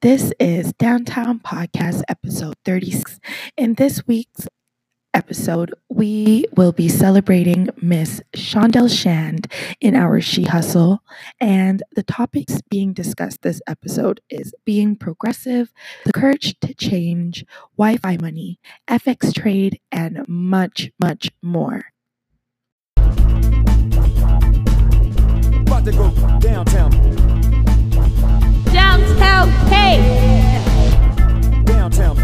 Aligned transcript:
This 0.00 0.32
is 0.38 0.72
Downtown 0.74 1.40
Podcast 1.40 2.02
episode 2.08 2.54
36. 2.64 3.18
In 3.56 3.74
this 3.74 4.06
week's 4.06 4.46
episode, 5.12 5.74
we 5.88 6.44
will 6.56 6.70
be 6.70 6.88
celebrating 6.88 7.68
Miss 7.82 8.22
Shondell 8.32 8.88
Shand 8.88 9.52
in 9.80 9.96
our 9.96 10.20
She 10.20 10.44
Hustle. 10.44 11.00
And 11.40 11.82
the 11.96 12.04
topics 12.04 12.60
being 12.70 12.92
discussed 12.92 13.42
this 13.42 13.60
episode 13.66 14.20
is 14.30 14.54
being 14.64 14.94
progressive, 14.94 15.72
the 16.04 16.12
courage 16.12 16.54
to 16.60 16.74
change, 16.74 17.44
Wi 17.76 17.96
Fi 17.96 18.18
money, 18.18 18.60
FX 18.88 19.34
trade, 19.34 19.80
and 19.90 20.24
much, 20.28 20.92
much 21.00 21.32
more. 21.42 21.86
About 25.66 25.84
to 25.84 25.90
go 25.90 26.38
downtown, 26.38 26.92
K. 29.18 29.98
downtown. 31.64 32.16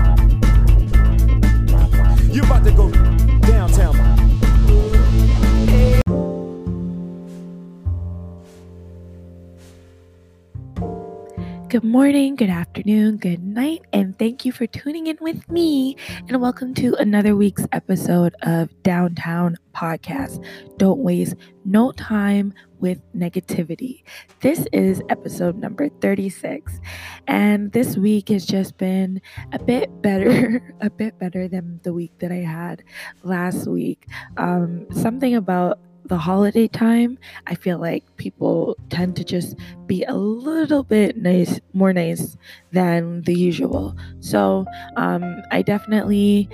You 2.30 2.42
about 2.42 2.64
to 2.64 2.72
go 2.72 2.88
Good 11.74 11.82
morning, 11.82 12.36
good 12.36 12.50
afternoon, 12.50 13.16
good 13.16 13.42
night, 13.42 13.82
and 13.92 14.16
thank 14.16 14.44
you 14.44 14.52
for 14.52 14.64
tuning 14.64 15.08
in 15.08 15.18
with 15.20 15.50
me. 15.50 15.96
And 16.28 16.40
welcome 16.40 16.72
to 16.74 16.94
another 17.00 17.34
week's 17.34 17.66
episode 17.72 18.32
of 18.42 18.70
Downtown 18.84 19.56
Podcast. 19.74 20.46
Don't 20.76 21.00
waste 21.00 21.34
no 21.64 21.90
time 21.90 22.54
with 22.78 23.00
negativity. 23.12 24.04
This 24.38 24.68
is 24.72 25.02
episode 25.08 25.56
number 25.56 25.88
36, 26.00 26.78
and 27.26 27.72
this 27.72 27.96
week 27.96 28.28
has 28.28 28.46
just 28.46 28.78
been 28.78 29.20
a 29.50 29.58
bit 29.58 29.90
better, 30.00 30.76
a 30.80 30.90
bit 30.90 31.18
better 31.18 31.48
than 31.48 31.80
the 31.82 31.92
week 31.92 32.12
that 32.20 32.30
I 32.30 32.36
had 32.36 32.84
last 33.24 33.66
week. 33.66 34.06
Um, 34.36 34.86
something 34.92 35.34
about 35.34 35.80
the 36.04 36.18
holiday 36.18 36.68
time, 36.68 37.18
I 37.46 37.54
feel 37.54 37.78
like 37.78 38.04
people 38.16 38.76
tend 38.90 39.16
to 39.16 39.24
just 39.24 39.56
be 39.86 40.04
a 40.04 40.14
little 40.14 40.82
bit 40.82 41.16
nice, 41.16 41.60
more 41.72 41.92
nice 41.92 42.36
than 42.72 43.22
the 43.22 43.34
usual. 43.34 43.96
So 44.20 44.66
um, 44.96 45.42
I 45.50 45.62
definitely 45.62 46.48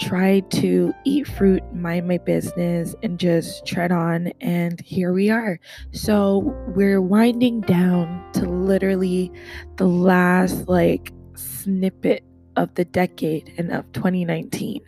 tried 0.00 0.50
to 0.50 0.92
eat 1.04 1.26
fruit, 1.28 1.62
mind 1.72 2.08
my 2.08 2.18
business, 2.18 2.94
and 3.02 3.18
just 3.18 3.64
tread 3.64 3.92
on. 3.92 4.32
And 4.40 4.80
here 4.80 5.12
we 5.12 5.30
are. 5.30 5.60
So 5.92 6.38
we're 6.74 7.00
winding 7.00 7.60
down 7.62 8.32
to 8.34 8.48
literally 8.48 9.30
the 9.76 9.86
last 9.86 10.68
like 10.68 11.12
snippet 11.34 12.24
of 12.56 12.74
the 12.74 12.84
decade 12.84 13.52
and 13.58 13.72
of 13.72 13.90
2019. 13.92 14.80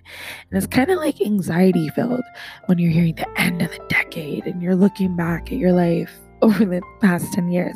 And 0.50 0.56
it's 0.56 0.66
kind 0.66 0.90
of 0.90 0.98
like 0.98 1.20
anxiety 1.20 1.88
filled 1.90 2.24
when 2.66 2.78
you're 2.78 2.92
hearing 2.92 3.14
the 3.14 3.40
end 3.40 3.62
of 3.62 3.70
the 3.70 3.84
decade 3.88 4.46
and 4.46 4.62
you're 4.62 4.76
looking 4.76 5.16
back 5.16 5.52
at 5.52 5.58
your 5.58 5.72
life 5.72 6.12
over 6.42 6.64
the 6.64 6.82
past 7.00 7.32
10 7.32 7.48
years. 7.48 7.74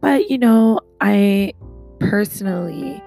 But 0.00 0.30
you 0.30 0.38
know, 0.38 0.80
I 1.00 1.52
personally 2.00 3.02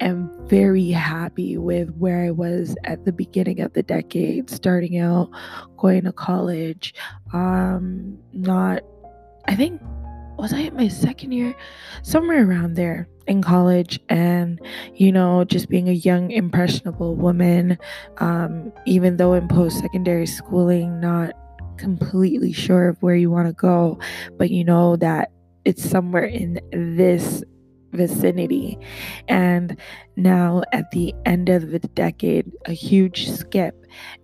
am 0.00 0.30
very 0.46 0.90
happy 0.90 1.56
with 1.56 1.94
where 1.96 2.24
I 2.24 2.30
was 2.30 2.76
at 2.84 3.04
the 3.04 3.12
beginning 3.12 3.60
of 3.60 3.72
the 3.72 3.82
decade, 3.82 4.50
starting 4.50 4.98
out, 4.98 5.30
going 5.76 6.04
to 6.04 6.12
college, 6.12 6.94
um, 7.32 8.18
not, 8.32 8.82
I 9.46 9.56
think, 9.56 9.80
was 10.36 10.52
I 10.52 10.60
in 10.60 10.74
my 10.74 10.88
second 10.88 11.32
year? 11.32 11.54
Somewhere 12.02 12.48
around 12.48 12.74
there 12.74 13.08
in 13.26 13.42
college, 13.42 14.00
and 14.08 14.60
you 14.94 15.12
know, 15.12 15.44
just 15.44 15.68
being 15.68 15.88
a 15.88 15.92
young, 15.92 16.30
impressionable 16.30 17.16
woman, 17.16 17.78
um, 18.18 18.72
even 18.86 19.16
though 19.16 19.34
in 19.34 19.48
post 19.48 19.78
secondary 19.80 20.26
schooling, 20.26 21.00
not 21.00 21.32
completely 21.76 22.52
sure 22.52 22.88
of 22.88 23.02
where 23.02 23.16
you 23.16 23.30
want 23.30 23.48
to 23.48 23.52
go, 23.52 23.98
but 24.38 24.50
you 24.50 24.64
know 24.64 24.96
that 24.96 25.30
it's 25.64 25.88
somewhere 25.88 26.24
in 26.24 26.60
this 26.72 27.42
vicinity. 27.92 28.78
And 29.28 29.78
now 30.16 30.62
at 30.72 30.90
the 30.90 31.14
end 31.24 31.48
of 31.48 31.70
the 31.70 31.78
decade, 31.78 32.50
a 32.66 32.72
huge 32.72 33.30
skip, 33.30 33.74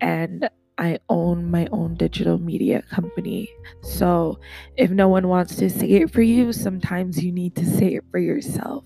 and 0.00 0.48
I 0.80 0.98
own 1.10 1.50
my 1.50 1.68
own 1.72 1.94
digital 1.94 2.38
media 2.38 2.82
company. 2.90 3.50
So 3.82 4.40
if 4.78 4.90
no 4.90 5.08
one 5.08 5.28
wants 5.28 5.54
to 5.56 5.68
say 5.68 5.90
it 5.90 6.10
for 6.10 6.22
you, 6.22 6.54
sometimes 6.54 7.22
you 7.22 7.30
need 7.30 7.54
to 7.56 7.66
say 7.66 7.96
it 7.96 8.04
for 8.10 8.18
yourself. 8.18 8.82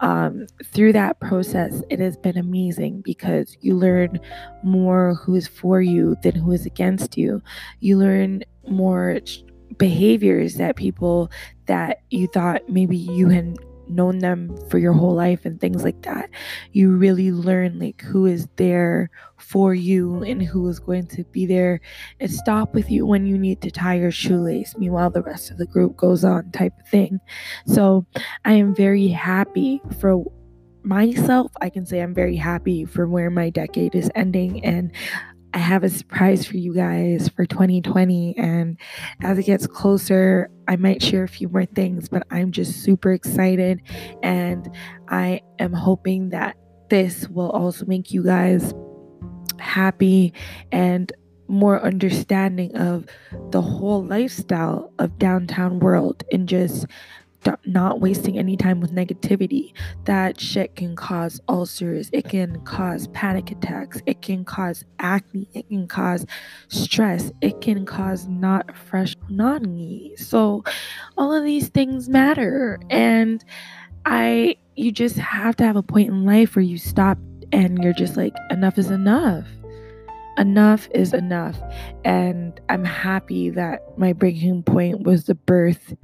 Um, 0.00 0.46
through 0.66 0.92
that 0.92 1.18
process, 1.20 1.82
it 1.88 2.00
has 2.00 2.18
been 2.18 2.36
amazing 2.36 3.00
because 3.00 3.56
you 3.62 3.74
learn 3.74 4.20
more 4.62 5.14
who 5.14 5.34
is 5.36 5.48
for 5.48 5.80
you 5.80 6.16
than 6.22 6.34
who 6.34 6.52
is 6.52 6.66
against 6.66 7.16
you. 7.16 7.42
You 7.80 7.96
learn 7.96 8.44
more 8.68 9.18
behaviors 9.78 10.56
that 10.56 10.76
people 10.76 11.30
that 11.66 12.02
you 12.10 12.26
thought 12.26 12.68
maybe 12.68 12.96
you 12.96 13.28
had 13.28 13.56
known 13.88 14.18
them 14.18 14.56
for 14.68 14.78
your 14.78 14.92
whole 14.92 15.14
life 15.14 15.44
and 15.44 15.60
things 15.60 15.84
like 15.84 16.02
that. 16.02 16.30
You 16.72 16.90
really 16.96 17.32
learn 17.32 17.78
like 17.78 18.02
who 18.02 18.26
is 18.26 18.48
there 18.56 19.10
for 19.36 19.74
you 19.74 20.22
and 20.22 20.42
who 20.42 20.68
is 20.68 20.78
going 20.78 21.06
to 21.06 21.24
be 21.24 21.46
there 21.46 21.80
and 22.20 22.30
stop 22.30 22.74
with 22.74 22.90
you 22.90 23.06
when 23.06 23.26
you 23.26 23.38
need 23.38 23.60
to 23.62 23.70
tie 23.70 23.94
your 23.94 24.10
shoelace 24.10 24.76
meanwhile 24.76 25.10
the 25.10 25.22
rest 25.22 25.50
of 25.50 25.58
the 25.58 25.66
group 25.66 25.96
goes 25.96 26.24
on 26.24 26.50
type 26.52 26.72
of 26.80 26.88
thing. 26.88 27.18
So 27.66 28.06
i 28.44 28.52
am 28.52 28.74
very 28.74 29.08
happy 29.08 29.80
for 30.00 30.22
myself. 30.82 31.52
I 31.60 31.70
can 31.70 31.86
say 31.86 32.00
i'm 32.00 32.14
very 32.14 32.36
happy 32.36 32.84
for 32.84 33.06
where 33.06 33.30
my 33.30 33.50
decade 33.50 33.94
is 33.94 34.10
ending 34.14 34.64
and 34.64 34.92
I 35.54 35.58
have 35.58 35.82
a 35.82 35.88
surprise 35.88 36.46
for 36.46 36.56
you 36.56 36.74
guys 36.74 37.28
for 37.28 37.46
2020. 37.46 38.36
And 38.36 38.78
as 39.22 39.38
it 39.38 39.44
gets 39.44 39.66
closer, 39.66 40.50
I 40.66 40.76
might 40.76 41.02
share 41.02 41.24
a 41.24 41.28
few 41.28 41.48
more 41.48 41.64
things, 41.64 42.08
but 42.08 42.26
I'm 42.30 42.52
just 42.52 42.82
super 42.82 43.12
excited. 43.12 43.80
And 44.22 44.70
I 45.08 45.40
am 45.58 45.72
hoping 45.72 46.30
that 46.30 46.56
this 46.90 47.28
will 47.28 47.50
also 47.50 47.86
make 47.86 48.12
you 48.12 48.24
guys 48.24 48.74
happy 49.58 50.32
and 50.70 51.12
more 51.48 51.82
understanding 51.82 52.76
of 52.76 53.06
the 53.50 53.62
whole 53.62 54.04
lifestyle 54.04 54.92
of 54.98 55.18
downtown 55.18 55.80
world 55.80 56.22
and 56.30 56.46
just 56.46 56.86
not 57.64 58.00
wasting 58.00 58.38
any 58.38 58.56
time 58.56 58.80
with 58.80 58.92
negativity. 58.92 59.72
That 60.04 60.40
shit 60.40 60.76
can 60.76 60.96
cause 60.96 61.40
ulcers, 61.48 62.10
it 62.12 62.28
can 62.28 62.60
cause 62.64 63.08
panic 63.08 63.50
attacks, 63.50 64.00
it 64.06 64.22
can 64.22 64.44
cause 64.44 64.84
acne, 64.98 65.48
it 65.54 65.68
can 65.68 65.86
cause 65.86 66.26
stress, 66.68 67.30
it 67.40 67.60
can 67.60 67.86
cause 67.86 68.26
not 68.26 68.76
fresh 68.76 69.14
nani. 69.28 70.14
So 70.16 70.64
all 71.16 71.32
of 71.32 71.44
these 71.44 71.68
things 71.68 72.08
matter 72.08 72.78
and 72.90 73.44
I 74.04 74.56
you 74.76 74.92
just 74.92 75.16
have 75.16 75.56
to 75.56 75.64
have 75.64 75.76
a 75.76 75.82
point 75.82 76.08
in 76.08 76.24
life 76.24 76.54
where 76.54 76.62
you 76.62 76.78
stop 76.78 77.18
and 77.52 77.82
you're 77.82 77.92
just 77.92 78.16
like 78.16 78.34
enough 78.50 78.78
is 78.78 78.90
enough. 78.90 79.46
Enough 80.38 80.88
is 80.94 81.12
enough. 81.12 81.60
And 82.04 82.60
I'm 82.68 82.84
happy 82.84 83.50
that 83.50 83.98
my 83.98 84.12
breaking 84.12 84.62
point 84.62 85.02
was 85.02 85.24
the 85.24 85.34
birth 85.34 85.94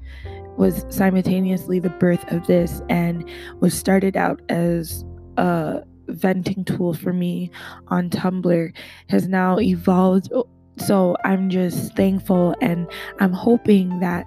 was 0.56 0.84
simultaneously 0.88 1.78
the 1.78 1.90
birth 1.90 2.30
of 2.32 2.46
this 2.46 2.82
and 2.88 3.28
was 3.60 3.76
started 3.76 4.16
out 4.16 4.40
as 4.48 5.04
a 5.36 5.82
venting 6.08 6.64
tool 6.64 6.94
for 6.94 7.12
me 7.12 7.50
on 7.88 8.10
Tumblr 8.10 8.72
has 9.08 9.28
now 9.28 9.58
evolved. 9.58 10.30
Oh, 10.32 10.48
so 10.76 11.16
I'm 11.24 11.50
just 11.50 11.94
thankful 11.96 12.54
and 12.60 12.90
I'm 13.20 13.32
hoping 13.32 14.00
that 14.00 14.26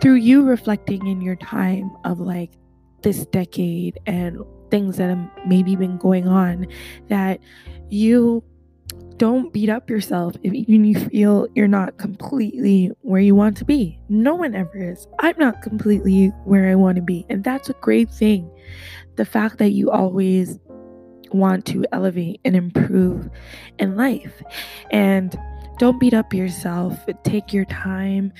through 0.00 0.14
you 0.14 0.44
reflecting 0.44 1.06
in 1.06 1.20
your 1.20 1.36
time 1.36 1.90
of 2.04 2.20
like 2.20 2.52
this 3.02 3.26
decade 3.26 3.98
and 4.06 4.38
things 4.70 4.96
that 4.96 5.10
have 5.10 5.30
maybe 5.46 5.76
been 5.76 5.98
going 5.98 6.26
on, 6.26 6.66
that 7.08 7.38
you 7.90 8.42
don't 9.16 9.52
beat 9.52 9.68
up 9.68 9.88
yourself 9.88 10.34
if 10.42 10.52
even 10.52 10.84
you 10.84 10.98
feel 11.08 11.46
you're 11.54 11.68
not 11.68 11.98
completely 11.98 12.90
where 13.02 13.20
you 13.20 13.34
want 13.34 13.56
to 13.58 13.64
be. 13.64 13.98
No 14.08 14.34
one 14.34 14.54
ever 14.54 14.76
is. 14.76 15.06
I'm 15.20 15.36
not 15.38 15.62
completely 15.62 16.28
where 16.44 16.68
I 16.68 16.74
want 16.74 16.96
to 16.96 17.02
be. 17.02 17.24
And 17.28 17.44
that's 17.44 17.68
a 17.68 17.74
great 17.74 18.10
thing. 18.10 18.50
The 19.16 19.24
fact 19.24 19.58
that 19.58 19.70
you 19.70 19.90
always 19.90 20.58
want 21.32 21.66
to 21.66 21.84
elevate 21.92 22.40
and 22.44 22.56
improve 22.56 23.28
in 23.78 23.96
life. 23.96 24.42
And 24.90 25.38
don't 25.78 25.98
beat 25.98 26.14
up 26.14 26.32
yourself. 26.32 26.98
Take 27.24 27.52
your 27.52 27.64
time. 27.66 28.32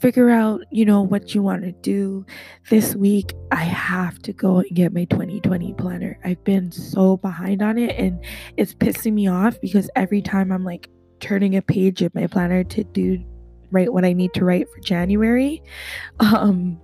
Figure 0.00 0.30
out, 0.30 0.62
you 0.70 0.84
know, 0.84 1.02
what 1.02 1.34
you 1.34 1.42
want 1.42 1.62
to 1.62 1.72
do. 1.72 2.24
This 2.70 2.94
week, 2.94 3.34
I 3.50 3.64
have 3.64 4.20
to 4.22 4.32
go 4.32 4.58
and 4.58 4.70
get 4.72 4.92
my 4.92 5.04
2020 5.06 5.72
planner. 5.74 6.18
I've 6.24 6.42
been 6.44 6.70
so 6.70 7.16
behind 7.16 7.62
on 7.62 7.78
it 7.78 7.96
and 7.98 8.24
it's 8.56 8.74
pissing 8.74 9.14
me 9.14 9.26
off 9.28 9.60
because 9.60 9.90
every 9.96 10.22
time 10.22 10.52
I'm 10.52 10.64
like 10.64 10.88
turning 11.20 11.56
a 11.56 11.62
page 11.62 12.02
in 12.02 12.10
my 12.14 12.26
planner 12.26 12.62
to 12.62 12.84
do 12.84 13.24
write 13.70 13.92
what 13.92 14.04
I 14.04 14.12
need 14.12 14.32
to 14.34 14.44
write 14.44 14.66
for 14.70 14.80
January, 14.80 15.62
um, 16.20 16.80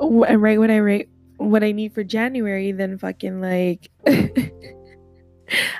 and 0.00 0.42
write 0.42 0.58
what 0.58 0.70
I 0.70 0.80
write 0.80 1.08
what 1.36 1.62
I 1.62 1.72
need 1.72 1.94
for 1.94 2.02
January, 2.02 2.72
then 2.72 2.98
fucking 2.98 3.40
like 3.40 3.90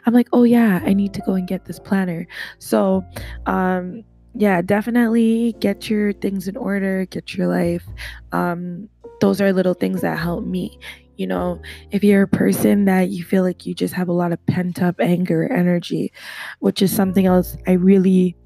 I'm 0.06 0.14
like, 0.14 0.29
oh 0.32 0.44
yeah, 0.44 0.81
I 0.85 0.94
need 0.94 1.12
to 1.14 1.20
go 1.23 1.35
and 1.35 1.46
get 1.46 1.64
this 1.64 1.79
planner. 1.79 2.26
So, 2.58 3.05
um, 3.46 4.05
yeah, 4.34 4.62
definitely 4.62 5.56
get 5.60 5.88
your 5.90 6.12
things 6.12 6.48
in 6.48 6.56
order, 6.56 7.06
get 7.06 7.34
your 7.34 7.48
life. 7.48 7.84
Um, 8.32 8.88
those 9.20 9.40
are 9.40 9.52
little 9.52 9.75
things 9.75 10.00
that 10.02 10.19
help 10.19 10.44
me. 10.44 10.78
You 11.16 11.26
know, 11.26 11.60
if 11.90 12.04
you're 12.04 12.22
a 12.22 12.28
person 12.28 12.84
that 12.84 13.10
you 13.10 13.25
feel 13.25 13.42
like 13.42 13.66
you 13.66 13.75
just 13.75 13.94
have 13.94 14.08
a 14.08 14.12
lot 14.12 14.32
of 14.32 14.44
pent 14.46 14.80
up 14.80 15.00
anger, 15.00 15.52
energy, 15.52 16.12
which 16.60 16.80
is 16.80 16.94
something 16.94 17.26
else 17.26 17.56
I 17.66 17.72
really 17.72 18.36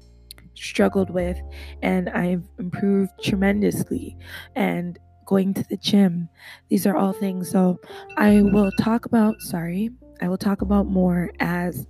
struggled 0.55 1.11
with, 1.11 1.39
and 1.83 2.09
I've 2.09 2.43
improved 2.57 3.11
tremendously. 3.23 4.17
And 4.55 4.97
going 5.25 5.53
to 5.53 5.63
the 5.69 5.77
gym, 5.77 6.29
these 6.69 6.87
are 6.87 6.95
all 6.95 7.13
things. 7.13 7.49
So 7.51 7.79
I 8.17 8.41
will 8.41 8.71
talk 8.79 9.05
about, 9.05 9.39
sorry, 9.41 9.91
I 10.21 10.27
will 10.27 10.37
talk 10.37 10.61
about 10.61 10.87
more 10.87 11.29
as 11.39 11.85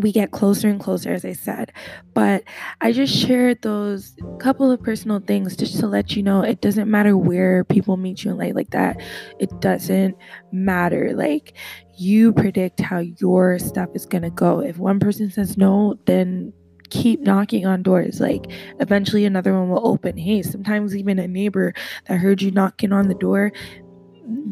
we 0.00 0.12
get 0.12 0.30
closer 0.30 0.68
and 0.68 0.80
closer, 0.80 1.12
as 1.12 1.24
I 1.24 1.32
said. 1.32 1.72
But 2.14 2.44
I 2.80 2.92
just 2.92 3.14
shared 3.14 3.62
those 3.62 4.16
couple 4.38 4.70
of 4.70 4.82
personal 4.82 5.20
things 5.20 5.56
just 5.56 5.78
to 5.80 5.86
let 5.86 6.16
you 6.16 6.22
know 6.22 6.42
it 6.42 6.60
doesn't 6.60 6.90
matter 6.90 7.16
where 7.16 7.64
people 7.64 7.96
meet 7.96 8.24
you 8.24 8.30
in 8.32 8.38
life 8.38 8.54
like 8.54 8.70
that. 8.70 9.00
It 9.38 9.60
doesn't 9.60 10.16
matter. 10.52 11.12
Like 11.14 11.54
you 11.96 12.32
predict 12.32 12.80
how 12.80 12.98
your 12.98 13.58
stuff 13.58 13.90
is 13.94 14.06
gonna 14.06 14.30
go. 14.30 14.60
If 14.60 14.78
one 14.78 15.00
person 15.00 15.30
says 15.30 15.56
no, 15.56 15.98
then 16.06 16.52
keep 16.90 17.20
knocking 17.20 17.66
on 17.66 17.82
doors. 17.82 18.20
Like 18.20 18.46
eventually 18.80 19.24
another 19.24 19.54
one 19.54 19.68
will 19.68 19.86
open. 19.86 20.16
Hey, 20.16 20.42
sometimes 20.42 20.96
even 20.96 21.18
a 21.18 21.28
neighbor 21.28 21.72
that 22.06 22.18
heard 22.18 22.42
you 22.42 22.50
knocking 22.50 22.92
on 22.92 23.08
the 23.08 23.14
door 23.14 23.52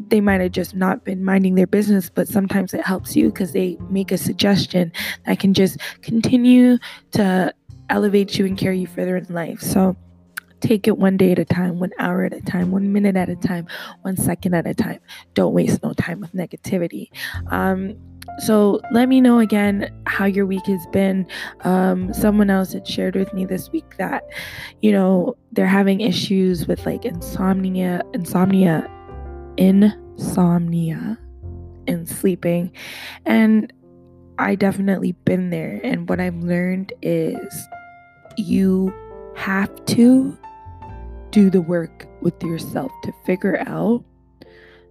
they 0.08 0.20
might 0.20 0.40
have 0.40 0.52
just 0.52 0.74
not 0.74 1.04
been 1.04 1.24
minding 1.24 1.54
their 1.54 1.66
business, 1.66 2.10
but 2.10 2.28
sometimes 2.28 2.74
it 2.74 2.84
helps 2.84 3.14
you 3.14 3.30
because 3.30 3.52
they 3.52 3.76
make 3.90 4.10
a 4.12 4.18
suggestion 4.18 4.92
that 5.26 5.38
can 5.38 5.54
just 5.54 5.78
continue 6.02 6.78
to 7.12 7.52
elevate 7.90 8.38
you 8.38 8.46
and 8.46 8.58
carry 8.58 8.78
you 8.78 8.86
further 8.86 9.16
in 9.16 9.26
life. 9.32 9.60
So 9.60 9.96
take 10.60 10.88
it 10.88 10.98
one 10.98 11.16
day 11.16 11.32
at 11.32 11.38
a 11.38 11.44
time, 11.44 11.78
one 11.78 11.92
hour 11.98 12.24
at 12.24 12.32
a 12.32 12.40
time, 12.40 12.70
one 12.70 12.92
minute 12.92 13.16
at 13.16 13.28
a 13.28 13.36
time, 13.36 13.66
one 14.02 14.16
second 14.16 14.54
at 14.54 14.66
a 14.66 14.74
time. 14.74 15.00
Don't 15.34 15.54
waste 15.54 15.82
no 15.82 15.92
time 15.92 16.20
with 16.20 16.32
negativity. 16.32 17.10
Um, 17.50 17.96
so 18.38 18.80
let 18.92 19.08
me 19.08 19.20
know 19.20 19.38
again 19.38 19.90
how 20.06 20.26
your 20.26 20.46
week 20.46 20.66
has 20.66 20.86
been. 20.92 21.26
Um, 21.62 22.12
someone 22.12 22.50
else 22.50 22.72
had 22.72 22.86
shared 22.86 23.16
with 23.16 23.32
me 23.32 23.46
this 23.46 23.70
week 23.70 23.96
that, 23.96 24.24
you 24.82 24.92
know, 24.92 25.36
they're 25.52 25.66
having 25.66 26.00
issues 26.00 26.66
with 26.66 26.84
like 26.84 27.04
insomnia, 27.04 28.02
insomnia 28.12 28.88
insomnia 29.58 31.18
and 31.86 32.08
sleeping. 32.08 32.72
And 33.26 33.72
I 34.38 34.54
definitely 34.54 35.12
been 35.12 35.50
there. 35.50 35.80
And 35.82 36.08
what 36.08 36.20
I've 36.20 36.36
learned 36.36 36.92
is 37.02 37.68
you 38.36 38.94
have 39.34 39.84
to 39.86 40.38
do 41.30 41.50
the 41.50 41.60
work 41.60 42.06
with 42.22 42.40
yourself 42.42 42.92
to 43.02 43.12
figure 43.26 43.58
out, 43.66 44.04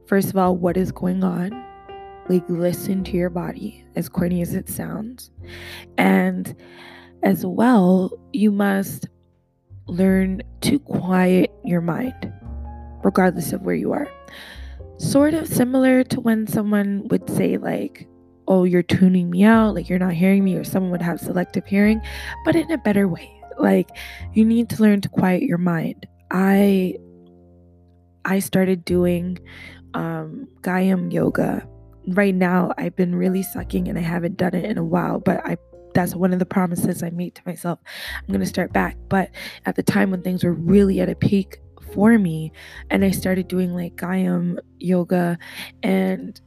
first 0.06 0.30
of 0.30 0.38
all, 0.38 0.56
what 0.56 0.78
is 0.78 0.92
going 0.92 1.24
on. 1.24 1.64
Like, 2.30 2.44
listen 2.50 3.06
to 3.06 3.12
your 3.14 3.30
body, 3.30 3.86
as 3.96 4.10
corny 4.10 4.42
as 4.42 4.54
it 4.54 4.68
sounds. 4.68 5.31
And 5.98 6.54
as 7.24 7.46
well, 7.46 8.12
you 8.34 8.52
must 8.52 9.08
learn 9.88 10.42
to 10.60 10.78
quiet 10.80 11.54
your 11.64 11.80
mind, 11.80 12.34
regardless 13.02 13.54
of 13.54 13.62
where 13.62 13.75
you 13.75 13.94
are 13.94 14.10
sort 14.97 15.33
of 15.33 15.47
similar 15.47 16.03
to 16.03 16.19
when 16.19 16.47
someone 16.47 17.07
would 17.09 17.29
say 17.29 17.57
like 17.57 18.07
oh 18.47 18.63
you're 18.63 18.83
tuning 18.83 19.29
me 19.29 19.44
out 19.44 19.75
like 19.75 19.89
you're 19.89 19.99
not 19.99 20.13
hearing 20.13 20.44
me 20.44 20.55
or 20.55 20.63
someone 20.63 20.91
would 20.91 21.01
have 21.01 21.19
selective 21.19 21.65
hearing 21.65 22.01
but 22.45 22.55
in 22.55 22.69
a 22.71 22.77
better 22.77 23.07
way. 23.07 23.31
Like 23.59 23.89
you 24.33 24.45
need 24.45 24.69
to 24.69 24.81
learn 24.81 25.01
to 25.01 25.09
quiet 25.09 25.44
your 25.44 25.57
mind. 25.57 26.05
I 26.31 26.95
i 28.25 28.39
started 28.39 28.83
doing 28.85 29.39
um 29.94 30.47
Gaiam 30.61 31.11
yoga. 31.11 31.67
Right 32.09 32.35
now 32.35 32.71
i've 32.77 32.95
been 32.95 33.15
really 33.15 33.44
sucking 33.44 33.88
and 33.88 33.97
i 33.97 34.01
haven't 34.01 34.38
done 34.38 34.53
it 34.53 34.63
in 34.63 34.77
a 34.77 34.83
while 34.83 35.19
but 35.19 35.45
i 35.45 35.57
that's 35.94 36.15
one 36.15 36.31
of 36.31 36.39
the 36.39 36.45
promises 36.45 37.01
i 37.01 37.09
made 37.09 37.33
to 37.35 37.41
myself. 37.45 37.79
I'm 38.19 38.27
going 38.27 38.39
to 38.39 38.45
start 38.45 38.71
back. 38.71 38.97
But 39.09 39.31
at 39.65 39.75
the 39.75 39.83
time 39.83 40.11
when 40.11 40.21
things 40.21 40.44
were 40.44 40.53
really 40.53 41.01
at 41.01 41.09
a 41.09 41.15
peak 41.15 41.59
for 41.94 42.18
me 42.18 42.51
and 42.89 43.04
I 43.04 43.12
started 43.12 43.48
doing 43.48 43.74
like 43.74 43.95
Gaiam 43.95 44.60
yoga 44.80 45.38
and 45.84 46.39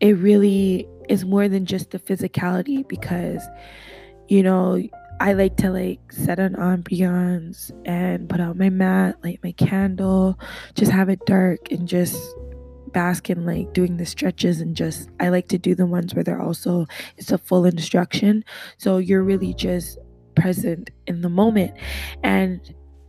it 0.00 0.16
really 0.16 0.88
is 1.08 1.24
more 1.24 1.48
than 1.48 1.66
just 1.66 1.90
the 1.90 1.98
physicality 1.98 2.86
because 2.86 3.42
you 4.28 4.42
know 4.42 4.82
I 5.20 5.32
like 5.32 5.56
to 5.58 5.70
like 5.70 6.12
set 6.12 6.38
an 6.38 6.54
ambiance 6.56 7.70
and 7.86 8.28
put 8.28 8.40
out 8.40 8.58
my 8.58 8.68
mat, 8.68 9.16
light 9.24 9.40
my 9.42 9.52
candle, 9.52 10.38
just 10.74 10.92
have 10.92 11.08
it 11.08 11.24
dark 11.24 11.70
and 11.70 11.88
just 11.88 12.20
bask 12.92 13.30
in 13.30 13.46
like 13.46 13.72
doing 13.72 13.96
the 13.96 14.06
stretches 14.06 14.60
and 14.60 14.76
just 14.76 15.08
I 15.20 15.28
like 15.28 15.48
to 15.48 15.58
do 15.58 15.74
the 15.74 15.86
ones 15.86 16.14
where 16.14 16.24
they're 16.24 16.40
also 16.40 16.86
it's 17.16 17.32
a 17.32 17.38
full 17.38 17.64
instruction. 17.64 18.44
So 18.76 18.98
you're 18.98 19.22
really 19.22 19.54
just 19.54 19.98
present 20.34 20.90
in 21.06 21.22
the 21.22 21.28
moment. 21.28 21.72
And 22.22 22.60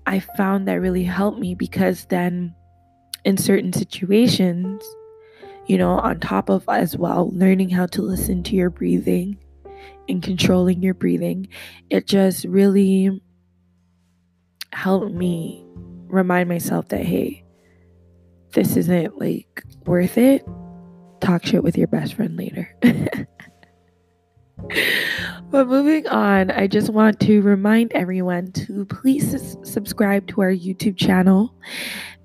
I 0.08 0.22
found 0.22 0.68
that 0.68 0.76
really 0.76 1.04
helped 1.04 1.38
me 1.38 1.54
because 1.54 2.06
then 2.06 2.56
in 3.26 3.36
certain 3.36 3.74
situations, 3.74 4.82
you 5.68 5.78
know, 5.78 6.00
on 6.00 6.22
top 6.22 6.50
of 6.50 6.64
as 6.70 6.96
well 6.96 7.30
learning 7.34 7.70
how 7.70 7.88
to 7.88 8.02
listen 8.02 8.42
to 8.44 8.56
your 8.56 8.70
breathing 8.70 9.38
and 10.08 10.24
controlling 10.24 10.82
your 10.82 10.94
breathing, 10.94 11.50
it 11.90 12.08
just 12.08 12.46
really 12.46 13.22
helped 14.72 15.14
me 15.14 15.66
remind 16.08 16.48
myself 16.48 16.88
that, 16.88 17.06
hey, 17.06 17.44
this 18.54 18.78
isn't 18.78 19.20
like 19.20 19.62
worth 19.86 20.18
it. 20.18 20.48
Talk 21.20 21.46
shit 21.46 21.64
with 21.64 21.78
your 21.78 21.88
best 21.88 22.14
friend 22.14 22.38
later. 22.38 22.74
But 25.50 25.68
moving 25.68 26.06
on, 26.08 26.52
I 26.52 26.68
just 26.68 26.90
want 26.90 27.22
to 27.22 27.42
remind 27.42 27.94
everyone 27.94 28.52
to 28.52 28.84
please 28.86 29.58
subscribe 29.64 30.28
to 30.28 30.42
our 30.42 30.52
YouTube 30.52 30.98
channel 30.98 31.56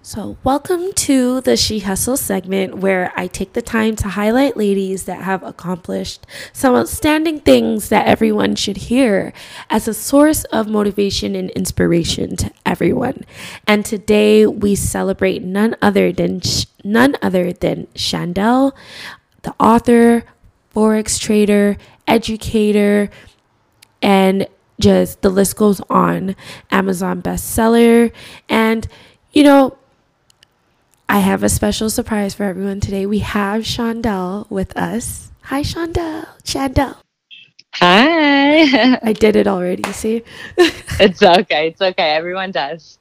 So, 0.08 0.38
welcome 0.42 0.94
to 0.94 1.42
the 1.42 1.58
She 1.58 1.80
Hustle 1.80 2.16
segment 2.16 2.78
where 2.78 3.12
I 3.18 3.28
take 3.28 3.52
the 3.52 3.62
time 3.62 3.98
to 3.98 4.08
highlight 4.08 4.56
ladies 4.56 5.04
that 5.04 5.24
have 5.24 5.44
accomplished 5.44 6.26
some 6.54 6.76
outstanding 6.76 7.42
things 7.42 7.90
that 7.90 8.08
everyone 8.08 8.56
should 8.56 8.78
hear 8.78 9.34
as 9.70 9.86
a 9.86 9.94
source 9.94 10.46
of 10.46 10.70
motivation 10.70 11.36
and 11.36 11.50
inspiration 11.50 12.38
to 12.38 12.50
everyone. 12.66 13.26
And 13.68 13.84
today 13.84 14.46
we 14.46 14.76
celebrate 14.76 15.44
none 15.44 15.76
other 15.82 16.14
than 16.14 16.40
none 16.86 17.18
other 17.22 17.52
than 17.52 17.88
Chandel, 17.88 18.72
the 19.42 19.54
author, 19.60 20.24
forex 20.74 21.20
trader, 21.20 21.76
educator, 22.08 23.10
and 24.02 24.48
just 24.80 25.22
the 25.22 25.30
list 25.30 25.58
goes 25.58 25.82
on. 25.90 26.38
Amazon 26.72 27.22
bestseller 27.22 28.14
and 28.48 28.88
you 29.34 29.44
know, 29.44 29.78
I 31.10 31.20
have 31.20 31.42
a 31.42 31.50
special 31.50 31.90
surprise 31.90 32.34
for 32.34 32.44
everyone 32.44 32.82
today. 32.82 33.06
We 33.06 33.20
have 33.20 33.62
Shondell 33.62 34.50
with 34.50 34.76
us. 34.76 35.32
Hi, 35.44 35.62
Shondell. 35.62 36.28
Chandel. 36.44 36.98
Hi. 37.76 38.98
I 39.02 39.14
did 39.14 39.38
it 39.38 39.48
already, 39.48 39.90
see? 39.94 40.24
it's 40.58 41.24
okay. 41.24 41.68
It's 41.70 41.82
okay. 41.82 42.12
Everyone 42.12 42.52
does. 42.52 43.00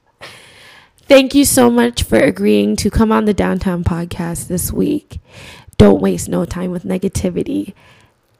Thank 1.01 1.35
you 1.35 1.43
so 1.43 1.69
much 1.69 2.03
for 2.03 2.17
agreeing 2.17 2.77
to 2.77 2.89
come 2.89 3.11
on 3.11 3.25
the 3.25 3.33
Downtown 3.33 3.83
podcast 3.83 4.47
this 4.47 4.71
week. 4.71 5.19
Don't 5.77 6.01
waste 6.01 6.29
no 6.29 6.45
time 6.45 6.71
with 6.71 6.83
negativity. 6.83 7.73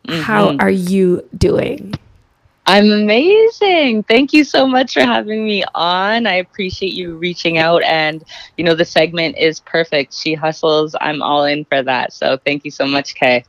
Mm-hmm. 0.08 0.22
How 0.22 0.56
are 0.58 0.70
you 0.70 1.28
doing? 1.38 1.94
I'm 2.68 2.92
amazing. 2.92 4.04
Thank 4.04 4.34
you 4.34 4.44
so 4.44 4.68
much 4.68 4.94
for 4.94 5.02
having 5.02 5.46
me 5.46 5.64
on. 5.74 6.28
I 6.28 6.36
appreciate 6.36 6.94
you 6.94 7.18
reaching 7.18 7.58
out 7.60 7.84
and 7.84 8.24
you 8.58 8.66
know 8.66 8.76
the 8.76 8.86
segment 8.86 9.38
is 9.38 9.62
perfect. 9.62 10.14
She 10.14 10.34
hustles. 10.36 10.96
I'm 11.00 11.22
all 11.24 11.46
in 11.46 11.66
for 11.66 11.82
that. 11.84 12.14
So 12.14 12.38
thank 12.46 12.66
you 12.66 12.72
so 12.72 12.86
much, 12.86 13.16
Kay. 13.16 13.46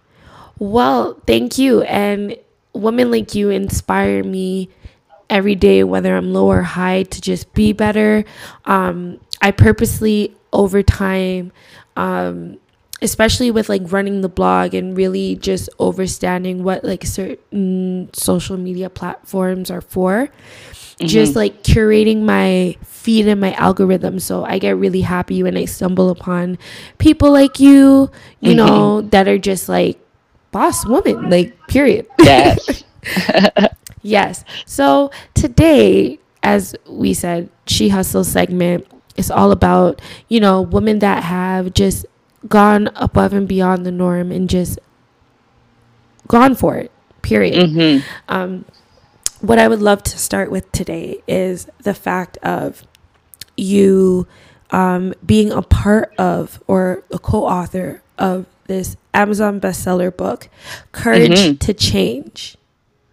Well, 0.59 1.21
thank 1.27 1.59
you. 1.59 1.83
And 1.83 2.37
women 2.73 3.11
like 3.11 3.35
you 3.35 3.51
inspire 3.51 4.25
me 4.25 4.71
every 5.31 5.55
day, 5.55 5.85
whether 5.85 6.17
I'm 6.17 6.33
low 6.33 6.47
or 6.49 6.63
high, 6.63 7.05
to 7.05 7.21
just 7.21 7.53
be 7.55 7.73
better. 7.73 8.25
Um, 8.65 9.21
I 9.43 9.53
purposely, 9.53 10.37
over 10.53 10.83
time, 10.83 11.53
um, 11.97 12.59
especially 13.01 13.51
with 13.51 13.69
like 13.69 13.83
running 13.93 14.21
the 14.23 14.29
blog 14.29 14.75
and 14.75 14.97
really 14.97 15.37
just 15.37 15.69
understanding 15.79 16.65
what 16.65 16.85
like 16.85 17.05
certain 17.05 18.11
social 18.13 18.57
media 18.57 18.91
platforms 18.91 19.71
are 19.71 19.81
for 19.81 20.27
mm-hmm. 20.27 21.07
just 21.07 21.37
like 21.37 21.63
curating 21.63 22.23
my 22.23 22.77
feed 22.83 23.29
and 23.29 23.41
my 23.41 23.53
algorithm 23.55 24.19
so 24.19 24.45
i 24.45 24.59
get 24.59 24.77
really 24.77 25.03
happy 25.03 25.43
when 25.43 25.57
i 25.57 25.65
stumble 25.65 26.11
upon 26.11 26.59
people 26.99 27.31
like 27.31 27.61
you 27.61 28.11
you 28.41 28.55
mm-hmm. 28.55 28.57
know 28.57 29.01
that 29.01 29.29
are 29.29 29.39
just 29.39 29.69
like 29.69 29.99
boss 30.51 30.85
woman 30.87 31.31
like 31.31 31.57
period 31.69 32.07
yes 32.21 32.85
yes 34.03 34.45
so 34.67 35.11
today 35.35 36.19
as 36.43 36.75
we 36.89 37.15
said 37.15 37.49
she 37.67 37.89
hustle 37.89 38.25
segment 38.25 38.87
is 39.17 39.31
all 39.31 39.53
about 39.53 40.01
you 40.29 40.41
know 40.41 40.63
women 40.63 41.01
that 41.01 41.23
have 41.23 41.75
just 41.75 42.07
gone 42.47 42.89
above 42.95 43.33
and 43.33 43.49
beyond 43.49 43.85
the 43.85 43.91
norm 43.91 44.31
and 44.31 44.49
just 44.49 44.79
gone 46.29 46.55
for 46.55 46.77
it 46.77 46.93
period 47.23 47.71
mm-hmm. 47.71 48.07
um, 48.29 48.65
what 49.41 49.59
i 49.59 49.67
would 49.67 49.81
love 49.81 50.03
to 50.03 50.17
start 50.19 50.51
with 50.51 50.71
today 50.71 51.21
is 51.27 51.69
the 51.83 51.95
fact 51.95 52.37
of 52.39 52.87
you 53.57 54.27
um, 54.71 55.15
being 55.25 55.51
a 55.51 55.63
part 55.63 56.15
of 56.17 56.63
or 56.67 57.03
a 57.11 57.19
co-author 57.19 58.03
of 58.19 58.47
this 58.67 58.97
amazon 59.15 59.61
bestseller 59.61 60.15
book 60.15 60.49
courage 60.93 61.33
mm-hmm. 61.33 61.57
to 61.57 61.75
change 61.75 62.57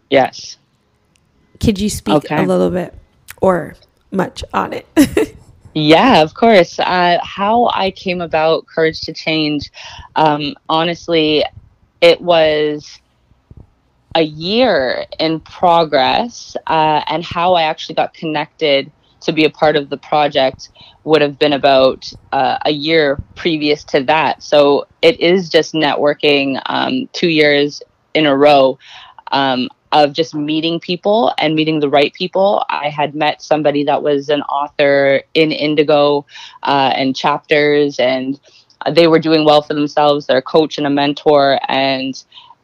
yes 0.09 0.57
could 1.59 1.79
you 1.79 1.89
speak 1.89 2.13
okay. 2.15 2.43
a 2.43 2.45
little 2.45 2.69
bit 2.69 2.93
or 3.41 3.75
much 4.11 4.43
on 4.53 4.73
it 4.73 4.85
Yeah, 5.75 6.21
of 6.23 6.33
course. 6.33 6.79
Uh, 6.79 7.19
how 7.23 7.67
I 7.73 7.91
came 7.91 8.21
about 8.21 8.65
Courage 8.65 9.01
to 9.03 9.13
Change, 9.13 9.71
um, 10.15 10.55
honestly, 10.69 11.43
it 12.01 12.21
was 12.21 13.01
a 14.15 14.21
year 14.21 15.05
in 15.19 15.41
progress, 15.41 16.55
uh, 16.67 17.01
and 17.07 17.23
how 17.23 17.53
I 17.55 17.63
actually 17.63 17.95
got 17.95 18.13
connected 18.13 18.91
to 19.21 19.33
be 19.33 19.45
a 19.45 19.49
part 19.49 19.75
of 19.75 19.89
the 19.89 19.97
project 19.97 20.69
would 21.03 21.21
have 21.21 21.37
been 21.39 21.53
about 21.53 22.05
uh, 22.31 22.57
a 22.65 22.71
year 22.71 23.21
previous 23.35 23.83
to 23.85 24.03
that. 24.03 24.41
So 24.43 24.85
it 25.01 25.19
is 25.19 25.49
just 25.49 25.73
networking 25.73 26.61
um, 26.67 27.09
two 27.13 27.29
years 27.29 27.81
in 28.13 28.25
a 28.25 28.35
row. 28.35 28.77
Um, 29.31 29.69
of 29.95 30.11
just 30.11 30.35
meeting 30.35 30.77
people 30.77 31.33
and 31.39 31.55
meeting 31.55 31.79
the 31.79 31.89
right 31.89 32.13
people. 32.13 32.65
I 32.69 32.89
had 32.89 33.15
met 33.15 33.41
somebody 33.41 33.85
that 33.85 34.03
was 34.03 34.27
an 34.27 34.41
author 34.41 35.21
in 35.33 35.53
Indigo 35.53 36.25
uh, 36.63 36.91
and 36.93 37.15
chapters, 37.15 37.97
and 37.97 38.37
they 38.91 39.07
were 39.07 39.19
doing 39.19 39.45
well 39.45 39.61
for 39.61 39.73
themselves. 39.73 40.27
They're 40.27 40.39
a 40.39 40.41
coach 40.41 40.77
and 40.77 40.85
a 40.85 40.89
mentor, 40.89 41.59
and 41.69 42.21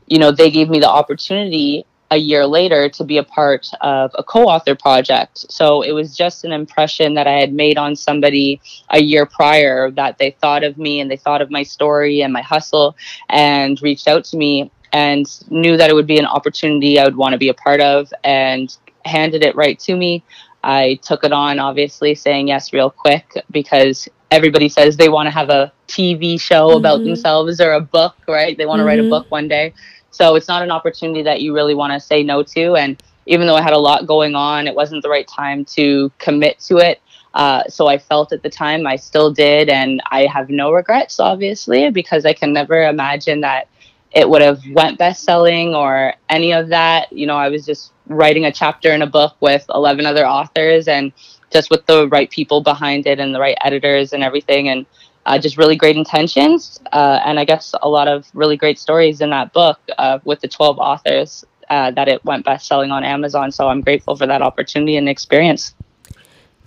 you 0.08 0.20
know 0.20 0.32
they 0.32 0.52
gave 0.52 0.70
me 0.70 0.80
the 0.80 0.90
opportunity 0.90 1.86
a 2.12 2.18
year 2.18 2.46
later 2.46 2.90
to 2.90 3.06
be 3.06 3.18
a 3.18 3.24
part 3.24 3.70
of 3.80 4.12
a 4.16 4.24
co-author 4.24 4.76
project. 4.76 5.38
So 5.50 5.82
it 5.82 5.94
was 5.94 6.14
just 6.14 6.44
an 6.44 6.52
impression 6.52 7.14
that 7.14 7.26
I 7.26 7.40
had 7.40 7.54
made 7.54 7.78
on 7.78 7.96
somebody 7.96 8.60
a 8.90 9.02
year 9.02 9.26
prior 9.26 9.90
that 9.92 10.18
they 10.18 10.32
thought 10.32 10.66
of 10.66 10.78
me 10.78 11.00
and 11.00 11.10
they 11.10 11.16
thought 11.16 11.42
of 11.42 11.50
my 11.50 11.64
story 11.64 12.22
and 12.22 12.34
my 12.34 12.42
hustle 12.42 12.98
and 13.30 13.82
reached 13.82 14.10
out 14.10 14.26
to 14.26 14.36
me 14.36 14.70
and 14.94 15.26
knew 15.50 15.78
that 15.78 15.90
it 15.90 15.94
would 15.94 16.08
be 16.08 16.20
an 16.20 16.26
opportunity 16.26 17.00
I 17.00 17.06
would 17.06 17.16
want 17.16 17.34
to 17.34 17.38
be 17.38 17.50
a 17.50 17.54
part 17.54 17.82
of 17.82 18.14
and 18.24 18.76
handed 19.06 19.44
it 19.44 19.56
right 19.56 19.80
to 19.80 19.96
me. 19.96 20.24
I 20.64 21.00
took 21.02 21.24
it 21.24 21.32
on, 21.32 21.60
obviously, 21.60 22.14
saying 22.14 22.50
yes 22.50 22.72
real 22.72 22.90
quick 22.90 23.34
because 23.50 24.08
everybody 24.30 24.70
says 24.70 24.96
they 24.96 25.10
want 25.10 25.28
to 25.28 25.32
have 25.32 25.50
a 25.50 25.72
TV 25.88 26.40
show 26.40 26.70
mm-hmm. 26.70 26.78
about 26.78 27.04
themselves 27.04 27.60
or 27.60 27.74
a 27.74 27.82
book, 27.82 28.16
right? 28.28 28.58
They 28.58 28.66
want 28.66 28.80
to 28.80 28.82
mm-hmm. 28.82 28.88
write 28.88 29.00
a 29.00 29.04
mm-hmm. 29.04 29.10
book 29.10 29.32
one 29.32 29.48
day. 29.48 29.74
So 30.12 30.36
it's 30.36 30.48
not 30.48 30.62
an 30.62 30.72
opportunity 30.72 31.24
that 31.24 31.42
you 31.42 31.54
really 31.54 31.74
want 31.74 31.94
to 31.94 32.00
say 32.00 32.22
no 32.22 32.44
to. 32.44 32.76
And 32.76 33.02
even 33.26 33.48
though 33.48 33.56
I 33.56 33.62
had 33.62 33.74
a 33.74 33.78
lot 33.78 34.06
going 34.06 34.36
on, 34.36 34.68
it 34.68 34.76
wasn't 34.76 35.04
the 35.04 35.10
right 35.10 35.28
time 35.28 35.66
to 35.66 36.12
commit 36.18 36.60
to 36.62 36.78
it. 36.78 37.02
Uh, 37.34 37.64
so 37.70 37.88
I 37.88 37.98
felt 37.98 38.34
at 38.34 38.44
the 38.44 38.50
time 38.50 38.86
I 38.86 38.98
still 38.98 39.32
did, 39.32 39.70
and 39.70 40.02
I 40.12 40.26
have 40.26 40.50
no 40.50 40.72
regrets, 40.72 41.20
obviously, 41.20 41.90
because 41.90 42.26
I 42.26 42.34
can 42.34 42.52
never 42.52 42.84
imagine 42.84 43.40
that 43.42 43.70
it 44.14 44.30
would 44.30 44.42
have 44.42 44.62
went 44.72 44.98
best 44.98 45.24
selling 45.24 45.74
or 45.74 46.14
any 46.30 46.52
of 46.54 46.70
that. 46.70 47.12
You 47.12 47.28
know 47.28 47.38
i 47.38 47.50
was 47.50 47.66
just 47.66 47.92
writing 48.12 48.46
a 48.46 48.52
chapter 48.52 48.92
in 48.92 49.02
a 49.02 49.08
book 49.08 49.36
with 49.40 49.66
11 49.74 50.06
other 50.06 50.28
authors 50.28 50.88
and 50.88 51.12
just 51.52 51.70
with 51.70 51.86
the 51.86 52.08
right 52.10 52.30
people 52.30 52.62
behind 52.62 53.08
it 53.08 53.20
and 53.20 53.34
the 53.34 53.40
right 53.40 53.58
editors 53.62 54.14
and 54.14 54.24
everything 54.24 54.70
and 54.70 54.86
uh, 55.26 55.38
just 55.38 55.58
really 55.58 55.76
great 55.76 55.96
intentions 55.96 56.80
uh, 56.92 57.20
and 57.26 57.40
i 57.40 57.46
guess 57.46 57.74
a 57.82 57.90
lot 57.90 58.08
of 58.08 58.28
really 58.34 58.58
great 58.58 58.80
stories 58.80 59.22
in 59.22 59.30
that 59.30 59.54
book 59.54 59.80
uh, 59.98 60.20
with 60.26 60.40
the 60.42 60.48
12 60.48 60.80
authors 60.80 61.46
uh, 61.70 61.92
that 61.92 62.08
it 62.08 62.24
went 62.26 62.44
best 62.44 62.68
selling 62.68 62.92
on 62.92 63.04
amazon 63.04 63.52
so 63.52 63.70
i'm 63.70 63.82
grateful 63.82 64.16
for 64.16 64.28
that 64.28 64.42
opportunity 64.42 64.98
and 64.98 65.08
experience. 65.08 65.74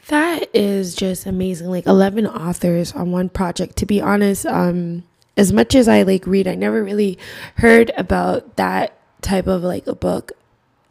That 0.09 0.51
is 0.53 0.95
just 0.95 1.25
amazing. 1.25 1.71
Like 1.71 1.87
11 1.87 2.27
authors 2.27 2.93
on 2.93 3.11
one 3.11 3.31
project 3.31 3.77
to 3.77 3.87
be 3.87 4.03
honest 4.03 4.45
um 4.45 5.05
as 5.37 5.53
much 5.53 5.75
as 5.75 5.89
I 5.89 6.03
like 6.03 6.27
read, 6.27 6.47
I 6.47 6.55
never 6.55 6.83
really 6.83 7.19
heard 7.57 7.91
about 7.97 8.57
that 8.57 8.97
type 9.23 9.47
of 9.47 9.63
like 9.63 9.87
a 9.87 9.95
book 9.95 10.33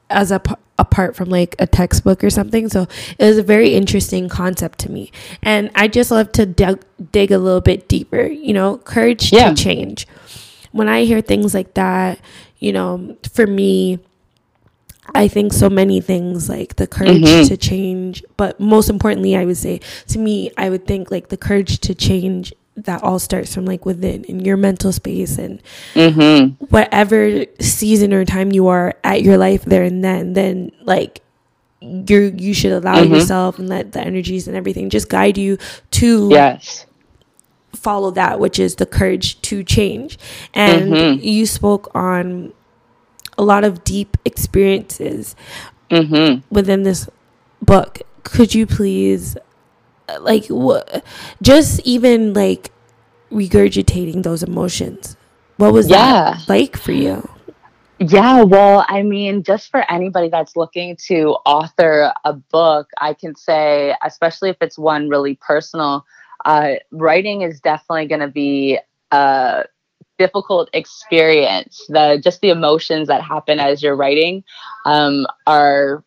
as 0.09 0.31
a 0.31 0.41
apart 0.79 1.15
from 1.15 1.29
like 1.29 1.55
a 1.59 1.67
textbook 1.67 2.23
or 2.23 2.29
something. 2.29 2.67
So 2.67 2.87
it 3.17 3.25
was 3.25 3.37
a 3.37 3.43
very 3.43 3.73
interesting 3.73 4.29
concept 4.29 4.79
to 4.79 4.91
me, 4.91 5.11
and 5.41 5.71
I 5.75 5.87
just 5.87 6.11
love 6.11 6.31
to 6.33 6.45
dig 6.45 6.83
dig 7.11 7.31
a 7.31 7.37
little 7.37 7.61
bit 7.61 7.87
deeper. 7.87 8.25
You 8.25 8.53
know, 8.53 8.77
courage 8.77 9.31
yeah. 9.31 9.49
to 9.49 9.55
change. 9.55 10.07
When 10.71 10.89
I 10.89 11.03
hear 11.03 11.21
things 11.21 11.53
like 11.53 11.73
that, 11.75 12.19
you 12.59 12.71
know, 12.73 13.17
for 13.31 13.47
me. 13.47 13.99
I 15.13 15.27
think 15.27 15.51
so 15.51 15.69
many 15.69 15.99
things 15.99 16.47
like 16.47 16.77
the 16.77 16.87
courage 16.87 17.23
mm-hmm. 17.23 17.47
to 17.49 17.57
change, 17.57 18.23
but 18.37 18.57
most 18.57 18.89
importantly, 18.89 19.35
I 19.35 19.43
would 19.43 19.57
say 19.57 19.81
to 20.07 20.17
me, 20.17 20.49
I 20.57 20.69
would 20.69 20.87
think 20.87 21.11
like 21.11 21.27
the 21.27 21.35
courage 21.35 21.79
to 21.79 21.93
change 21.93 22.53
that 22.75 23.03
all 23.03 23.19
starts 23.19 23.53
from 23.53 23.65
like 23.65 23.85
within 23.85 24.23
in 24.25 24.39
your 24.39 24.57
mental 24.57 24.91
space 24.91 25.37
and 25.37 25.61
mm-hmm. 25.93 26.63
whatever 26.65 27.45
season 27.59 28.13
or 28.13 28.25
time 28.25 28.51
you 28.51 28.67
are 28.67 28.95
at 29.03 29.21
your 29.21 29.37
life 29.37 29.63
there 29.65 29.83
and 29.83 30.03
then 30.03 30.33
then 30.33 30.71
like 30.81 31.21
you 31.81 32.33
you 32.37 32.53
should 32.53 32.71
allow 32.71 32.95
mm-hmm. 32.95 33.13
yourself 33.13 33.59
and 33.59 33.69
let 33.69 33.91
the 33.91 34.01
energies 34.01 34.47
and 34.47 34.57
everything 34.57 34.89
just 34.89 35.09
guide 35.09 35.37
you 35.37 35.57
to 35.91 36.29
yes 36.31 36.85
follow 37.73 38.11
that 38.11 38.39
which 38.39 38.59
is 38.59 38.75
the 38.75 38.85
courage 38.85 39.39
to 39.41 39.63
change 39.63 40.17
and 40.53 40.93
mm-hmm. 40.93 41.19
you 41.21 41.45
spoke 41.45 41.91
on 41.93 42.53
a 43.37 43.43
lot 43.43 43.63
of 43.63 43.83
deep 43.83 44.15
experiences 44.25 45.35
mm-hmm. 45.89 46.39
within 46.53 46.83
this 46.83 47.09
book 47.61 48.01
could 48.23 48.55
you 48.55 48.65
please 48.65 49.35
like 50.21 50.45
what 50.47 51.03
just 51.41 51.79
even 51.85 52.33
like 52.33 52.71
regurgitating 53.31 54.23
those 54.23 54.43
emotions. 54.43 55.17
What 55.57 55.73
was 55.73 55.89
yeah. 55.89 56.35
that 56.35 56.49
like 56.49 56.77
for 56.77 56.91
you? 56.91 57.27
Yeah 57.99 58.43
well 58.43 58.85
i 58.89 59.01
mean 59.01 59.43
just 59.43 59.69
for 59.71 59.89
anybody 59.89 60.27
that's 60.27 60.57
looking 60.57 60.97
to 61.07 61.35
author 61.45 62.11
a 62.25 62.33
book 62.33 62.89
i 62.97 63.13
can 63.13 63.33
say 63.35 63.95
especially 64.03 64.49
if 64.49 64.57
it's 64.59 64.77
one 64.77 65.07
really 65.07 65.35
personal 65.35 66.03
uh, 66.45 66.73
writing 66.91 67.41
is 67.41 67.59
definitely 67.59 68.07
going 68.07 68.21
to 68.21 68.27
be 68.27 68.79
a 69.11 69.63
difficult 70.17 70.69
experience. 70.73 71.85
The 71.89 72.19
just 72.23 72.41
the 72.41 72.49
emotions 72.49 73.07
that 73.07 73.21
happen 73.21 73.59
as 73.59 73.81
you're 73.81 73.95
writing 73.95 74.43
um, 74.85 75.25
are 75.47 76.03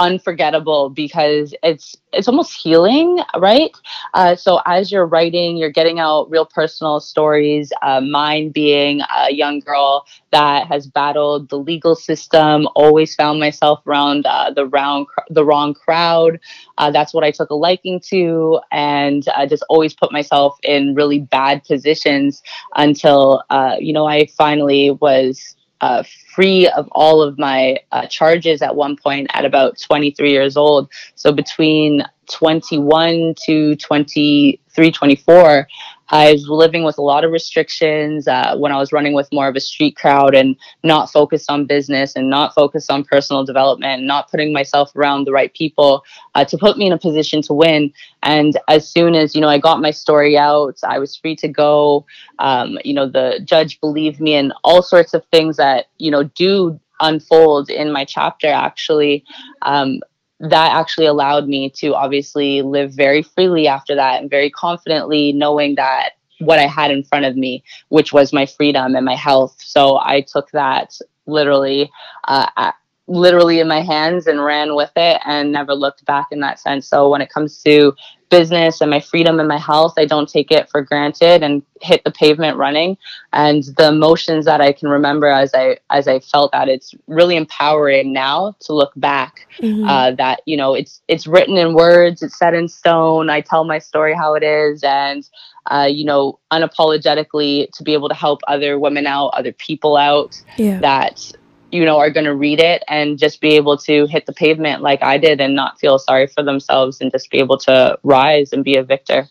unforgettable 0.00 0.90
because 0.90 1.54
it's 1.62 1.96
it's 2.12 2.26
almost 2.28 2.54
healing 2.54 3.20
right? 3.38 3.70
Uh, 4.14 4.34
so 4.34 4.60
as 4.66 4.90
you're 4.90 5.06
writing 5.06 5.56
you're 5.56 5.70
getting 5.70 6.00
out 6.00 6.28
real 6.30 6.46
personal 6.46 7.00
stories 7.00 7.72
uh, 7.82 8.00
mine 8.00 8.50
being 8.50 9.02
a 9.16 9.32
young 9.32 9.60
girl 9.60 10.06
that 10.32 10.66
has 10.66 10.86
battled 10.88 11.48
the 11.50 11.58
legal 11.58 11.94
system 11.94 12.66
always 12.74 13.14
found 13.14 13.38
myself 13.40 13.86
around 13.86 14.26
uh, 14.26 14.50
the 14.50 14.66
wrong 14.66 15.06
the 15.30 15.44
wrong 15.44 15.74
crowd. 15.74 16.40
Uh, 16.78 16.90
that's 16.90 17.14
what 17.14 17.24
i 17.24 17.30
took 17.30 17.50
a 17.50 17.54
liking 17.54 18.00
to 18.00 18.58
and 18.72 19.24
just 19.48 19.64
always 19.68 19.94
put 19.94 20.12
myself 20.12 20.58
in 20.62 20.94
really 20.94 21.20
bad 21.20 21.62
positions 21.64 22.42
until 22.76 23.42
uh, 23.50 23.76
you 23.78 23.92
know 23.92 24.06
i 24.06 24.26
finally 24.26 24.90
was 24.90 25.56
uh, 25.80 26.02
free 26.34 26.68
of 26.68 26.88
all 26.92 27.22
of 27.22 27.38
my 27.38 27.78
uh, 27.92 28.06
charges 28.06 28.62
at 28.62 28.74
one 28.74 28.96
point 28.96 29.28
at 29.32 29.44
about 29.44 29.78
23 29.80 30.30
years 30.30 30.56
old. 30.56 30.90
So 31.14 31.32
between 31.32 32.02
21 32.30 33.34
to 33.46 33.76
23, 33.76 34.90
24, 34.90 35.68
I 36.10 36.32
was 36.32 36.48
living 36.48 36.84
with 36.84 36.98
a 36.98 37.02
lot 37.02 37.24
of 37.24 37.30
restrictions 37.30 38.26
uh, 38.26 38.56
when 38.56 38.72
I 38.72 38.78
was 38.78 38.92
running 38.92 39.12
with 39.12 39.28
more 39.32 39.48
of 39.48 39.56
a 39.56 39.60
street 39.60 39.96
crowd 39.96 40.34
and 40.34 40.56
not 40.82 41.10
focused 41.10 41.50
on 41.50 41.66
business 41.66 42.16
and 42.16 42.28
not 42.28 42.54
focused 42.54 42.90
on 42.90 43.04
personal 43.04 43.44
development, 43.44 43.98
and 43.98 44.06
not 44.06 44.30
putting 44.30 44.52
myself 44.52 44.94
around 44.96 45.24
the 45.24 45.32
right 45.32 45.52
people 45.54 46.04
uh, 46.34 46.44
to 46.44 46.58
put 46.58 46.76
me 46.76 46.86
in 46.86 46.92
a 46.92 46.98
position 46.98 47.42
to 47.42 47.52
win. 47.52 47.92
And 48.22 48.58
as 48.68 48.88
soon 48.88 49.14
as 49.14 49.34
you 49.34 49.40
know, 49.40 49.48
I 49.48 49.58
got 49.58 49.80
my 49.80 49.90
story 49.90 50.36
out, 50.36 50.78
I 50.84 50.98
was 50.98 51.16
free 51.16 51.36
to 51.36 51.48
go. 51.48 52.06
Um, 52.38 52.78
you 52.84 52.94
know, 52.94 53.08
the 53.08 53.40
judge 53.44 53.80
believed 53.80 54.20
me, 54.20 54.34
and 54.34 54.52
all 54.64 54.82
sorts 54.82 55.14
of 55.14 55.24
things 55.26 55.56
that 55.56 55.86
you 55.98 56.10
know 56.10 56.24
do 56.24 56.80
unfold 57.00 57.70
in 57.70 57.90
my 57.90 58.04
chapter 58.04 58.46
actually 58.46 59.24
um, 59.62 60.00
that 60.40 60.72
actually 60.72 61.06
allowed 61.06 61.46
me 61.46 61.70
to 61.70 61.94
obviously 61.94 62.62
live 62.62 62.92
very 62.92 63.22
freely 63.22 63.68
after 63.68 63.94
that 63.94 64.20
and 64.20 64.30
very 64.30 64.50
confidently 64.50 65.32
knowing 65.32 65.74
that 65.74 66.10
what 66.38 66.58
I 66.58 66.66
had 66.66 66.90
in 66.90 67.04
front 67.04 67.26
of 67.26 67.36
me, 67.36 67.62
which 67.88 68.12
was 68.12 68.32
my 68.32 68.46
freedom 68.46 68.96
and 68.96 69.04
my 69.04 69.14
health. 69.14 69.56
So 69.58 69.98
I 69.98 70.22
took 70.22 70.50
that 70.52 70.98
literally, 71.26 71.90
uh, 72.26 72.72
literally 73.10 73.58
in 73.58 73.66
my 73.66 73.80
hands 73.80 74.28
and 74.28 74.42
ran 74.42 74.76
with 74.76 74.92
it 74.94 75.20
and 75.26 75.50
never 75.50 75.74
looked 75.74 76.04
back 76.04 76.28
in 76.30 76.38
that 76.40 76.60
sense. 76.60 76.86
So 76.86 77.08
when 77.10 77.20
it 77.20 77.28
comes 77.28 77.60
to 77.64 77.92
business 78.30 78.80
and 78.80 78.88
my 78.88 79.00
freedom 79.00 79.40
and 79.40 79.48
my 79.48 79.58
health 79.58 79.92
i 79.98 80.04
don't 80.04 80.28
take 80.28 80.52
it 80.52 80.70
for 80.70 80.82
granted 80.82 81.42
and 81.42 81.62
hit 81.82 82.02
the 82.04 82.12
pavement 82.12 82.56
running 82.56 82.96
and 83.32 83.64
the 83.76 83.88
emotions 83.88 84.44
that 84.44 84.60
i 84.60 84.72
can 84.72 84.88
remember 84.88 85.26
as 85.26 85.52
i 85.52 85.76
as 85.90 86.06
i 86.06 86.20
felt 86.20 86.52
that 86.52 86.68
it's 86.68 86.94
really 87.08 87.36
empowering 87.36 88.12
now 88.12 88.54
to 88.60 88.72
look 88.72 88.92
back 88.96 89.48
mm-hmm. 89.58 89.84
uh, 89.84 90.12
that 90.12 90.40
you 90.46 90.56
know 90.56 90.74
it's 90.74 91.02
it's 91.08 91.26
written 91.26 91.56
in 91.56 91.74
words 91.74 92.22
it's 92.22 92.38
set 92.38 92.54
in 92.54 92.68
stone 92.68 93.28
i 93.28 93.40
tell 93.40 93.64
my 93.64 93.80
story 93.80 94.14
how 94.14 94.34
it 94.34 94.44
is 94.44 94.84
and 94.84 95.28
uh, 95.66 95.88
you 95.90 96.04
know 96.04 96.38
unapologetically 96.52 97.68
to 97.72 97.82
be 97.82 97.92
able 97.92 98.08
to 98.08 98.14
help 98.14 98.40
other 98.46 98.78
women 98.78 99.08
out 99.08 99.28
other 99.30 99.52
people 99.52 99.96
out 99.96 100.40
yeah. 100.56 100.78
that 100.78 101.32
you 101.72 101.84
know 101.84 101.98
are 101.98 102.10
going 102.10 102.24
to 102.24 102.34
read 102.34 102.60
it 102.60 102.82
and 102.88 103.18
just 103.18 103.40
be 103.40 103.50
able 103.50 103.76
to 103.78 104.06
hit 104.06 104.26
the 104.26 104.32
pavement 104.32 104.82
like 104.82 105.02
I 105.02 105.18
did 105.18 105.40
and 105.40 105.54
not 105.54 105.78
feel 105.78 105.98
sorry 105.98 106.26
for 106.26 106.42
themselves 106.42 107.00
and 107.00 107.10
just 107.10 107.30
be 107.30 107.38
able 107.38 107.58
to 107.58 107.98
rise 108.02 108.52
and 108.52 108.64
be 108.64 108.76
a 108.76 108.82
victor. 108.82 109.28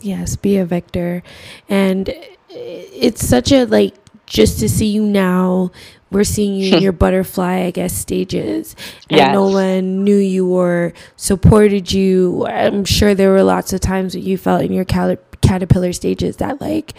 Yes, 0.00 0.36
be 0.36 0.58
a 0.58 0.64
victor. 0.64 1.22
And 1.68 2.14
it's 2.48 3.26
such 3.26 3.52
a 3.52 3.64
like 3.64 3.94
just 4.26 4.60
to 4.60 4.68
see 4.68 4.86
you 4.86 5.02
now 5.04 5.70
we're 6.12 6.24
seeing 6.24 6.54
you 6.54 6.76
in 6.76 6.82
your 6.82 6.92
butterfly, 6.92 7.60
I 7.60 7.70
guess, 7.70 7.94
stages. 7.94 8.76
And 9.10 9.18
yes. 9.18 9.32
no 9.32 9.48
one 9.48 10.04
knew 10.04 10.16
you 10.16 10.52
or 10.52 10.92
supported 11.16 11.90
you. 11.90 12.46
I'm 12.46 12.84
sure 12.84 13.14
there 13.14 13.30
were 13.30 13.42
lots 13.42 13.72
of 13.72 13.80
times 13.80 14.12
that 14.12 14.20
you 14.20 14.36
felt 14.36 14.62
in 14.62 14.72
your 14.72 14.84
caterpillar 14.84 15.92
stages 15.92 16.36
that, 16.36 16.60
like, 16.60 16.92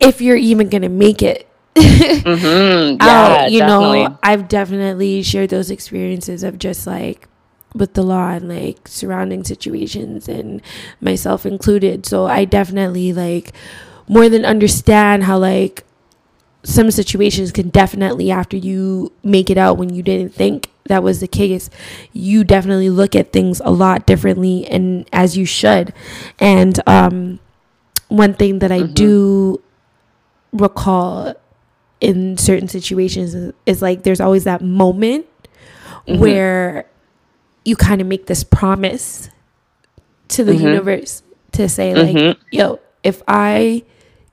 if 0.00 0.20
you're 0.20 0.36
even 0.36 0.68
going 0.68 0.82
to 0.82 0.88
make 0.88 1.22
it 1.22 1.48
mm-hmm. 1.74 3.02
yeah, 3.04 3.46
you 3.46 3.60
definitely. 3.60 4.04
know, 4.04 4.18
I've 4.22 4.48
definitely 4.48 5.22
shared 5.22 5.50
those 5.50 5.70
experiences 5.70 6.42
of 6.42 6.58
just 6.58 6.86
like 6.86 7.28
with 7.74 7.94
the 7.94 8.02
law 8.02 8.30
and 8.30 8.48
like 8.48 8.86
surrounding 8.86 9.44
situations 9.44 10.28
and 10.28 10.60
myself 11.00 11.46
included. 11.46 12.06
So 12.06 12.26
I 12.26 12.44
definitely 12.44 13.12
like 13.12 13.52
more 14.08 14.28
than 14.28 14.44
understand 14.44 15.24
how 15.24 15.38
like 15.38 15.84
some 16.64 16.90
situations 16.90 17.50
can 17.50 17.70
definitely 17.70 18.30
after 18.30 18.56
you 18.56 19.12
make 19.22 19.50
it 19.50 19.58
out 19.58 19.78
when 19.78 19.94
you 19.94 20.02
didn't 20.02 20.34
think 20.34 20.70
that 20.84 21.02
was 21.02 21.20
the 21.20 21.28
case 21.28 21.70
you 22.12 22.44
definitely 22.44 22.90
look 22.90 23.16
at 23.16 23.32
things 23.32 23.60
a 23.64 23.70
lot 23.70 24.06
differently 24.06 24.66
and 24.66 25.08
as 25.12 25.36
you 25.36 25.44
should 25.44 25.92
and 26.38 26.80
um 26.86 27.40
one 28.08 28.34
thing 28.34 28.60
that 28.60 28.70
i 28.70 28.80
mm-hmm. 28.80 28.92
do 28.92 29.62
recall 30.52 31.34
in 32.02 32.36
certain 32.36 32.66
situations 32.66 33.32
is, 33.32 33.54
is 33.64 33.80
like 33.80 34.02
there's 34.02 34.20
always 34.20 34.44
that 34.44 34.60
moment 34.60 35.24
mm-hmm. 36.06 36.20
where 36.20 36.84
you 37.64 37.76
kind 37.76 38.00
of 38.00 38.08
make 38.08 38.26
this 38.26 38.42
promise 38.42 39.30
to 40.26 40.42
the 40.42 40.52
mm-hmm. 40.52 40.66
universe 40.66 41.22
to 41.52 41.68
say 41.68 41.94
like 41.94 42.16
mm-hmm. 42.16 42.40
yo 42.50 42.80
if 43.04 43.22
i 43.28 43.84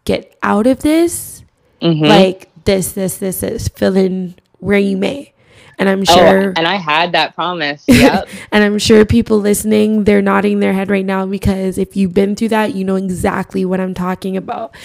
get 0.04 0.36
out 0.42 0.66
of 0.66 0.80
this 0.80 1.44
mm-hmm. 1.80 2.06
like 2.06 2.50
this 2.66 2.94
this 2.94 3.18
this 3.18 3.44
is 3.44 3.68
fill 3.68 3.96
in 3.96 4.34
where 4.58 4.80
you 4.80 4.98
may 4.98 5.32
and 5.78 5.88
i'm 5.90 6.02
oh, 6.02 6.16
sure 6.16 6.50
oh, 6.50 6.54
and 6.56 6.66
i 6.66 6.76
had 6.76 7.12
that 7.12 7.36
promise 7.36 7.84
yep. 7.88 8.28
and 8.52 8.64
i'm 8.64 8.80
sure 8.80 9.06
people 9.06 9.38
listening 9.38 10.06
they're 10.06 10.24
nodding 10.24 10.60
their 10.60 10.74
head 10.74 10.90
right 10.90 11.06
now 11.06 11.24
because 11.24 11.78
if 11.78 11.96
you've 11.96 12.16
been 12.16 12.36
through 12.36 12.50
that 12.50 12.74
you 12.74 12.84
know 12.84 12.96
exactly 12.96 13.64
what 13.64 13.80
i'm 13.80 13.94
talking 13.94 14.36
about 14.36 14.76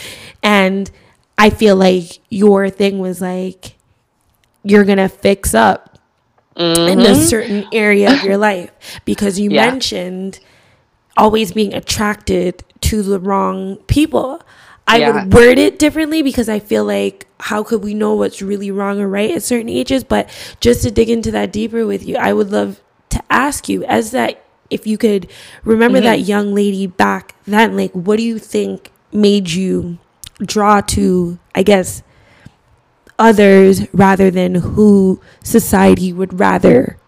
and 0.42 0.90
I 1.37 1.51
feel 1.51 1.77
like 1.77 2.20
your 2.31 2.70
thing 2.70 2.99
was 2.99 3.20
like 3.20 3.77
you're 4.62 4.85
gonna 4.85 5.09
fix 5.09 5.55
up 5.55 5.99
mm-hmm. 6.57 6.88
in 6.88 7.01
a 7.01 7.11
mm-hmm. 7.11 7.23
certain 7.23 7.66
area 7.73 8.12
of 8.12 8.25
your 8.25 8.37
life 8.37 8.70
because 9.05 9.38
you 9.38 9.51
yeah. 9.51 9.70
mentioned 9.70 10.40
always 11.16 11.53
being 11.53 11.75
attracted 11.75 12.64
to 12.81 13.03
the 13.03 13.20
wrong 13.20 13.77
people. 13.87 14.42
I 14.87 14.99
yeah. 14.99 15.25
would 15.25 15.33
word 15.33 15.59
it 15.59 15.79
differently 15.79 16.23
because 16.23 16.49
I 16.49 16.59
feel 16.59 16.85
like 16.85 17.27
how 17.40 17.62
could 17.62 17.83
we 17.83 17.94
know 17.94 18.14
what's 18.14 18.42
really 18.42 18.70
wrong 18.70 19.01
or 19.01 19.09
right 19.09 19.31
at 19.31 19.42
certain 19.42 19.68
ages? 19.68 20.05
But 20.05 20.29
just 20.61 20.83
to 20.83 20.90
dig 20.90 21.09
into 21.09 21.31
that 21.31 21.53
deeper 21.53 21.87
with 21.87 22.07
you, 22.07 22.16
I 22.16 22.33
would 22.33 22.51
love 22.51 22.81
to 23.11 23.23
ask 23.31 23.68
you 23.68 23.85
as 23.85 24.11
that 24.11 24.44
if 24.70 24.87
you 24.87 24.99
could 24.99 25.31
remember 25.62 25.99
mm-hmm. 25.99 26.07
that 26.07 26.20
young 26.20 26.55
lady 26.55 26.87
back 26.87 27.35
then, 27.47 27.77
like 27.77 27.92
what 27.92 28.16
do 28.16 28.23
you 28.23 28.38
think 28.38 28.90
made 29.12 29.51
you 29.51 29.99
draw 30.40 30.81
to, 30.81 31.38
I 31.55 31.62
guess, 31.62 32.03
others 33.18 33.87
rather 33.92 34.31
than 34.31 34.57
who 34.57 35.20
society 35.42 36.12
would 36.12 36.40
rather 36.40 36.99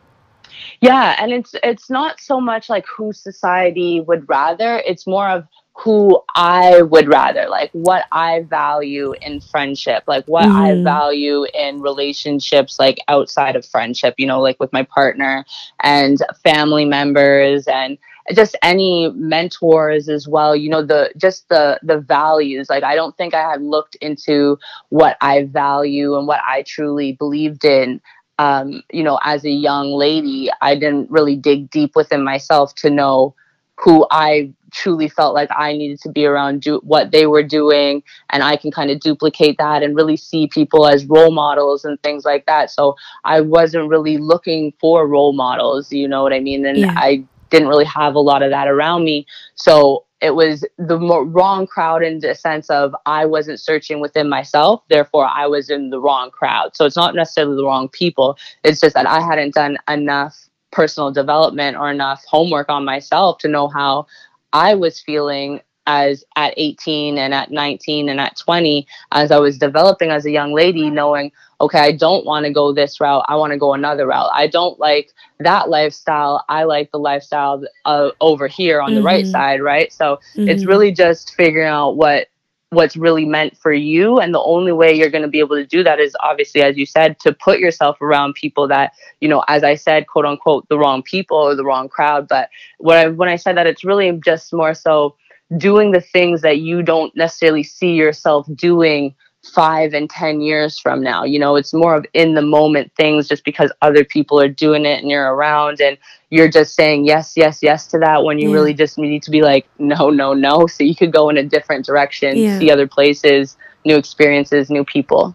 yeah 0.81 1.17
and 1.19 1.33
it's 1.33 1.53
it's 1.65 1.91
not 1.91 2.21
so 2.21 2.41
much 2.41 2.69
like 2.69 2.87
who 2.87 3.13
society 3.13 3.99
would 3.99 4.29
rather 4.29 4.81
it's 4.87 5.05
more 5.05 5.29
of 5.29 5.49
who 5.77 6.23
I 6.35 6.83
would 6.83 7.09
rather, 7.09 7.49
like 7.49 7.71
what 7.73 8.07
I 8.11 8.45
value 8.49 9.13
in 9.21 9.41
friendship, 9.41 10.05
like 10.07 10.25
what 10.25 10.45
mm-hmm. 10.45 10.57
I 10.57 10.83
value 10.83 11.45
in 11.53 11.81
relationships, 11.81 12.79
like 12.79 12.99
outside 13.09 13.57
of 13.57 13.67
friendship, 13.67 14.15
you 14.17 14.27
know, 14.27 14.41
like 14.41 14.59
with 14.59 14.73
my 14.73 14.85
partner 14.85 15.45
and 15.81 16.19
family 16.43 16.87
members 16.87 17.67
and 17.67 17.99
just 18.35 18.57
any 18.63 19.11
mentors 19.15 20.09
as 20.09 20.27
well 20.27 20.57
you 20.57 20.69
know 20.69 20.85
the 20.85 21.13
just 21.17 21.49
the 21.49 21.79
the 21.83 21.99
values. 21.99 22.69
Like 22.69 22.85
i 22.85 22.95
don't 22.95 23.17
think 23.17 23.35
i 23.35 23.51
had 23.51 23.63
looked 23.63 23.95
into 23.97 24.59
what 24.89 25.17
i 25.21 25.45
value 25.45 26.17
and 26.17 26.27
what 26.27 26.41
i 26.47 26.63
truly 26.63 27.13
believed 27.13 27.65
in 27.65 28.01
um, 28.39 28.83
you 28.93 29.03
know 29.03 29.19
as 29.23 29.45
a 29.45 29.51
young 29.51 29.93
lady. 29.93 30.51
I 30.61 30.75
didn't 30.75 31.11
really 31.11 31.37
dig 31.37 31.71
deep 31.71 31.97
within 31.97 32.25
myself 32.25 32.75
to 32.77 32.91
know 32.91 33.35
who 33.79 34.07
i 34.11 34.51
truly 34.73 35.09
felt 35.09 35.35
like 35.35 35.51
i 35.55 35.73
needed 35.73 36.01
to 36.01 36.11
be 36.11 36.25
around 36.25 36.63
do 36.63 36.81
what 36.83 37.11
they 37.11 37.27
were 37.27 37.43
doing 37.43 38.03
and 38.31 38.43
i 38.43 38.57
can 38.57 38.71
kind 38.71 38.91
of 38.91 39.01
duplicate 39.01 39.57
that 39.59 39.83
and 39.83 39.95
really 39.95 40.17
see 40.17 40.47
people 40.47 40.87
as 40.87 41.05
role 41.07 41.31
models 41.31 41.85
and 41.85 42.03
things 42.03 42.25
like 42.25 42.47
that. 42.47 42.71
So 42.71 42.97
i 43.25 43.41
wasn't 43.41 43.89
really 43.89 44.17
looking 44.17 44.73
for 44.81 45.07
role 45.07 45.33
models 45.33 45.93
you 45.93 46.09
know 46.09 46.23
what 46.23 46.33
i 46.33 46.41
mean? 46.41 46.65
And 46.65 46.79
yeah. 46.79 46.95
i 46.97 47.25
didn't 47.51 47.69
really 47.69 47.85
have 47.85 48.15
a 48.15 48.21
lot 48.21 48.43
of 48.43 48.51
that 48.51 48.69
around 48.69 49.05
me. 49.05 49.27
So 49.55 50.05
it 50.21 50.35
was 50.35 50.65
the 50.79 50.99
wrong 50.99 51.67
crowd 51.67 52.03
in 52.03 52.21
the 52.21 52.35
sense 52.35 52.71
of 52.71 52.95
I 53.05 53.27
wasn't 53.27 53.61
searching 53.61 54.01
within 54.01 54.29
myself, 54.29 54.83
therefore 54.89 55.27
I 55.27 55.47
was 55.47 55.69
in 55.69 55.91
the 55.91 56.01
wrong 56.01 56.31
crowd. 56.31 56.75
So 56.75 56.87
it's 56.87 56.97
not 56.97 57.15
necessarily 57.15 57.57
the 57.57 57.65
wrong 57.65 57.89
people. 57.89 58.39
It's 58.65 58.81
just 58.81 58.95
that 58.95 59.07
I 59.07 59.21
hadn't 59.21 59.55
done 59.55 59.77
enough 59.89 60.35
personal 60.73 61.13
development 61.13 61.77
or 61.77 61.91
enough 61.91 62.25
homework 62.27 62.69
on 62.69 62.85
myself 62.85 63.39
to 63.39 63.49
know 63.49 63.69
how 63.69 64.07
I 64.53 64.75
was 64.75 65.01
feeling 65.01 65.61
as 65.87 66.25
at 66.35 66.55
18 66.57 67.19
and 67.19 67.33
at 67.33 67.51
19 67.51 68.09
and 68.09 68.21
at 68.21 68.37
20 68.37 68.87
as 69.13 69.31
I 69.31 69.39
was 69.39 69.59
developing 69.59 70.11
as 70.11 70.27
a 70.27 70.31
young 70.31 70.53
lady 70.53 70.91
knowing 70.91 71.31
okay, 71.61 71.79
I 71.79 71.93
don't 71.93 72.25
want 72.25 72.47
to 72.47 72.53
go 72.53 72.73
this 72.73 73.01
route. 73.01 73.25
I 73.29 73.37
want 73.37 73.53
to 73.53 73.59
go 73.59 73.73
another 73.73 74.07
route. 74.07 74.31
I 74.33 74.47
don't 74.47 74.79
like 74.79 75.13
that 75.41 75.69
lifestyle. 75.69 76.45
I 76.49 76.65
like 76.65 76.91
the 76.91 76.99
lifestyle 76.99 77.65
uh, 77.85 78.11
over 78.21 78.47
here 78.47 78.81
on 78.81 78.91
mm-hmm. 78.91 78.97
the 78.97 79.03
right 79.03 79.25
mm-hmm. 79.25 79.33
side, 79.33 79.63
right? 79.63 79.93
So 79.93 80.19
mm-hmm. 80.35 80.49
it's 80.49 80.67
really 80.67 80.93
just 80.93 81.35
figuring 81.35 81.69
out 81.69 81.97
what 81.97 82.29
what's 82.71 82.97
really 82.97 83.25
meant 83.25 83.57
for 83.57 83.73
you 83.73 84.19
and 84.19 84.35
the 84.35 84.41
only 84.41 84.73
way 84.73 84.93
you're 84.93 85.09
going 85.09 85.23
to 85.23 85.29
be 85.29 85.39
able 85.39 85.55
to 85.55 85.65
do 85.65 85.85
that 85.85 86.01
is 86.01 86.17
obviously 86.19 86.63
as 86.63 86.77
you 86.77 86.85
said 86.85 87.19
to 87.21 87.33
put 87.33 87.61
yourself 87.61 88.01
around 88.03 88.35
people 88.35 88.67
that 88.67 88.93
you 89.21 89.29
know 89.29 89.45
as 89.47 89.63
i 89.63 89.77
said 89.77 90.09
quote 90.09 90.27
unquote 90.27 90.69
the 90.69 90.77
wrong 90.77 91.01
people 91.01 91.37
or 91.37 91.55
the 91.55 91.65
wrong 91.65 91.89
crowd 91.89 92.27
but 92.27 92.51
when 92.79 92.99
i 92.99 93.09
when 93.09 93.29
i 93.29 93.37
said 93.37 93.57
that 93.57 93.69
it's 93.69 93.85
really 93.85 94.11
just 94.25 94.53
more 94.53 94.75
so 94.75 95.15
doing 95.57 95.93
the 95.93 96.01
things 96.01 96.43
that 96.43 96.59
you 96.59 96.83
don't 96.83 97.15
necessarily 97.15 97.63
see 97.63 97.95
yourself 97.95 98.49
doing 98.57 99.15
five 99.55 99.95
and 99.95 100.11
ten 100.11 100.41
years 100.41 100.79
from 100.79 101.03
now 101.03 101.25
you 101.25 101.39
know 101.39 101.57
it's 101.57 101.73
more 101.73 101.95
of 101.95 102.05
in 102.15 102.35
the 102.35 102.43
moment 102.43 102.91
things 102.97 103.29
just 103.29 103.45
because 103.45 103.71
other 103.83 104.05
people 104.05 104.41
are 104.41 104.49
doing 104.49 104.85
it 104.85 105.01
and 105.01 105.11
you're 105.11 105.35
around 105.35 105.81
and 105.81 105.97
you're 106.31 106.49
just 106.49 106.75
saying 106.75 107.07
yes 107.07 107.35
yes 107.37 107.61
yes 107.63 107.87
to 107.87 107.99
that 107.99 108.25
when 108.25 108.39
you 108.39 108.49
Yeah. 108.49 108.55
really 108.57 108.75
just 108.75 108.99
need 108.99 109.23
to 109.23 109.31
be 109.31 109.43
like 109.43 109.67
no 109.79 110.11
no 110.11 110.35
no 110.35 110.67
so 110.67 110.83
you 110.85 110.95
could 110.95 111.13
go 111.13 111.29
in 111.31 111.37
a 111.37 111.45
different 111.45 111.87
direction 111.87 112.37
Yeah. 112.37 112.59
see 112.59 112.71
other 112.71 112.87
places 112.87 113.57
new 113.85 113.97
experiences 113.97 114.69
new 114.71 114.85
people 114.85 115.35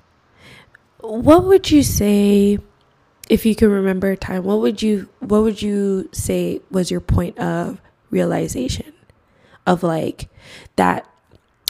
What 1.00 1.46
would 1.46 1.72
you 1.72 1.82
say 1.84 2.60
if 3.30 3.46
you 3.46 3.56
can 3.56 3.70
remember 3.72 4.12
a 4.12 4.18
time? 4.18 4.44
What 4.44 4.60
would 4.60 4.82
you 4.82 5.08
what 5.20 5.42
would 5.42 5.62
you 5.62 6.10
say 6.12 6.62
was 6.70 6.92
your 6.92 7.00
point 7.00 7.38
of 7.40 7.80
realization 8.10 8.94
of 9.66 9.84
like 9.84 10.28
that 10.76 11.08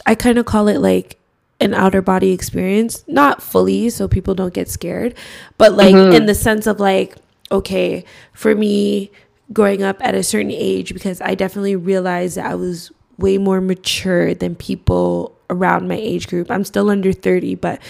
I 0.06 0.16
kind 0.16 0.38
of 0.38 0.46
call 0.46 0.68
it 0.68 0.80
like 0.80 1.18
an 1.62 1.74
outer 1.74 2.02
body 2.02 2.32
experience, 2.32 3.04
not 3.08 3.42
fully 3.42 3.90
so 3.90 4.08
people 4.08 4.36
don't 4.36 4.54
get 4.54 4.70
scared, 4.70 5.16
but 5.58 5.74
like 5.74 5.96
mm-hmm. 5.96 6.16
in 6.16 6.26
the 6.26 6.36
sense 6.36 6.68
of 6.68 6.80
like 6.80 7.16
okay, 7.52 8.06
for 8.34 8.56
me 8.56 9.12
growing 9.52 9.84
up 9.84 9.98
at 10.02 10.16
a 10.16 10.24
certain 10.24 10.52
age 10.52 10.94
because 10.94 11.20
I 11.20 11.36
definitely 11.36 11.76
realized 11.76 12.38
that 12.38 12.46
I 12.46 12.56
was 12.56 12.92
way 13.18 13.38
more 13.38 13.60
mature 13.60 14.34
than 14.34 14.56
people 14.56 15.38
around 15.50 15.88
my 15.88 15.96
age 15.96 16.28
group. 16.28 16.50
I'm 16.50 16.64
still 16.64 16.90
under 16.90 17.12
30, 17.12 17.56
but 17.56 17.82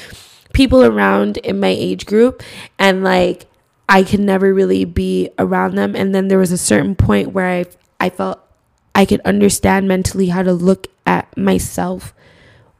people 0.54 0.84
around 0.84 1.38
in 1.38 1.60
my 1.60 1.68
age 1.68 2.06
group 2.06 2.44
and 2.78 3.04
like 3.04 3.46
I 3.88 4.04
could 4.04 4.20
never 4.20 4.54
really 4.54 4.86
be 4.86 5.30
around 5.40 5.76
them 5.76 5.96
and 5.96 6.14
then 6.14 6.28
there 6.28 6.38
was 6.38 6.52
a 6.52 6.58
certain 6.58 6.96
point 6.96 7.32
where 7.32 7.48
I 7.48 7.66
I 8.00 8.10
felt 8.10 8.40
I 8.94 9.06
could 9.06 9.22
understand 9.22 9.88
mentally 9.88 10.28
how 10.28 10.44
to 10.44 10.52
look 10.52 10.88
at 11.06 11.38
myself 11.38 12.14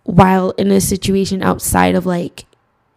while 0.04 0.52
in 0.52 0.72
a 0.72 0.82
situation 0.82 1.44
outside 1.44 1.96
of 1.96 2.06
like 2.06 2.46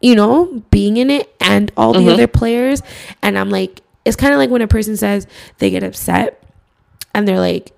you 0.00 0.14
know 0.14 0.62
being 0.70 0.96
in 0.96 1.10
it 1.10 1.34
and 1.40 1.72
all 1.76 1.92
the 1.92 2.00
mm-hmm. 2.00 2.08
other 2.10 2.26
players 2.26 2.82
and 3.22 3.38
I'm 3.38 3.50
like 3.50 3.80
it's 4.04 4.16
kind 4.16 4.32
of 4.32 4.38
like 4.38 4.50
when 4.50 4.62
a 4.62 4.68
person 4.68 4.96
says 4.96 5.26
they 5.58 5.70
get 5.70 5.82
upset 5.82 6.42
and 7.14 7.26
they're 7.26 7.40
like 7.40 7.72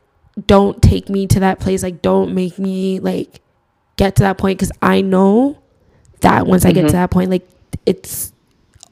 don't 0.46 0.82
take 0.82 1.08
me 1.08 1.26
to 1.26 1.40
that 1.40 1.60
place 1.60 1.82
like 1.82 2.02
don't 2.02 2.34
make 2.34 2.58
me 2.58 3.00
like 3.00 3.40
get 3.96 4.16
to 4.16 4.22
that 4.22 4.38
point 4.38 4.58
cuz 4.58 4.70
I 4.82 5.00
know 5.00 5.58
that 6.20 6.46
once 6.46 6.64
I 6.64 6.72
get 6.72 6.82
to 6.82 6.86
mm-hmm. 6.88 6.96
that 6.96 7.10
point, 7.10 7.30
like 7.30 7.48
it's 7.84 8.32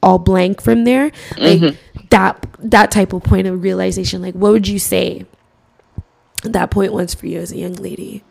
all 0.03 0.18
blank 0.18 0.61
from 0.61 0.85
there. 0.85 1.11
Like 1.37 1.61
mm-hmm. 1.61 2.07
that 2.11 2.47
that 2.61 2.90
type 2.90 3.12
of 3.12 3.23
point 3.23 3.47
of 3.47 3.62
realization. 3.62 4.23
Like, 4.23 4.35
what 4.35 4.53
would 4.53 4.68
you 4.68 4.79
say 4.79 5.27
that 6.42 6.70
point 6.70 6.92
was 6.92 7.14
for 7.14 7.27
you 7.27 7.40
as 7.40 7.53
a 7.53 7.57
young 7.57 7.75
lady? 7.75 8.23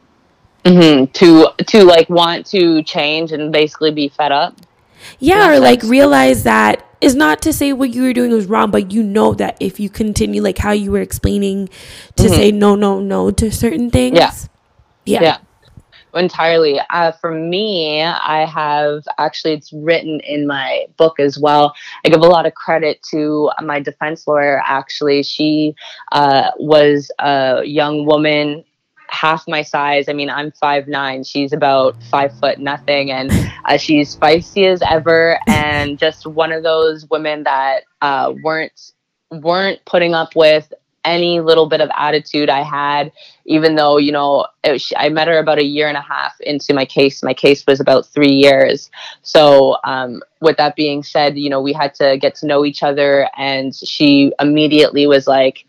Hmm 0.65 1.05
to 1.05 1.47
to 1.67 1.83
like 1.83 2.09
want 2.09 2.45
to 2.47 2.83
change 2.83 3.31
and 3.31 3.51
basically 3.51 3.91
be 3.91 4.09
fed 4.09 4.31
up? 4.31 4.55
Yeah, 5.19 5.51
or 5.51 5.59
like 5.59 5.83
realize 5.83 6.43
that 6.43 6.85
is 7.01 7.15
not 7.15 7.41
to 7.41 7.51
say 7.51 7.73
what 7.73 7.89
you 7.89 8.03
were 8.03 8.13
doing 8.13 8.31
was 8.31 8.45
wrong, 8.45 8.71
but 8.71 8.91
you 8.91 9.03
know 9.03 9.33
that 9.33 9.57
if 9.59 9.79
you 9.79 9.89
continue, 9.89 10.41
like 10.41 10.57
how 10.57 10.71
you 10.71 10.91
were 10.91 11.01
explaining, 11.01 11.69
to 12.15 12.29
say 12.29 12.51
no, 12.51 12.75
no, 12.75 13.01
no 13.01 13.29
to 13.31 13.51
certain 13.51 13.89
things. 13.89 14.17
Yeah. 14.17 14.33
Yeah. 15.05 15.21
yeah. 15.21 15.37
Entirely. 16.15 16.79
Uh, 16.91 17.11
for 17.11 17.31
me 17.31 18.03
i 18.03 18.45
have 18.45 19.03
actually 19.17 19.53
it's 19.53 19.73
written 19.73 20.19
in 20.21 20.47
my 20.47 20.85
book 20.97 21.19
as 21.19 21.37
well. 21.39 21.73
I 22.05 22.09
give 22.09 22.21
a 22.21 22.27
lot 22.27 22.45
of 22.45 22.53
credit 22.53 23.01
to 23.11 23.51
my 23.61 23.79
defense 23.79 24.25
lawyer 24.27 24.61
actually. 24.65 25.23
She 25.23 25.75
uh, 26.11 26.51
was 26.57 27.11
a 27.19 27.63
young 27.65 28.05
woman 28.05 28.63
half 29.13 29.47
my 29.47 29.61
size. 29.61 30.09
I 30.09 30.13
mean 30.13 30.29
i'm 30.29 30.51
five 30.51 30.87
nine. 30.87 31.23
She's 31.23 31.53
about 31.53 31.95
five 32.11 32.37
foot 32.39 32.59
nothing 32.59 33.11
and 33.11 33.31
uh, 33.65 33.77
she's 33.77 34.15
feisty 34.15 34.65
as 34.65 34.81
ever 34.89 35.39
and 35.47 35.97
just 35.97 36.25
one 36.25 36.51
of 36.51 36.63
those 36.63 37.09
women 37.09 37.43
that 37.43 37.83
uh, 38.01 38.33
weren't 38.43 38.91
weren't 39.31 39.83
putting 39.85 40.13
up 40.13 40.35
with 40.35 40.71
any 41.05 41.41
little 41.41 41.67
bit 41.67 41.81
of 41.81 41.89
attitude 41.97 42.49
i 42.49 42.63
had 42.63 43.11
even 43.45 43.75
though 43.75 43.97
you 43.97 44.11
know 44.11 44.45
was, 44.65 44.93
i 44.95 45.09
met 45.09 45.27
her 45.27 45.37
about 45.37 45.59
a 45.59 45.63
year 45.63 45.87
and 45.89 45.97
a 45.97 46.01
half 46.01 46.39
into 46.41 46.73
my 46.73 46.85
case. 46.85 47.21
My 47.23 47.33
case 47.33 47.65
was 47.67 47.81
about 47.81 48.05
three 48.05 48.31
years. 48.31 48.89
So 49.21 49.77
um, 49.83 50.21
with 50.39 50.55
that 50.57 50.75
being 50.77 51.03
said 51.03 51.37
you 51.37 51.49
know 51.49 51.61
we 51.61 51.73
had 51.73 51.93
to 51.95 52.17
get 52.17 52.35
to 52.35 52.47
know 52.47 52.63
each 52.63 52.83
other 52.83 53.29
and 53.37 53.75
she 53.75 54.31
immediately 54.39 55.05
was 55.07 55.27
like 55.27 55.65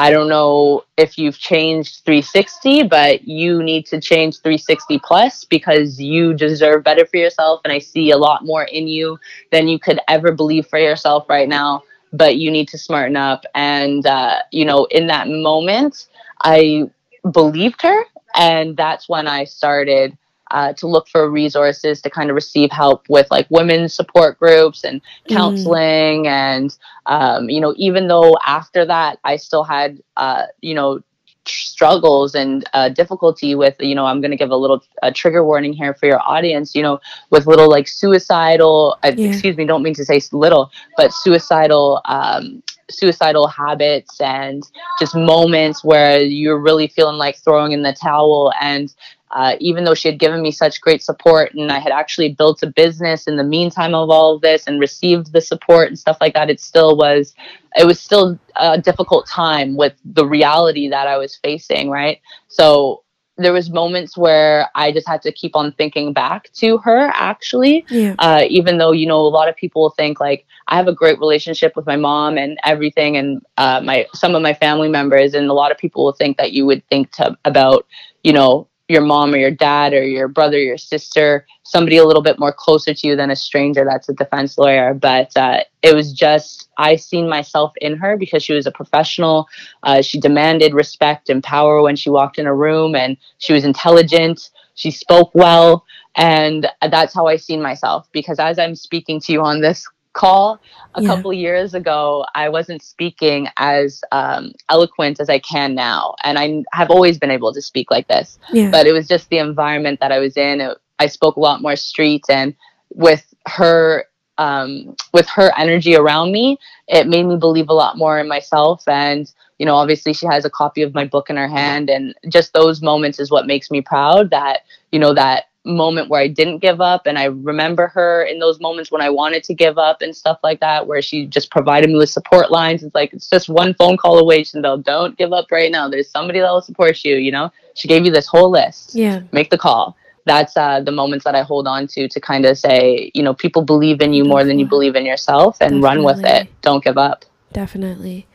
i 0.00 0.10
don't 0.10 0.28
know 0.28 0.82
if 0.96 1.18
you've 1.18 1.38
changed 1.38 2.02
360 2.04 2.84
but 2.84 3.28
you 3.28 3.62
need 3.62 3.84
to 3.86 4.00
change 4.00 4.38
360 4.38 4.98
plus 5.04 5.44
because 5.44 6.00
you 6.00 6.32
deserve 6.34 6.82
better 6.82 7.04
for 7.06 7.18
yourself 7.18 7.60
and 7.64 7.72
i 7.72 7.78
see 7.78 8.10
a 8.10 8.16
lot 8.16 8.44
more 8.44 8.64
in 8.64 8.88
you 8.88 9.18
than 9.52 9.68
you 9.68 9.78
could 9.78 10.00
ever 10.08 10.32
believe 10.32 10.66
for 10.66 10.78
yourself 10.78 11.28
right 11.28 11.48
now 11.48 11.82
but 12.12 12.36
you 12.36 12.50
need 12.50 12.68
to 12.68 12.78
smarten 12.78 13.16
up. 13.16 13.44
And 13.54 14.04
uh, 14.06 14.40
you 14.50 14.64
know 14.64 14.86
in 14.90 15.06
that 15.08 15.28
moment 15.28 16.08
i 16.42 16.88
believed 17.32 17.82
her 17.82 18.04
and 18.34 18.76
that's 18.76 19.08
when 19.08 19.26
i 19.26 19.44
started 19.44 20.16
uh, 20.50 20.72
to 20.74 20.86
look 20.86 21.08
for 21.08 21.30
resources 21.30 22.00
to 22.02 22.10
kind 22.10 22.30
of 22.30 22.34
receive 22.34 22.70
help 22.70 23.08
with 23.08 23.26
like 23.30 23.46
women's 23.50 23.94
support 23.94 24.38
groups 24.38 24.84
and 24.84 25.00
counseling 25.28 26.26
and 26.26 26.76
um, 27.06 27.48
you 27.48 27.60
know 27.60 27.74
even 27.76 28.08
though 28.08 28.36
after 28.46 28.84
that 28.84 29.18
i 29.24 29.36
still 29.36 29.64
had 29.64 30.02
uh, 30.16 30.44
you 30.60 30.74
know 30.74 31.00
struggles 31.46 32.34
and 32.34 32.68
uh, 32.74 32.88
difficulty 32.88 33.54
with 33.54 33.74
you 33.80 33.94
know 33.94 34.04
i'm 34.06 34.20
going 34.20 34.30
to 34.30 34.36
give 34.36 34.50
a 34.50 34.56
little 34.56 34.82
uh, 35.02 35.10
trigger 35.14 35.42
warning 35.44 35.72
here 35.72 35.94
for 35.94 36.06
your 36.06 36.20
audience 36.20 36.74
you 36.74 36.82
know 36.82 37.00
with 37.30 37.46
little 37.46 37.68
like 37.68 37.88
suicidal 37.88 38.98
uh, 39.02 39.12
Yeah. 39.16 39.28
excuse 39.28 39.56
me 39.56 39.64
don't 39.64 39.82
mean 39.82 39.94
to 39.94 40.04
say 40.04 40.20
little 40.32 40.70
but 40.96 41.12
suicidal 41.12 42.00
um, 42.04 42.62
suicidal 42.90 43.46
habits 43.46 44.20
and 44.20 44.62
just 44.98 45.14
moments 45.14 45.82
where 45.84 46.20
you're 46.20 46.58
really 46.58 46.88
feeling 46.88 47.16
like 47.16 47.36
throwing 47.36 47.72
in 47.72 47.82
the 47.82 47.92
towel 47.92 48.52
and 48.60 48.94
uh, 49.32 49.56
even 49.60 49.84
though 49.84 49.94
she 49.94 50.08
had 50.08 50.18
given 50.18 50.42
me 50.42 50.50
such 50.50 50.80
great 50.80 51.02
support 51.02 51.54
and 51.54 51.70
I 51.70 51.78
had 51.78 51.92
actually 51.92 52.32
built 52.32 52.62
a 52.62 52.66
business 52.66 53.26
in 53.26 53.36
the 53.36 53.44
meantime 53.44 53.94
of 53.94 54.10
all 54.10 54.34
of 54.34 54.42
this 54.42 54.66
and 54.66 54.80
received 54.80 55.32
the 55.32 55.40
support 55.40 55.88
and 55.88 55.98
stuff 55.98 56.18
like 56.20 56.34
that, 56.34 56.50
it 56.50 56.60
still 56.60 56.96
was, 56.96 57.34
it 57.76 57.86
was 57.86 58.00
still 58.00 58.38
a 58.56 58.80
difficult 58.80 59.28
time 59.28 59.76
with 59.76 59.94
the 60.04 60.26
reality 60.26 60.88
that 60.88 61.06
I 61.06 61.16
was 61.16 61.36
facing, 61.36 61.90
right? 61.90 62.20
So 62.48 63.04
there 63.36 63.52
was 63.52 63.70
moments 63.70 64.16
where 64.16 64.68
I 64.74 64.92
just 64.92 65.08
had 65.08 65.22
to 65.22 65.32
keep 65.32 65.56
on 65.56 65.72
thinking 65.72 66.12
back 66.12 66.52
to 66.54 66.78
her 66.78 67.10
actually 67.14 67.86
Yeah. 67.88 68.14
uh, 68.18 68.44
even 68.48 68.78
though 68.78 68.92
you 68.92 69.06
know 69.06 69.20
a 69.20 69.28
lot 69.28 69.48
of 69.48 69.56
people 69.56 69.90
think 69.90 70.20
like 70.20 70.46
I 70.70 70.76
have 70.76 70.88
a 70.88 70.92
great 70.94 71.18
relationship 71.18 71.74
with 71.74 71.86
my 71.86 71.96
mom 71.96 72.38
and 72.38 72.58
everything, 72.64 73.16
and 73.16 73.42
uh, 73.56 73.80
my 73.82 74.06
some 74.14 74.34
of 74.34 74.42
my 74.42 74.54
family 74.54 74.88
members, 74.88 75.34
and 75.34 75.50
a 75.50 75.52
lot 75.52 75.72
of 75.72 75.78
people 75.78 76.04
will 76.04 76.12
think 76.12 76.36
that 76.36 76.52
you 76.52 76.64
would 76.64 76.86
think 76.88 77.10
to, 77.12 77.36
about 77.44 77.86
you 78.22 78.32
know 78.32 78.68
your 78.90 79.02
mom 79.02 79.32
or 79.32 79.36
your 79.36 79.50
dad 79.50 79.92
or 79.92 80.02
your 80.02 80.28
brother, 80.28 80.58
your 80.58 80.76
sister, 80.76 81.46
somebody 81.62 81.96
a 81.96 82.04
little 82.04 82.22
bit 82.22 82.38
more 82.38 82.52
closer 82.52 82.92
to 82.92 83.06
you 83.06 83.14
than 83.14 83.30
a 83.30 83.36
stranger 83.36 83.84
that's 83.84 84.08
a 84.08 84.14
defense 84.14 84.58
lawyer. 84.58 84.94
But 84.94 85.36
uh, 85.36 85.60
it 85.82 85.94
was 85.94 86.12
just 86.12 86.68
I 86.76 86.96
seen 86.96 87.28
myself 87.28 87.72
in 87.80 87.96
her 87.96 88.16
because 88.16 88.42
she 88.42 88.52
was 88.52 88.66
a 88.66 88.72
professional. 88.72 89.48
Uh, 89.84 90.02
she 90.02 90.18
demanded 90.18 90.74
respect 90.74 91.28
and 91.30 91.42
power 91.42 91.80
when 91.82 91.96
she 91.96 92.10
walked 92.10 92.38
in 92.38 92.46
a 92.46 92.54
room, 92.54 92.94
and 92.94 93.16
she 93.38 93.52
was 93.52 93.64
intelligent. 93.64 94.50
She 94.74 94.90
spoke 94.90 95.30
well 95.34 95.84
and 96.16 96.68
that's 96.90 97.14
how 97.14 97.26
I 97.26 97.36
seen 97.36 97.62
myself. 97.62 98.08
Because 98.12 98.38
as 98.38 98.58
I'm 98.58 98.74
speaking 98.74 99.20
to 99.20 99.32
you 99.32 99.42
on 99.42 99.60
this 99.60 99.86
call, 100.12 100.60
a 100.94 101.02
Yeah. 101.02 101.08
couple 101.08 101.32
years 101.32 101.74
ago, 101.74 102.26
I 102.34 102.48
wasn't 102.48 102.82
speaking 102.82 103.48
as 103.56 104.02
um, 104.12 104.52
eloquent 104.68 105.20
as 105.20 105.28
I 105.28 105.38
can 105.38 105.74
now, 105.74 106.14
and 106.24 106.38
I 106.38 106.64
have 106.72 106.90
always 106.90 107.18
been 107.18 107.30
able 107.30 107.52
to 107.52 107.62
speak 107.62 107.90
like 107.90 108.08
this. 108.08 108.38
Yeah. 108.52 108.70
But 108.70 108.86
it 108.86 108.92
was 108.92 109.08
just 109.08 109.28
the 109.30 109.38
environment 109.38 110.00
that 110.00 110.12
I 110.12 110.18
was 110.18 110.36
in. 110.36 110.60
It, 110.60 110.78
I 110.98 111.06
spoke 111.06 111.36
a 111.36 111.40
lot 111.40 111.62
more 111.62 111.76
street, 111.76 112.24
and 112.28 112.54
with 112.92 113.34
her. 113.46 114.06
Um, 114.38 114.96
with 115.12 115.28
her 115.28 115.52
energy 115.58 115.94
around 115.94 116.32
me, 116.32 116.56
it 116.88 117.06
made 117.06 117.24
me 117.26 117.36
believe 117.36 117.68
a 117.68 117.74
lot 117.74 117.98
more 117.98 118.18
in 118.18 118.26
myself. 118.26 118.88
And, 118.88 119.30
you 119.58 119.66
know, 119.66 119.74
obviously 119.74 120.14
she 120.14 120.24
has 120.24 120.46
a 120.46 120.50
copy 120.50 120.80
of 120.80 120.94
my 120.94 121.04
book 121.04 121.28
in 121.28 121.36
her 121.36 121.46
hand. 121.46 121.90
And 121.90 122.14
just 122.26 122.54
those 122.54 122.80
moments 122.80 123.20
is 123.20 123.30
what 123.30 123.46
makes 123.46 123.70
me 123.70 123.82
proud 123.82 124.30
that, 124.30 124.60
you 124.92 124.98
know, 124.98 125.12
that 125.12 125.49
moment 125.64 126.08
where 126.08 126.20
I 126.20 126.28
didn't 126.28 126.58
give 126.58 126.80
up. 126.80 127.06
And 127.06 127.18
I 127.18 127.24
remember 127.24 127.88
her 127.88 128.22
in 128.22 128.38
those 128.38 128.60
moments 128.60 128.90
when 128.90 129.02
I 129.02 129.10
wanted 129.10 129.44
to 129.44 129.54
give 129.54 129.78
up 129.78 130.02
and 130.02 130.16
stuff 130.16 130.38
like 130.42 130.60
that, 130.60 130.86
where 130.86 131.02
she 131.02 131.26
just 131.26 131.50
provided 131.50 131.90
me 131.90 131.96
with 131.96 132.10
support 132.10 132.50
lines. 132.50 132.82
It's 132.82 132.94
like, 132.94 133.12
it's 133.12 133.28
just 133.28 133.48
one 133.48 133.74
phone 133.74 133.96
call 133.96 134.18
away. 134.18 134.44
Chanel, 134.44 134.78
don't 134.78 135.16
give 135.16 135.32
up 135.32 135.50
right 135.50 135.70
now. 135.70 135.88
There's 135.88 136.10
somebody 136.10 136.40
that 136.40 136.50
will 136.50 136.62
support 136.62 137.04
you. 137.04 137.16
You 137.16 137.32
know, 137.32 137.52
she 137.74 137.88
gave 137.88 138.04
you 138.04 138.12
this 138.12 138.26
whole 138.26 138.50
list. 138.50 138.94
yeah. 138.94 139.22
Make 139.32 139.50
the 139.50 139.58
call. 139.58 139.96
That's 140.26 140.56
uh, 140.56 140.80
the 140.80 140.92
moments 140.92 141.24
that 141.24 141.34
I 141.34 141.42
hold 141.42 141.66
on 141.66 141.86
to 141.88 142.06
to 142.06 142.20
kind 142.20 142.44
of 142.44 142.56
say, 142.58 143.10
you 143.14 143.22
know, 143.22 143.34
people 143.34 143.62
believe 143.62 144.00
in 144.00 144.12
you 144.12 144.24
more 144.24 144.44
than 144.44 144.58
you 144.58 144.66
believe 144.66 144.94
in 144.94 145.06
yourself 145.06 145.56
and 145.60 145.82
run 145.82 146.04
with 146.04 146.24
it. 146.24 146.48
Don't 146.62 146.84
give 146.84 146.98
up. 146.98 147.24
Definitely. 147.52 148.26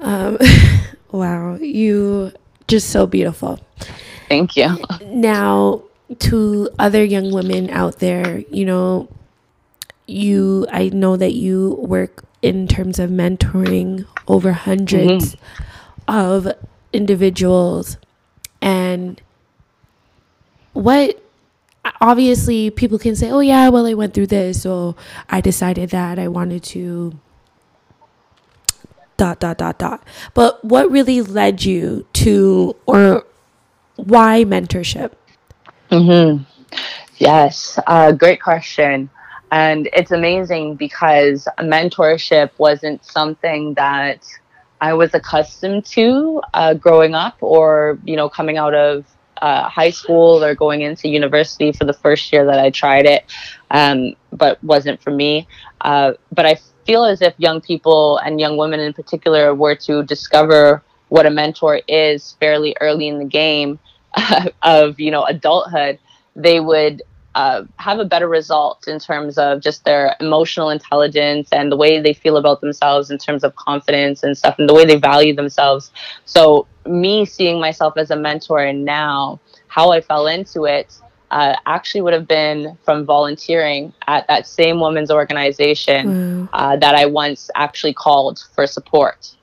Um, 0.00 0.38
wow, 1.10 1.56
you 1.56 2.32
just 2.68 2.90
so 2.90 3.06
beautiful. 3.06 3.60
Thank 4.28 4.56
you. 4.56 4.78
Now, 5.04 5.82
to 6.18 6.68
other 6.78 7.04
young 7.04 7.32
women 7.32 7.70
out 7.70 7.98
there, 7.98 8.38
you 8.50 8.64
know, 8.64 9.08
you 10.06 10.66
I 10.70 10.88
know 10.90 11.16
that 11.16 11.34
you 11.34 11.76
work 11.80 12.24
in 12.42 12.68
terms 12.68 12.98
of 12.98 13.10
mentoring 13.10 14.06
over 14.28 14.52
100s 14.52 15.34
of 16.06 16.48
individuals 16.92 17.96
and 18.62 19.20
what 20.72 21.20
obviously 22.00 22.70
people 22.70 22.98
can 22.98 23.16
say, 23.16 23.30
"Oh 23.30 23.40
yeah, 23.40 23.68
well 23.68 23.86
I 23.86 23.94
went 23.94 24.14
through 24.14 24.28
this, 24.28 24.62
so 24.62 24.94
I 25.28 25.40
decided 25.40 25.90
that 25.90 26.18
I 26.18 26.28
wanted 26.28 26.62
to 26.64 27.18
dot 29.16 29.40
dot 29.40 29.58
dot 29.58 29.78
dot." 29.78 30.04
But 30.34 30.64
what 30.64 30.90
really 30.90 31.22
led 31.22 31.64
you 31.64 32.06
to 32.14 32.76
or 32.86 33.24
why 33.96 34.44
mentorship? 34.44 35.12
Mm-hmm. 35.90 36.42
Yes, 37.18 37.78
uh, 37.86 38.12
great 38.12 38.42
question. 38.42 39.10
And 39.50 39.88
it's 39.92 40.10
amazing 40.10 40.76
because 40.76 41.46
mentorship 41.58 42.50
wasn't 42.58 43.04
something 43.04 43.74
that 43.74 44.24
I 44.80 44.94
was 44.94 45.14
accustomed 45.14 45.84
to 45.86 46.42
uh, 46.54 46.74
growing 46.74 47.14
up 47.14 47.36
or, 47.40 47.98
you 48.04 48.16
know, 48.16 48.28
coming 48.28 48.56
out 48.58 48.74
of 48.74 49.06
uh, 49.40 49.68
high 49.68 49.90
school 49.90 50.42
or 50.42 50.54
going 50.54 50.82
into 50.82 51.08
university 51.08 51.72
for 51.72 51.84
the 51.84 51.92
first 51.92 52.32
year 52.32 52.44
that 52.46 52.58
I 52.58 52.70
tried 52.70 53.06
it, 53.06 53.24
um, 53.70 54.14
but 54.32 54.62
wasn't 54.62 55.00
for 55.02 55.10
me. 55.10 55.46
Uh, 55.80 56.12
but 56.32 56.46
I 56.46 56.58
feel 56.86 57.04
as 57.04 57.22
if 57.22 57.34
young 57.38 57.60
people 57.60 58.18
and 58.18 58.40
young 58.40 58.56
women 58.56 58.80
in 58.80 58.92
particular 58.92 59.54
were 59.54 59.76
to 59.76 60.02
discover 60.04 60.82
what 61.08 61.26
a 61.26 61.30
mentor 61.30 61.80
is 61.88 62.36
fairly 62.40 62.76
early 62.80 63.08
in 63.08 63.18
the 63.18 63.24
game 63.24 63.78
of, 64.62 64.98
you 64.98 65.10
know, 65.10 65.24
adulthood, 65.24 65.98
they 66.34 66.60
would 66.60 67.02
uh, 67.36 67.64
have 67.76 67.98
a 67.98 68.04
better 68.04 68.28
result 68.28 68.88
in 68.88 68.98
terms 68.98 69.36
of 69.36 69.60
just 69.60 69.84
their 69.84 70.16
emotional 70.20 70.70
intelligence 70.70 71.50
and 71.52 71.70
the 71.70 71.76
way 71.76 72.00
they 72.00 72.14
feel 72.14 72.38
about 72.38 72.62
themselves 72.62 73.10
in 73.10 73.18
terms 73.18 73.44
of 73.44 73.54
confidence 73.56 74.22
and 74.22 74.38
stuff 74.38 74.58
and 74.58 74.68
the 74.68 74.74
way 74.74 74.86
they 74.86 74.96
value 74.96 75.34
themselves. 75.34 75.92
So, 76.24 76.66
me 76.86 77.26
seeing 77.26 77.60
myself 77.60 77.94
as 77.98 78.10
a 78.10 78.16
mentor 78.16 78.60
and 78.60 78.84
now 78.84 79.38
how 79.66 79.90
I 79.90 80.00
fell 80.00 80.26
into 80.26 80.64
it 80.64 80.98
uh, 81.30 81.56
actually 81.66 82.00
would 82.00 82.14
have 82.14 82.26
been 82.26 82.78
from 82.84 83.04
volunteering 83.04 83.92
at 84.06 84.26
that 84.28 84.46
same 84.46 84.80
women's 84.80 85.10
organization 85.10 86.48
uh, 86.54 86.76
that 86.76 86.94
I 86.94 87.04
once 87.04 87.50
actually 87.54 87.92
called 87.92 88.42
for 88.54 88.66
support. 88.66 89.34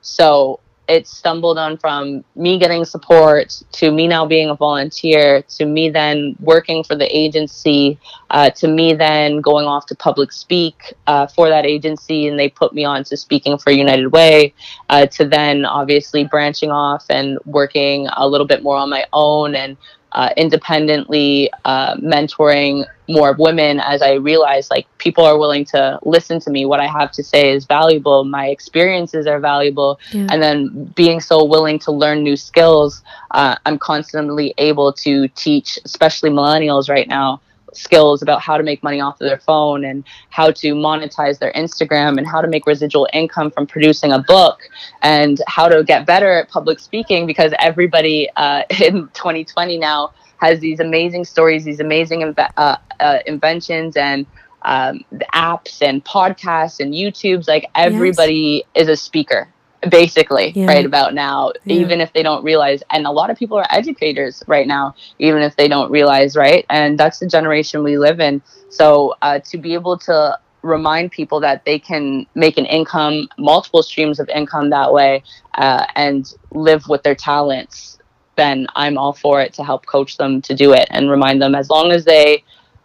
So, 0.00 0.58
it 0.88 1.06
stumbled 1.06 1.58
on 1.58 1.76
from 1.76 2.24
me 2.34 2.58
getting 2.58 2.84
support 2.84 3.62
to 3.72 3.90
me 3.90 4.06
now 4.06 4.24
being 4.24 4.50
a 4.50 4.54
volunteer 4.54 5.42
to 5.42 5.66
me 5.66 5.90
then 5.90 6.36
working 6.40 6.84
for 6.84 6.94
the 6.94 7.16
agency 7.16 7.98
uh, 8.30 8.50
to 8.50 8.68
me 8.68 8.94
then 8.94 9.40
going 9.40 9.66
off 9.66 9.86
to 9.86 9.94
public 9.94 10.30
speak 10.30 10.94
uh, 11.06 11.26
for 11.26 11.48
that 11.48 11.66
agency 11.66 12.28
and 12.28 12.38
they 12.38 12.48
put 12.48 12.72
me 12.72 12.84
on 12.84 13.02
to 13.02 13.16
speaking 13.16 13.58
for 13.58 13.70
united 13.70 14.08
way 14.08 14.52
uh, 14.90 15.06
to 15.06 15.24
then 15.24 15.64
obviously 15.64 16.24
branching 16.24 16.70
off 16.70 17.04
and 17.10 17.38
working 17.44 18.06
a 18.16 18.26
little 18.26 18.46
bit 18.46 18.62
more 18.62 18.76
on 18.76 18.88
my 18.88 19.04
own 19.12 19.54
and 19.54 19.76
uh, 20.16 20.30
independently 20.36 21.50
uh, 21.66 21.94
mentoring 21.96 22.86
more 23.08 23.36
women 23.38 23.78
as 23.80 24.00
I 24.00 24.14
realized 24.14 24.70
like 24.70 24.86
people 24.98 25.24
are 25.24 25.38
willing 25.38 25.66
to 25.66 25.98
listen 26.02 26.40
to 26.40 26.50
me. 26.50 26.64
What 26.64 26.80
I 26.80 26.86
have 26.86 27.12
to 27.12 27.22
say 27.22 27.50
is 27.50 27.66
valuable. 27.66 28.24
My 28.24 28.48
experiences 28.48 29.26
are 29.26 29.38
valuable. 29.38 30.00
Yeah. 30.12 30.26
And 30.30 30.42
then 30.42 30.86
being 30.96 31.20
so 31.20 31.44
willing 31.44 31.78
to 31.80 31.92
learn 31.92 32.22
new 32.22 32.36
skills, 32.36 33.02
uh, 33.32 33.56
I'm 33.66 33.78
constantly 33.78 34.54
able 34.56 34.92
to 34.94 35.28
teach, 35.28 35.78
especially 35.84 36.30
millennials 36.30 36.88
right 36.88 37.06
now, 37.06 37.42
skills 37.76 38.22
about 38.22 38.40
how 38.40 38.56
to 38.56 38.62
make 38.62 38.82
money 38.82 39.00
off 39.00 39.20
of 39.20 39.26
their 39.26 39.38
phone 39.38 39.84
and 39.84 40.04
how 40.30 40.50
to 40.50 40.74
monetize 40.74 41.38
their 41.38 41.52
Instagram 41.52 42.18
and 42.18 42.26
how 42.26 42.40
to 42.40 42.48
make 42.48 42.66
residual 42.66 43.08
income 43.12 43.50
from 43.50 43.66
producing 43.66 44.12
a 44.12 44.18
book 44.18 44.68
and 45.02 45.40
how 45.46 45.68
to 45.68 45.84
get 45.84 46.06
better 46.06 46.32
at 46.32 46.48
public 46.48 46.78
speaking 46.78 47.26
because 47.26 47.52
everybody 47.58 48.28
uh, 48.36 48.62
in 48.70 49.08
2020 49.14 49.78
now 49.78 50.12
has 50.38 50.60
these 50.60 50.80
amazing 50.80 51.24
stories, 51.24 51.64
these 51.64 51.80
amazing 51.80 52.20
inve- 52.20 52.52
uh, 52.56 52.76
uh, 53.00 53.18
inventions 53.26 53.96
and 53.96 54.26
um, 54.62 55.04
the 55.12 55.26
apps 55.32 55.80
and 55.80 56.04
podcasts 56.04 56.80
and 56.80 56.92
YouTubes. 56.92 57.48
Like 57.48 57.66
everybody 57.74 58.64
is 58.74 58.88
a 58.88 58.96
speaker 58.96 59.48
basically 59.90 60.52
Yeah. 60.54 60.66
right 60.66 60.84
about 60.84 61.14
now 61.14 61.52
Yeah. 61.64 61.74
even 61.76 62.00
if 62.00 62.12
they 62.12 62.22
don't 62.22 62.44
realize 62.44 62.82
and 62.90 63.06
a 63.06 63.10
lot 63.10 63.30
of 63.30 63.36
people 63.36 63.58
are 63.58 63.66
educators 63.70 64.42
right 64.46 64.66
now 64.66 64.94
even 65.18 65.42
if 65.42 65.56
they 65.56 65.68
don't 65.68 65.90
realize 65.90 66.36
right 66.36 66.64
and 66.70 66.98
that's 66.98 67.18
the 67.18 67.26
generation 67.26 67.82
we 67.82 67.98
live 67.98 68.20
in 68.20 68.42
so 68.68 69.14
uh, 69.22 69.38
to 69.40 69.58
be 69.58 69.74
able 69.74 69.98
to 69.98 70.38
remind 70.62 71.12
people 71.12 71.40
that 71.40 71.64
they 71.64 71.78
can 71.78 72.26
make 72.34 72.58
an 72.58 72.66
income 72.66 73.28
multiple 73.38 73.82
streams 73.82 74.18
of 74.18 74.28
income 74.28 74.70
that 74.70 74.92
way 74.92 75.22
uh, 75.54 75.86
and 75.94 76.34
live 76.52 76.86
with 76.88 77.02
their 77.02 77.14
talents 77.14 77.98
then 78.36 78.66
i'm 78.74 78.98
all 78.98 79.12
for 79.12 79.40
it 79.40 79.52
to 79.54 79.64
help 79.64 79.86
coach 79.86 80.16
them 80.16 80.42
to 80.42 80.54
do 80.54 80.72
it 80.72 80.86
and 80.90 81.10
remind 81.10 81.40
them 81.40 81.54
as 81.54 81.70
long 81.70 81.92
as 81.92 82.04
they 82.04 82.42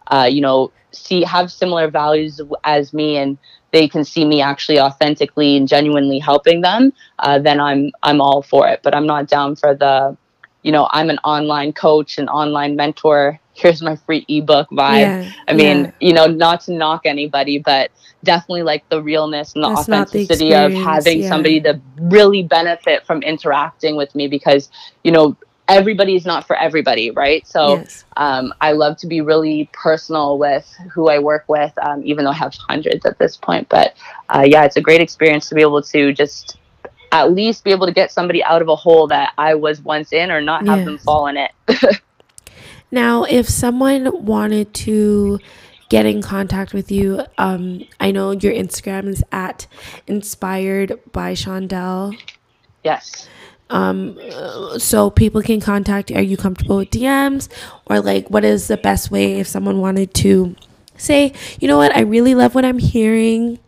uh, 0.08 0.28
you 0.30 0.40
know 0.40 0.70
see 0.92 1.22
have 1.22 1.50
similar 1.50 1.90
values 1.90 2.40
as 2.64 2.92
me 2.92 3.16
and 3.16 3.38
they 3.72 3.88
can 3.88 4.04
see 4.04 4.24
me 4.24 4.42
actually 4.42 4.78
authentically 4.78 5.56
and 5.56 5.66
genuinely 5.66 6.18
helping 6.18 6.60
them 6.60 6.92
uh, 7.20 7.38
then 7.38 7.60
i'm 7.60 7.90
i'm 8.02 8.20
all 8.20 8.42
for 8.42 8.68
it 8.68 8.80
but 8.82 8.94
i'm 8.94 9.06
not 9.06 9.26
down 9.26 9.56
for 9.56 9.74
the 9.74 10.16
you 10.62 10.70
know 10.70 10.88
i'm 10.90 11.10
an 11.10 11.18
online 11.18 11.72
coach 11.72 12.18
an 12.18 12.28
online 12.28 12.76
mentor 12.76 13.38
here's 13.54 13.82
my 13.82 13.96
free 13.96 14.24
ebook 14.28 14.68
vibe 14.70 15.00
Yeah, 15.00 15.32
i 15.48 15.52
mean 15.52 15.84
yeah. 15.84 15.90
you 16.00 16.12
know 16.12 16.26
not 16.26 16.62
to 16.62 16.72
knock 16.72 17.02
anybody 17.04 17.58
but 17.58 17.90
definitely 18.24 18.62
like 18.62 18.88
the 18.88 19.02
realness 19.02 19.54
and 19.54 19.64
the 19.64 19.68
That's 19.68 19.88
not 19.88 20.10
the 20.10 20.22
authenticity 20.22 20.54
of 20.54 20.72
having 20.72 21.22
yeah. 21.22 21.28
somebody 21.28 21.60
to 21.62 21.80
really 22.00 22.42
benefit 22.42 23.04
from 23.06 23.22
interacting 23.22 23.96
with 23.96 24.14
me 24.14 24.28
because 24.28 24.70
you 25.04 25.12
know 25.12 25.36
everybody's 25.68 26.26
not 26.26 26.46
for 26.46 26.56
everybody 26.56 27.10
right 27.10 27.46
so 27.46 27.76
yes. 27.76 28.04
um, 28.16 28.52
I 28.60 28.72
love 28.72 28.96
to 28.98 29.06
be 29.06 29.20
really 29.20 29.70
personal 29.72 30.38
with 30.38 30.70
who 30.92 31.08
I 31.08 31.18
work 31.18 31.44
with, 31.48 31.72
um, 31.78 32.02
even 32.04 32.24
though 32.24 32.30
I 32.30 32.34
have 32.34 32.54
hundreds 32.54 33.06
at 33.06 33.18
this 33.18 33.36
point. 33.36 33.68
But 33.68 33.94
uh, 34.28 34.44
yeah, 34.46 34.64
it's 34.64 34.76
a 34.76 34.80
great 34.80 35.00
experience 35.00 35.48
to 35.48 35.54
be 35.54 35.62
able 35.62 35.82
to 35.82 36.12
just 36.12 36.58
at 37.12 37.32
least 37.32 37.64
be 37.64 37.70
able 37.70 37.86
to 37.86 37.92
get 37.92 38.10
somebody 38.10 38.42
out 38.42 38.60
of 38.60 38.68
a 38.68 38.76
hole 38.76 39.06
that 39.08 39.32
I 39.38 39.54
was 39.54 39.80
once 39.80 40.12
in 40.12 40.30
or 40.30 40.40
not 40.40 40.66
have 40.66 40.84
them 40.84 40.98
fall 40.98 41.26
in 41.26 41.36
it. 41.36 41.52
Now, 42.92 43.24
if 43.24 43.48
someone 43.48 44.26
wanted 44.26 44.74
to 44.74 45.38
get 45.88 46.04
in 46.04 46.20
contact 46.20 46.74
with 46.74 46.92
you, 46.92 47.24
um, 47.38 47.84
I 47.98 48.10
know 48.10 48.32
your 48.32 48.52
Instagram 48.52 49.08
is 49.08 49.24
at 49.32 49.66
inspired 50.06 51.00
by 51.10 51.32
Shondell. 51.32 52.14
yes. 52.84 53.28
Um, 53.72 54.18
so 54.78 55.08
people 55.10 55.40
can 55.42 55.58
contact 55.60 56.10
you. 56.10 56.16
Are 56.16 56.22
you 56.22 56.36
comfortable 56.36 56.76
with 56.76 56.90
DMs? 56.90 57.48
Or 57.86 58.00
like, 58.00 58.28
what 58.28 58.44
is 58.44 58.68
the 58.68 58.76
best 58.76 59.10
way 59.10 59.40
if 59.40 59.46
someone 59.46 59.80
wanted 59.80 60.12
to 60.14 60.54
say, 60.98 61.32
you 61.58 61.66
know 61.68 61.78
what, 61.78 61.96
I 61.96 62.00
really 62.02 62.34
love 62.34 62.54
what 62.54 62.64
I'm 62.66 62.78
hearing. 62.78 63.58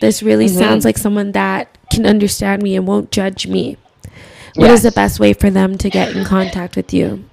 This 0.00 0.22
really 0.22 0.46
Mhm. 0.46 0.58
sounds 0.58 0.84
like 0.84 0.96
someone 0.98 1.32
that 1.32 1.76
can 1.90 2.06
understand 2.06 2.62
me 2.62 2.76
and 2.76 2.86
won't 2.86 3.10
judge 3.10 3.46
me. 3.46 3.76
What 4.54 4.70
is 4.70 4.82
the 4.82 4.92
best 4.92 5.18
way 5.18 5.32
for 5.32 5.50
them 5.50 5.76
to 5.78 5.90
get 5.90 6.14
in 6.14 6.24
contact 6.24 6.76
with 6.76 6.94
you? 6.94 7.24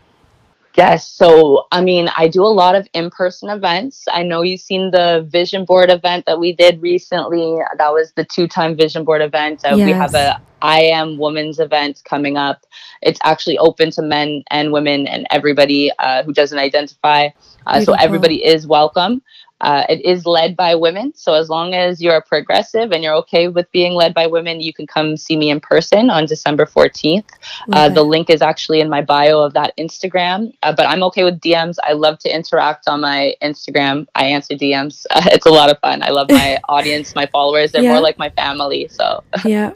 Yes. 0.81 1.07
So, 1.07 1.67
I 1.71 1.79
mean, 1.81 2.09
I 2.17 2.27
do 2.27 2.43
a 2.43 2.55
lot 2.63 2.73
of 2.73 2.87
in 2.93 3.11
person 3.11 3.49
events. 3.49 4.05
I 4.11 4.23
know 4.23 4.41
you've 4.41 4.61
seen 4.61 4.89
the 4.89 5.27
vision 5.29 5.63
board 5.63 5.91
event 5.91 6.25
that 6.25 6.39
we 6.39 6.53
did 6.53 6.81
recently. 6.81 7.59
That 7.77 7.93
was 7.93 8.13
the 8.13 8.25
two 8.25 8.47
time 8.47 8.75
vision 8.75 9.03
board 9.05 9.21
event. 9.21 9.61
Uh, 9.63 9.77
We 9.85 9.91
have 9.91 10.13
Yes. 10.13 10.37
a 10.37 10.41
I 10.63 10.81
am 10.99 11.17
women's 11.17 11.59
event 11.59 12.01
coming 12.05 12.35
up. 12.37 12.59
It's 13.01 13.19
actually 13.23 13.57
open 13.57 13.89
to 13.91 14.01
men 14.01 14.43
and 14.51 14.71
women 14.71 15.07
and 15.07 15.25
everybody 15.31 15.91
uh, 15.99 16.23
who 16.23 16.33
doesn't 16.33 16.57
identify. 16.69 17.29
Uh, 17.67 17.81
so, 17.85 17.93
everybody 17.93 18.43
is 18.53 18.65
welcome. 18.65 19.21
Uh, 19.61 19.85
it 19.89 20.03
is 20.03 20.25
led 20.25 20.55
by 20.57 20.75
women. 20.75 21.13
So, 21.15 21.33
as 21.33 21.49
long 21.49 21.73
as 21.73 22.01
you're 22.01 22.21
progressive 22.21 22.91
and 22.91 23.03
you're 23.03 23.15
okay 23.15 23.47
with 23.47 23.71
being 23.71 23.93
led 23.93 24.13
by 24.13 24.27
women, 24.27 24.59
you 24.59 24.73
can 24.73 24.87
come 24.87 25.15
see 25.17 25.37
me 25.37 25.49
in 25.49 25.59
person 25.59 26.09
on 26.09 26.25
December 26.25 26.65
14th. 26.65 27.25
Uh, 27.71 27.89
the 27.89 28.03
link 28.03 28.29
is 28.29 28.41
actually 28.41 28.81
in 28.81 28.89
my 28.89 29.01
bio 29.01 29.39
of 29.39 29.53
that 29.53 29.73
Instagram, 29.77 30.53
uh, 30.63 30.73
but 30.73 30.85
I'm 30.87 31.03
okay 31.03 31.23
with 31.23 31.39
DMs. 31.39 31.77
I 31.83 31.93
love 31.93 32.19
to 32.19 32.35
interact 32.35 32.87
on 32.87 33.01
my 33.01 33.35
Instagram. 33.41 34.07
I 34.15 34.25
answer 34.25 34.55
DMs. 34.55 35.05
Uh, 35.11 35.21
it's 35.31 35.45
a 35.45 35.51
lot 35.51 35.69
of 35.69 35.79
fun. 35.79 36.01
I 36.03 36.09
love 36.09 36.29
my 36.29 36.57
audience, 36.69 37.15
my 37.15 37.27
followers. 37.27 37.71
They're 37.71 37.83
Yeah. 37.83 37.93
more 37.93 38.01
like 38.01 38.17
my 38.17 38.29
family. 38.31 38.87
So, 38.89 39.23
yeah 39.45 39.73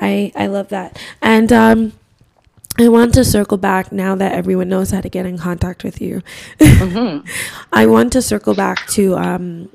i 0.00 0.32
i 0.34 0.46
love 0.46 0.68
that 0.68 0.98
and 1.20 1.52
um 1.52 1.92
i 2.78 2.88
want 2.88 3.14
to 3.14 3.24
circle 3.24 3.58
back 3.58 3.92
now 3.92 4.14
that 4.14 4.32
everyone 4.32 4.68
knows 4.68 4.90
how 4.90 5.00
to 5.00 5.08
get 5.08 5.26
in 5.26 5.38
contact 5.38 5.84
with 5.84 6.00
you 6.00 6.22
mhm. 6.58 7.26
i 7.72 7.86
want 7.86 8.12
to 8.12 8.22
circle 8.22 8.54
back 8.54 8.86
to 8.86 9.16
um 9.16 9.68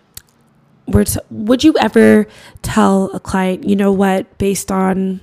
where 0.86 1.06
t- 1.06 1.20
would 1.30 1.64
you 1.64 1.74
ever 1.80 2.28
tell 2.62 3.12
a 3.14 3.20
client 3.20 3.64
you 3.64 3.76
know 3.76 3.92
what 3.92 4.38
based 4.38 4.72
on 4.72 5.22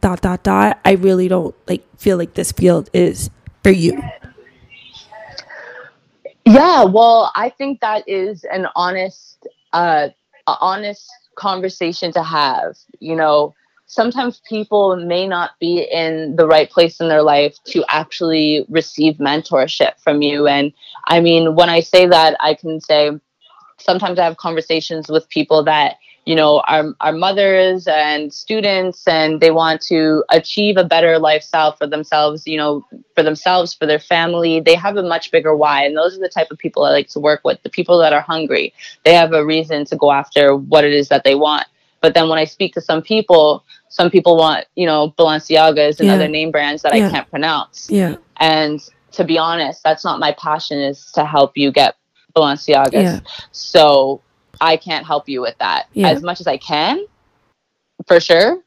dot 0.00 0.20
dot 0.20 0.42
dot 0.42 0.78
i 0.84 0.92
really 0.92 1.28
don't 1.28 1.54
like 1.68 1.84
feel 1.96 2.16
like 2.16 2.34
this 2.34 2.52
field 2.52 2.88
is 2.92 3.30
for 3.62 3.70
you? 3.70 4.00
Yeah, 6.44 6.84
well, 6.84 7.30
I 7.34 7.50
think 7.50 7.80
that 7.80 8.08
is 8.08 8.44
an 8.44 8.66
honest, 8.74 9.46
uh, 9.72 10.08
honest 10.46 11.08
conversation 11.36 12.12
to 12.12 12.22
have. 12.22 12.76
You 12.98 13.14
know, 13.14 13.54
sometimes 13.90 14.40
people 14.48 14.94
may 14.94 15.26
not 15.26 15.58
be 15.58 15.82
in 15.82 16.36
the 16.36 16.46
right 16.46 16.70
place 16.70 17.00
in 17.00 17.08
their 17.08 17.22
life 17.22 17.56
to 17.64 17.84
actually 17.88 18.64
receive 18.68 19.16
mentorship 19.16 19.98
from 19.98 20.22
you. 20.22 20.46
And 20.46 20.72
I 21.08 21.18
mean, 21.20 21.56
when 21.56 21.68
I 21.68 21.80
say 21.80 22.06
that, 22.06 22.36
I 22.38 22.54
can 22.54 22.80
say 22.80 23.10
sometimes 23.78 24.20
I 24.20 24.24
have 24.24 24.36
conversations 24.36 25.08
with 25.08 25.28
people 25.28 25.64
that 25.64 25.96
you 26.24 26.36
know 26.36 26.62
our, 26.68 26.94
our 27.00 27.12
mothers 27.12 27.88
and 27.88 28.32
students 28.32 29.08
and 29.08 29.40
they 29.40 29.50
want 29.50 29.80
to 29.80 30.22
achieve 30.30 30.76
a 30.76 30.84
better 30.84 31.18
lifestyle 31.18 31.72
for 31.72 31.86
themselves 31.86 32.46
you 32.46 32.58
know 32.58 32.86
for 33.16 33.22
themselves 33.22 33.72
for 33.72 33.86
their 33.86 33.98
family. 33.98 34.60
They 34.60 34.74
have 34.74 34.98
a 34.98 35.02
much 35.02 35.32
bigger 35.32 35.56
why 35.56 35.84
and 35.84 35.96
those 35.96 36.16
are 36.16 36.20
the 36.20 36.28
type 36.28 36.50
of 36.50 36.58
people 36.58 36.84
i 36.84 36.90
like 36.90 37.08
to 37.08 37.18
work 37.18 37.40
with 37.42 37.60
the 37.64 37.70
people 37.70 37.98
that 38.00 38.12
are 38.12 38.20
hungry. 38.20 38.72
They 39.04 39.14
have 39.14 39.32
a 39.32 39.44
reason 39.44 39.86
to 39.86 39.96
go 39.96 40.12
after 40.12 40.54
what 40.54 40.84
it 40.84 40.92
is 40.92 41.08
that 41.08 41.24
they 41.24 41.34
want 41.34 41.66
but 42.00 42.14
then 42.14 42.28
when 42.28 42.38
i 42.38 42.44
speak 42.44 42.72
to 42.74 42.80
some 42.80 43.02
people 43.02 43.64
some 43.88 44.10
people 44.10 44.36
want 44.36 44.66
you 44.74 44.86
know 44.86 45.12
balenciagas 45.18 46.00
and 46.00 46.08
Yeah. 46.08 46.14
other 46.14 46.28
name 46.28 46.50
brands 46.50 46.82
that 46.82 46.94
Yeah. 46.94 47.06
i 47.06 47.10
can't 47.10 47.30
pronounce 47.30 47.88
Yeah. 47.90 48.16
and 48.38 48.80
to 49.12 49.24
be 49.24 49.38
honest, 49.38 49.82
that's 49.82 50.04
not 50.04 50.20
my 50.20 50.30
passion 50.38 50.78
is 50.78 51.10
to 51.16 51.24
help 51.24 51.56
you 51.56 51.72
get 51.72 51.96
Balenciagas. 52.36 52.92
Yeah. 52.92 53.20
So 53.50 54.22
I 54.60 54.76
can't 54.76 55.04
help 55.04 55.28
you 55.28 55.40
with 55.40 55.58
that. 55.58 55.88
As 55.96 56.22
much 56.22 56.38
as 56.40 56.46
I 56.46 56.58
can, 56.58 57.04
for 58.06 58.20
sure. 58.20 58.62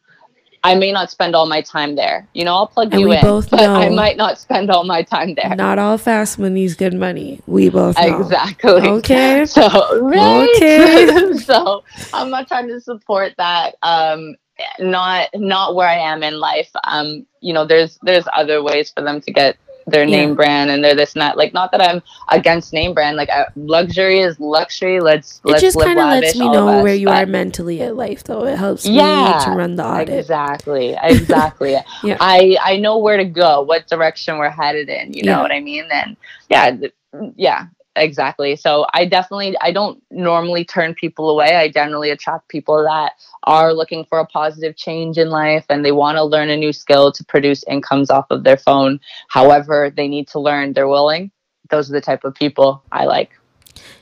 I 0.65 0.75
may 0.75 0.91
not 0.93 1.11
spend 1.11 1.35
all 1.35 1.45
my 1.45 1.61
time 1.61 1.95
there. 1.95 2.25
You 2.33 2.45
know, 2.45 2.55
I'll 2.55 2.67
plug 2.67 2.93
And 2.93 3.01
you 3.01 3.09
we 3.09 3.15
in, 3.17 3.21
both 3.21 3.49
but 3.49 3.59
I 3.59 3.89
might 3.89 4.15
not 4.15 4.39
spend 4.39 4.69
all 4.71 4.85
my 4.85 5.01
time 5.01 5.35
there. 5.35 5.55
Not 5.55 5.77
all 5.77 5.97
fast 5.97 6.39
money's 6.39 6.73
good 6.75 6.93
money. 6.93 7.41
We 7.47 7.69
both 7.69 7.97
know. 7.97 8.19
Exactly. 8.21 8.81
Okay. 8.81 9.45
So 9.53 9.99
right. 10.01 10.49
Okay. 10.55 11.33
so 11.37 11.83
I'm 12.13 12.29
not 12.29 12.47
trying 12.47 12.67
to 12.69 12.79
support 12.79 13.33
that. 13.37 13.75
Um, 13.83 14.35
not 14.79 15.29
not 15.35 15.75
where 15.75 15.87
I 15.87 15.97
am 15.97 16.23
in 16.23 16.39
life. 16.39 16.69
Um, 16.85 17.25
you 17.41 17.53
know, 17.53 17.65
there's 17.65 17.99
there's 18.03 18.25
other 18.33 18.63
ways 18.63 18.91
for 18.95 19.03
them 19.03 19.19
to 19.21 19.31
get 19.31 19.57
their 19.87 20.03
Yeah. 20.05 20.17
name 20.17 20.35
brand 20.35 20.69
and 20.71 20.83
they're 20.83 20.95
this 20.95 21.13
and 21.13 21.21
that. 21.21 21.37
Like 21.37 21.53
not 21.53 21.71
that 21.71 21.81
I'm 21.81 22.01
against 22.29 22.73
name 22.73 22.93
brand. 22.93 23.17
Like 23.17 23.29
luxury 23.55 24.19
is 24.19 24.39
luxury. 24.39 24.99
Let's 24.99 25.41
It 25.45 25.49
let's 25.51 25.61
just 25.61 25.79
kind 25.79 25.99
of 25.99 26.05
lets 26.07 26.35
me 26.35 26.49
know 26.49 26.67
us, 26.69 26.83
where 26.83 26.95
you 26.95 27.09
are 27.09 27.25
mentally 27.25 27.81
at 27.81 27.95
life, 27.95 28.23
though. 28.23 28.45
It 28.45 28.57
helps 28.57 28.85
Yeah, 28.85 29.37
me 29.39 29.45
to 29.45 29.51
run 29.57 29.75
the 29.75 29.85
audit. 29.85 30.19
Exactly. 30.19 30.95
Exactly. 31.03 31.75
Yeah. 32.03 32.17
I 32.19 32.57
I 32.61 32.77
know 32.77 32.97
where 32.97 33.17
to 33.17 33.25
go, 33.25 33.61
what 33.61 33.87
direction 33.87 34.37
we're 34.37 34.49
headed 34.49 34.89
in. 34.89 35.13
You 35.13 35.23
know 35.23 35.31
Yeah. 35.33 35.41
what 35.41 35.51
I 35.51 35.59
mean? 35.59 35.85
And 35.91 36.17
yeah, 36.49 36.71
th- 36.71 36.93
yeah, 37.35 37.65
exactly. 37.95 38.55
So 38.55 38.85
I 38.93 39.05
definitely 39.05 39.55
I 39.61 39.71
don't 39.71 40.01
normally 40.11 40.65
turn 40.65 40.93
people 40.95 41.29
away. 41.29 41.55
I 41.55 41.69
generally 41.69 42.09
attract 42.09 42.49
people 42.49 42.83
that 42.83 43.13
are 43.43 43.73
looking 43.73 44.05
for 44.05 44.19
a 44.19 44.25
positive 44.25 44.75
change 44.75 45.17
in 45.17 45.29
life 45.29 45.65
and 45.69 45.83
they 45.83 45.91
want 45.91 46.17
to 46.17 46.23
learn 46.23 46.49
a 46.49 46.57
new 46.57 46.73
skill 46.73 47.11
to 47.11 47.23
produce 47.25 47.63
incomes 47.67 48.09
off 48.09 48.25
of 48.29 48.43
their 48.43 48.57
phone. 48.57 48.99
However, 49.27 49.91
they 49.95 50.07
need 50.07 50.27
to 50.29 50.39
learn. 50.39 50.73
They're 50.73 50.87
willing. 50.87 51.31
Those 51.69 51.89
are 51.89 51.93
the 51.93 52.01
type 52.01 52.23
of 52.23 52.35
people 52.35 52.83
I 52.91 53.05
like 53.05 53.31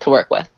to 0.01 0.09
work 0.09 0.29
with. 0.29 0.49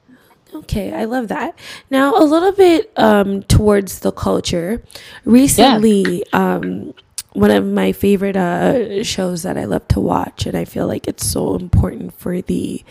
Okay, 0.53 0.93
I 0.93 1.05
love 1.05 1.29
that. 1.29 1.57
Now, 1.89 2.15
a 2.15 2.23
little 2.23 2.51
bit 2.51 2.91
um, 2.95 3.41
towards 3.43 3.99
the 3.99 4.11
culture. 4.11 4.83
Recently, 5.25 6.23
um, 6.31 6.93
one 7.33 7.51
of 7.51 7.65
my 7.65 7.91
favorite 7.91 8.35
uh, 8.35 9.03
shows 9.03 9.43
that 9.43 9.57
I 9.57 9.65
love 9.65 9.87
to 9.89 9.99
watch, 9.99 10.45
and 10.45 10.55
I 10.57 10.65
feel 10.65 10.87
like 10.87 11.07
it's 11.07 11.25
so 11.25 11.55
important 11.55 12.13
for 12.13 12.41
the 12.41 12.83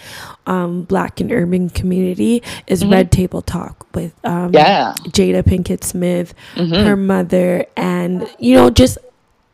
um, 0.47 0.83
Black 0.83 1.21
and 1.21 1.31
urban 1.33 1.71
community, 1.71 2.43
is 2.67 2.85
Red 2.85 3.11
Table 3.13 3.43
Talk 3.43 3.87
with 3.95 4.13
um, 4.25 4.53
Yeah. 4.53 4.95
Jada 5.09 5.43
Pinkett 5.43 5.85
Smith, 5.85 6.35
Mhm. 6.57 6.85
her 6.85 6.97
mother, 6.97 7.67
and 7.77 8.29
you 8.39 8.55
know, 8.57 8.69
just 8.71 8.99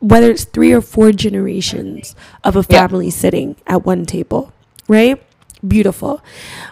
whether 0.01 0.31
it's 0.31 0.45
three 0.45 0.73
or 0.73 0.81
four 0.81 1.13
generations 1.13 2.15
of 2.45 2.57
a 2.57 2.61
Yeah. 2.69 2.87
family 2.87 3.11
sitting 3.11 3.57
at 3.67 3.85
one 3.85 4.07
table, 4.07 4.53
right? 4.89 5.21
Beautiful. 5.67 6.23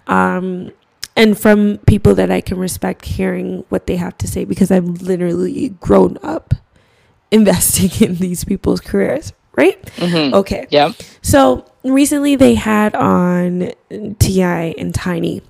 Um, 0.07 0.71
and 1.17 1.37
from 1.39 1.79
people 1.87 2.15
that 2.15 2.31
I 2.31 2.41
can 2.41 2.59
respect 2.59 3.05
hearing 3.05 3.65
what 3.69 3.87
they 3.87 3.97
have 3.97 4.17
to 4.19 4.29
say 4.29 4.45
because 4.45 4.71
I've 4.71 5.03
literally 5.03 5.71
grown 5.81 6.19
up 6.23 6.55
investing 7.31 7.91
in 8.09 8.17
these 8.17 8.45
people's 8.45 8.81
careers, 8.81 9.33
right? 9.57 9.83
Mhm. 9.97 10.33
Okay. 10.35 10.67
Yeah. 10.71 10.93
So 11.23 11.65
recently 11.85 12.37
they 12.37 12.55
had 12.55 12.95
on 12.95 13.73
T.I. 14.19 14.75
and 14.79 14.95
Tiny. 14.95 15.43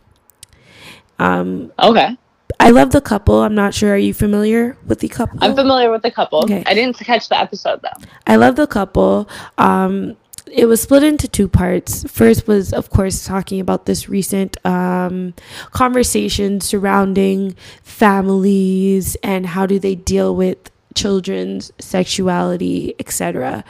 Um, 1.19 1.73
Okay. 1.79 2.17
I 2.59 2.71
love 2.71 2.91
the 2.91 3.01
couple. 3.03 3.43
I'm 3.43 3.55
not 3.55 3.75
sure. 3.75 3.93
Are 3.93 3.99
you 3.99 4.15
familiar 4.15 4.77
with 4.87 5.01
the 5.01 5.09
couple? 5.09 5.39
I'm 5.43 5.55
familiar 5.55 5.91
with 5.91 6.03
the 6.03 6.11
couple. 6.11 6.41
Okay. 6.45 6.63
I 6.67 6.73
didn't 6.75 6.97
catch 6.99 7.29
the 7.29 7.39
episode 7.39 7.83
though. 7.83 8.05
I 8.27 8.37
love 8.37 8.57
the 8.57 8.67
couple. 8.67 9.29
Um, 9.59 10.17
it 10.51 10.65
was 10.67 10.81
split 10.81 11.03
into 11.03 11.29
two 11.29 11.49
parts. 11.49 12.05
First 12.05 12.47
was, 12.47 12.73
of 12.73 12.89
course, 12.89 13.27
talking 13.27 13.61
about 13.61 13.85
this 13.85 14.09
recent 14.09 14.57
um, 14.65 15.35
conversation 15.73 16.61
surrounding 16.61 17.55
families 17.83 19.17
and 19.23 19.45
how 19.47 19.67
do 19.67 19.79
they 19.79 19.95
deal 19.95 20.35
with 20.35 20.71
children's 20.97 21.73
sexuality, 21.79 22.95
etc. 22.99 23.65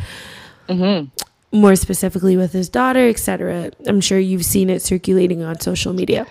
hmm 0.69 1.05
More 1.53 1.77
specifically 1.77 2.37
with 2.37 2.53
his 2.53 2.69
daughter, 2.71 3.09
etc. 3.09 3.73
I'm 3.87 4.01
sure 4.01 4.19
you've 4.19 4.45
seen 4.47 4.71
it 4.71 4.83
circulating 4.83 5.43
on 5.43 5.61
social 5.61 5.93
media. 5.93 6.27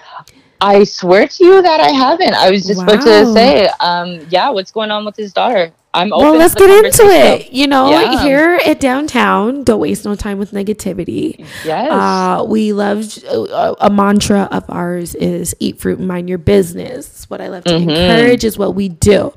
I 0.62 0.84
swear 0.86 1.28
to 1.28 1.46
you 1.46 1.62
that 1.62 1.80
I 1.82 1.90
haven't. 1.92 2.34
I 2.34 2.50
was 2.52 2.66
just 2.66 2.84
about 2.84 3.02
to 3.04 3.26
say, 3.26 3.70
um, 3.80 4.26
yeah, 4.30 4.50
what's 4.50 4.72
going 4.72 4.92
on 4.92 5.06
with 5.06 5.16
his 5.18 5.34
daughter? 5.34 5.72
I'm 5.96 6.14
open. 6.14 6.26
well, 6.26 6.36
let's 6.38 6.54
get 6.56 6.70
into 6.86 7.04
it. 7.06 7.52
You 7.54 7.68
know, 7.68 7.90
Yeah. 7.90 8.22
here 8.24 8.60
at 8.66 8.80
downtown, 8.80 9.64
don't 9.64 9.80
waste 9.80 10.06
no 10.06 10.16
time 10.16 10.38
with 10.38 10.52
negativity. 10.52 11.46
Yes. 11.64 11.90
Uh, 11.92 12.44
we 12.48 12.74
love 12.74 13.06
uh, 13.28 13.76
a 13.80 13.90
mantra 13.90 14.48
of 14.52 14.66
ours 14.70 15.16
is 15.16 15.56
eat 15.60 15.80
fruit 15.80 16.00
and 16.00 16.08
mind 16.08 16.28
your 16.30 16.38
business. 16.38 17.08
It's 17.08 17.30
what 17.30 17.42
I 17.42 17.48
love 17.48 17.64
to 17.66 17.74
Mhm. 17.74 17.82
encourage 17.90 18.44
is 18.44 18.58
what 18.58 18.76
we 18.76 18.90
do. 18.90 19.32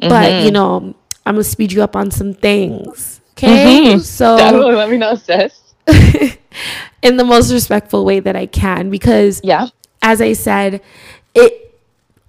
But 0.00 0.30
Mhm. 0.30 0.44
you 0.44 0.50
know, 0.50 0.94
I'm 1.26 1.34
gonna 1.34 1.44
speed 1.44 1.72
you 1.72 1.82
up 1.82 1.96
on 1.96 2.10
some 2.10 2.34
things. 2.34 3.20
Okay, 3.36 3.94
Mhm. 3.94 4.00
so 4.00 4.36
Definitely 4.38 4.74
let 4.76 4.90
me 4.90 4.96
know, 4.98 5.14
sis. 5.16 5.58
in 7.02 7.16
the 7.16 7.24
most 7.24 7.52
respectful 7.52 8.04
way 8.04 8.20
that 8.20 8.36
I 8.36 8.46
can, 8.46 8.90
because 8.90 9.40
Yeah. 9.42 9.66
as 10.02 10.20
I 10.20 10.32
said, 10.34 10.80
it. 11.34 11.60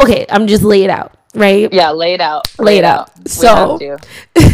Okay, 0.02 0.26
I'm 0.30 0.48
just 0.48 0.64
lay 0.64 0.84
it 0.84 0.90
out, 0.90 1.14
right? 1.36 1.72
Yeah. 1.74 1.92
Lay 1.92 2.14
it 2.14 2.22
out. 2.22 2.48
Lay 2.60 2.78
it 2.78 2.84
out. 2.84 3.12
We 3.18 3.30
So- 3.30 3.78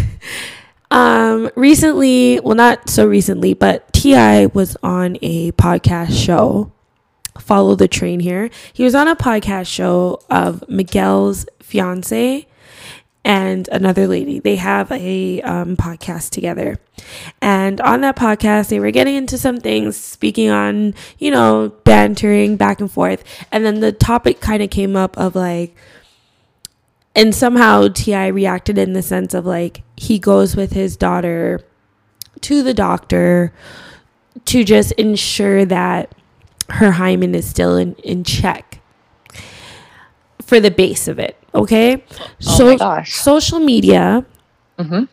Um, 0.91 1.49
recently, 1.55 2.41
well, 2.41 2.55
not 2.55 2.89
so 2.89 3.07
recently, 3.07 3.53
but 3.53 3.91
T.I. 3.93 4.47
was 4.47 4.75
on 4.83 5.17
a 5.21 5.53
podcast 5.53 6.11
show. 6.13 6.71
Follow 7.39 7.75
the 7.75 7.87
train 7.87 8.19
here. 8.19 8.49
He 8.73 8.83
was 8.83 8.93
on 8.93 9.07
a 9.07 9.15
podcast 9.15 9.67
show 9.67 10.19
of 10.29 10.67
Miguel's 10.67 11.45
fiance 11.61 12.45
and 13.23 13.69
another 13.69 14.05
lady. 14.05 14.39
They 14.39 14.57
have 14.57 14.91
a 14.91 15.41
um, 15.43 15.77
podcast 15.77 16.31
together, 16.31 16.77
and 17.41 17.79
on 17.79 18.01
that 18.01 18.17
podcast, 18.17 18.67
they 18.67 18.79
were 18.81 18.91
getting 18.91 19.15
into 19.15 19.37
some 19.37 19.61
things, 19.61 19.95
speaking 19.95 20.49
on 20.49 20.93
you 21.19 21.31
know 21.31 21.69
bantering 21.85 22.57
back 22.57 22.81
and 22.81 22.91
forth, 22.91 23.23
and 23.49 23.63
then 23.65 23.79
the 23.79 23.93
topic 23.93 24.41
kind 24.41 24.61
of 24.61 24.69
came 24.69 24.97
up 24.97 25.17
of 25.17 25.35
like 25.35 25.73
and 27.15 27.33
somehow 27.35 27.87
T.I. 27.89 28.27
reacted 28.27 28.77
in 28.77 28.93
the 28.93 29.01
sense 29.01 29.33
of 29.33 29.45
like 29.45 29.83
he 29.97 30.17
goes 30.19 30.55
with 30.55 30.71
his 30.73 30.95
daughter 30.97 31.59
to 32.41 32.63
the 32.63 32.73
doctor 32.73 33.53
to 34.45 34.63
just 34.63 34.91
ensure 34.93 35.65
that 35.65 36.13
her 36.69 36.91
hymen 36.91 37.35
is 37.35 37.45
still 37.47 37.75
in, 37.75 37.93
in 37.95 38.23
check 38.23 38.79
for 40.41 40.59
the 40.59 40.71
base 40.71 41.07
of 41.07 41.19
it. 41.19 41.37
Okay. 41.53 42.03
Oh 42.47 42.77
gosh. 42.77 43.13
social 43.13 43.59
media 43.59 44.25
Mhm. 44.79 45.07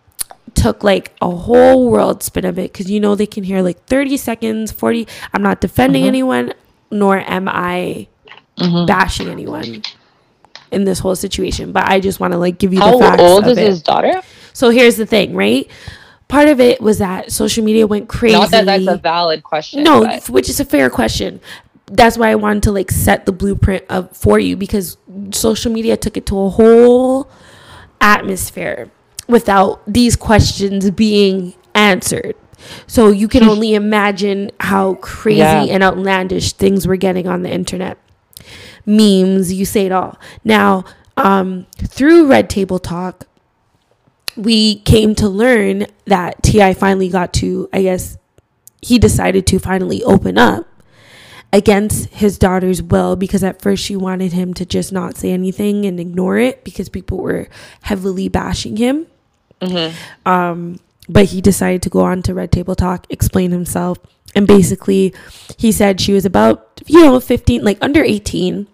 took 0.55 0.83
like 0.85 1.15
a 1.21 1.29
whole 1.31 1.91
world 1.91 2.23
spin 2.23 2.45
of 2.45 2.59
it 2.59 2.73
because 2.73 2.91
you 2.91 3.01
know 3.01 3.15
they 3.17 3.27
can 3.27 3.43
hear 3.45 3.61
like 3.61 3.85
30 3.87 4.17
seconds, 4.17 4.71
40. 4.73 5.07
I'm 5.35 5.43
not 5.43 5.61
defending 5.61 6.05
Mhm. 6.05 6.09
anyone, 6.09 6.53
nor 6.93 7.19
am 7.19 7.49
I 7.49 8.07
Mhm. 8.59 8.87
bashing 8.87 9.29
anyone 9.29 9.83
in 10.71 10.85
this 10.85 10.99
whole 10.99 11.17
situation, 11.17 11.73
but 11.73 11.85
I 11.89 12.01
just 12.01 12.21
want 12.21 12.33
to 12.33 12.39
like 12.39 12.59
give 12.59 12.73
you 12.73 12.81
How 12.81 12.93
the 12.93 12.99
facts 12.99 13.23
old 13.23 13.45
of 13.45 13.51
is 13.53 13.59
it. 13.59 13.67
his 13.67 13.83
daughter? 13.83 14.21
So 14.53 14.71
here's 14.71 14.97
the 14.97 15.07
thing, 15.07 15.35
right? 15.35 15.69
Part 16.29 16.49
of 16.49 16.61
it 16.61 16.81
was 16.81 16.99
that 16.99 17.33
social 17.33 17.65
media 17.65 17.87
went 17.87 18.09
crazy. 18.09 18.37
Not 18.37 18.51
that 18.51 18.67
that's 18.67 18.87
a 18.87 18.97
valid 18.99 19.43
question. 19.43 19.83
no, 19.83 20.05
but- 20.05 20.29
which 20.29 20.49
is 20.49 20.61
a 20.61 20.65
fair 20.65 20.91
question. 20.91 21.41
That's 21.91 22.19
why 22.19 22.29
I 22.31 22.35
wanted 22.35 22.65
to 22.65 22.73
like 22.73 22.91
set 22.91 23.25
the 23.25 23.33
blueprint 23.33 23.85
of 23.89 24.15
for 24.15 24.39
you 24.39 24.57
because 24.57 24.99
social 25.33 25.73
media 25.73 25.97
took 25.97 26.19
it 26.19 26.27
to 26.27 26.39
a 26.39 26.51
whole 26.51 27.31
atmosphere 28.01 28.91
without 29.27 29.81
these 29.87 30.17
questions 30.17 30.91
being 30.91 31.55
answered. 31.75 32.35
So 32.87 33.09
you 33.11 33.29
can 33.29 33.43
only 33.49 33.75
imagine 33.75 34.51
how 34.61 34.95
crazy 34.95 35.39
Yeah. 35.39 35.63
and 35.65 35.83
outlandish 35.83 36.53
things 36.53 36.87
were 36.87 36.97
getting 36.97 37.27
on 37.27 37.43
the 37.43 37.51
internet. 37.51 37.99
Memes, 38.89 39.53
you 39.53 39.65
say 39.65 39.87
it 39.87 39.93
all. 39.93 40.19
Now, 40.43 40.85
um, 41.17 41.67
through 41.77 42.27
Red 42.27 42.49
Table 42.49 42.79
Talk, 42.79 43.27
we 44.37 44.81
came 44.81 45.15
to 45.17 45.29
learn 45.29 45.87
that 46.07 46.43
T.I. 46.43 46.75
finally 46.75 47.09
got 47.09 47.33
to, 47.35 47.69
I 47.73 47.83
guess, 47.83 48.17
he 48.81 48.99
decided 48.99 49.47
to 49.49 49.59
finally 49.59 50.03
open 50.05 50.39
up 50.39 50.67
against 51.53 52.09
his 52.11 52.39
daughter's 52.39 52.83
will 52.83 53.17
because 53.17 53.43
at 53.43 53.61
first 53.61 53.83
she 53.83 53.97
wanted 53.97 54.33
him 54.33 54.55
to 54.55 54.65
just 54.65 54.93
not 54.93 55.17
say 55.17 55.33
anything 55.33 55.85
and 55.85 55.99
ignore 55.99 56.39
it 56.39 56.63
because 56.65 56.89
people 56.89 57.19
were 57.19 57.49
heavily 57.83 58.29
bashing 58.29 58.77
him. 58.77 59.07
Um, 60.25 60.79
but 61.09 61.27
he 61.27 61.41
decided 61.41 61.83
to 61.83 61.91
go 61.91 62.01
on 62.01 62.23
to 62.23 62.35
Red 62.35 62.53
Table 62.53 62.75
Talk, 62.77 63.07
explain 63.11 63.51
himself, 63.51 63.99
and 64.35 64.47
basically 64.47 65.15
he 65.57 65.73
said 65.73 66.01
she 66.01 66.13
was 66.13 66.25
about, 66.25 66.81
you 66.87 67.03
know, 67.03 67.19
15, 67.19 67.65
like 67.65 67.79
under 67.81 68.05
18. 68.05 68.69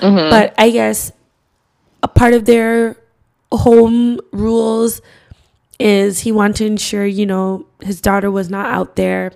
Mm-hmm. 0.00 0.30
But 0.30 0.54
I 0.58 0.70
guess 0.70 1.12
a 2.02 2.08
part 2.08 2.34
of 2.34 2.44
their 2.44 2.96
home 3.52 4.20
rules 4.32 5.00
is 5.78 6.20
he 6.20 6.32
wanted 6.32 6.56
to 6.56 6.66
ensure, 6.66 7.06
you 7.06 7.26
know, 7.26 7.66
his 7.82 8.00
daughter 8.00 8.30
was 8.30 8.50
not 8.50 8.66
out 8.66 8.96
there 8.96 9.32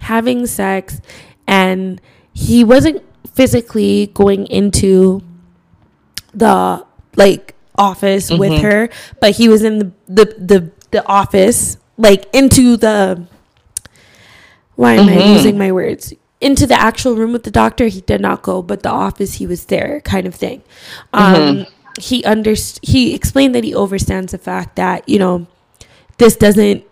having 0.00 0.46
sex 0.46 1.00
and 1.46 2.00
he 2.32 2.64
wasn't 2.64 3.02
physically 3.32 4.10
going 4.14 4.46
into 4.46 5.22
the 6.32 6.84
like 7.16 7.54
office 7.76 8.30
with 8.30 8.52
mm-hmm. 8.52 8.64
her, 8.64 8.88
but 9.20 9.32
he 9.32 9.48
was 9.48 9.62
in 9.62 9.78
the 9.78 9.92
the 10.08 10.24
the, 10.38 10.70
the 10.90 11.06
office 11.06 11.76
like 11.96 12.26
into 12.34 12.76
the 12.76 13.26
why 14.76 14.94
am 14.94 15.08
I 15.08 15.12
mm-hmm. 15.12 15.32
losing 15.32 15.58
my 15.58 15.70
words? 15.70 16.12
Into 16.44 16.66
the 16.66 16.78
actual 16.78 17.16
room 17.16 17.32
with 17.32 17.44
the 17.44 17.50
doctor, 17.50 17.86
he 17.86 18.02
did 18.02 18.20
not 18.20 18.42
go, 18.42 18.60
but 18.60 18.82
the 18.82 18.90
office 18.90 19.34
he 19.34 19.46
was 19.46 19.64
there, 19.66 20.00
kind 20.02 20.26
of 20.26 20.34
thing. 20.34 20.62
Um, 21.12 21.66
He 21.98 22.24
under 22.24 22.54
he 22.82 23.14
explained 23.14 23.54
that 23.54 23.64
he 23.64 23.74
understands 23.74 24.32
the 24.32 24.38
fact 24.38 24.76
that 24.76 25.08
you 25.08 25.18
know 25.18 25.46
this 26.18 26.36
doesn't 26.36 26.84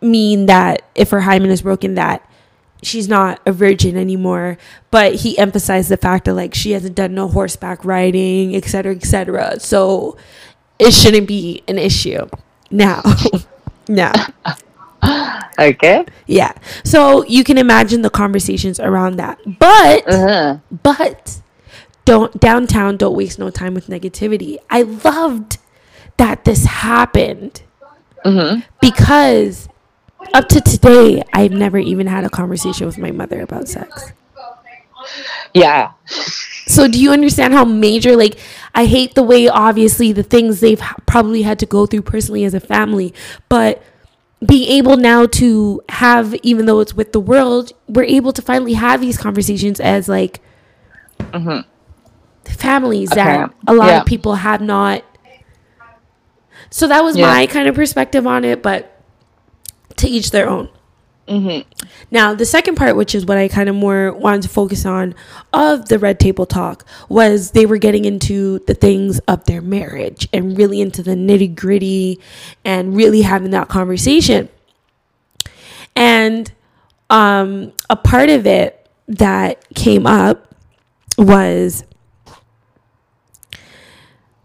mean 0.00 0.46
that 0.46 0.82
if 0.94 1.10
her 1.10 1.22
hymen 1.22 1.50
is 1.50 1.62
broken 1.62 1.94
that 1.94 2.28
she's 2.82 3.08
not 3.08 3.40
a 3.46 3.52
virgin 3.52 3.96
anymore 3.96 4.58
but 4.90 5.16
he 5.16 5.38
emphasized 5.38 5.88
the 5.88 5.96
fact 5.96 6.24
that 6.24 6.34
like 6.34 6.54
she 6.54 6.72
hasn't 6.72 6.94
done 6.94 7.14
no 7.14 7.28
horseback 7.28 7.84
riding 7.84 8.54
etc 8.54 8.92
cetera, 8.92 8.96
etc 8.96 9.42
cetera. 9.44 9.60
so 9.60 10.16
it 10.78 10.92
shouldn't 10.92 11.28
be 11.28 11.62
an 11.68 11.78
issue 11.78 12.26
now 12.70 13.02
now 13.88 14.12
Okay. 15.58 16.04
yeah. 16.26 16.52
So 16.84 17.24
you 17.26 17.44
can 17.44 17.58
imagine 17.58 18.02
the 18.02 18.10
conversations 18.10 18.80
around 18.80 19.16
that. 19.16 19.38
But 19.58 20.08
Uh-huh. 20.08 20.58
but 20.82 21.40
don't 22.04 22.38
downtown 22.40 22.96
don't 22.96 23.14
waste 23.14 23.38
no 23.38 23.50
time 23.50 23.74
with 23.74 23.86
negativity. 23.88 24.56
I 24.70 24.82
loved 24.82 25.58
that 26.16 26.44
this 26.44 26.64
happened. 26.64 27.62
Because 28.80 29.68
up 30.34 30.48
to 30.48 30.60
today 30.60 31.20
i've 31.32 31.50
never 31.50 31.78
even 31.78 32.06
had 32.06 32.22
a 32.24 32.30
conversation 32.30 32.86
with 32.86 32.96
my 32.96 33.10
mother 33.10 33.40
about 33.42 33.66
sex. 33.68 34.12
Yeah. 35.52 35.92
so 36.06 36.86
do 36.88 36.98
you 37.00 37.10
understand 37.12 37.52
how 37.52 37.64
major 37.64 38.16
like 38.16 38.38
i 38.74 38.86
hate 38.86 39.14
the 39.16 39.22
way 39.24 39.48
obviously 39.48 40.12
the 40.12 40.22
things 40.22 40.60
they've 40.60 40.80
probably 41.06 41.42
had 41.42 41.58
to 41.58 41.66
go 41.66 41.86
through 41.86 42.02
personally 42.02 42.44
as 42.44 42.54
a 42.54 42.60
family. 42.60 43.12
But 43.48 43.82
being 44.44 44.68
able 44.68 44.96
now 44.96 45.26
to 45.26 45.80
have 45.88 46.34
even 46.42 46.66
though 46.66 46.80
it's 46.80 46.94
with 46.94 47.12
the 47.12 47.20
world 47.20 47.72
we're 47.88 48.02
able 48.04 48.32
to 48.32 48.42
finally 48.42 48.72
have 48.72 49.00
these 49.00 49.16
conversations 49.16 49.78
as 49.80 50.08
like 50.08 50.40
mm-hmm. 51.18 51.60
families 52.50 53.10
that 53.10 53.52
a 53.66 53.74
lot 53.74 53.86
Yeah. 53.88 54.00
of 54.00 54.06
people 54.06 54.34
have 54.36 54.60
not 54.60 55.04
so 56.70 56.88
that 56.88 57.04
was 57.04 57.16
Yeah. 57.16 57.26
my 57.26 57.46
kind 57.46 57.68
of 57.68 57.74
perspective 57.74 58.26
on 58.26 58.44
it 58.44 58.62
but 58.62 59.00
to 59.96 60.08
each 60.08 60.30
their 60.32 60.48
own 60.48 60.68
now, 62.10 62.34
the 62.34 62.44
second 62.44 62.74
part, 62.74 62.96
which 62.96 63.14
is 63.14 63.24
what 63.24 63.38
I 63.38 63.48
kind 63.48 63.68
of 63.68 63.74
more 63.74 64.12
wanted 64.12 64.42
to 64.42 64.48
focus 64.48 64.84
on 64.84 65.14
of 65.52 65.88
the 65.88 65.98
red 65.98 66.18
table 66.18 66.46
talk, 66.46 66.84
was 67.08 67.52
they 67.52 67.64
were 67.64 67.78
getting 67.78 68.04
into 68.04 68.58
the 68.60 68.74
things 68.74 69.18
of 69.20 69.44
their 69.44 69.60
marriage 69.60 70.28
and 70.32 70.58
really 70.58 70.80
into 70.80 71.02
the 71.02 71.14
nitty 71.14 71.54
gritty 71.54 72.20
and 72.64 72.96
really 72.96 73.22
having 73.22 73.50
that 73.52 73.68
conversation. 73.68 74.48
And 75.94 76.50
um, 77.08 77.72
a 77.88 77.96
part 77.96 78.30
of 78.30 78.46
it 78.46 78.88
that 79.06 79.64
came 79.74 80.06
up 80.06 80.54
was, 81.18 81.84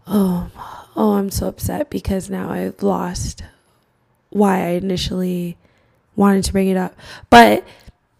oh, 0.06 0.50
oh, 0.94 1.12
I'm 1.14 1.30
so 1.30 1.48
upset 1.48 1.90
because 1.90 2.30
now 2.30 2.50
I've 2.50 2.82
lost 2.82 3.42
why 4.30 4.66
I 4.66 4.68
initially 4.70 5.56
wanted 6.18 6.44
to 6.44 6.52
bring 6.52 6.68
it 6.68 6.76
up, 6.76 6.94
but 7.30 7.64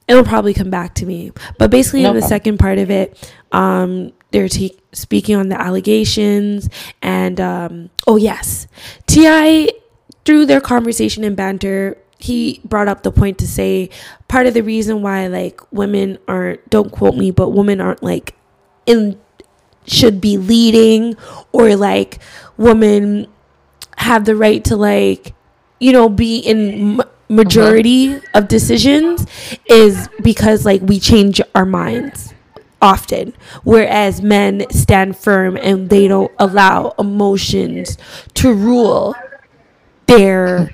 it'll 0.06 0.24
probably 0.24 0.54
come 0.54 0.70
back 0.70 0.94
to 0.94 1.06
me. 1.06 1.32
But 1.58 1.70
basically, 1.70 2.02
No 2.02 2.10
in 2.10 2.14
the 2.16 2.20
problem. 2.20 2.28
second 2.28 2.58
part 2.58 2.78
of 2.78 2.90
it, 2.90 3.30
um, 3.52 4.12
they're 4.30 4.48
speaking 4.92 5.36
on 5.36 5.48
the 5.50 5.60
allegations, 5.60 6.68
and 7.02 7.38
um, 7.40 7.90
oh 8.06 8.16
yes, 8.16 8.66
T.I. 9.06 9.70
through 10.24 10.46
their 10.46 10.60
conversation 10.62 11.24
and 11.24 11.36
banter. 11.36 11.98
He 12.20 12.60
brought 12.64 12.88
up 12.88 13.04
the 13.04 13.12
point 13.12 13.38
to 13.38 13.46
say 13.46 13.90
part 14.26 14.46
of 14.46 14.54
the 14.54 14.62
reason 14.62 15.02
why 15.02 15.28
like 15.28 15.60
women 15.72 16.18
aren't 16.26 16.68
don't 16.68 16.90
quote 16.90 17.14
me 17.14 17.30
but 17.30 17.50
women 17.50 17.80
aren't 17.80 18.02
like 18.02 18.34
in 18.86 19.20
should 19.86 20.20
be 20.20 20.36
leading 20.36 21.16
or 21.52 21.76
like 21.76 22.18
women 22.56 23.28
have 23.98 24.24
the 24.24 24.34
right 24.34 24.64
to 24.64 24.74
like 24.76 25.32
you 25.78 25.92
know 25.92 26.08
be 26.08 26.38
in 26.40 26.98
m- 27.00 27.08
majority 27.28 28.14
uh-huh. 28.14 28.26
of 28.34 28.48
decisions 28.48 29.26
is 29.66 30.08
because 30.22 30.64
like 30.64 30.80
we 30.82 30.98
change 30.98 31.40
our 31.54 31.66
minds 31.66 32.34
often. 32.80 33.34
Whereas 33.64 34.22
men 34.22 34.64
stand 34.70 35.16
firm 35.16 35.56
and 35.56 35.90
they 35.90 36.08
don't 36.08 36.32
allow 36.38 36.94
emotions 36.98 37.98
to 38.34 38.52
rule 38.52 39.14
their 40.06 40.70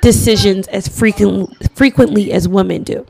decisions 0.00 0.68
as 0.68 0.86
frequent, 0.86 1.76
frequently 1.76 2.32
as 2.32 2.48
women 2.48 2.82
do. 2.82 3.06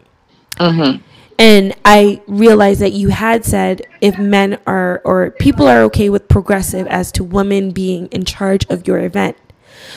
Mm-hmm. 0.56 1.02
And 1.40 1.74
I 1.84 2.20
realized 2.26 2.80
that 2.80 2.92
you 2.92 3.10
had 3.10 3.44
said 3.44 3.82
if 4.00 4.18
men 4.18 4.58
are 4.66 5.00
or 5.04 5.30
people 5.30 5.68
are 5.68 5.82
okay 5.82 6.10
with 6.10 6.26
progressive 6.28 6.86
as 6.88 7.12
to 7.12 7.22
women 7.22 7.70
being 7.70 8.08
in 8.08 8.24
charge 8.24 8.66
of 8.68 8.88
your 8.88 8.98
event. 8.98 9.36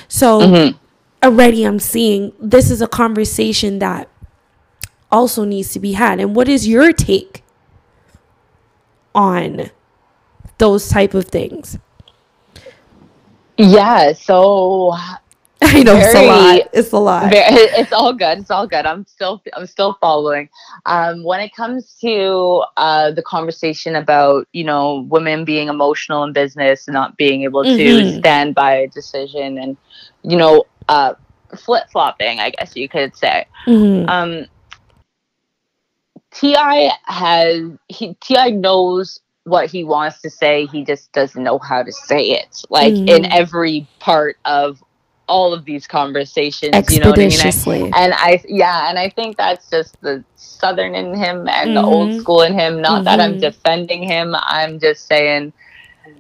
So 0.08 0.42
mm-hmm. 0.42 0.78
Already 1.24 1.64
I'm 1.66 1.80
seeing 1.80 2.34
this 2.40 2.72
is 2.72 2.82
a 2.82 2.88
conversation 2.88 3.80
that 3.80 4.10
also 5.12 5.44
needs 5.44 5.74
to 5.74 5.80
be 5.80 5.94
had. 5.94 6.20
And 6.20 6.36
what 6.36 6.48
is 6.48 6.68
your 6.68 6.94
take 6.94 7.44
on 9.14 9.70
those 10.58 10.88
type 10.90 11.14
of 11.14 11.26
things? 11.26 11.78
Yeah. 13.58 14.14
So 14.14 14.94
I 15.64 15.84
know 15.84 15.96
it's 15.96 16.16
a 16.16 16.26
lot. 16.26 16.70
It's 16.74 16.92
a 16.92 16.98
lot. 16.98 17.32
Very, 17.32 17.46
it's 17.54 17.94
all 17.94 18.14
good. 18.14 18.40
It's 18.40 18.50
all 18.52 18.66
good. 18.68 18.86
I'm 18.86 19.06
still 19.06 19.42
I'm 19.54 19.68
still 19.68 19.98
following. 20.02 20.50
Um, 20.86 21.24
when 21.24 21.40
it 21.40 21.54
comes 21.54 21.98
to 22.02 22.64
uh, 22.78 23.12
the 23.12 23.22
conversation 23.22 23.96
about 23.96 24.48
you 24.54 24.64
know 24.64 25.06
women 25.10 25.46
being 25.46 25.68
emotional 25.68 26.24
in 26.24 26.34
business, 26.34 26.88
and 26.88 26.94
not 26.94 27.18
being 27.18 27.44
able 27.44 27.64
to 27.64 27.72
Mhm. 27.72 28.20
stand 28.20 28.56
by 28.56 28.74
a 28.74 28.88
decision, 28.88 29.58
and 29.60 29.78
you 30.24 30.38
know 30.38 30.64
uh, 30.88 31.14
flip 31.58 31.84
flopping, 31.92 32.40
I 32.40 32.52
guess 32.52 32.76
you 32.76 32.88
could 32.90 33.16
say. 33.16 33.46
Mhm. 33.68 34.10
Um, 34.10 34.46
T.I. 36.34 36.92
has 37.06 37.72
he 37.88 38.16
T.I. 38.22 38.50
knows 38.52 39.20
what 39.44 39.70
he 39.70 39.84
wants 39.84 40.22
to 40.22 40.30
say. 40.30 40.66
He 40.68 40.84
just 40.86 41.12
doesn't 41.12 41.44
know 41.44 41.60
how 41.60 41.84
to 41.84 41.92
say 41.92 42.32
it. 42.32 42.62
Like 42.70 42.94
in 42.94 43.24
Mhm. 43.24 43.30
every 43.32 43.88
part 44.00 44.38
of 44.46 44.84
all 45.28 45.54
of 45.54 45.66
these 45.66 45.88
conversations, 45.88 46.92
you 46.94 47.00
know 47.00 47.10
what 47.10 47.20
I 47.20 47.28
mean? 47.28 47.40
I- 47.42 48.02
and 48.04 48.14
I 48.14 48.42
yeah, 48.48 48.90
and 48.90 49.00
I 49.00 49.10
think 49.10 49.38
that's 49.38 49.70
just 49.70 50.00
the 50.02 50.24
southern 50.36 50.96
in 50.96 51.14
him 51.16 51.48
and 51.48 51.76
the 51.76 51.84
old 51.84 52.10
Mhm. 52.10 52.22
school 52.22 52.42
in 52.44 52.54
him. 52.58 52.82
Not 52.82 53.04
that 53.06 53.20
I'm 53.20 53.38
Mhm. 53.38 53.42
defending 53.42 54.04
him. 54.04 54.36
I'm 54.38 54.80
just 54.80 55.08
saying 55.08 55.54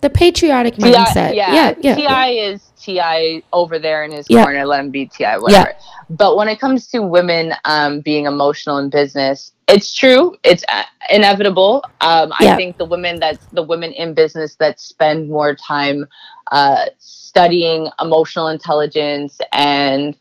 the 0.02 0.10
patriotic 0.10 0.76
T.I., 0.76 0.88
mindset. 0.88 1.36
yeah, 1.36 1.54
yeah, 1.54 1.76
yeah. 1.80 1.96
T.I. 1.96 2.30
yeah. 2.30 2.44
is 2.50 2.71
T.I. 2.82 3.44
over 3.54 3.80
there 3.80 4.04
in 4.04 4.12
his 4.12 4.28
Yeah. 4.30 4.44
corner. 4.44 4.66
Let 4.66 4.80
him 4.80 4.92
be 4.92 5.06
T.I., 5.06 5.38
whatever. 5.38 5.74
But 6.10 6.36
when 6.36 6.48
it 6.48 6.60
comes 6.60 6.88
to 6.88 7.02
women 7.02 7.54
um, 7.66 8.02
being 8.02 8.26
emotional 8.26 8.78
in 8.80 8.90
business, 8.90 9.54
it's 9.68 9.94
true. 9.94 10.36
It's 10.44 10.64
uh, 10.70 10.84
inevitable. 11.10 11.84
Um, 12.02 12.34
Yeah. 12.40 12.54
I 12.54 12.56
think 12.58 12.78
the 12.78 12.86
women 12.86 13.20
that 13.20 13.40
the 13.54 13.64
women 13.64 13.92
in 13.94 14.14
business 14.14 14.56
that 14.56 14.80
spend 14.80 15.30
more 15.30 15.56
time 15.56 16.08
uh, 16.52 16.86
studying 16.98 17.90
emotional 18.00 18.48
intelligence 18.50 19.40
and 19.54 20.18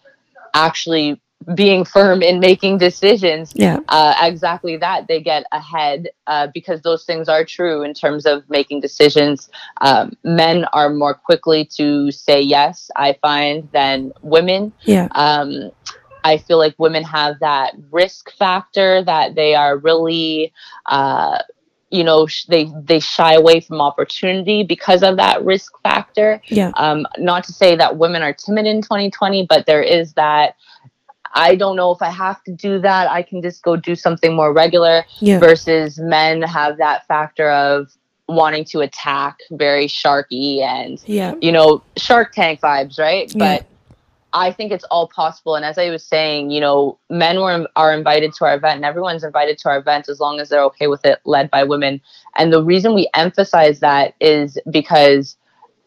actually 0.54 1.20
being 1.54 1.84
firm 1.84 2.22
in 2.22 2.38
making 2.38 2.76
decisions 2.78 3.52
Yeah. 3.56 3.78
uh, 3.88 4.14
exactly 4.20 4.76
that 4.76 5.08
they 5.08 5.20
get 5.22 5.44
ahead 5.52 6.10
uh, 6.26 6.48
because 6.52 6.82
those 6.82 7.04
things 7.04 7.28
are 7.28 7.44
true 7.44 7.82
in 7.82 7.94
terms 7.94 8.26
of 8.26 8.48
making 8.50 8.80
decisions 8.80 9.48
um, 9.80 10.12
men 10.22 10.66
are 10.72 10.90
more 10.90 11.14
quickly 11.14 11.64
to 11.76 12.10
say 12.10 12.40
yes 12.42 12.90
i 12.96 13.16
find 13.22 13.68
than 13.72 14.12
women 14.20 14.72
Yeah. 14.84 15.08
um, 15.12 15.70
i 16.24 16.36
feel 16.36 16.58
like 16.58 16.74
women 16.78 17.02
have 17.04 17.38
that 17.40 17.72
risk 17.90 18.30
factor 18.32 19.02
that 19.04 19.34
they 19.34 19.54
are 19.54 19.78
really 19.78 20.52
uh, 20.86 21.38
you 21.90 22.04
know 22.04 22.26
sh- 22.26 22.44
they 22.44 22.70
they 22.84 23.00
shy 23.00 23.32
away 23.34 23.60
from 23.60 23.80
opportunity 23.80 24.62
because 24.62 25.02
of 25.02 25.16
that 25.16 25.42
risk 25.42 25.72
factor 25.82 26.42
Yeah. 26.48 26.70
um, 26.76 27.06
not 27.16 27.44
to 27.44 27.52
say 27.52 27.76
that 27.76 27.96
women 27.96 28.22
are 28.22 28.34
timid 28.34 28.66
in 28.66 28.82
2020 28.82 29.46
but 29.48 29.64
there 29.64 29.82
is 29.82 30.12
that 30.14 30.54
i 31.34 31.54
don't 31.54 31.76
know 31.76 31.90
if 31.92 32.02
i 32.02 32.10
have 32.10 32.42
to 32.44 32.52
do 32.52 32.78
that 32.78 33.08
i 33.10 33.22
can 33.22 33.40
just 33.42 33.62
go 33.62 33.76
do 33.76 33.94
something 33.94 34.34
more 34.34 34.52
regular 34.52 35.04
Yeah. 35.20 35.38
versus 35.38 35.98
men 35.98 36.42
have 36.42 36.78
that 36.78 37.06
factor 37.06 37.50
of 37.50 37.90
wanting 38.28 38.64
to 38.66 38.80
attack 38.80 39.38
very 39.50 39.86
sharky 39.86 40.60
and 40.62 41.02
Yeah. 41.06 41.34
you 41.40 41.52
know 41.52 41.82
shark 41.96 42.32
tank 42.32 42.60
vibes 42.60 42.98
right 42.98 43.32
Yeah. 43.34 43.56
but 43.58 43.66
i 44.32 44.52
think 44.52 44.70
it's 44.70 44.84
all 44.84 45.08
possible 45.08 45.56
and 45.56 45.64
as 45.64 45.76
i 45.78 45.90
was 45.90 46.04
saying 46.04 46.50
you 46.50 46.60
know 46.60 46.96
men 47.10 47.40
were 47.40 47.66
are 47.74 47.92
invited 47.92 48.32
to 48.34 48.44
our 48.44 48.54
event 48.54 48.76
and 48.76 48.84
everyone's 48.84 49.24
invited 49.24 49.58
to 49.58 49.68
our 49.68 49.78
event 49.78 50.08
as 50.08 50.20
long 50.20 50.38
as 50.38 50.48
they're 50.48 50.62
okay 50.62 50.86
with 50.86 51.04
it 51.04 51.18
led 51.24 51.50
by 51.50 51.64
women 51.64 52.00
and 52.36 52.52
the 52.52 52.62
reason 52.62 52.94
we 52.94 53.08
emphasize 53.14 53.80
that 53.80 54.14
is 54.20 54.56
because 54.70 55.36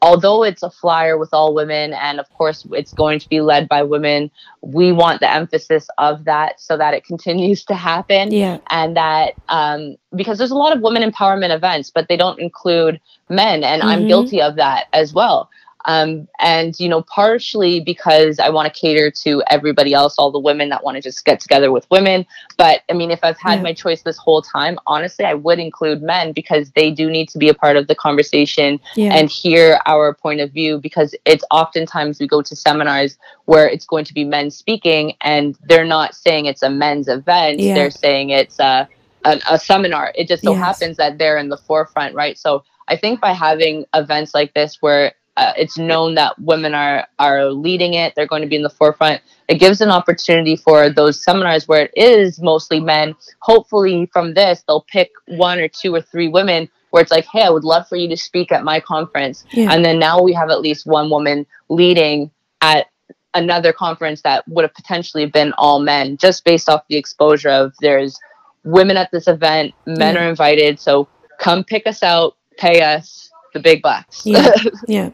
although 0.04 0.44
it's 0.44 0.62
a 0.64 0.70
flyer 0.70 1.18
with 1.18 1.30
all 1.34 1.56
women 1.56 1.94
and 1.94 2.20
of 2.20 2.30
course 2.34 2.66
it's 2.72 2.92
going 2.92 3.20
to 3.20 3.30
be 3.30 3.40
led 3.40 3.70
by 3.70 3.82
women 3.82 4.30
we 4.62 4.92
want 4.92 5.22
the 5.22 5.32
emphasis 5.32 5.88
of 5.98 6.26
that 6.26 6.60
so 6.60 6.76
that 6.78 6.94
it 6.94 7.06
continues 7.06 7.64
to 7.64 7.74
happen 7.74 8.32
Yeah. 8.32 8.58
and 8.70 8.98
that 8.98 9.36
um, 9.48 9.96
because 10.14 10.38
there's 10.38 10.52
a 10.52 10.56
lot 10.56 10.76
of 10.76 10.82
women 10.82 11.10
empowerment 11.10 11.56
events, 11.56 11.90
but 11.90 12.08
they 12.10 12.18
don't 12.18 12.40
include 12.40 13.00
men, 13.30 13.64
and 13.64 13.82
I'm 13.82 14.04
Mhm. 14.04 14.08
guilty 14.10 14.42
of 14.42 14.56
that 14.58 14.88
as 14.94 15.14
well. 15.14 15.50
Um, 15.86 16.28
and 16.40 16.80
you 16.80 16.88
know, 16.90 17.02
partially 17.02 17.80
because 17.80 18.40
I 18.40 18.50
want 18.50 18.72
to 18.74 18.80
cater 18.80 19.12
to 19.24 19.44
everybody 19.48 19.94
else, 19.94 20.16
all 20.18 20.32
the 20.32 20.40
women 20.40 20.70
that 20.70 20.84
want 20.84 20.96
to 20.96 21.02
just 21.02 21.26
get 21.26 21.40
together 21.40 21.72
with 21.72 21.86
women. 21.92 22.26
But 22.58 22.82
I 22.90 22.94
mean, 22.94 23.12
if 23.12 23.20
I've 23.24 23.38
had 23.40 23.58
Yeah. 23.60 23.64
my 23.64 23.74
choice 23.74 24.02
this 24.02 24.18
whole 24.18 24.42
time, 24.42 24.78
honestly, 24.88 25.26
I 25.26 25.34
would 25.34 25.60
include 25.60 26.02
men 26.02 26.32
because 26.32 26.72
they 26.72 26.92
do 26.92 27.10
need 27.10 27.30
to 27.30 27.38
be 27.38 27.50
a 27.50 27.54
part 27.54 27.76
of 27.76 27.88
the 27.88 27.96
conversation 27.96 28.80
Yeah. 28.96 29.16
and 29.16 29.30
hear 29.30 29.80
our 29.86 30.14
point 30.14 30.40
of 30.42 30.52
view 30.52 30.78
because 30.80 31.14
it's 31.26 31.44
oftentimes 31.52 32.20
we 32.20 32.28
go 32.28 32.42
to 32.42 32.56
seminars 32.56 33.18
where 33.46 33.68
it's 33.68 33.86
going 33.86 34.06
to 34.06 34.14
be 34.14 34.24
men 34.24 34.52
speaking 34.52 35.14
and 35.22 35.58
they're 35.68 35.86
not 35.86 36.16
saying 36.16 36.46
it's 36.46 36.64
a 36.64 36.70
men's 36.70 37.08
event 37.08 37.60
Yeah. 37.60 37.74
they're 37.76 37.92
saying 37.92 38.30
it's 38.30 38.60
a, 38.60 38.88
a 39.26 39.40
a 39.52 39.60
seminar 39.60 40.12
it 40.16 40.28
just 40.28 40.44
so 40.44 40.52
Yes. 40.54 40.60
happens 40.64 40.98
that 40.98 41.18
they're 41.18 41.38
in 41.38 41.50
the 41.50 41.58
forefront 41.58 42.16
right 42.16 42.38
so 42.38 42.64
i 42.88 42.96
think 42.96 43.20
by 43.22 43.32
having 43.34 43.86
events 43.94 44.34
like 44.34 44.54
this 44.54 44.78
where 44.82 45.14
uh, 45.38 45.54
it's 45.58 45.78
known 45.78 46.16
that 46.16 46.38
women 46.40 46.74
are 46.76 47.08
are 47.20 47.46
leading 47.52 47.94
it 47.96 48.14
they're 48.16 48.28
going 48.28 48.42
to 48.42 48.48
be 48.48 48.56
in 48.56 48.64
the 48.64 48.70
forefront 48.70 49.22
it 49.50 49.56
gives 49.60 49.82
an 49.82 49.90
opportunity 49.90 50.56
for 50.56 50.90
those 50.90 51.24
seminars 51.24 51.68
where 51.68 51.84
it 51.86 51.92
is 51.96 52.40
mostly 52.42 52.80
men 52.80 53.16
hopefully 53.40 54.08
from 54.14 54.34
this 54.34 54.64
they'll 54.68 54.86
pick 54.92 55.12
one 55.28 55.60
or 55.60 55.68
two 55.68 55.94
or 55.94 56.02
three 56.02 56.28
women 56.28 56.70
where 56.92 57.02
it's 57.02 57.12
like 57.12 57.26
hey 57.32 57.42
i 57.44 57.50
would 57.50 57.64
love 57.64 57.88
for 57.88 57.96
you 57.96 58.08
to 58.08 58.18
speak 58.18 58.52
at 58.52 58.64
my 58.64 58.80
conference 58.80 59.44
Yeah. 59.52 59.72
and 59.74 59.84
then 59.84 59.98
now 60.00 60.22
we 60.22 60.34
have 60.34 60.50
at 60.52 60.62
least 60.62 60.86
one 60.86 61.10
woman 61.10 61.46
leading 61.70 62.30
at 62.62 62.88
another 63.34 63.74
conference 63.74 64.22
that 64.22 64.48
would 64.48 64.64
have 64.64 64.74
potentially 64.76 65.26
been 65.26 65.54
all 65.58 65.80
men 65.80 66.18
just 66.18 66.46
based 66.46 66.70
off 66.70 66.84
the 66.90 66.98
exposure 66.98 67.50
of 67.50 67.74
there's 67.82 68.16
women 68.64 68.96
at 68.98 69.10
this 69.12 69.28
event 69.28 69.74
men 69.88 70.14
Yeah. 70.14 70.26
are 70.26 70.30
invited 70.30 70.80
so 70.80 71.08
come 71.40 71.64
pick 71.64 71.88
us 71.88 72.04
out 72.04 72.38
pay 72.58 72.82
us 72.82 73.32
the 73.56 73.60
big 73.60 73.82
bucks 73.82 74.22
Yeah. 74.26 74.52
yeah. 74.88 75.10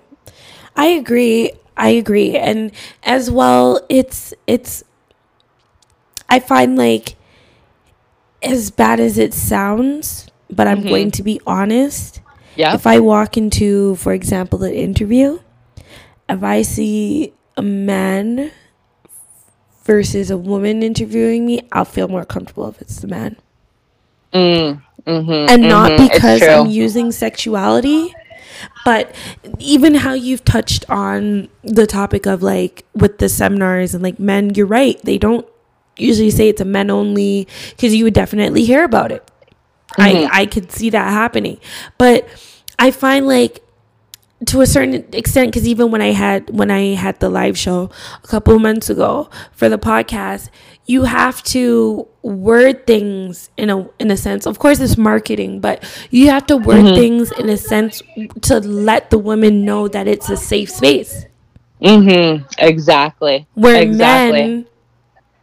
I 0.75 0.87
agree. 0.87 1.51
I 1.77 1.89
agree. 1.89 2.35
And 2.37 2.71
as 3.03 3.29
well, 3.31 3.85
it's 3.89 4.33
it's 4.47 4.83
I 6.29 6.39
find 6.39 6.77
like 6.77 7.15
as 8.41 8.71
bad 8.71 8.99
as 8.99 9.17
it 9.17 9.33
sounds, 9.33 10.27
but 10.49 10.67
I'm 10.67 10.81
Mhm. 10.81 10.87
going 10.87 11.11
to 11.11 11.23
be 11.23 11.39
honest. 11.45 12.21
yeah 12.55 12.73
If 12.73 12.85
I 12.85 12.99
walk 12.99 13.37
into, 13.37 13.95
for 13.95 14.13
example, 14.13 14.63
an 14.63 14.73
interview, 14.73 15.39
if 16.29 16.43
I 16.43 16.61
see 16.61 17.33
a 17.57 17.61
man 17.61 18.51
versus 19.83 20.29
a 20.29 20.37
woman 20.37 20.81
interviewing 20.83 21.45
me, 21.45 21.61
I'll 21.71 21.85
feel 21.85 22.07
more 22.07 22.25
comfortable 22.25 22.67
if 22.69 22.81
it's 22.81 22.99
the 23.01 23.07
man. 23.07 23.37
mm, 24.33 24.81
mhm, 25.05 25.47
and 25.47 25.67
not 25.67 25.95
mhm, 25.95 26.09
it's 26.13 26.25
because. 26.25 26.47
I'm 26.47 26.65
using 26.65 27.11
sexuality, 27.11 28.13
but 28.85 29.13
even 29.59 29.95
how 29.95 30.13
you've 30.13 30.43
touched 30.45 30.89
on 30.89 31.49
the 31.63 31.85
topic 31.87 32.25
of 32.25 32.41
like 32.43 32.85
with 32.93 33.17
the 33.19 33.29
seminars 33.29 33.93
and 33.93 34.03
like 34.03 34.19
men, 34.19 34.53
you're 34.55 34.65
right. 34.65 34.99
They 35.03 35.17
don't 35.17 35.45
usually 35.97 36.31
say 36.31 36.49
it's 36.49 36.61
a 36.61 36.65
men 36.65 36.89
only 36.89 37.47
because 37.71 37.93
you 37.93 38.03
would 38.05 38.13
definitely 38.13 38.63
hear 38.65 38.83
about 38.83 39.11
it. 39.11 39.29
Mhm. 39.97 40.27
I 40.29 40.41
I 40.41 40.45
could 40.45 40.71
see 40.71 40.89
that 40.91 41.11
happening, 41.11 41.57
but 41.97 42.27
I 42.77 42.91
find 42.91 43.27
like 43.27 43.61
to 44.45 44.61
a 44.61 44.65
certain 44.65 45.05
extent 45.13 45.51
because 45.51 45.67
even 45.67 45.91
when 45.91 46.01
i 46.01 46.11
had 46.11 46.49
when 46.49 46.71
i 46.71 46.93
had 46.95 47.19
the 47.19 47.29
live 47.29 47.57
show 47.57 47.89
a 48.23 48.27
couple 48.27 48.55
of 48.55 48.61
months 48.61 48.89
ago 48.89 49.29
for 49.51 49.67
the 49.67 49.77
podcast 49.77 50.49
you 50.85 51.03
have 51.03 51.43
to 51.43 52.07
word 52.23 52.87
things 52.87 53.49
in 53.57 53.69
a 53.69 53.87
in 53.99 54.09
a 54.09 54.17
sense. 54.17 54.47
Of 54.47 54.57
course 54.57 54.79
it's 54.79 54.97
marketing 54.97 55.59
but 55.59 55.83
you 56.09 56.29
have 56.31 56.47
to 56.47 56.57
word 56.57 56.83
Mhm. 56.83 56.95
things 56.95 57.31
in 57.33 57.47
a 57.47 57.57
sense 57.57 58.01
to 58.41 58.59
let 58.59 59.11
the 59.11 59.19
women 59.19 59.63
know 59.65 59.87
that 59.87 60.07
it's 60.07 60.29
a 60.31 60.35
safe 60.37 60.71
space. 60.71 61.27
Mm-hmm. 61.79 62.43
Exactly. 62.57 63.45
Where 63.53 63.79
exactly. 63.79 64.41
men 64.41 64.65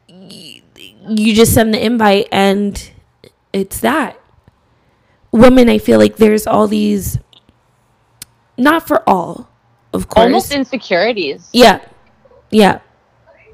y- 0.08 0.62
you 1.08 1.32
just 1.34 1.54
send 1.54 1.72
the 1.72 1.84
invite 1.84 2.26
and 2.32 2.90
it's 3.52 3.78
that. 3.80 4.18
Women 5.30 5.68
i 5.68 5.78
feel 5.78 5.98
like 6.00 6.16
there's 6.16 6.46
all 6.46 6.66
these 6.66 7.18
not 8.56 8.86
for 8.86 9.02
all 9.08 9.48
of 9.92 10.08
course 10.08 10.24
almost 10.24 10.52
insecurities 10.52 11.48
yeah 11.52 11.80
yeah 12.50 12.80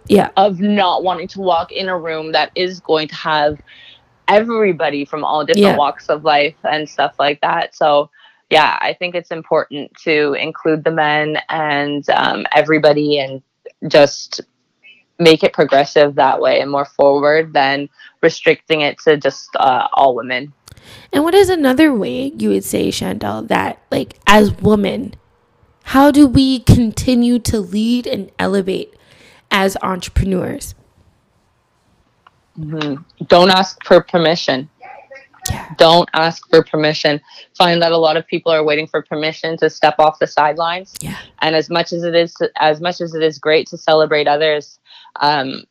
yeah 0.08 0.30
of 0.36 0.60
not 0.60 1.02
wanting 1.02 1.28
to 1.28 1.40
walk 1.40 1.72
in 1.72 1.88
a 1.88 1.98
room 1.98 2.32
that 2.32 2.50
is 2.54 2.80
going 2.80 3.08
to 3.08 3.14
have 3.14 3.58
everybody 4.28 5.04
from 5.04 5.24
all 5.24 5.44
different 5.44 5.62
Yeah. 5.62 5.76
walks 5.76 6.08
of 6.08 6.24
life 6.24 6.56
and 6.64 6.88
stuff 6.88 7.14
like 7.18 7.40
that. 7.40 7.74
So, 7.74 8.10
yeah, 8.50 8.78
I 8.80 8.94
think 8.94 9.14
it's 9.14 9.30
important 9.30 9.92
to 10.04 10.34
include 10.34 10.84
the 10.84 10.90
men 10.90 11.38
and 11.48 12.08
um, 12.10 12.46
everybody 12.52 13.18
and 13.18 13.42
just 13.88 14.40
make 15.18 15.42
it 15.42 15.52
progressive 15.52 16.14
that 16.16 16.40
way 16.40 16.60
and 16.60 16.70
more 16.70 16.84
forward 16.84 17.52
than 17.52 17.88
restricting 18.22 18.80
it 18.80 18.98
to 19.00 19.16
just 19.16 19.48
uh, 19.56 19.88
all 19.92 20.14
women. 20.14 20.52
And 21.12 21.24
what 21.24 21.34
is 21.34 21.48
another 21.48 21.92
way 21.94 22.32
you 22.36 22.48
would 22.48 22.64
say 22.64 22.90
chantal 22.90 23.42
that 23.42 23.80
like 23.90 24.18
as 24.26 24.52
women 24.60 25.14
how 25.86 26.10
do 26.10 26.26
we 26.26 26.60
continue 26.60 27.38
to 27.38 27.58
lead 27.60 28.06
and 28.06 28.30
elevate 28.38 28.94
as 29.50 29.76
entrepreneurs 29.82 30.74
Mhm. 32.58 33.04
Don't 33.28 33.50
ask 33.50 33.82
for 33.84 34.02
permission. 34.02 34.68
yeah 35.50 35.74
Don't 35.78 36.08
ask 36.12 36.48
for 36.50 36.62
permission. 36.62 37.20
Find 37.56 37.80
that 37.82 37.92
a 37.92 37.96
lot 37.96 38.16
of 38.16 38.26
people 38.26 38.52
are 38.52 38.62
waiting 38.62 38.86
for 38.86 39.02
permission 39.02 39.56
to 39.58 39.70
step 39.70 39.94
off 39.98 40.18
the 40.18 40.26
sidelines. 40.26 40.94
yeah 41.00 41.16
and 41.40 41.56
as 41.56 41.70
much 41.70 41.92
as 41.92 42.02
it 42.04 42.14
is 42.14 42.34
as 42.58 42.80
much 42.80 43.00
as 43.00 43.14
it 43.14 43.22
is 43.22 43.38
great 43.38 43.66
to 43.68 43.76
celebrate 43.78 44.28
others 44.28 44.78
um 45.20 45.64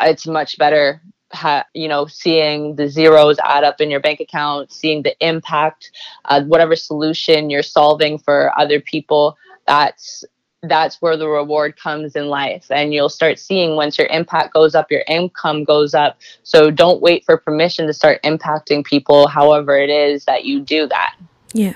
it's 0.00 0.26
much 0.26 0.58
better 0.58 1.00
ha- 1.34 1.66
you 1.74 1.88
know 1.88 2.06
seeing 2.06 2.76
the 2.76 2.88
zeros 2.88 3.38
add 3.44 3.64
up 3.64 3.80
in 3.80 3.90
your 3.90 4.00
bank 4.00 4.20
account 4.20 4.72
seeing 4.72 5.02
the 5.02 5.14
impact 5.26 5.90
uh, 6.26 6.42
whatever 6.44 6.76
solution 6.76 7.50
you're 7.50 7.62
solving 7.62 8.18
for 8.18 8.56
other 8.58 8.80
people 8.80 9.36
that's 9.66 10.24
that's 10.62 11.02
where 11.02 11.16
the 11.16 11.28
reward 11.28 11.76
comes 11.76 12.16
in 12.16 12.28
life 12.28 12.66
and 12.70 12.94
you'll 12.94 13.10
start 13.10 13.38
seeing 13.38 13.76
once 13.76 13.98
your 13.98 14.06
impact 14.06 14.54
goes 14.54 14.74
up 14.74 14.90
your 14.90 15.04
income 15.08 15.64
goes 15.64 15.94
up 15.94 16.18
so 16.42 16.70
don't 16.70 17.02
wait 17.02 17.24
for 17.24 17.36
permission 17.36 17.86
to 17.86 17.92
start 17.92 18.22
impacting 18.22 18.82
people 18.84 19.26
however 19.28 19.76
it 19.76 19.90
is 19.90 20.24
that 20.24 20.44
you 20.44 20.60
do 20.60 20.86
that 20.86 21.14
Yeah, 21.54 21.74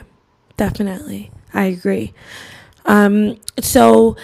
definitely. 0.57 1.31
I 1.55 1.67
agree. 1.67 2.13
Um, 2.85 3.39
so 3.61 4.17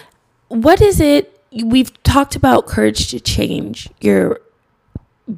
what 0.49 0.81
is 0.83 1.01
it 1.01 1.31
we've 1.65 2.03
talked 2.03 2.35
about 2.35 2.67
courage 2.67 3.09
to 3.11 3.21
change 3.21 3.89
your 4.01 4.41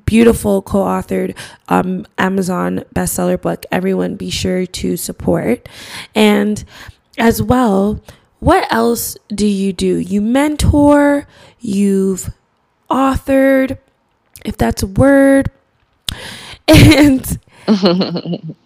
beautiful 0.05 0.63
co-authored 0.63 1.37
um, 1.69 2.07
Amazon 2.19 2.85
bestseller 2.95 3.41
book 3.41 3.65
everyone 3.71 4.17
be 4.17 4.31
sure 4.31 4.67
to 4.67 4.97
support 4.97 5.69
and 6.15 6.65
as 7.19 7.41
well 7.41 8.03
what 8.41 8.71
else 8.73 9.17
do 9.35 9.47
you 9.47 9.73
do 9.73 9.97
you 9.97 10.21
mentor 10.21 11.27
you've 11.61 12.31
authored, 12.91 13.79
if 14.45 14.57
that's 14.57 14.83
a 14.83 14.87
word. 14.87 15.51
And 16.69 17.39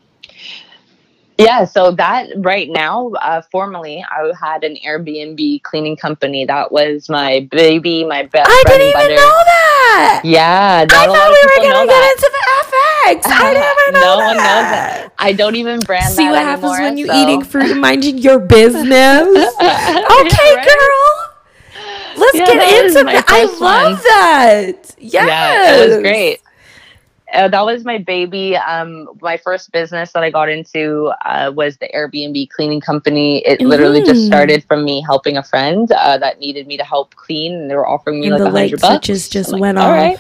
Yeah, 1.45 1.65
so 1.65 1.91
that 1.93 2.29
right 2.37 2.69
now, 2.71 3.11
uh, 3.21 3.43
formally, 3.51 4.05
I 4.11 4.33
had 4.41 4.63
an 4.65 4.77
Airbnb 4.87 5.63
cleaning 5.63 5.97
company. 5.97 6.45
That 6.45 6.71
was 6.73 7.09
my 7.09 7.49
baby, 7.51 8.05
my 8.05 8.25
best 8.25 8.49
I 8.51 8.63
didn't 8.67 8.83
even 8.89 8.93
butter. 8.95 9.15
know 9.15 9.39
that. 9.47 10.21
Yeah, 10.25 10.85
I 10.89 10.95
not 10.95 11.09
a 11.09 11.13
thought 11.13 11.31
we 11.31 11.43
were 11.43 11.73
gonna 11.73 11.87
get 11.87 12.11
into 12.13 12.31
the 12.33 12.43
FX. 12.67 13.23
I 13.27 13.53
never 13.55 13.93
know 13.93 14.01
no 14.01 14.19
that. 14.19 14.27
one 14.27 14.37
knows 14.37 14.45
that. 14.45 15.13
I 15.19 15.33
don't 15.33 15.57
even 15.57 15.81
brand 15.81 16.13
See 16.15 16.29
what 16.29 16.39
happens 16.43 16.73
when 16.73 16.97
you 16.99 17.07
so- 17.07 17.15
eating 17.23 17.43
fruit 17.45 17.71
and 17.71 17.81
minding 17.81 18.19
your 18.19 18.39
business. 18.39 18.87
okay, 18.91 20.55
right? 20.57 20.67
girl. 20.67 21.27
Let's 22.17 22.37
Yeah, 22.37 22.45
get 22.47 22.85
into 22.85 23.05
that. 23.05 23.25
I 23.29 23.45
love 23.45 23.61
one. 23.61 23.93
that. 24.03 24.95
Yes. 24.99 25.27
Yeah, 25.27 25.75
it 25.85 25.89
was 25.91 25.99
great. 26.03 26.41
Uh, 27.33 27.49
that 27.49 27.65
was 27.65 27.85
my 27.85 27.99
baby. 27.99 28.57
Um, 28.57 29.09
my 29.21 29.37
first 29.37 29.73
business 29.73 30.13
that 30.13 30.23
I 30.23 30.31
got 30.31 30.49
into 30.49 31.13
uh, 31.25 31.53
was 31.55 31.77
the 31.79 31.89
Airbnb 31.95 32.51
cleaning 32.51 32.81
company. 32.81 33.39
It 33.47 33.61
literally 33.61 34.03
just 34.03 34.23
Mhm. 34.23 34.27
started 34.27 34.65
from 34.65 34.85
me 34.85 35.03
helping 35.07 35.37
a 35.37 35.43
friend 35.43 35.91
uh, 35.93 36.19
that 36.19 36.41
needed 36.41 36.67
me 36.67 36.77
to 36.77 36.85
help 36.85 37.15
clean, 37.15 37.55
and 37.55 37.71
they 37.71 37.75
were 37.75 37.87
offering 37.89 38.21
me 38.21 38.27
And 38.29 38.35
like 38.39 38.43
a 38.43 38.51
hundred 38.51 38.81
bucks. 38.81 38.87
switches 39.07 39.29
just 39.29 39.51
like, 39.53 39.61
went 39.61 39.79
"All 39.79 39.89
off. 39.91 39.97
right." 39.97 40.19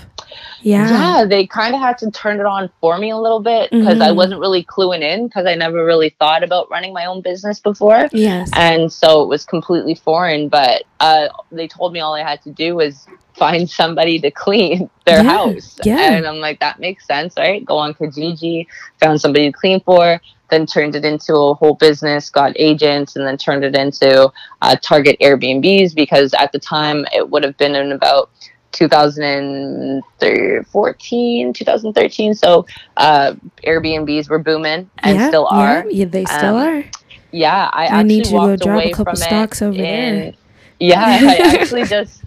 Yeah. 0.62 0.88
Yeah, 1.20 1.24
they 1.24 1.46
kind 1.46 1.74
of 1.74 1.80
had 1.80 1.96
to 1.98 2.11
turn 2.11 2.38
it 2.38 2.46
on 2.46 2.70
for 2.80 2.98
me 2.98 3.11
a 3.11 3.16
little 3.16 3.40
bit 3.40 3.70
because 3.70 4.00
I 4.00 4.11
Mhm. 4.11 4.16
wasn't 4.16 4.40
really 4.40 4.62
cluing 4.62 5.00
in 5.00 5.26
because 5.26 5.46
I 5.46 5.54
never 5.54 5.84
really 5.84 6.11
thought 6.20 6.42
about 6.44 6.70
running 6.70 6.92
my 6.92 7.06
own 7.06 7.20
business 7.22 7.58
before. 7.58 8.08
Yes. 8.12 8.50
And 8.54 8.92
so 8.92 9.22
it 9.22 9.28
was 9.28 9.44
completely 9.44 9.94
foreign, 9.94 10.48
but 10.48 10.84
uh, 11.00 11.28
they 11.50 11.66
told 11.66 11.92
me 11.94 12.00
all 12.00 12.14
I 12.14 12.22
had 12.22 12.42
to 12.42 12.50
do 12.50 12.76
was 12.76 13.06
find 13.41 13.68
somebody 13.68 14.20
to 14.20 14.30
clean 14.30 14.88
their 15.07 15.24
Yeah, 15.24 15.24
house. 15.24 15.80
yeah. 15.82 16.12
And 16.12 16.24
I'm 16.26 16.36
like, 16.38 16.61
that 16.61 16.78
makes 16.78 17.05
sense, 17.07 17.34
right? 17.38 17.64
Go 17.64 17.78
on 17.78 17.95
Kijiji, 17.95 18.66
found 19.01 19.20
somebody 19.20 19.51
to 19.51 19.59
clean 19.59 19.80
for, 19.80 20.20
then 20.51 20.66
turned 20.66 20.95
it 20.95 21.05
into 21.05 21.34
a 21.34 21.55
whole 21.55 21.74
business, 21.74 22.28
got 22.30 22.53
agents, 22.57 23.16
and 23.16 23.26
then 23.26 23.36
turned 23.38 23.64
it 23.64 23.74
into 23.74 24.30
uh, 24.62 24.76
Target 24.82 25.16
Airbnbs 25.20 25.95
because 25.95 26.32
at 26.34 26.53
the 26.53 26.59
time 26.61 27.05
it 27.12 27.28
would 27.30 27.43
have 27.45 27.57
been 27.57 27.74
in 27.74 27.91
about 27.93 28.30
2014, 28.72 31.53
2013. 31.53 32.34
So 32.34 32.66
uh, 32.97 33.34
Airbnbs 33.64 34.28
were 34.28 34.38
booming 34.38 34.88
and 34.99 35.16
yeah, 35.16 35.28
still 35.28 35.47
are. 35.51 35.84
Yeah, 35.91 36.05
they 36.07 36.24
still 36.26 36.57
Um, 36.57 36.68
are. 36.68 36.84
Yeah, 37.32 37.70
I, 37.72 37.86
I 37.86 38.01
actually 38.01 38.03
need 38.03 38.24
to 38.26 38.32
go 38.32 38.57
drop 38.57 38.84
a 38.84 38.91
couple 38.91 39.16
stocks 39.16 39.62
over 39.62 39.76
in, 39.76 39.82
there. 39.82 40.32
Yeah, 40.78 41.03
I 41.05 41.36
actually 41.57 41.84
just 41.84 42.22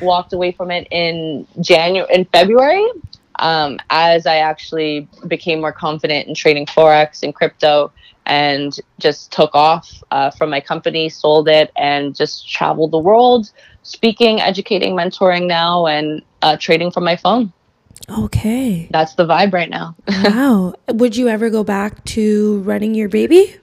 walked 0.00 0.32
away 0.32 0.52
from 0.52 0.70
it 0.70 0.86
in 0.90 1.46
January, 1.60 2.08
in 2.12 2.24
February, 2.26 2.86
um, 3.38 3.78
as 3.90 4.26
I 4.26 4.36
actually 4.36 5.08
became 5.26 5.60
more 5.60 5.72
confident 5.72 6.28
in 6.28 6.34
trading 6.34 6.66
forex 6.66 7.22
and 7.22 7.34
crypto, 7.34 7.92
and 8.26 8.78
just 8.98 9.32
took 9.32 9.54
off 9.54 10.02
uh, 10.10 10.30
from 10.30 10.50
my 10.50 10.60
company, 10.60 11.08
sold 11.08 11.48
it, 11.48 11.70
and 11.76 12.14
just 12.14 12.48
traveled 12.48 12.90
the 12.90 12.98
world, 12.98 13.50
speaking, 13.82 14.40
educating, 14.40 14.94
mentoring 14.94 15.46
now, 15.46 15.86
and 15.86 16.22
uh, 16.42 16.56
trading 16.58 16.90
from 16.90 17.04
my 17.04 17.16
phone. 17.16 17.52
Okay. 18.10 18.88
That's 18.90 19.14
the 19.14 19.26
vibe 19.26 19.52
right 19.52 19.68
now. 19.68 19.96
wow. 20.24 20.74
Would 20.88 21.16
you 21.16 21.28
ever 21.28 21.50
go 21.50 21.64
back 21.64 22.04
to 22.06 22.60
running 22.60 22.94
your 22.94 23.08
baby? 23.08 23.56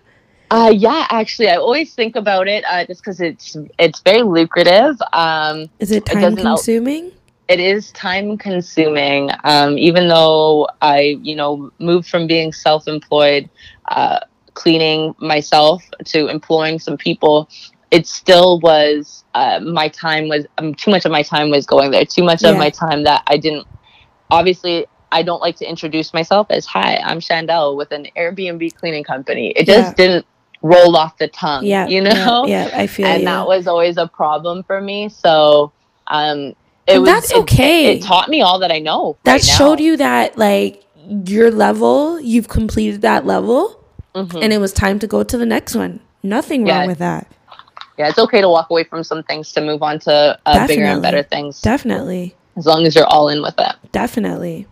Uh, 0.51 0.71
yeah, 0.73 1.07
actually, 1.09 1.49
I 1.49 1.55
always 1.55 1.93
think 1.93 2.15
about 2.15 2.47
it 2.47 2.63
uh, 2.69 2.85
just 2.85 3.01
because 3.01 3.19
it's 3.19 3.57
it's 3.79 4.01
very 4.01 4.21
lucrative. 4.21 4.95
Um, 5.13 5.67
Is 5.79 5.91
it 5.91 6.05
time 6.05 6.23
al- 6.37 6.57
consuming? 6.57 7.11
it 7.47 7.59
is 7.59 7.91
time 7.91 8.37
consuming. 8.37 9.29
Um, 9.43 9.77
even 9.77 10.07
though 10.07 10.67
I, 10.81 11.17
you 11.21 11.35
know, 11.35 11.71
moved 11.79 12.07
from 12.09 12.27
being 12.27 12.51
self 12.53 12.87
employed, 12.87 13.49
uh, 13.89 14.19
cleaning 14.53 15.15
myself 15.19 15.83
to 16.05 16.27
employing 16.27 16.79
some 16.79 16.97
people, 16.97 17.49
it 17.91 18.07
still 18.07 18.59
was 18.59 19.23
uh, 19.33 19.59
my 19.59 19.89
time 19.89 20.27
was 20.29 20.45
um, 20.57 20.73
too 20.75 20.91
much 20.91 21.05
of 21.05 21.11
my 21.11 21.23
time 21.23 21.49
was 21.49 21.65
going 21.65 21.91
there. 21.91 22.05
Too 22.05 22.23
much 22.23 22.43
Yeah. 22.43 22.51
of 22.51 22.57
my 22.57 22.69
time 22.69 23.03
that 23.03 23.23
I 23.27 23.37
didn't. 23.37 23.67
Obviously, 24.31 24.85
I 25.11 25.21
don't 25.23 25.41
like 25.41 25.55
to 25.57 25.69
introduce 25.69 26.13
myself 26.13 26.47
as 26.49 26.65
"Hi, 26.67 26.97
I'm 27.03 27.19
Chandel 27.19 27.75
with 27.77 27.91
an 27.91 28.07
Airbnb 28.15 28.75
cleaning 28.75 29.03
company." 29.03 29.49
It 29.55 29.65
just 29.65 29.89
Yeah. 29.89 29.93
didn't 30.07 30.25
roll 30.65 30.95
off 30.97 31.17
the 31.17 31.27
tongue. 31.27 31.63
Yeah. 31.65 31.87
you 31.87 32.01
know 32.09 32.45
Yeah, 32.47 32.67
yeah 32.69 32.77
I 32.79 32.87
feel 32.87 33.05
and 33.05 33.21
you. 33.21 33.25
that 33.25 33.45
was 33.47 33.67
always 33.67 33.97
a 33.97 34.07
problem 34.07 34.63
for 34.63 34.81
me. 34.81 35.09
So, 35.09 35.71
um, 36.07 36.55
it 36.87 36.99
was 36.99 37.09
that's 37.09 37.33
okay. 37.33 37.97
It, 37.97 38.03
taught 38.03 38.29
me 38.29 38.41
all 38.41 38.59
that 38.59 38.71
I 38.71 38.79
know. 38.79 39.17
that 39.23 39.31
right 39.33 39.43
showed 39.43 39.79
you 39.79 39.97
that 39.97 40.37
like 40.37 40.83
your 41.27 41.51
level, 41.51 42.19
you've 42.19 42.47
completed 42.47 43.01
that 43.01 43.25
level, 43.25 43.79
Mhm. 44.15 44.41
and 44.43 44.53
it 44.53 44.59
was 44.59 44.71
time 44.73 44.97
to 44.99 45.07
go 45.07 45.23
to 45.23 45.37
the 45.37 45.45
next 45.45 45.75
one. 45.75 45.99
Nothing 46.23 46.65
wrong 46.65 46.87
with 46.87 46.97
that. 46.99 47.27
yeah, 47.97 48.09
it's 48.09 48.17
okay 48.19 48.41
to 48.41 48.49
walk 48.49 48.69
away 48.71 48.83
from 48.83 49.03
some 49.03 49.21
things 49.23 49.51
to 49.53 49.61
move 49.61 49.81
on 49.83 49.99
to 49.99 50.37
uh, 50.45 50.67
bigger 50.67 50.83
and 50.85 51.01
better 51.01 51.21
things, 51.23 51.61
Definitely. 51.61 52.35
as 52.57 52.65
long 52.65 52.85
as 52.85 52.93
you're 52.95 53.05
all 53.07 53.29
in 53.29 53.41
with 53.41 53.55
it. 53.59 53.75
Definitely. 53.91 54.67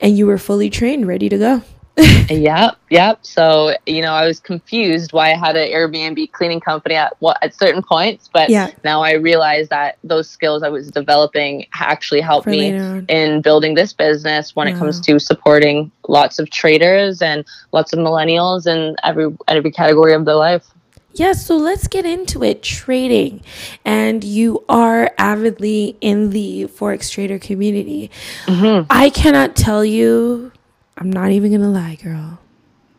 And 0.00 0.16
you 0.18 0.26
were 0.26 0.38
fully 0.38 0.68
trained, 0.70 1.06
ready 1.06 1.28
to 1.28 1.38
go. 1.38 1.62
Yep, 2.28 2.76
yep. 2.90 3.18
So 3.22 3.74
you 3.86 4.02
know, 4.02 4.12
I 4.12 4.26
was 4.26 4.40
confused 4.40 5.12
why 5.12 5.32
I 5.32 5.36
had 5.36 5.56
an 5.56 5.70
Airbnb 5.70 6.32
cleaning 6.32 6.60
company 6.60 6.96
at 6.96 7.14
what 7.20 7.38
at 7.42 7.54
certain 7.54 7.82
points, 7.82 8.28
but 8.32 8.50
Yeah. 8.50 8.70
now 8.84 9.02
I 9.02 9.12
realize 9.12 9.68
that 9.68 9.98
those 10.02 10.28
skills 10.28 10.62
I 10.62 10.68
was 10.68 10.90
developing 10.90 11.66
actually 11.74 12.20
helped 12.20 12.44
For 12.44 12.50
me 12.50 12.68
in 13.08 13.42
building 13.42 13.74
this 13.74 13.92
business 13.92 14.56
when 14.56 14.66
it 14.68 14.76
comes 14.76 15.00
to 15.02 15.18
supporting 15.18 15.90
lots 16.08 16.38
of 16.38 16.50
traders 16.50 17.22
and 17.22 17.44
lots 17.72 17.92
of 17.92 18.00
millennials 18.00 18.66
in 18.66 18.96
every 19.04 19.34
every 19.48 19.70
category 19.70 20.12
of 20.12 20.24
their 20.24 20.34
life. 20.34 20.66
Yeah, 21.14 21.32
so 21.32 21.56
let's 21.56 21.88
get 21.88 22.04
into 22.04 22.44
it. 22.44 22.62
Trading. 22.62 23.42
And 23.86 24.22
you 24.22 24.64
are 24.68 25.10
avidly 25.16 25.96
in 26.02 26.30
the 26.30 26.66
Forex 26.66 27.10
trader 27.10 27.38
community. 27.38 28.10
Mm-hmm. 28.44 28.86
I 28.90 29.08
cannot 29.08 29.56
tell 29.56 29.82
you, 29.82 30.52
I'm 30.96 31.10
not 31.10 31.30
even 31.30 31.50
to 31.52 31.68
lie, 31.68 31.96
girl. 32.02 32.40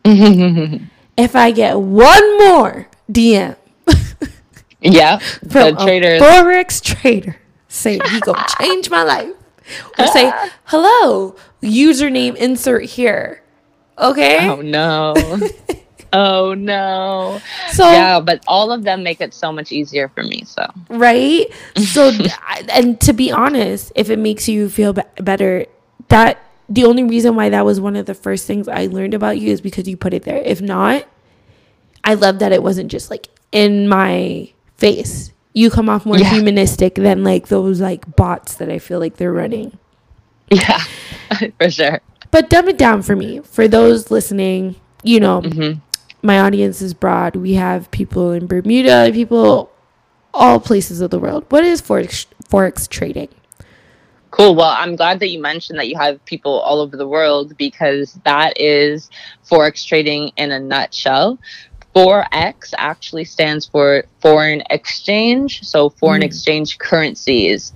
If 1.18 1.34
I 1.34 1.50
get 1.50 1.80
one 1.80 2.38
more 2.38 2.86
DM 3.10 3.56
yeah, 4.80 5.18
from 5.50 5.74
the 5.74 5.84
traders. 5.84 6.22
a 6.22 6.24
Forex 6.24 6.80
trader 6.80 7.36
saying 7.66 8.00
he 8.12 8.20
gonna 8.20 8.46
change 8.60 8.88
my 8.88 9.02
life, 9.02 9.34
or 9.98 10.06
say, 10.06 10.32
hello, 10.66 11.34
username 11.60 12.36
insert 12.36 12.84
here. 12.84 13.42
Okay? 13.98 14.48
Oh 14.48 14.60
no. 14.60 15.14
oh 16.12 16.54
no. 16.54 17.40
so, 17.72 17.90
Yeah, 17.90 18.20
but 18.20 18.44
all 18.46 18.70
of 18.70 18.84
them 18.84 19.02
make 19.02 19.20
it 19.20 19.34
so 19.34 19.50
much 19.50 19.72
easier 19.72 20.08
for 20.08 20.22
me. 20.22 20.44
So 20.46 20.70
right 20.88 21.46
so 21.76 22.12
and 22.70 23.00
to 23.00 23.12
be 23.12 23.32
honest 23.32 23.90
if 23.96 24.08
it 24.08 24.20
makes 24.20 24.48
you 24.48 24.70
feel 24.70 24.92
be- 24.92 25.02
better 25.18 25.66
that 26.08 26.38
the 26.68 26.84
only 26.84 27.04
reason 27.04 27.34
why 27.34 27.48
that 27.48 27.64
was 27.64 27.80
one 27.80 27.96
of 27.96 28.06
the 28.06 28.14
first 28.14 28.46
things 28.46 28.68
i 28.68 28.86
learned 28.86 29.14
about 29.14 29.38
you 29.38 29.50
is 29.50 29.60
because 29.60 29.88
you 29.88 29.96
put 29.96 30.12
it 30.14 30.22
there. 30.24 30.36
If 30.38 30.60
not 30.60 31.06
i 32.04 32.14
love 32.14 32.38
that 32.40 32.52
it 32.52 32.62
wasn't 32.62 32.90
just 32.90 33.10
like 33.10 33.28
in 33.52 33.88
my 33.88 34.50
face. 34.76 35.32
You 35.54 35.70
come 35.70 35.88
off 35.88 36.06
more 36.06 36.18
Yeah. 36.18 36.30
humanistic 36.30 36.94
than 36.94 37.24
like 37.24 37.48
those 37.48 37.80
like 37.80 38.14
bots 38.16 38.54
that 38.56 38.70
i 38.70 38.78
feel 38.78 38.98
like 39.00 39.16
they're 39.16 39.32
running. 39.32 39.76
Yeah, 40.50 40.78
for 41.58 41.70
sure. 41.70 42.00
but 42.30 42.48
dumb 42.50 42.68
it 42.68 42.78
down 42.78 43.02
for 43.02 43.16
me. 43.16 43.40
For 43.40 43.66
those 43.68 44.10
listening 44.10 44.76
you 45.02 45.20
know 45.20 45.40
hmm 45.42 45.72
my 46.20 46.40
audience 46.40 46.82
is 46.82 46.94
broad. 46.94 47.36
We 47.36 47.54
have 47.54 47.90
people 47.92 48.32
in 48.32 48.46
bermuda 48.46 49.10
people 49.12 49.70
all 50.34 50.60
places 50.60 51.00
of 51.00 51.10
the 51.10 51.18
world. 51.18 51.44
What 51.48 51.64
is 51.64 51.80
forex 51.80 52.26
forex 52.50 52.88
trading 52.88 53.28
Cool. 54.30 54.54
Well, 54.54 54.74
I'm 54.76 54.94
glad 54.96 55.20
that 55.20 55.30
you 55.30 55.40
mentioned 55.40 55.78
that 55.78 55.88
you 55.88 55.96
have 55.96 56.22
people 56.26 56.60
all 56.60 56.80
over 56.80 56.96
the 56.96 57.08
world 57.08 57.56
because 57.56 58.18
that 58.24 58.60
is 58.60 59.08
forex 59.48 59.86
trading 59.86 60.32
in 60.36 60.50
a 60.52 60.60
nutshell. 60.60 61.38
Forex 61.96 62.74
actually 62.76 63.24
stands 63.24 63.66
for 63.66 64.04
foreign 64.20 64.62
exchange, 64.70 65.62
so 65.62 65.88
foreign 65.90 66.20
Mm. 66.22 66.26
exchange 66.26 66.78
currencies. 66.78 67.72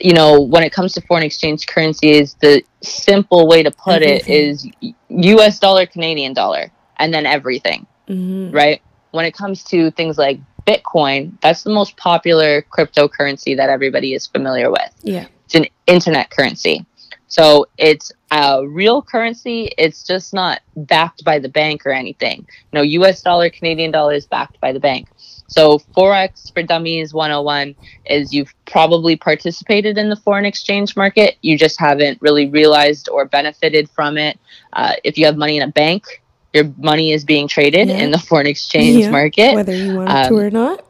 You 0.00 0.14
know, 0.14 0.40
when 0.40 0.62
it 0.64 0.72
comes 0.72 0.92
to 0.94 1.02
foreign 1.02 1.22
exchange 1.22 1.66
currencies, 1.66 2.34
the 2.40 2.62
simple 2.82 3.46
way 3.46 3.62
to 3.62 3.70
put 3.70 4.02
it 4.02 4.22
Everything. 4.26 4.34
is 4.80 4.94
US 5.08 5.58
dollar, 5.58 5.86
Canadian 5.86 6.32
dollar, 6.32 6.72
and 6.98 7.12
then 7.12 7.26
everything. 7.26 7.86
hmm 8.08 8.50
right? 8.50 8.80
When 9.12 9.24
it 9.24 9.32
comes 9.34 9.62
to 9.64 9.90
things 9.92 10.18
like 10.18 10.40
Bitcoin, 10.66 11.32
that's 11.40 11.62
the 11.62 11.70
most 11.70 11.96
popular 11.96 12.62
cryptocurrency 12.62 13.56
that 13.56 13.68
everybody 13.70 14.14
is 14.14 14.26
familiar 14.26 14.70
with. 14.70 14.90
Yeah. 15.02 15.26
It's 15.46 15.54
an 15.54 15.66
internet 15.86 16.30
currency. 16.30 16.84
So 17.28 17.66
it's 17.78 18.12
a 18.30 18.66
real 18.66 19.02
currency. 19.02 19.70
It's 19.76 20.04
just 20.06 20.32
not 20.34 20.60
backed 20.76 21.24
by 21.24 21.38
the 21.40 21.48
bank 21.48 21.84
or 21.84 21.90
anything. 21.90 22.46
No 22.72 22.82
US 22.82 23.22
dollar, 23.22 23.50
Canadian 23.50 23.90
dollar 23.90 24.14
is 24.14 24.26
backed 24.26 24.60
by 24.60 24.72
the 24.72 24.78
bank. 24.80 25.08
So 25.48 25.78
Forex 25.96 26.52
for 26.52 26.62
Dummies 26.62 27.12
101 27.12 27.74
is 28.06 28.32
you've 28.32 28.54
probably 28.66 29.16
participated 29.16 29.98
in 29.98 30.08
the 30.10 30.16
foreign 30.16 30.44
exchange 30.44 30.96
market. 30.96 31.36
You 31.42 31.58
just 31.58 31.78
haven't 31.78 32.20
really 32.22 32.48
realized 32.48 33.08
or 33.08 33.24
benefited 33.26 33.90
from 33.90 34.16
it. 34.16 34.38
Uh, 34.72 34.92
if 35.04 35.18
you 35.18 35.26
have 35.26 35.36
money 35.36 35.56
in 35.56 35.62
a 35.62 35.72
bank, 35.72 36.22
your 36.52 36.72
money 36.78 37.12
is 37.12 37.24
being 37.24 37.48
traded 37.48 37.88
Yeah. 37.88 37.98
in 37.98 38.10
the 38.10 38.18
foreign 38.18 38.46
exchange 38.46 39.04
Yeah, 39.04 39.10
market. 39.10 39.54
whether 39.54 39.74
you 39.74 39.96
want 39.96 40.08
Um, 40.10 40.28
to 40.28 40.36
or 40.36 40.50
not. 40.50 40.84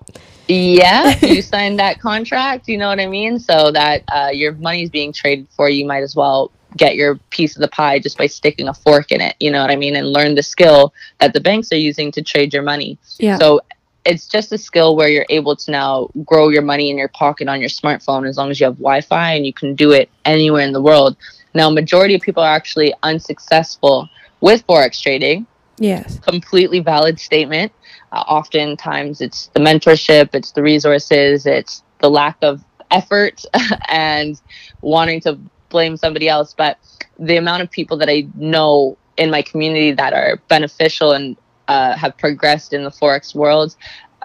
Yeah, 0.49 1.18
you 1.22 1.42
signed 1.42 1.78
that 1.78 2.01
contract. 2.01 2.68
You 2.68 2.78
know 2.78 2.88
what 2.88 3.01
I 3.01 3.07
mean. 3.07 3.38
So 3.38 3.70
that 3.70 4.05
uh, 4.09 4.30
your 4.32 4.53
money's 4.53 4.90
being 4.90 5.12
traded 5.12 5.47
for, 5.51 5.68
you 5.68 5.86
might 5.86 6.03
as 6.03 6.14
well 6.14 6.51
get 6.76 6.97
your 6.97 7.16
piece 7.30 7.55
of 7.55 7.62
the 7.62 7.68
pie 7.68 7.99
just 8.01 8.18
by 8.18 8.26
sticking 8.26 8.68
a 8.68 8.74
fork 8.74 9.12
in 9.12 9.20
it. 9.20 9.36
You 9.40 9.51
know 9.51 9.61
what 9.61 9.70
I 9.70 9.76
mean, 9.76 9.97
and 9.97 10.12
learn 10.12 10.34
the 10.34 10.42
skill 10.42 10.92
that 11.20 11.32
the 11.32 11.40
banks 11.40 11.72
are 11.72 11.76
using 11.76 12.11
to 12.12 12.22
trade 12.22 12.53
your 12.53 12.62
money. 12.62 12.99
Yeah. 13.18 13.38
So 13.38 13.61
it's 14.05 14.28
just 14.28 14.53
a 14.53 14.59
skill 14.59 14.97
where 14.97 15.09
you're 15.09 15.26
able 15.30 15.57
to 15.57 15.70
now 15.70 16.11
grow 16.24 16.51
your 16.51 16.62
money 16.62 16.90
in 16.90 16.99
your 16.99 17.09
pocket 17.09 17.49
on 17.49 17.61
your 17.61 17.70
smartphone 17.70 18.28
as 18.28 18.36
long 18.36 18.51
as 18.51 18.61
you 18.61 18.66
have 18.66 18.76
Wi-Fi 18.76 19.32
and 19.32 19.47
you 19.47 19.53
can 19.53 19.74
do 19.74 19.92
it 19.92 20.11
anywhere 20.26 20.62
in 20.62 20.72
the 20.72 20.82
world. 20.82 21.16
Now, 21.55 21.70
majority 21.70 22.14
of 22.14 22.20
people 22.20 22.42
are 22.42 22.55
actually 22.55 22.92
unsuccessful 23.03 24.11
with 24.40 24.66
forex 24.66 25.01
trading 25.01 25.47
yes. 25.78 26.18
completely 26.20 26.80
valid 26.80 27.18
statement. 27.18 27.72
Uh, 28.14 28.20
oftentimes, 28.28 29.20
it's 29.20 29.48
the 29.54 29.60
mentorship, 29.60 30.34
it's 30.34 30.52
the 30.52 30.62
resources, 30.62 31.46
it's 31.46 31.82
the 31.98 32.08
lack 32.08 32.36
of 32.42 32.62
effort 32.92 33.44
and 33.88 34.40
wanting 34.82 35.20
to 35.20 35.36
blame 35.68 35.96
somebody 35.96 36.28
else. 36.28 36.54
But 36.56 36.78
the 37.18 37.36
amount 37.36 37.64
of 37.64 37.70
people 37.72 37.96
that 37.96 38.08
I 38.08 38.28
know 38.36 38.96
in 39.16 39.32
my 39.32 39.42
community 39.42 39.90
that 39.92 40.12
are 40.12 40.40
beneficial 40.46 41.10
and 41.10 41.36
uh, 41.66 41.96
have 41.96 42.16
progressed 42.16 42.72
in 42.72 42.84
the 42.84 42.90
forex 42.90 43.34
world, 43.34 43.74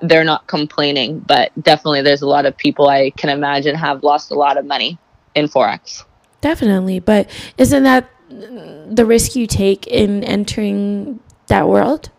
they're 0.03 0.23
not 0.23 0.45
complaining. 0.45 1.19
But 1.21 1.51
definitely, 1.59 2.03
there's 2.03 2.21
a 2.21 2.27
lot 2.27 2.45
of 2.45 2.55
people 2.55 2.89
I 2.89 3.09
can 3.11 3.31
imagine 3.31 3.73
have 3.73 4.03
lost 4.03 4.29
a 4.29 4.35
lot 4.35 4.57
of 4.57 4.65
money 4.65 4.99
in 5.33 5.47
forex. 5.47 6.03
Definitely. 6.41 6.99
But 6.99 7.27
isn't 7.57 7.83
that 7.83 8.07
the 8.29 9.05
risk 9.07 9.35
you 9.35 9.47
take 9.47 9.87
in 9.87 10.23
entering 10.23 11.19
that 11.47 11.67
world? 11.67 12.11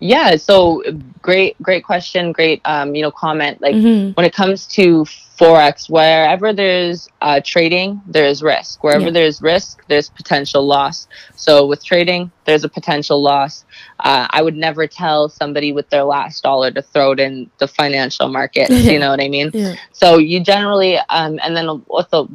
Yeah. 0.00 0.36
So 0.36 0.82
great, 1.22 1.60
great 1.62 1.84
question. 1.84 2.32
Great, 2.32 2.60
um, 2.64 2.94
you 2.94 3.02
know, 3.02 3.10
comment. 3.10 3.60
Like 3.60 3.74
Mhm. 3.74 4.16
when 4.16 4.24
it 4.26 4.32
comes 4.34 4.66
to 4.68 5.04
forex 5.38 5.88
wherever 5.88 6.52
there's 6.52 7.08
uh, 7.22 7.40
trading 7.44 8.00
there's 8.08 8.42
risk 8.42 8.82
wherever 8.82 9.04
Yeah. 9.04 9.10
there's 9.12 9.40
risk 9.40 9.84
there's 9.86 10.08
potential 10.10 10.66
loss 10.66 11.06
so 11.36 11.64
with 11.64 11.84
trading 11.84 12.32
there's 12.44 12.64
a 12.64 12.68
potential 12.68 13.22
loss 13.22 13.64
uh, 14.00 14.26
i 14.30 14.42
would 14.42 14.56
never 14.56 14.88
tell 14.88 15.28
somebody 15.28 15.70
with 15.72 15.88
their 15.90 16.02
last 16.02 16.42
dollar 16.42 16.72
to 16.72 16.82
throw 16.82 17.12
it 17.12 17.20
in 17.20 17.48
the 17.58 17.68
financial 17.68 18.26
market. 18.28 18.68
you 18.92 18.98
know 18.98 19.10
what 19.10 19.22
i 19.22 19.28
mean 19.28 19.52
Yeah. 19.54 19.76
so 19.92 20.18
you 20.18 20.40
generally 20.42 20.98
um, 21.08 21.38
and 21.44 21.56
then 21.56 21.68
with 21.88 22.10
the 22.10 22.26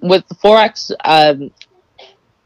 with 0.00 0.26
the 0.26 0.34
forex 0.34 0.90
um, 1.04 1.52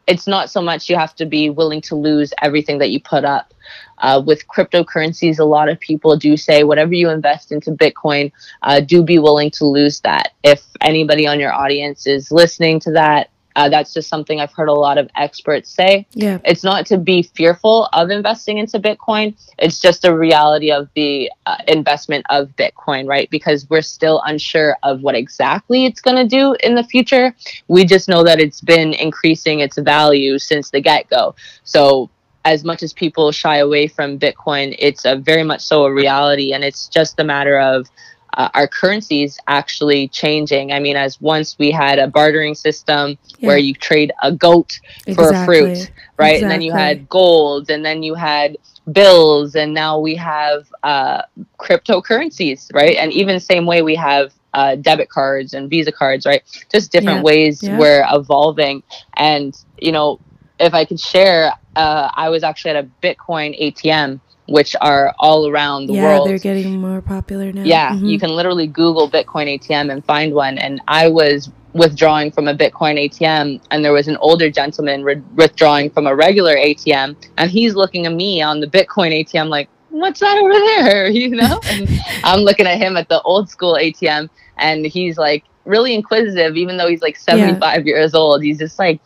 it's 0.06 0.26
not 0.26 0.50
so 0.50 0.60
much 0.60 0.90
you 0.90 0.96
have 0.96 1.14
to 1.16 1.24
be 1.24 1.48
willing 1.48 1.80
to 1.80 1.94
lose 1.94 2.34
everything 2.42 2.76
that 2.80 2.90
you 2.90 3.00
put 3.00 3.24
up 3.24 3.54
uh, 4.02 4.22
with 4.24 4.46
cryptocurrencies 4.48 5.38
a 5.38 5.44
lot 5.44 5.68
of 5.68 5.78
people 5.80 6.16
do 6.16 6.36
say 6.36 6.64
whatever 6.64 6.92
you 6.94 7.08
invest 7.08 7.50
into 7.52 7.70
bitcoin 7.72 8.30
uh, 8.62 8.80
do 8.80 9.02
be 9.02 9.18
willing 9.18 9.50
to 9.50 9.64
lose 9.64 10.00
that 10.00 10.32
if 10.42 10.62
anybody 10.82 11.26
on 11.26 11.40
your 11.40 11.52
audience 11.52 12.06
is 12.06 12.30
listening 12.30 12.78
to 12.80 12.90
that 12.92 13.30
uh, 13.54 13.68
that's 13.68 13.92
just 13.92 14.08
something 14.08 14.40
i've 14.40 14.52
heard 14.52 14.68
a 14.68 14.72
lot 14.72 14.96
of 14.98 15.08
experts 15.16 15.68
say 15.68 16.06
Yeah. 16.14 16.38
it's 16.44 16.64
not 16.64 16.86
to 16.86 16.96
be 16.98 17.22
fearful 17.22 17.88
of 17.92 18.10
investing 18.10 18.56
into 18.58 18.78
Bitcoin. 18.80 19.34
It's 19.58 19.78
just 19.78 20.04
a 20.06 20.16
reality 20.16 20.72
of 20.72 20.88
the 20.94 21.30
uh, 21.46 21.56
investment 21.68 22.24
of 22.30 22.48
Bitcoin, 22.56 23.06
right? 23.06 23.28
Because 23.30 23.68
we're 23.68 23.82
still 23.82 24.22
unsure 24.24 24.76
of 24.82 25.02
what 25.02 25.14
exactly 25.14 25.84
it's 25.84 26.00
going 26.00 26.16
to 26.16 26.26
do 26.26 26.56
in 26.64 26.74
the 26.74 26.82
future. 26.84 27.34
We 27.68 27.84
just 27.84 28.08
know 28.08 28.24
that 28.24 28.40
it's 28.40 28.60
been 28.62 28.94
increasing 28.94 29.60
its 29.60 29.76
value 29.78 30.38
since 30.38 30.70
the 30.70 30.80
get 30.80 31.08
go. 31.10 31.34
So, 31.64 32.08
as 32.44 32.64
much 32.64 32.82
as 32.82 32.92
people 32.92 33.30
shy 33.32 33.58
away 33.58 33.86
from 33.86 34.18
Bitcoin, 34.18 34.74
it's 34.78 35.04
a 35.04 35.16
very 35.16 35.44
much 35.44 35.60
so 35.60 35.84
a 35.84 35.92
reality. 35.92 36.52
And 36.52 36.64
it's 36.64 36.88
just 36.88 37.18
a 37.20 37.24
matter 37.24 37.58
of 37.58 37.88
uh, 38.36 38.48
our 38.54 38.66
currencies 38.66 39.38
actually 39.46 40.08
changing. 40.08 40.72
I 40.72 40.78
mean, 40.80 40.96
as 40.96 41.20
once 41.20 41.56
we 41.58 41.70
had 41.70 41.98
a 41.98 42.08
bartering 42.08 42.54
system 42.54 43.18
where 43.40 43.58
you 43.58 43.74
trade 43.74 44.12
a 44.22 44.32
goat 44.32 44.80
for 45.14 45.30
a 45.30 45.44
fruit, 45.44 45.70
Exactly. 45.70 45.94
right? 46.18 46.40
And 46.42 46.50
then 46.50 46.62
you 46.62 46.72
had 46.72 47.08
gold, 47.08 47.70
and 47.70 47.84
then 47.84 48.02
you 48.02 48.14
had 48.14 48.56
bills, 48.90 49.54
and 49.54 49.74
now 49.74 49.98
we 49.98 50.16
have 50.16 50.66
uh, 50.82 51.22
cryptocurrencies, 51.58 52.72
right? 52.74 52.96
And 52.96 53.12
even 53.12 53.38
same 53.38 53.66
way 53.66 53.82
we 53.82 53.94
have 53.96 54.32
uh, 54.54 54.76
debit 54.76 55.08
cards 55.08 55.54
and 55.54 55.68
Visa 55.70 55.92
cards, 55.92 56.26
right? 56.26 56.42
Just 56.70 56.90
different 56.92 57.18
Yeah. 57.18 57.22
ways 57.22 57.62
Yeah. 57.62 57.78
we're 57.78 58.06
evolving. 58.10 58.82
And 59.16 59.54
you 59.78 59.92
know, 59.92 60.20
if 60.62 60.74
I 60.74 60.84
could 60.84 61.00
share, 61.00 61.52
uh, 61.76 62.08
I 62.14 62.28
was 62.28 62.42
actually 62.42 62.72
at 62.72 62.84
a 62.84 62.88
Bitcoin 63.02 63.58
ATM, 63.60 64.20
which 64.48 64.74
are 64.80 65.14
all 65.18 65.48
around 65.48 65.86
the 65.86 65.94
yeah, 65.94 66.04
world. 66.04 66.26
Yeah, 66.26 66.30
they're 66.32 66.38
getting 66.54 66.80
more 66.80 67.00
popular 67.00 67.52
now. 67.52 67.62
Yeah, 67.64 67.92
Mhm. 67.92 68.08
you 68.08 68.18
can 68.18 68.30
literally 68.30 68.66
Google 68.66 69.08
Bitcoin 69.08 69.46
ATM 69.48 69.90
and 69.90 70.04
find 70.04 70.34
one. 70.34 70.58
And 70.58 70.80
I 70.88 71.08
was 71.08 71.50
withdrawing 71.74 72.30
from 72.30 72.48
a 72.48 72.54
Bitcoin 72.54 72.98
ATM, 72.98 73.60
and 73.70 73.84
there 73.84 73.92
was 73.92 74.06
an 74.08 74.16
older 74.18 74.50
gentleman 74.50 75.04
re- 75.04 75.22
withdrawing 75.36 75.90
from 75.90 76.06
a 76.06 76.14
regular 76.14 76.54
ATM, 76.56 77.16
and 77.38 77.50
he's 77.50 77.74
looking 77.74 78.06
at 78.06 78.12
me 78.12 78.42
on 78.42 78.60
the 78.60 78.66
Bitcoin 78.66 79.12
ATM 79.12 79.48
like, 79.48 79.68
"What's 79.90 80.20
that 80.20 80.36
over 80.38 80.52
there?" 80.52 81.06
You 81.22 81.30
know, 81.30 81.60
and 81.70 81.88
I'm 82.24 82.40
looking 82.40 82.66
at 82.66 82.78
him 82.78 82.96
at 82.96 83.08
the 83.08 83.22
old 83.22 83.48
school 83.48 83.76
ATM, 83.80 84.28
and 84.58 84.84
he's 84.84 85.16
like 85.16 85.44
really 85.64 85.94
inquisitive, 85.94 86.56
even 86.56 86.76
though 86.76 86.88
he's 86.88 87.00
like 87.02 87.16
75 87.16 87.86
years 87.86 88.14
old. 88.14 88.42
He's 88.42 88.58
just 88.58 88.78
like. 88.78 89.00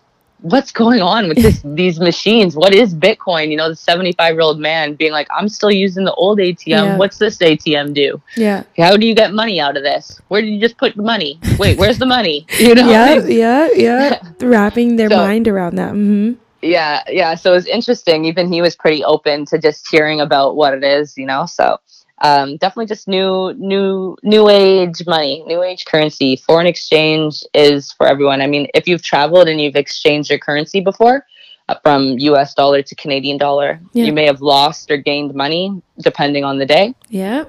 What's 0.51 0.71
going 0.71 1.01
on 1.03 1.29
with 1.29 1.39
this 1.39 1.61
these 1.65 1.99
machines? 1.99 2.57
What 2.57 2.73
is 2.75 2.95
Bitcoin? 2.95 3.51
You 3.51 3.57
know, 3.57 3.69
the 3.69 3.77
75 3.77 4.33
year 4.35 4.41
old 4.41 4.61
man 4.61 4.95
being 4.95 5.13
like, 5.13 5.27
I'm 5.37 5.49
still 5.49 5.71
using 5.73 6.05
the 6.05 6.15
old 6.15 6.39
ATM. 6.39 6.67
Yeah. 6.67 6.97
What's 6.97 7.19
this 7.19 7.39
ATM 7.39 7.95
do? 7.95 8.21
Yeah. 8.37 8.63
how 8.77 8.97
do 8.97 9.07
you 9.07 9.15
get 9.15 9.33
money 9.33 9.61
out 9.61 9.77
of 9.77 9.83
this? 9.83 10.21
Where 10.29 10.41
did 10.41 10.49
you 10.51 10.61
just 10.61 10.77
put 10.79 10.95
the 10.95 11.03
money? 11.03 11.39
Wait, 11.59 11.79
where's 11.79 11.99
the 11.99 12.07
money? 12.07 12.47
You 12.59 12.75
know? 12.75 12.89
Yeah, 12.89 13.15
yeah, 13.27 13.69
yeah. 13.75 14.23
Wrapping 14.41 14.97
their 14.97 15.11
So- 15.11 15.17
mind 15.17 15.47
around 15.49 15.77
that. 15.77 15.91
hmm 15.93 16.33
yeah, 16.63 17.03
yeah. 17.09 17.35
So 17.37 17.53
it 17.53 17.55
was 17.57 17.67
interesting. 17.67 18.25
Even 18.25 18.51
he 18.53 18.61
was 18.63 18.75
pretty 18.75 19.05
open 19.05 19.45
to 19.47 19.59
just 19.59 19.89
hearing 19.89 20.21
about 20.21 20.57
what 20.57 20.75
it 20.75 20.83
is, 20.83 21.17
you 21.17 21.27
know. 21.27 21.47
So 21.47 21.79
um, 22.23 22.57
definitely 22.57 22.87
just 22.87 23.07
new, 23.09 23.53
new, 23.59 24.17
new 24.23 24.49
age 24.49 25.03
money, 25.07 25.43
new 25.47 25.62
age 25.62 25.85
currency. 25.85 26.37
Foreign 26.37 26.67
exchange 26.67 27.43
is 27.55 27.93
for 27.93 28.07
everyone. 28.07 28.41
I 28.41 28.47
mean, 28.47 28.69
if 28.75 28.89
you've 28.89 29.03
traveled 29.03 29.49
and 29.49 29.61
you've 29.61 29.77
exchanged 29.77 30.31
your 30.31 30.39
currency 30.39 30.81
before. 30.81 31.25
Uh, 31.69 31.75
from 31.83 32.17
U.S. 32.21 32.55
dollar 32.55 32.81
to 32.81 32.95
Canadian 32.95 33.39
dollar, 33.39 33.81
Yeah. 33.93 34.05
you 34.05 34.12
may 34.12 34.25
have 34.27 34.41
lost 34.41 34.89
or 34.89 34.97
gained 34.99 35.35
money 35.35 35.83
depending 36.01 36.45
on 36.45 36.59
the 36.59 36.64
day. 36.67 36.95
Yeah. 37.09 37.47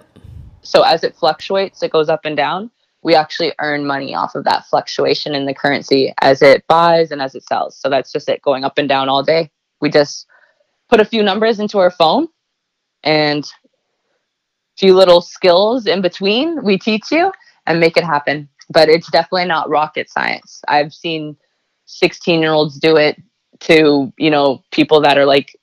so 0.64 0.82
as 0.82 1.04
it 1.04 1.16
fluctuates 1.16 1.84
it 1.84 1.92
goes 1.92 2.10
up 2.10 2.22
and 2.26 2.36
down 2.36 2.72
we 3.04 3.14
actually 3.14 3.54
earn 3.60 3.86
money 3.86 4.16
off 4.16 4.34
of 4.34 4.44
that 4.46 4.66
fluctuation 4.66 5.36
in 5.36 5.46
the 5.46 5.54
currency 5.54 6.12
as 6.22 6.42
it 6.42 6.66
buys 6.68 7.12
and 7.12 7.22
as 7.22 7.36
it 7.36 7.44
sells 7.44 7.78
so 7.80 7.90
that's 7.92 8.12
just 8.12 8.28
it 8.28 8.42
going 8.42 8.64
up 8.64 8.80
and 8.80 8.90
down 8.90 9.08
all 9.08 9.22
day 9.22 9.52
we 9.82 9.90
just 9.92 10.26
put 10.90 11.00
a 11.00 11.06
few 11.06 11.22
numbers 11.22 11.60
into 11.60 11.78
our 11.78 11.92
phone 11.92 12.28
and 13.04 13.46
few 14.78 14.94
little 14.96 15.22
skills 15.22 15.86
in 15.88 16.02
between 16.02 16.64
we 16.64 16.78
teach 16.78 17.12
you 17.12 17.32
and 17.66 17.80
make 17.80 17.98
it 17.98 18.04
happen 18.04 18.48
but 18.70 18.90
it's 18.90 19.10
definitely 19.12 19.46
not 19.46 19.70
rocket 19.70 20.10
science 20.10 20.62
i've 20.68 20.94
seen 20.94 21.36
16 21.86 22.42
year 22.42 22.52
olds 22.52 22.78
do 22.80 22.96
it 22.98 23.22
to 23.60 24.12
you 24.18 24.30
know 24.30 24.62
people 24.72 25.02
that 25.02 25.18
are 25.18 25.26
like 25.26 25.56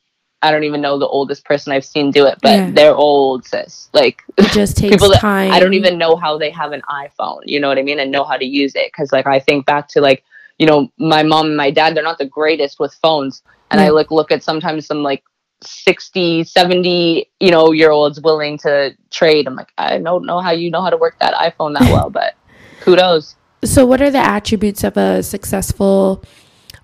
i 0.42 0.50
don't 0.50 0.64
even 0.64 0.80
know 0.80 0.98
the 0.98 1.06
oldest 1.06 1.44
person 1.44 1.72
i've 1.72 1.84
seen 1.84 2.10
do 2.10 2.26
it 2.26 2.38
but 2.42 2.50
Yeah. 2.56 2.70
they're 2.72 2.94
old 2.94 3.44
sis 3.44 3.88
like 3.92 4.22
It 4.36 4.50
just 4.52 4.76
takes 4.78 4.92
people 4.94 5.08
that 5.10 5.20
time. 5.20 5.52
I 5.52 5.60
don't 5.60 5.74
even 5.74 5.98
know 5.98 6.16
how 6.16 6.36
they 6.38 6.50
have 6.50 6.72
an 6.72 6.82
iPhone, 6.90 7.42
you 7.44 7.60
know 7.60 7.68
what 7.68 7.78
I 7.78 7.82
mean, 7.82 8.00
and 8.00 8.10
know 8.10 8.24
how 8.24 8.36
to 8.36 8.44
use 8.44 8.74
it. 8.74 8.88
Because 8.92 9.12
like 9.12 9.26
I 9.26 9.38
think 9.38 9.66
back 9.66 9.88
to 9.88 10.00
like, 10.00 10.24
you 10.58 10.66
know, 10.66 10.90
my 10.98 11.22
mom 11.22 11.46
and 11.46 11.56
my 11.56 11.70
dad, 11.70 11.94
they're 11.94 12.02
not 12.02 12.18
the 12.18 12.26
greatest 12.26 12.80
with 12.80 12.92
phones, 12.94 13.42
and 13.70 13.80
I 13.80 13.90
like 13.90 14.10
look 14.10 14.30
at 14.32 14.42
sometimes 14.42 14.86
some 14.86 15.02
like 15.02 15.22
60, 15.66 16.44
70, 16.44 17.28
you 17.40 17.50
know, 17.50 17.72
year 17.72 17.90
olds 17.90 18.20
willing 18.20 18.58
to 18.58 18.96
trade. 19.10 19.46
I'm 19.46 19.56
like, 19.56 19.72
I 19.78 19.98
don't 19.98 20.26
know 20.26 20.40
how 20.40 20.50
you 20.50 20.70
know 20.70 20.82
how 20.82 20.90
to 20.90 20.96
work 20.96 21.16
that 21.20 21.34
iPhone 21.34 21.78
that 21.78 21.90
well, 21.90 22.10
but 22.10 22.34
kudos. 22.80 23.36
So, 23.64 23.86
what 23.86 24.02
are 24.02 24.10
the 24.10 24.18
attributes 24.18 24.84
of 24.84 24.96
a 24.96 25.22
successful 25.22 26.22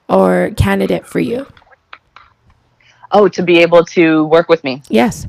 or 0.08 0.52
candidate 0.56 1.06
for 1.06 1.20
you? 1.20 1.46
Oh, 3.12 3.28
to 3.28 3.42
be 3.42 3.58
able 3.58 3.84
to 3.86 4.24
work 4.24 4.48
with 4.48 4.62
me. 4.64 4.82
Yes. 4.88 5.26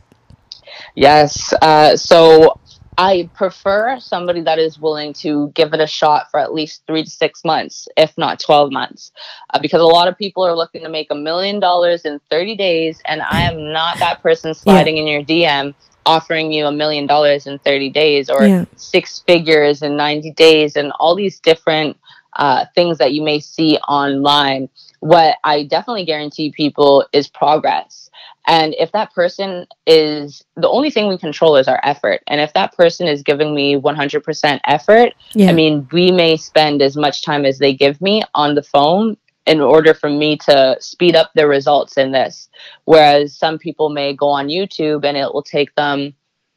Yes. 0.95 1.53
Uh, 1.61 1.97
so 1.97 2.59
I 3.01 3.27
prefer 3.33 3.99
somebody 3.99 4.41
that 4.41 4.59
is 4.59 4.77
willing 4.77 5.13
to 5.13 5.51
give 5.55 5.73
it 5.73 5.79
a 5.79 5.87
shot 5.87 6.29
for 6.29 6.39
at 6.39 6.53
least 6.53 6.83
three 6.85 7.03
to 7.03 7.09
six 7.09 7.43
months, 7.43 7.87
if 7.97 8.15
not 8.15 8.39
12 8.39 8.71
months. 8.71 9.11
Uh, 9.51 9.59
because 9.59 9.81
a 9.81 9.85
lot 9.85 10.07
of 10.07 10.15
people 10.15 10.45
are 10.45 10.55
looking 10.55 10.83
to 10.83 10.89
make 10.89 11.07
a 11.09 11.15
million 11.15 11.59
dollars 11.59 12.05
in 12.05 12.19
30 12.29 12.55
days, 12.55 13.01
and 13.05 13.23
I 13.23 13.41
am 13.41 13.73
not 13.73 13.97
that 13.97 14.21
person 14.21 14.53
sliding 14.53 14.97
yeah. 14.97 15.01
in 15.01 15.07
your 15.07 15.23
DM 15.23 15.73
offering 16.05 16.51
you 16.51 16.67
a 16.67 16.71
million 16.71 17.07
dollars 17.07 17.47
in 17.47 17.57
30 17.57 17.89
days 17.89 18.29
or 18.29 18.45
yeah. 18.45 18.65
six 18.75 19.23
figures 19.25 19.81
in 19.81 19.97
90 19.97 20.33
days 20.33 20.75
and 20.75 20.91
all 20.99 21.15
these 21.15 21.39
different 21.39 21.97
uh, 22.33 22.65
things 22.75 22.99
that 22.99 23.13
you 23.13 23.23
may 23.23 23.39
see 23.39 23.77
online. 23.87 24.69
What 24.99 25.37
I 25.43 25.63
definitely 25.63 26.05
guarantee 26.05 26.51
people 26.51 27.07
is 27.13 27.27
progress. 27.27 28.10
And 28.47 28.73
if 28.79 28.91
that 28.93 29.13
person 29.13 29.67
is 29.85 30.43
the 30.55 30.69
only 30.69 30.89
thing 30.89 31.07
we 31.07 31.17
control 31.17 31.57
is 31.57 31.67
our 31.67 31.79
effort. 31.83 32.21
And 32.27 32.41
if 32.41 32.53
that 32.53 32.75
person 32.75 33.07
is 33.07 33.21
giving 33.21 33.53
me 33.53 33.75
100% 33.75 34.59
effort, 34.65 35.13
yeah. 35.33 35.49
I 35.49 35.53
mean, 35.53 35.87
we 35.91 36.11
may 36.11 36.37
spend 36.37 36.81
as 36.81 36.97
much 36.97 37.23
time 37.23 37.45
as 37.45 37.59
they 37.59 37.73
give 37.73 38.01
me 38.01 38.23
on 38.33 38.55
the 38.55 38.63
phone 38.63 39.17
in 39.45 39.61
order 39.61 39.93
for 39.93 40.09
me 40.09 40.37
to 40.37 40.77
speed 40.79 41.15
up 41.15 41.31
the 41.35 41.47
results 41.47 41.97
in 41.97 42.11
this. 42.11 42.49
Whereas 42.85 43.35
some 43.35 43.57
people 43.57 43.89
may 43.89 44.13
go 44.13 44.29
on 44.29 44.47
YouTube 44.47 45.05
and 45.05 45.17
it 45.17 45.33
will 45.33 45.43
take 45.43 45.73
them 45.75 46.13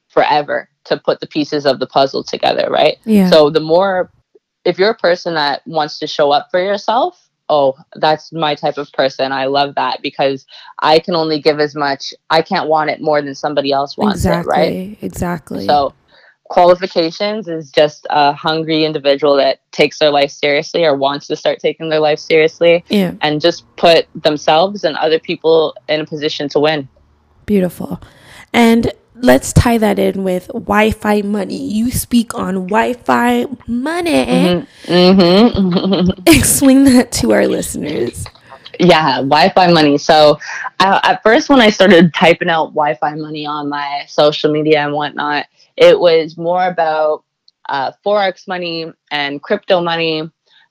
forever 0.09 0.69
to 0.85 0.97
put 0.97 1.21
the 1.21 1.27
pieces 1.27 1.67
of 1.67 1.81
the 1.81 1.87
puzzle 1.87 2.23
together, 2.23 2.69
right? 2.71 2.99
Yeah. 3.05 3.31
So 3.31 3.51
the 3.51 3.61
more, 3.61 4.11
if 4.65 4.79
you're 4.79 4.91
a 4.91 4.97
person 4.97 5.35
that 5.35 5.67
wants 5.67 5.99
to 5.99 6.07
show 6.07 6.31
up 6.31 6.49
for 6.51 6.63
yourself, 6.63 7.29
oh, 7.49 7.75
that's 7.97 8.33
my 8.33 8.55
type 8.55 8.79
of 8.79 8.91
person. 8.93 9.33
I 9.33 9.47
love 9.47 9.75
that 9.75 10.01
because 10.03 10.47
I 10.81 10.99
can 10.99 11.15
only 11.15 11.41
give 11.41 11.61
as 11.61 11.75
much. 11.75 12.15
I 12.31 12.43
can't 12.43 12.69
want 12.69 12.91
it 12.91 13.01
more 13.01 13.21
than 13.23 13.35
somebody 13.35 13.73
else 13.73 13.97
wants 13.97 14.17
exactly, 14.17 14.55
it, 14.55 14.59
right? 14.59 14.99
Exactly. 15.03 15.67
So 15.67 15.95
qualifications 16.45 17.49
is 17.49 17.71
just 17.71 18.07
a 18.11 18.33
hungry 18.33 18.85
individual 18.85 19.37
that 19.37 19.61
takes 19.73 19.99
their 19.99 20.11
life 20.11 20.31
seriously 20.31 20.85
or 20.85 20.97
wants 20.97 21.27
to 21.27 21.37
start 21.37 21.59
taking 21.59 21.89
their 21.89 22.01
life 22.01 22.19
seriously 22.19 22.85
yeah. 22.89 23.15
and 23.23 23.41
just 23.41 23.65
put 23.77 24.07
themselves 24.15 24.85
and 24.85 24.97
other 24.97 25.19
people 25.19 25.75
in 25.89 26.01
a 26.01 26.07
position 26.07 26.49
to 26.49 26.61
win. 26.61 26.89
Beautiful. 27.47 28.01
And 28.53 28.93
let's 29.15 29.53
tie 29.53 29.79
that 29.79 29.99
in 29.99 30.25
with 30.25 30.49
Wi-Fi 30.49 31.23
money. 31.23 31.57
You 31.57 31.91
speak 31.91 32.35
on 32.35 32.67
Wi-Fi 32.67 33.47
money. 33.67 34.25
Mm-hmm. 34.25 34.93
Mm-hmm. 34.93 36.11
Explain 36.27 36.85
that 36.85 37.13
to 37.13 37.33
our 37.33 37.47
listeners. 37.47 38.27
Yeah, 38.81 39.19
Wi-Fi 39.19 39.73
money. 39.73 39.99
So, 39.99 40.39
uh, 40.81 41.01
at 41.03 41.23
first, 41.23 41.49
when 41.49 41.61
I 41.61 41.71
started 41.71 42.13
typing 42.13 42.49
out 42.49 42.75
Wi-Fi 42.75 43.15
money 43.15 43.47
on 43.47 43.69
my 43.69 44.05
social 44.09 44.51
media 44.51 44.85
and 44.85 44.95
whatnot, 44.95 45.47
it 45.77 45.99
was 45.99 46.37
more 46.37 46.67
about 46.67 47.25
uh, 47.69 47.93
forex 48.05 48.47
money 48.49 48.93
and 49.11 49.43
crypto 49.43 49.81
money. 49.81 50.31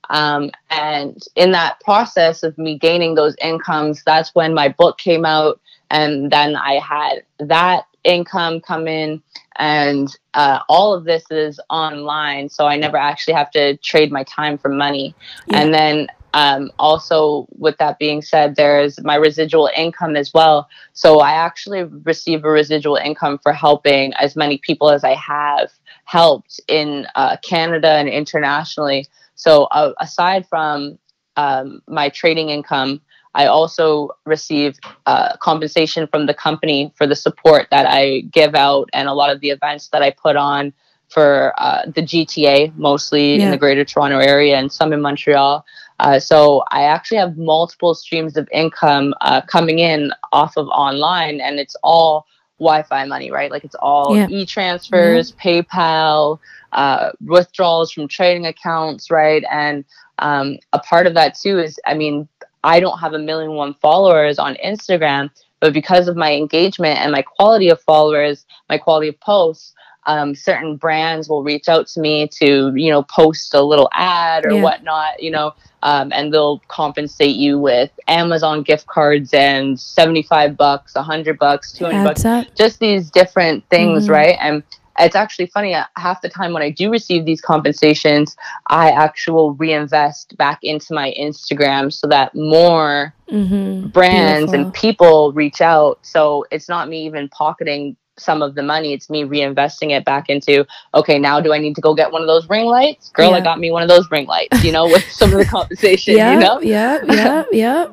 Um, 0.09 0.51
and 0.69 1.21
in 1.35 1.51
that 1.51 1.79
process 1.79 2.43
of 2.43 2.57
me 2.57 2.77
gaining 2.77 3.15
those 3.15 3.35
incomes, 3.41 4.03
that's 4.05 4.35
when 4.35 4.53
my 4.53 4.67
book 4.67 4.97
came 4.97 5.25
out, 5.25 5.61
and 5.89 6.29
then 6.29 6.55
I 6.55 6.79
had 6.79 7.23
that 7.39 7.85
income 8.03 8.59
come 8.59 8.87
in 8.87 9.21
and 9.57 10.17
uh, 10.33 10.59
all 10.67 10.93
of 10.93 11.03
this 11.03 11.23
is 11.31 11.59
online 11.69 12.49
so 12.49 12.65
i 12.65 12.75
never 12.75 12.97
actually 12.97 13.33
have 13.33 13.51
to 13.51 13.77
trade 13.77 14.11
my 14.11 14.23
time 14.23 14.57
for 14.57 14.69
money. 14.69 15.15
Yeah. 15.47 15.61
and 15.61 15.73
then 15.73 16.07
um, 16.35 16.71
also 16.79 17.47
with 17.51 17.77
that 17.77 17.99
being 17.99 18.21
said 18.21 18.55
there's 18.55 19.01
my 19.03 19.15
residual 19.15 19.69
income 19.75 20.15
as 20.15 20.33
well. 20.33 20.67
So 20.93 21.19
i 21.19 21.31
actually 21.31 21.83
receive 21.83 22.43
a 22.43 22.49
residual 22.49 22.95
income 22.95 23.39
for 23.41 23.53
helping 23.53 24.13
as 24.15 24.35
many 24.35 24.57
people 24.57 24.89
as 24.89 25.03
i 25.03 25.13
have 25.13 25.71
helped 26.05 26.59
in 26.67 27.07
uh, 27.15 27.37
canada 27.43 27.89
and 27.89 28.09
internationally. 28.09 29.05
So 29.35 29.65
uh, 29.65 29.93
aside 29.99 30.47
from 30.47 30.97
um, 31.35 31.81
my 31.87 32.09
trading 32.09 32.49
income 32.49 33.01
I 33.35 33.47
also 33.47 34.09
receive 34.25 34.77
uh, 35.05 35.37
compensation 35.37 36.07
from 36.07 36.25
the 36.25 36.33
company 36.33 36.93
for 36.95 37.07
the 37.07 37.15
support 37.15 37.67
that 37.71 37.85
I 37.87 38.21
give 38.31 38.55
out 38.55 38.89
and 38.93 39.07
a 39.07 39.13
lot 39.13 39.31
of 39.31 39.39
the 39.41 39.49
events 39.49 39.87
that 39.89 40.01
I 40.01 40.11
put 40.11 40.35
on 40.35 40.73
for 41.09 41.53
uh, 41.57 41.83
the 41.85 42.01
GTA, 42.01 42.75
mostly 42.75 43.35
yeah. 43.35 43.45
in 43.45 43.51
the 43.51 43.57
Greater 43.57 43.85
Toronto 43.85 44.17
area 44.17 44.57
and 44.57 44.71
some 44.71 44.93
in 44.93 45.01
Montreal. 45.01 45.63
Uh, 45.99 46.19
so 46.19 46.63
I 46.71 46.83
actually 46.83 47.17
have 47.17 47.37
multiple 47.37 47.93
streams 47.93 48.35
of 48.35 48.47
income 48.51 49.13
uh, 49.21 49.41
coming 49.41 49.79
in 49.79 50.11
off 50.31 50.57
of 50.57 50.67
online, 50.69 51.39
and 51.39 51.59
it's 51.59 51.75
all 51.83 52.25
Wi-Fi 52.59 53.05
money, 53.05 53.31
right? 53.31 53.51
Like 53.51 53.63
it's 53.63 53.75
all 53.75 54.15
yeah. 54.15 54.27
e-transfers, 54.29 55.33
yeah. 55.37 55.61
PayPal, 55.61 56.39
uh, 56.71 57.11
withdrawals 57.21 57.91
from 57.91 58.07
trading 58.07 58.47
accounts, 58.47 59.11
right? 59.11 59.43
And 59.51 59.85
um, 60.19 60.57
a 60.73 60.79
part 60.79 61.05
of 61.05 61.13
that 61.13 61.35
too 61.35 61.59
is, 61.59 61.79
I 61.85 61.93
mean, 61.93 62.27
I 62.63 62.79
don't 62.79 62.99
have 62.99 63.13
a 63.13 63.19
million 63.19 63.53
one 63.53 63.73
followers 63.75 64.39
on 64.39 64.55
Instagram, 64.63 65.29
but 65.59 65.73
because 65.73 66.07
of 66.07 66.15
my 66.15 66.33
engagement 66.33 66.99
and 66.99 67.11
my 67.11 67.21
quality 67.21 67.69
of 67.69 67.81
followers, 67.81 68.45
my 68.69 68.77
quality 68.77 69.09
of 69.09 69.19
posts, 69.19 69.73
um, 70.05 70.35
certain 70.35 70.75
brands 70.75 71.29
will 71.29 71.43
reach 71.43 71.69
out 71.69 71.87
to 71.87 71.99
me 71.99 72.27
to, 72.39 72.73
you 72.75 72.91
know, 72.91 73.03
post 73.03 73.53
a 73.53 73.61
little 73.61 73.89
ad 73.93 74.45
or 74.45 74.51
yeah. 74.51 74.61
whatnot, 74.61 75.21
you 75.21 75.31
know, 75.31 75.53
um, 75.81 76.11
and 76.13 76.33
they'll 76.33 76.59
compensate 76.67 77.35
you 77.35 77.59
with 77.59 77.91
Amazon 78.07 78.63
gift 78.63 78.87
cards 78.87 79.33
and 79.33 79.79
75 79.79 80.57
bucks, 80.57 80.95
100 80.95 81.37
bucks, 81.39 81.71
200 81.73 82.03
bucks, 82.03 82.25
up. 82.25 82.47
just 82.55 82.79
these 82.79 83.09
different 83.09 83.67
things, 83.69 84.03
mm-hmm. 84.03 84.13
right? 84.13 84.37
And 84.41 84.63
it's 84.99 85.15
actually 85.15 85.47
funny 85.47 85.73
uh, 85.73 85.85
half 85.95 86.21
the 86.21 86.29
time 86.29 86.53
when 86.53 86.63
i 86.63 86.69
do 86.69 86.91
receive 86.91 87.25
these 87.25 87.41
compensations 87.41 88.35
i 88.67 88.91
actually 88.91 89.55
reinvest 89.57 90.35
back 90.37 90.59
into 90.61 90.93
my 90.93 91.13
instagram 91.19 91.91
so 91.91 92.07
that 92.07 92.33
more 92.35 93.13
mm-hmm. 93.29 93.87
brands 93.87 94.51
Beautiful. 94.51 94.65
and 94.65 94.73
people 94.73 95.33
reach 95.33 95.61
out 95.61 95.99
so 96.01 96.45
it's 96.51 96.69
not 96.69 96.89
me 96.89 97.05
even 97.05 97.29
pocketing 97.29 97.95
some 98.17 98.43
of 98.43 98.53
the 98.53 98.61
money 98.61 98.93
it's 98.93 99.09
me 99.09 99.23
reinvesting 99.23 99.91
it 99.91 100.05
back 100.05 100.29
into 100.29 100.65
okay 100.93 101.17
now 101.17 101.39
do 101.39 101.51
i 101.51 101.57
need 101.57 101.73
to 101.75 101.81
go 101.81 101.95
get 101.95 102.11
one 102.11 102.21
of 102.21 102.27
those 102.27 102.47
ring 102.47 102.65
lights 102.65 103.09
girl 103.09 103.31
yeah. 103.31 103.37
i 103.37 103.41
got 103.41 103.59
me 103.59 103.71
one 103.71 103.81
of 103.81 103.89
those 103.89 104.09
ring 104.11 104.27
lights 104.27 104.63
you 104.63 104.71
know 104.71 104.85
with 104.85 105.03
some 105.11 105.31
of 105.31 105.39
the 105.39 105.45
compensation 105.51 106.15
yeah, 106.15 106.33
you 106.33 106.39
know 106.39 106.61
yeah 106.61 106.99
yeah 107.07 107.43
yeah 107.51 107.87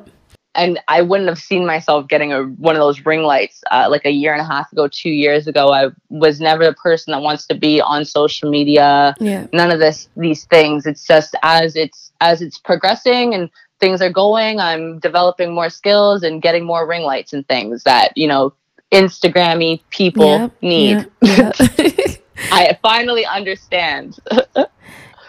and 0.55 0.79
I 0.87 1.01
wouldn't 1.01 1.29
have 1.29 1.39
seen 1.39 1.65
myself 1.65 2.07
getting 2.07 2.33
a 2.33 2.43
one 2.43 2.75
of 2.75 2.79
those 2.79 3.05
ring 3.05 3.23
lights 3.23 3.63
uh, 3.71 3.87
like 3.89 4.05
a 4.05 4.11
year 4.11 4.33
and 4.33 4.41
a 4.41 4.45
half 4.45 4.71
ago, 4.71 4.87
two 4.87 5.09
years 5.09 5.47
ago. 5.47 5.71
I 5.71 5.89
was 6.09 6.41
never 6.41 6.65
the 6.65 6.73
person 6.73 7.11
that 7.11 7.21
wants 7.21 7.47
to 7.47 7.55
be 7.55 7.79
on 7.79 8.03
social 8.05 8.49
media. 8.49 9.15
Yeah. 9.19 9.47
None 9.53 9.71
of 9.71 9.79
this 9.79 10.09
these 10.17 10.45
things. 10.45 10.85
It's 10.85 11.05
just 11.05 11.35
as 11.43 11.75
it's 11.75 12.11
as 12.19 12.41
it's 12.41 12.57
progressing 12.57 13.33
and 13.33 13.49
things 13.79 14.01
are 14.01 14.11
going, 14.11 14.59
I'm 14.59 14.99
developing 14.99 15.53
more 15.53 15.69
skills 15.69 16.23
and 16.23 16.41
getting 16.41 16.65
more 16.65 16.87
ring 16.87 17.03
lights 17.03 17.33
and 17.33 17.47
things 17.47 17.83
that 17.83 18.11
you 18.17 18.27
know 18.27 18.53
Instagrammy 18.91 19.81
people 19.89 20.25
yeah, 20.25 20.49
need. 20.61 21.07
Yeah, 21.21 21.51
yeah. 21.77 21.95
I 22.51 22.77
finally 22.81 23.25
understand. 23.25 24.19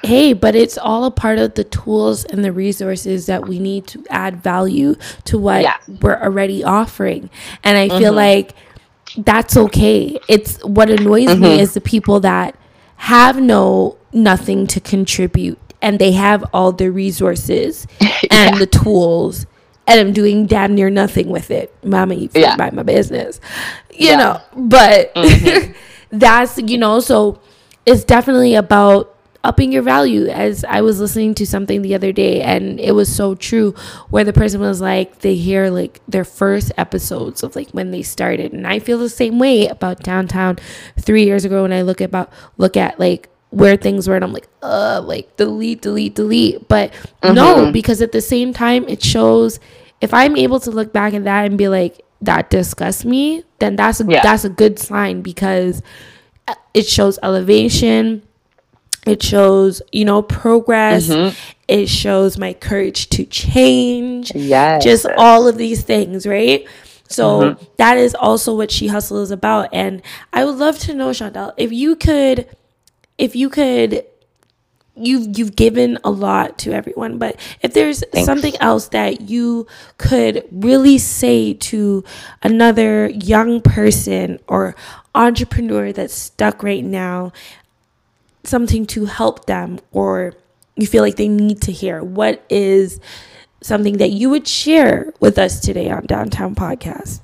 hey, 0.03 0.32
but 0.32 0.55
it's 0.55 0.76
all 0.76 1.05
a 1.05 1.11
part 1.11 1.38
of 1.38 1.55
the 1.55 1.64
tools 1.64 2.24
and 2.24 2.44
the 2.44 2.53
resources 2.53 3.26
that 3.26 3.46
we 3.46 3.59
need 3.59 3.86
to 3.88 4.05
add 4.11 4.42
value 4.42 4.96
to 5.24 5.38
what 5.38 5.62
yeah. 5.62 5.76
we're 6.00 6.20
already 6.20 6.64
offering. 6.64 7.30
And 7.62 7.78
I 7.78 7.88
mm-hmm. 7.88 7.98
feel 7.98 8.12
like 8.12 8.55
that's 9.16 9.57
okay. 9.57 10.18
It's 10.28 10.62
what 10.64 10.90
annoys 10.90 11.28
mm-hmm. 11.28 11.42
me 11.42 11.61
is 11.61 11.74
the 11.74 11.80
people 11.80 12.20
that 12.20 12.57
have 12.96 13.40
no 13.40 13.96
nothing 14.12 14.66
to 14.68 14.80
contribute 14.80 15.59
and 15.80 15.98
they 15.98 16.12
have 16.12 16.44
all 16.53 16.72
the 16.72 16.90
resources 16.90 17.86
and 18.30 18.59
the 18.59 18.66
tools 18.66 19.46
and 19.86 19.98
I'm 20.00 20.12
doing 20.12 20.46
damn 20.46 20.74
near 20.74 20.90
nothing 20.90 21.28
with 21.28 21.50
it. 21.50 21.74
Mama, 21.84 22.14
you 22.14 22.28
yeah. 22.34 22.55
mind 22.57 22.74
my 22.74 22.82
business. 22.82 23.40
You 23.90 24.11
yeah. 24.11 24.16
know, 24.16 24.40
but 24.55 25.14
mm-hmm. 25.14 25.72
that's, 26.18 26.59
you 26.59 26.78
know, 26.78 27.00
so 27.00 27.40
it's 27.84 28.05
definitely 28.05 28.55
about 28.55 29.16
upping 29.45 29.72
your 29.72 29.82
value 29.82 30.26
as 30.28 30.64
i 30.64 30.80
was 30.80 31.01
listening 31.01 31.34
to 31.34 31.47
something 31.47 31.82
the 31.82 31.95
other 31.95 32.12
day 32.12 32.40
and 32.43 32.78
it 32.78 32.93
was 32.93 33.14
so 33.14 33.34
true 33.34 33.72
where 34.11 34.24
the 34.24 34.32
person 34.32 34.61
was 34.61 34.80
like 34.80 35.18
they 35.20 35.34
hear 35.34 35.70
like 35.70 36.01
their 36.07 36.24
first 36.24 36.70
episodes 36.76 37.43
of 37.43 37.57
like 37.57 37.68
when 37.70 37.90
they 37.90 38.03
started 38.03 38.53
and 38.53 38.66
i 38.66 38.78
feel 38.78 38.99
the 38.99 39.09
same 39.09 39.38
way 39.38 39.66
about 39.66 40.03
downtown 40.03 40.57
three 40.99 41.24
years 41.24 41.45
ago 41.45 41.62
when 41.62 41.72
i 41.72 41.82
look 41.82 42.01
about 42.01 42.32
look 42.57 42.76
at 42.76 42.99
like 43.01 43.28
where 43.51 43.76
things 43.76 44.09
were 44.09 44.14
and 44.14 44.24
i'm 44.24 44.32
like 44.32 44.49
uh 44.62 45.01
like 45.05 45.36
delete 45.36 45.82
delete 45.82 46.14
delete 46.14 46.68
but 46.68 46.93
mm-hmm. 47.22 47.34
no 47.34 47.72
because 47.72 48.01
at 48.01 48.12
the 48.12 48.20
same 48.20 48.53
time 48.53 48.88
it 48.88 49.03
shows 49.03 49.59
if 50.01 50.14
i'm 50.14 50.36
able 50.36 50.61
to 50.61 50.70
look 50.70 50.93
back 50.93 51.14
at 51.14 51.24
that 51.24 51.45
and 51.47 51.59
be 51.59 51.68
like 51.68 52.03
that 52.20 52.49
disgusts 52.49 53.05
me 53.05 53.43
then 53.59 53.76
that's 53.76 54.01
a 54.01 54.07
yeah. 54.07 54.22
that's 54.22 54.45
a 54.45 54.49
good 54.49 54.78
sign 54.78 55.20
because 55.20 55.82
it 56.72 56.86
shows 56.86 57.18
elevation 57.22 58.22
it 59.07 59.22
shows, 59.22 59.82
you 59.90 60.05
know, 60.05 60.22
progress. 60.22 61.09
Mm-hmm. 61.09 61.36
It 61.68 61.88
shows 61.88 62.38
my 62.38 62.53
courage 62.53 63.09
to 63.11 63.24
change. 63.24 64.32
Yes. 64.34 64.84
Just 64.84 65.07
all 65.16 65.48
of 65.48 65.57
these 65.57 65.82
things, 65.82 66.26
right? 66.26 66.66
So 67.09 67.57
that 67.76 67.98
is 67.98 68.14
also 68.14 68.57
what 68.57 68.70
She 68.70 68.86
Hustle 68.86 69.22
is 69.22 69.30
about. 69.30 69.68
And 69.72 70.03
I 70.32 70.44
would 70.44 70.57
love 70.57 70.78
to 70.80 70.94
know, 70.94 71.11
Chantel, 71.11 71.53
if 71.57 71.72
you 71.72 71.94
could, 71.96 72.48
if 73.18 73.36
you 73.36 73.50
could 73.50 74.05
you've 74.94 75.38
you've 75.38 75.57
given 75.57 75.98
a 76.05 76.11
lot 76.11 76.59
to 76.59 76.70
everyone 76.72 77.16
but 77.16 77.36
if 77.62 77.72
there's 77.72 78.05
Thanks. 78.12 78.26
something 78.26 78.55
else 78.61 78.88
that 78.88 79.22
you 79.22 79.66
could 79.96 80.46
really 80.50 80.98
say 80.98 81.55
to 81.55 82.05
another 82.42 83.09
young 83.09 83.62
person 83.62 84.38
or 84.46 84.74
entrepreneur 85.14 85.92
that's 85.92 86.14
stuck 86.14 86.62
right 86.62 86.84
now 86.84 87.32
something 88.45 88.86
to 88.86 89.05
help 89.05 89.47
them 89.47 89.78
or 89.93 90.34
you 90.76 90.86
feel 90.86 91.03
like 91.03 91.16
they 91.16 91.28
need 91.28 91.61
to 91.62 91.72
hear 91.72 92.03
what 92.03 92.45
is 92.49 93.01
something 93.62 93.99
that 93.99 94.11
you 94.11 94.30
would 94.30 94.49
share 94.49 95.12
with 95.20 95.38
us 95.38 95.61
today 95.61 95.90
on 95.90 96.05
downtown 96.07 96.55
podcast 96.55 97.20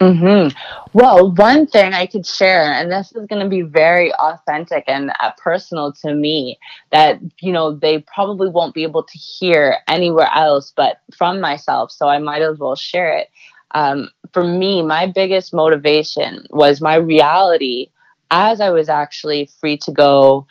Mm-hmm. 0.00 0.56
Well, 0.92 1.32
one 1.32 1.66
thing 1.66 1.94
I 1.94 2.06
could 2.06 2.26
share, 2.26 2.72
and 2.72 2.90
this 2.90 3.12
is 3.12 3.26
going 3.26 3.42
to 3.42 3.48
be 3.48 3.62
very 3.62 4.12
authentic 4.14 4.84
and 4.86 5.12
uh, 5.20 5.30
personal 5.38 5.92
to 6.02 6.14
me, 6.14 6.58
that 6.90 7.20
you 7.40 7.52
know 7.52 7.72
they 7.74 8.00
probably 8.00 8.48
won't 8.48 8.74
be 8.74 8.82
able 8.82 9.04
to 9.04 9.18
hear 9.18 9.78
anywhere 9.88 10.28
else 10.34 10.72
but 10.76 11.00
from 11.16 11.40
myself. 11.40 11.92
So 11.92 12.08
I 12.08 12.18
might 12.18 12.42
as 12.42 12.58
well 12.58 12.74
share 12.74 13.16
it. 13.16 13.30
Um, 13.70 14.10
for 14.32 14.44
me, 14.44 14.82
my 14.82 15.06
biggest 15.06 15.54
motivation 15.54 16.46
was 16.50 16.80
my 16.80 16.96
reality 16.96 17.90
as 18.30 18.60
I 18.60 18.70
was 18.70 18.88
actually 18.88 19.46
free 19.60 19.76
to 19.78 19.92
go 19.92 20.46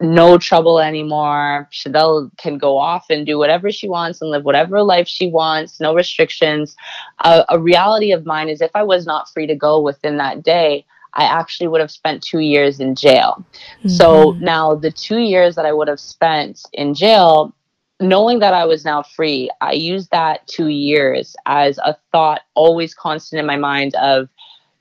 no 0.00 0.36
trouble 0.38 0.78
anymore. 0.78 1.68
Chanel 1.70 2.30
can 2.36 2.58
go 2.58 2.76
off 2.76 3.06
and 3.08 3.24
do 3.24 3.38
whatever 3.38 3.70
she 3.70 3.88
wants 3.88 4.20
and 4.20 4.30
live 4.30 4.44
whatever 4.44 4.82
life 4.82 5.08
she 5.08 5.30
wants, 5.30 5.80
no 5.80 5.94
restrictions. 5.94 6.76
Uh, 7.24 7.44
a 7.48 7.58
reality 7.58 8.12
of 8.12 8.26
mine 8.26 8.48
is 8.48 8.60
if 8.60 8.70
I 8.74 8.82
was 8.82 9.06
not 9.06 9.28
free 9.30 9.46
to 9.46 9.54
go 9.54 9.80
within 9.80 10.18
that 10.18 10.42
day, 10.42 10.84
I 11.14 11.24
actually 11.24 11.68
would 11.68 11.80
have 11.80 11.90
spent 11.90 12.22
two 12.22 12.40
years 12.40 12.78
in 12.78 12.94
jail. 12.94 13.44
So 13.86 14.32
Mhm. 14.32 14.40
now 14.40 14.74
the 14.74 14.90
two 14.90 15.18
years 15.18 15.54
that 15.54 15.64
I 15.64 15.72
would 15.72 15.88
have 15.88 16.00
spent 16.00 16.60
in 16.74 16.92
jail, 16.92 17.54
knowing 18.00 18.40
that 18.40 18.52
I 18.52 18.66
was 18.66 18.84
now 18.84 19.02
free, 19.02 19.48
I 19.62 19.72
used 19.72 20.10
that 20.10 20.46
two 20.46 20.68
years 20.68 21.34
as 21.46 21.78
a 21.78 21.96
thought 22.12 22.42
always 22.54 22.94
constant 22.94 23.40
in 23.40 23.46
my 23.46 23.56
mind 23.56 23.94
of, 23.94 24.28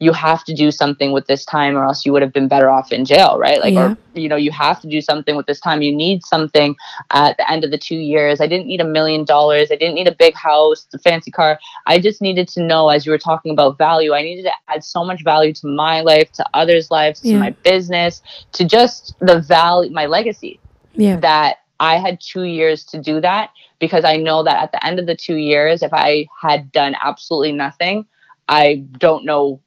you 0.05 0.13
have 0.13 0.41
to 0.49 0.53
do 0.63 0.67
something 0.81 1.09
with 1.15 1.25
this 1.31 1.43
time 1.55 1.73
or 1.77 1.83
else 1.89 1.99
you 2.05 2.11
would 2.13 2.21
have 2.27 2.33
been 2.39 2.47
better 2.53 2.69
off 2.69 2.87
in 2.97 3.01
jail 3.11 3.31
right? 3.47 3.59
Like 3.65 3.73
Yeah. 3.73 3.91
or 3.91 3.97
you 4.23 4.29
know 4.31 4.39
you 4.47 4.51
have 4.65 4.77
to 4.83 4.87
do 4.95 4.99
something 5.09 5.35
with 5.39 5.47
this 5.49 5.59
time. 5.67 5.81
You 5.87 5.93
need 6.05 6.17
something 6.33 6.75
at 7.11 7.31
the 7.37 7.45
end 7.53 7.63
of 7.65 7.71
the 7.71 7.81
two 7.89 8.01
years. 8.13 8.35
I 8.45 8.47
didn't 8.51 8.67
need 8.67 8.81
a 8.87 8.89
million 8.97 9.23
dollars. 9.35 9.67
I 9.71 9.77
didn't 9.81 9.95
need 9.99 10.07
a 10.15 10.15
big 10.25 10.35
house 10.35 10.87
a 10.93 10.99
fancy 11.07 11.31
car. 11.39 11.51
I 11.87 11.95
just 12.07 12.21
needed 12.27 12.47
to 12.55 12.59
know 12.71 12.83
as 12.89 13.05
you 13.05 13.11
were 13.11 13.23
talking 13.29 13.51
about 13.51 13.77
value 13.77 14.11
i 14.13 14.21
needed 14.21 14.43
to 14.43 14.55
add 14.73 14.83
so 14.83 15.01
much 15.09 15.21
value 15.23 15.53
to 15.61 15.67
my 15.67 15.95
life 16.11 16.29
to 16.39 16.43
others 16.53 16.85
lives 16.91 17.19
to 17.21 17.29
Yeah. 17.29 17.39
my 17.45 17.51
business 17.71 18.21
to 18.57 18.61
just 18.77 19.15
the 19.29 19.37
value 19.39 19.91
my 20.01 20.05
legacy 20.17 20.59
yeah. 21.05 21.17
that 21.29 21.57
I 21.79 21.97
had 21.97 22.19
two 22.21 22.43
years 22.43 22.83
to 22.91 22.97
do 23.01 23.19
that 23.21 23.49
because 23.79 24.05
I 24.05 24.15
know 24.17 24.43
that 24.43 24.57
at 24.63 24.71
the 24.71 24.81
end 24.85 24.97
of 24.99 25.05
the 25.07 25.15
two 25.15 25.35
years, 25.35 25.83
if 25.83 25.93
I 25.93 26.27
had 26.41 26.71
done 26.71 26.95
absolutely 27.03 27.51
nothing, 27.51 28.05
I 28.47 28.83
don't 28.97 29.25
know 29.25 29.59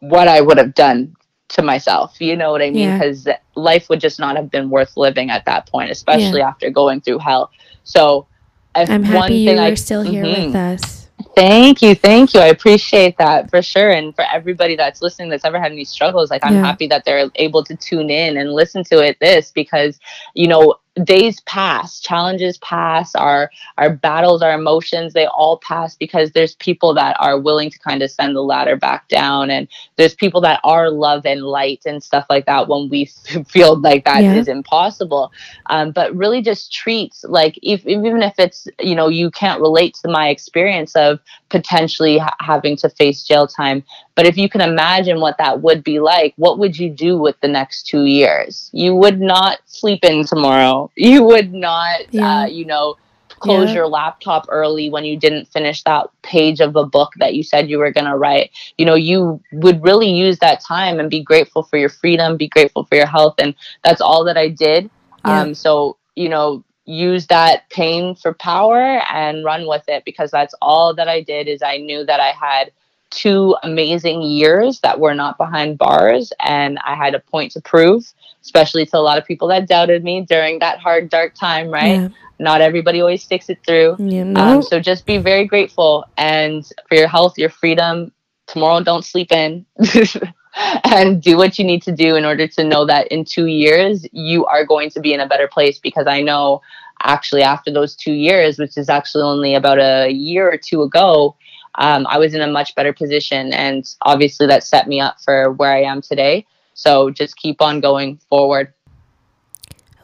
what 0.00 0.28
I 0.28 0.40
would 0.40 0.58
have 0.58 0.74
done 0.74 1.14
to 1.48 1.62
myself. 1.62 2.20
You 2.20 2.36
know 2.36 2.50
what 2.50 2.60
I 2.62 2.70
mean? 2.70 2.88
Yeah. 2.88 2.98
Because 2.98 3.28
life 3.54 3.88
would 3.88 4.00
just 4.00 4.18
not 4.20 4.36
have 4.36 4.50
been 4.50 4.70
worth 4.70 4.96
living 4.96 5.30
at 5.30 5.44
that 5.46 5.66
point, 5.66 5.90
especially 5.90 6.42
after 6.42 6.70
going 6.70 7.00
through 7.00 7.18
hell. 7.18 7.50
So, 7.84 8.26
i'm 8.74 9.02
one 9.02 9.02
happy 9.02 9.34
you 9.38 9.58
are 9.58 9.74
still 9.74 10.02
here 10.02 10.24
Mhm. 10.24 10.46
with 10.46 10.54
us 10.54 10.98
Thank 11.34 11.82
you, 11.82 11.94
thank 11.94 12.34
you. 12.34 12.40
I 12.40 12.46
appreciate 12.46 13.16
that 13.18 13.50
for 13.50 13.62
sure. 13.62 13.90
And 13.90 14.14
for 14.14 14.24
everybody 14.32 14.76
that's 14.76 15.02
listening 15.02 15.28
that's 15.28 15.44
ever 15.44 15.60
had 15.60 15.72
any 15.72 15.84
struggles, 15.84 16.30
like 16.30 16.44
I'm 16.44 16.54
Yeah. 16.54 16.64
happy 16.64 16.86
that 16.88 17.04
they're 17.04 17.30
able 17.36 17.62
to 17.64 17.76
tune 17.76 18.10
in 18.10 18.36
and 18.36 18.52
listen 18.52 18.84
to 18.84 18.98
it 19.04 19.16
this 19.20 19.50
because, 19.52 19.98
you 20.34 20.48
know, 20.48 20.74
days 21.04 21.40
pass, 21.42 22.00
challenges 22.00 22.58
pass, 22.58 23.14
our 23.14 23.50
our 23.78 23.90
battles, 23.90 24.42
our 24.42 24.52
emotions, 24.52 25.12
they 25.12 25.26
all 25.26 25.58
pass 25.58 25.94
because 25.96 26.32
there's 26.32 26.54
people 26.56 26.94
that 26.94 27.16
are 27.20 27.38
willing 27.38 27.70
to 27.70 27.78
kind 27.78 28.02
of 28.02 28.10
send 28.10 28.34
the 28.36 28.42
ladder 28.42 28.76
back 28.76 29.08
down 29.08 29.50
and 29.50 29.68
there's 29.96 30.14
people 30.14 30.40
that 30.42 30.60
are 30.64 30.90
love 30.90 31.24
and 31.26 31.42
light 31.42 31.82
and 31.86 32.02
stuff 32.02 32.26
like 32.30 32.46
that 32.46 32.68
when 32.68 32.88
we 32.88 33.04
feel 33.48 33.78
like 33.80 34.04
that 34.04 34.26
is 34.32 34.48
Yeah. 34.48 34.48
impossible. 34.48 35.32
Um, 35.66 35.92
but 35.92 36.14
really 36.14 36.42
just 36.42 36.72
treats 36.72 37.24
like 37.28 37.58
if 37.62 37.86
even 37.86 38.22
if 38.22 38.34
it's 38.38 38.66
you 38.80 38.94
know 38.94 39.08
you 39.08 39.30
can't 39.30 39.60
relate 39.60 39.94
to 40.02 40.08
my 40.08 40.28
experience 40.28 40.94
of 40.96 41.20
potentially 41.48 42.18
ha- 42.18 42.34
having 42.40 42.76
to 42.76 42.88
face 42.90 43.22
jail 43.22 43.46
time 43.46 43.82
but 44.14 44.26
if 44.26 44.36
you 44.36 44.48
can 44.48 44.60
imagine 44.60 45.20
what 45.20 45.36
that 45.38 45.62
would 45.62 45.82
be 45.84 45.98
like 46.00 46.34
what 46.36 46.58
would 46.58 46.78
you 46.78 46.90
do 46.90 47.16
with 47.18 47.38
the 47.40 47.48
next 47.48 47.86
two 47.86 48.04
years? 48.04 48.70
You 48.72 48.94
would 48.94 49.20
not 49.20 49.58
sleep 49.66 50.04
in 50.04 50.24
tomorrow 50.24 50.87
you 50.96 51.22
would 51.24 51.52
not 51.52 52.00
Yeah. 52.10 52.42
uh, 52.42 52.46
you 52.46 52.64
know 52.64 52.96
close 53.40 53.68
Yeah. 53.68 53.74
your 53.74 53.86
laptop 53.88 54.46
early 54.48 54.90
when 54.90 55.04
you 55.04 55.16
didn't 55.18 55.46
finish 55.46 55.82
that 55.84 56.08
page 56.22 56.60
of 56.60 56.74
a 56.76 56.84
book 56.84 57.12
that 57.18 57.34
you 57.34 57.42
said 57.42 57.70
you 57.70 57.78
were 57.78 57.92
going 57.92 58.06
to 58.06 58.16
write 58.16 58.50
you 58.78 58.84
know 58.86 58.94
you 58.96 59.40
would 59.52 59.82
really 59.82 60.10
use 60.10 60.38
that 60.40 60.60
time 60.60 60.98
and 60.98 61.10
be 61.10 61.22
grateful 61.22 61.62
for 61.62 61.76
your 61.78 61.88
freedom 61.88 62.36
be 62.36 62.48
grateful 62.48 62.84
for 62.84 62.96
your 62.96 63.06
health 63.06 63.34
and 63.38 63.54
that's 63.84 64.00
all 64.00 64.24
that 64.24 64.36
i 64.36 64.48
did 64.48 64.90
Yeah. 65.24 65.46
um 65.46 65.54
so 65.54 65.96
you 66.16 66.28
know 66.28 66.64
use 66.86 67.26
that 67.28 67.68
pain 67.70 68.14
for 68.14 68.32
power 68.34 69.02
and 69.12 69.44
run 69.44 69.66
with 69.68 69.84
it 69.88 70.04
because 70.04 70.30
that's 70.30 70.54
all 70.62 70.94
that 70.94 71.08
i 71.08 71.20
did 71.22 71.46
is 71.48 71.62
i 71.62 71.76
knew 71.76 72.04
that 72.04 72.20
i 72.20 72.32
had 72.32 72.72
two 73.10 73.56
amazing 73.62 74.22
years 74.22 74.80
that 74.80 74.98
were 74.98 75.14
not 75.14 75.38
behind 75.38 75.78
bars 75.78 76.32
and 76.40 76.78
i 76.84 76.94
had 76.94 77.14
a 77.14 77.20
point 77.20 77.52
to 77.52 77.60
prove 77.60 78.12
especially 78.48 78.84
to 78.86 78.96
a 78.96 79.04
lot 79.08 79.18
of 79.18 79.24
people 79.24 79.48
that 79.48 79.68
doubted 79.68 80.02
me 80.02 80.24
during 80.28 80.58
that 80.58 80.78
hard 80.78 81.08
dark 81.08 81.34
time 81.34 81.68
right 81.68 82.00
yeah 82.00 82.08
not 82.40 82.60
everybody 82.60 83.00
always 83.00 83.22
sticks 83.22 83.48
it 83.48 83.58
through 83.66 83.96
you 83.98 84.24
know 84.24 84.40
um, 84.40 84.62
so 84.62 84.78
just 84.78 85.06
be 85.06 85.18
very 85.18 85.44
grateful 85.44 86.04
and 86.16 86.64
for 86.88 86.94
your 86.94 87.08
health, 87.08 87.38
your 87.38 87.50
freedom. 87.50 88.12
Tomorrow, 88.46 88.82
don't 88.82 89.04
sleep 89.04 89.30
in 89.30 89.66
and 90.84 91.22
do 91.22 91.36
what 91.36 91.58
you 91.58 91.64
need 91.64 91.82
to 91.82 91.92
do 91.92 92.16
in 92.16 92.24
order 92.24 92.48
to 92.48 92.64
know 92.64 92.86
that 92.86 93.08
in 93.08 93.24
two 93.24 93.46
years, 93.46 94.06
you 94.12 94.46
are 94.46 94.64
going 94.64 94.90
to 94.90 95.00
be 95.00 95.12
in 95.12 95.20
a 95.20 95.28
better 95.28 95.48
place. 95.48 95.78
Because 95.78 96.06
I 96.06 96.22
know 96.22 96.62
actually, 97.02 97.42
after 97.42 97.70
those 97.70 97.94
two 97.94 98.12
years, 98.12 98.58
which 98.58 98.78
is 98.78 98.88
actually 98.88 99.22
only 99.22 99.54
about 99.54 99.78
a 99.78 100.10
year 100.10 100.50
or 100.50 100.56
two 100.56 100.82
ago, 100.82 101.36
um, 101.74 102.06
I 102.08 102.18
was 102.18 102.34
in 102.34 102.40
a 102.40 102.46
much 102.46 102.74
better 102.74 102.92
position. 102.92 103.52
And 103.52 103.84
obviously, 104.02 104.46
that 104.46 104.64
set 104.64 104.88
me 104.88 105.00
up 105.00 105.20
for 105.20 105.52
where 105.52 105.72
I 105.72 105.82
am 105.82 106.00
today. 106.00 106.46
So 106.78 107.10
just 107.10 107.36
keep 107.36 107.60
on 107.60 107.80
going 107.80 108.18
forward. 108.30 108.72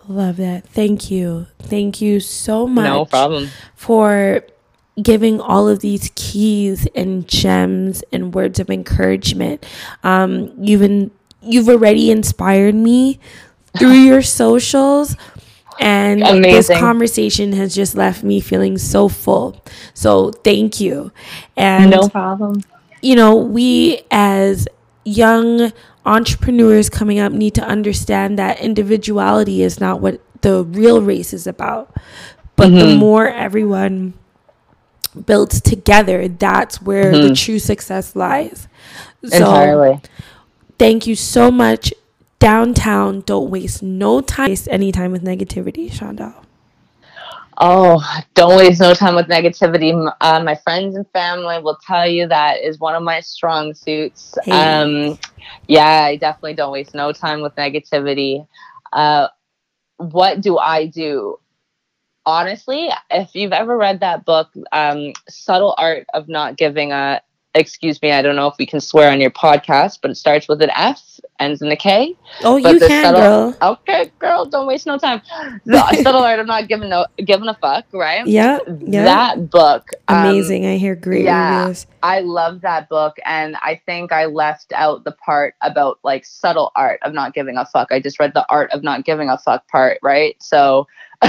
Love 0.09 0.37
that. 0.39 0.66
Thank 0.66 1.09
you. 1.11 1.47
Thank 1.61 2.01
you 2.01 2.18
so 2.18 2.66
much. 2.66 2.85
No 2.85 3.05
problem. 3.07 3.49
For 3.77 4.43
giving 5.01 5.41
all 5.41 5.68
of 5.68 5.81
these 5.81 6.11
keys 6.16 6.87
and 6.95 7.27
gems 7.29 8.03
and 8.12 8.35
words 8.35 8.59
of 8.59 8.70
encouragement. 8.70 9.64
Um, 10.03 10.53
you've 10.61 10.83
in, 10.83 11.11
you've 11.43 11.68
already 11.68 12.11
inspired 12.11 12.75
me 12.75 13.18
through 13.79 13.93
your 13.93 14.22
socials. 14.22 15.16
And 15.81 16.22
this 16.45 16.68
conversation 16.68 17.53
has 17.55 17.75
just 17.75 17.95
left 17.97 18.22
me 18.22 18.41
feeling 18.41 18.79
so 18.79 19.09
full. 19.09 19.64
So 19.95 20.31
thank 20.31 20.81
you. 20.81 21.12
And 21.57 21.91
No 21.91 22.09
problem. 22.09 22.62
you 23.01 23.16
know, 23.16 23.35
we 23.37 24.03
as 24.11 24.68
young 25.05 25.72
entrepreneurs 26.07 26.90
coming 26.90 27.18
up 27.18 27.32
need 27.32 27.55
to 27.55 27.62
understand 27.62 28.38
that 28.38 28.61
individuality 28.61 29.62
is 29.62 29.80
not 29.80 30.00
what 30.00 30.20
the 30.42 30.64
real 30.64 31.00
race 31.02 31.32
is 31.32 31.46
about. 31.46 31.90
But 32.57 32.68
the 32.70 32.84
Mhm. 32.86 32.98
more 32.98 33.28
everyone 33.28 34.12
builds 35.26 35.61
together, 35.61 36.28
that's 36.28 36.82
where 36.82 37.11
the 37.11 37.30
Mhm. 37.30 37.36
true 37.44 37.59
success 37.59 38.14
lies. 38.14 38.68
So 39.24 39.36
Entirely. 39.38 40.00
thank 40.78 41.07
you 41.07 41.14
so 41.16 41.50
much. 41.50 41.92
Downtown, 42.38 43.22
don't 43.24 43.48
waste 43.48 43.82
no 43.82 44.20
time, 44.20 44.50
waste 44.50 44.68
any 44.70 44.92
time 44.92 45.12
with 45.12 45.24
negativity, 45.24 45.90
Shonda. 45.90 46.34
Oh, 47.59 48.02
don't 48.34 48.57
waste 48.57 48.80
no 48.80 48.94
time 48.94 49.14
with 49.14 49.26
negativity. 49.26 50.12
Uh, 50.20 50.42
my 50.42 50.55
friends 50.57 50.96
and 50.96 51.09
family 51.11 51.61
will 51.62 51.78
tell 51.86 52.09
you 52.09 52.26
that 52.28 52.61
is 52.61 52.80
one 52.80 52.94
of 52.94 53.02
my 53.02 53.20
strong 53.20 53.74
suits. 53.74 54.34
Hey. 54.44 54.50
Um, 54.50 55.18
yeah, 55.68 56.05
I 56.05 56.16
definitely 56.16 56.55
don't 56.55 56.72
waste 56.72 56.94
no 56.94 57.12
time 57.12 57.42
with 57.42 57.55
negativity. 57.55 58.46
Uh, 58.92 59.28
what 59.98 60.40
do 60.40 60.59
I 60.59 60.86
do? 60.86 61.38
Honestly, 62.26 62.88
if 63.11 63.34
you've 63.34 63.52
ever 63.52 63.76
read 63.76 64.00
that 64.00 64.24
book, 64.24 64.48
um, 64.72 65.12
Subtle 65.28 65.74
Art 65.76 66.07
of 66.14 66.28
Not 66.28 66.57
Giving 66.57 66.90
a 66.92 67.20
excuse 67.55 68.02
me, 68.02 68.11
I 68.11 68.22
don't 68.22 68.36
know 68.36 68.48
if 68.48 68.55
we 68.59 68.66
can 68.66 68.80
swear 68.80 69.11
on 69.11 69.20
your 69.20 69.30
podcast, 69.30 69.98
but 70.02 70.11
it 70.11 70.16
starts 70.16 70.48
with 70.48 70.61
an 70.61 70.70
F, 70.74 71.20
ends 71.38 71.62
in 71.62 71.70
a 71.70 71.76
K. 71.76 72.16
Oh, 72.42 72.61
But 72.61 72.74
you 72.74 72.80
can, 72.80 73.05
subtle- 73.05 73.20
girl. 73.20 73.57
Okay, 73.62 74.11
girl, 74.18 74.44
don't 74.44 74.66
waste 74.66 74.86
no 74.86 74.98
time. 74.98 75.22
The 75.64 75.86
subtle 76.02 76.22
art 76.22 76.40
of 76.40 76.46
not 76.46 76.68
giving 76.68 76.88
no 76.88 77.07
giving 77.24 77.48
a 77.48 77.55
fuck, 77.55 77.86
right? 77.92 78.26
Yeah, 78.26 78.59
yeah. 78.80 79.05
That 79.05 79.50
book, 79.50 79.90
um, 80.09 80.26
Amazing. 80.26 80.66
I 80.66 80.76
hear 80.76 80.94
great 80.96 81.24
yeah. 81.24 81.61
reviews. 81.61 81.86
I 82.02 82.20
love 82.20 82.61
that 82.62 82.88
book, 82.88 83.16
and 83.24 83.57
I 83.57 83.80
think 83.86 84.12
I 84.12 84.26
left 84.26 84.72
out 84.74 85.05
the 85.05 85.12
part 85.12 85.55
about 85.62 85.98
like 86.02 86.24
subtle 86.24 86.72
art 86.74 86.98
of 87.02 87.14
not 87.14 87.34
giving 87.34 87.57
a 87.57 87.64
fuck. 87.64 87.88
I 87.92 88.00
just 88.00 88.18
read 88.18 88.34
the 88.34 88.46
art 88.50 88.70
of 88.72 88.82
not 88.82 89.05
giving 89.05 89.28
a 89.28 89.38
fuck 89.38 89.66
part, 89.68 89.98
right? 90.02 90.36
So 90.42 90.86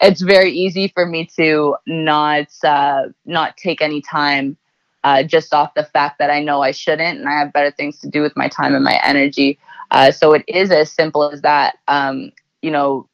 it's 0.00 0.20
very 0.20 0.50
easy 0.50 0.88
for 0.88 1.06
me 1.06 1.26
to 1.36 1.76
not 1.86 2.48
uh, 2.64 3.04
not 3.24 3.56
take 3.56 3.80
any 3.80 4.02
time 4.02 4.56
uh, 5.04 5.22
just 5.22 5.54
off 5.54 5.74
the 5.74 5.84
fact 5.84 6.18
that 6.18 6.30
I 6.30 6.40
know 6.40 6.62
I 6.62 6.72
shouldn't, 6.72 7.18
and 7.18 7.28
I 7.28 7.38
have 7.38 7.52
better 7.52 7.70
things 7.70 8.00
to 8.00 8.08
do 8.08 8.22
with 8.22 8.36
my 8.36 8.48
time 8.48 8.74
and 8.74 8.82
my 8.82 8.98
energy. 9.04 9.58
Uh, 9.90 10.10
so 10.10 10.32
it 10.32 10.44
is 10.48 10.70
as 10.70 10.90
simple 10.90 11.30
as 11.30 11.42
that. 11.42 11.76
Um, 11.86 12.32
you 12.62 12.70
know, 12.70 13.08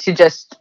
to 0.00 0.14
just 0.14 0.58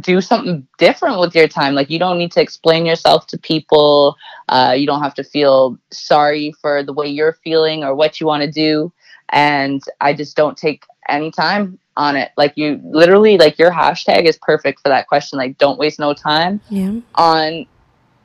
do 0.00 0.20
something 0.20 0.66
different 0.78 1.18
with 1.18 1.34
your 1.34 1.48
time. 1.48 1.74
Like 1.74 1.90
you 1.90 1.98
don't 1.98 2.18
need 2.18 2.32
to 2.32 2.40
explain 2.40 2.86
yourself 2.86 3.26
to 3.28 3.38
people. 3.38 4.16
Uh, 4.48 4.74
you 4.76 4.86
don't 4.86 5.02
have 5.02 5.14
to 5.14 5.24
feel 5.24 5.78
sorry 5.90 6.52
for 6.60 6.82
the 6.82 6.92
way 6.92 7.06
you're 7.06 7.38
feeling 7.44 7.82
or 7.82 7.94
what 7.94 8.20
you 8.20 8.26
want 8.26 8.42
to 8.42 8.50
do. 8.50 8.92
And 9.30 9.82
I 10.00 10.14
just 10.14 10.36
don't 10.36 10.56
take 10.56 10.84
any 11.08 11.30
time 11.30 11.78
on 11.96 12.16
it. 12.16 12.30
Like 12.36 12.52
you 12.56 12.80
literally, 12.84 13.38
like 13.38 13.58
your 13.58 13.70
hashtag 13.70 14.24
is 14.24 14.38
perfect 14.42 14.80
for 14.80 14.88
that 14.88 15.08
question. 15.08 15.38
Like 15.38 15.58
don't 15.58 15.78
waste 15.78 15.98
no 15.98 16.14
time 16.14 16.60
Yeah, 16.70 16.94
on 17.16 17.66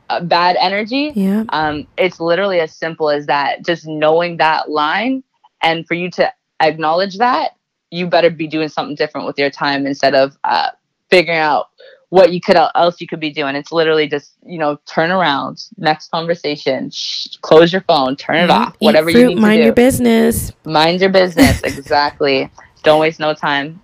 uh, 0.09 0.21
bad 0.21 0.55
energy. 0.59 1.11
yeah. 1.15 1.43
Um, 1.49 1.87
it's 1.97 2.19
literally 2.19 2.59
as 2.59 2.73
simple 2.75 3.09
as 3.09 3.25
that. 3.27 3.65
Just 3.65 3.85
knowing 3.87 4.37
that 4.37 4.69
line, 4.69 5.23
and 5.61 5.87
for 5.87 5.93
you 5.95 6.09
to 6.11 6.31
acknowledge 6.59 7.17
that, 7.17 7.51
you 7.91 8.07
better 8.07 8.29
be 8.29 8.47
doing 8.47 8.67
something 8.69 8.95
different 8.95 9.25
with 9.27 9.37
your 9.39 9.49
time 9.49 9.85
instead 9.85 10.15
of 10.15 10.37
uh, 10.43 10.69
figuring 11.09 11.39
out 11.39 11.67
what 12.09 12.31
you 12.31 12.39
could 12.39 12.55
else 12.75 13.01
you 13.01 13.07
could 13.07 13.19
be 13.19 13.31
doing. 13.31 13.55
It's 13.55 13.71
literally 13.71 14.07
just 14.07 14.33
you 14.45 14.57
know 14.59 14.79
turn 14.85 15.11
around, 15.11 15.63
next 15.77 16.11
conversation, 16.11 16.89
shh, 16.91 17.35
close 17.41 17.73
your 17.73 17.81
phone, 17.81 18.15
turn 18.15 18.37
it 18.37 18.47
Yeah. 18.49 18.53
off, 18.55 18.75
Eat 18.79 18.85
whatever 18.85 19.11
fruit, 19.11 19.19
you 19.21 19.27
need 19.29 19.35
to 19.35 19.41
do. 19.41 19.41
Mind 19.41 19.63
your 19.63 19.73
business. 19.73 20.51
mind 20.65 21.01
your 21.01 21.09
business. 21.09 21.61
exactly. 21.63 22.49
Don't 22.83 22.99
waste 22.99 23.19
no 23.19 23.33
time. 23.33 23.81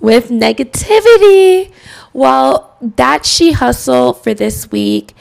with 0.00 0.30
negativity. 0.30 1.72
Well, 2.12 2.76
that's 2.80 3.28
She 3.28 3.52
Hustle 3.52 4.12
for 4.14 4.34
this 4.34 4.70
week. 4.72 5.14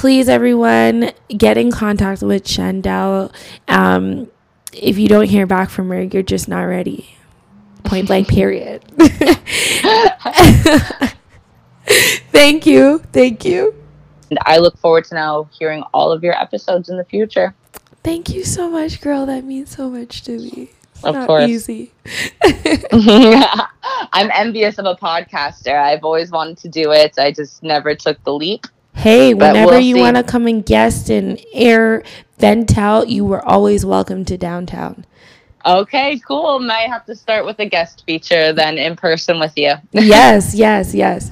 Please, 0.00 0.30
everyone, 0.30 1.12
get 1.28 1.58
in 1.58 1.70
contact 1.70 2.22
with 2.22 2.42
Chandel. 2.42 3.30
Um, 3.68 4.30
if 4.72 4.96
you 4.96 5.08
don't 5.08 5.28
hear 5.28 5.46
back 5.46 5.68
from 5.68 5.90
her, 5.90 6.00
you're 6.00 6.22
just 6.22 6.48
not 6.48 6.62
ready. 6.62 7.18
Point 7.84 8.06
blank, 8.06 8.26
period. 8.26 8.82
Thank 12.32 12.64
you. 12.64 13.02
Thank 13.12 13.44
you. 13.44 13.74
And 14.30 14.38
I 14.46 14.56
look 14.56 14.78
forward 14.78 15.04
to 15.04 15.14
now 15.16 15.50
hearing 15.52 15.82
all 15.92 16.10
of 16.10 16.24
your 16.24 16.32
episodes 16.32 16.88
in 16.88 16.96
the 16.96 17.04
future. 17.04 17.54
Thank 18.02 18.30
you 18.30 18.42
so 18.42 18.70
much, 18.70 19.02
girl. 19.02 19.26
That 19.26 19.44
means 19.44 19.76
so 19.76 19.90
much 19.90 20.22
to 20.22 20.38
me. 20.38 20.70
It's 20.94 21.04
Of 21.04 21.14
not 21.14 21.26
course. 21.26 21.46
easy. 21.46 21.92
I'm 24.14 24.30
envious 24.32 24.78
of 24.78 24.86
a 24.86 24.94
podcaster. 24.94 25.78
I've 25.78 26.04
always 26.04 26.30
wanted 26.30 26.56
to 26.56 26.70
do 26.70 26.90
it. 26.90 27.18
I 27.18 27.32
just 27.32 27.62
never 27.62 27.94
took 27.94 28.24
the 28.24 28.32
leap. 28.32 28.64
Hey, 28.94 29.32
But 29.32 29.52
whenever 29.54 29.72
we'll 29.72 29.80
you 29.80 29.96
want 29.98 30.16
to 30.16 30.22
come 30.22 30.46
and 30.46 30.64
guest 30.64 31.10
and 31.10 31.40
air 31.52 32.02
vent 32.38 32.76
out, 32.76 33.08
you 33.08 33.24
were 33.24 33.44
always 33.44 33.84
welcome 33.84 34.24
to 34.26 34.36
downtown. 34.36 35.06
Okay, 35.64 36.18
cool. 36.26 36.58
Might 36.58 36.88
have 36.88 37.04
to 37.06 37.14
start 37.14 37.44
with 37.44 37.58
a 37.60 37.66
guest 37.66 38.04
feature 38.06 38.52
then 38.52 38.78
in 38.78 38.96
person 38.96 39.38
with 39.38 39.52
you. 39.56 39.74
yes, 39.92 40.54
yes, 40.54 40.94
yes. 40.94 41.30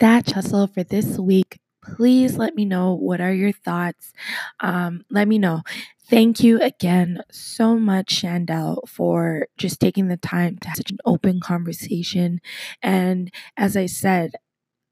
That's 0.00 0.32
hustle 0.32 0.66
for 0.66 0.82
this 0.82 1.18
week. 1.18 1.60
Please 1.82 2.36
let 2.36 2.54
me 2.54 2.64
know 2.64 2.94
what 2.94 3.20
are 3.20 3.32
your 3.32 3.52
thoughts. 3.52 4.12
Um, 4.60 5.04
let 5.10 5.28
me 5.28 5.38
know. 5.38 5.62
Thank 6.08 6.42
you 6.42 6.60
again 6.60 7.22
so 7.30 7.76
much, 7.76 8.20
Chandel, 8.20 8.86
for 8.86 9.46
just 9.56 9.80
taking 9.80 10.08
the 10.08 10.16
time 10.16 10.58
to 10.58 10.68
have 10.68 10.76
such 10.76 10.90
an 10.90 10.98
open 11.04 11.40
conversation. 11.40 12.40
And 12.82 13.32
as 13.56 13.76
I 13.76 13.86
said, 13.86 14.32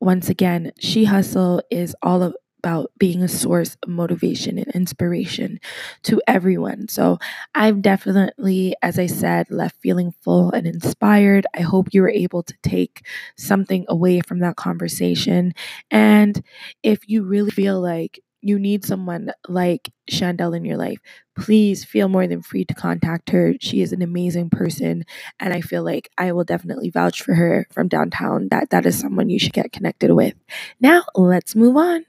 once 0.00 0.28
again, 0.28 0.72
She 0.80 1.04
Hustle 1.04 1.62
is 1.70 1.94
all 2.02 2.32
about 2.62 2.90
being 2.98 3.22
a 3.22 3.28
source 3.28 3.76
of 3.82 3.88
motivation 3.88 4.58
and 4.58 4.68
inspiration 4.74 5.58
to 6.02 6.20
everyone. 6.26 6.88
So 6.88 7.18
I've 7.54 7.80
definitely, 7.80 8.74
as 8.82 8.98
I 8.98 9.06
said, 9.06 9.50
left 9.50 9.76
feeling 9.80 10.12
full 10.20 10.50
and 10.52 10.66
inspired. 10.66 11.46
I 11.56 11.60
hope 11.62 11.88
you 11.92 12.02
were 12.02 12.10
able 12.10 12.42
to 12.42 12.54
take 12.62 13.06
something 13.38 13.86
away 13.88 14.20
from 14.20 14.40
that 14.40 14.56
conversation. 14.56 15.54
And 15.90 16.42
if 16.82 17.08
you 17.08 17.22
really 17.22 17.50
feel 17.50 17.80
like 17.80 18.20
you 18.42 18.58
need 18.58 18.84
someone 18.84 19.32
like 19.48 19.90
Chandel 20.08 20.56
in 20.56 20.64
your 20.64 20.76
life, 20.76 20.98
please 21.36 21.84
feel 21.84 22.08
more 22.08 22.26
than 22.26 22.42
free 22.42 22.64
to 22.64 22.74
contact 22.74 23.30
her. 23.30 23.54
She 23.60 23.82
is 23.82 23.92
an 23.92 24.02
amazing 24.02 24.50
person, 24.50 25.04
and 25.38 25.52
I 25.52 25.60
feel 25.60 25.82
like 25.84 26.10
I 26.18 26.32
will 26.32 26.44
definitely 26.44 26.90
vouch 26.90 27.22
for 27.22 27.34
her 27.34 27.66
from 27.70 27.88
downtown. 27.88 28.48
That 28.50 28.70
that 28.70 28.86
is 28.86 28.98
someone 28.98 29.30
you 29.30 29.38
should 29.38 29.52
get 29.52 29.72
connected 29.72 30.12
with. 30.12 30.34
Now, 30.80 31.04
let's 31.14 31.54
move 31.54 31.76
on. 31.76 32.06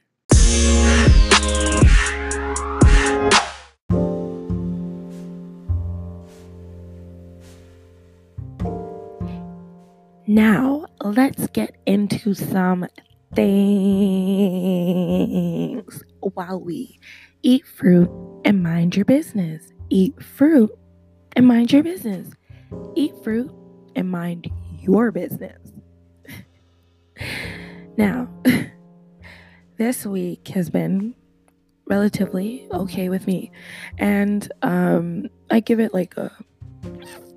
Now, 10.27 10.85
let's 11.03 11.47
get 11.47 11.75
into 11.85 12.33
some 12.33 12.87
things 13.35 13.51
while 16.33 16.59
we 16.59 16.99
eat 17.43 17.65
fruit 17.65 18.09
and 18.45 18.63
mind 18.63 18.95
your 18.95 19.05
business. 19.05 19.73
Eat 19.89 20.21
fruit 20.21 20.71
and 21.35 21.47
mind 21.47 21.71
your 21.71 21.83
business. 21.83 22.27
Eat 22.95 23.13
fruit 23.23 23.51
and 23.95 24.09
mind 24.09 24.49
your 24.79 25.11
business. 25.11 25.59
now, 27.97 28.29
this 29.77 30.05
week 30.05 30.47
has 30.49 30.69
been 30.69 31.15
relatively 31.87 32.67
okay 32.71 33.09
with 33.09 33.27
me, 33.27 33.51
and 33.97 34.49
um, 34.61 35.27
I 35.49 35.59
give 35.59 35.79
it 35.79 35.93
like 35.93 36.15
a 36.15 36.31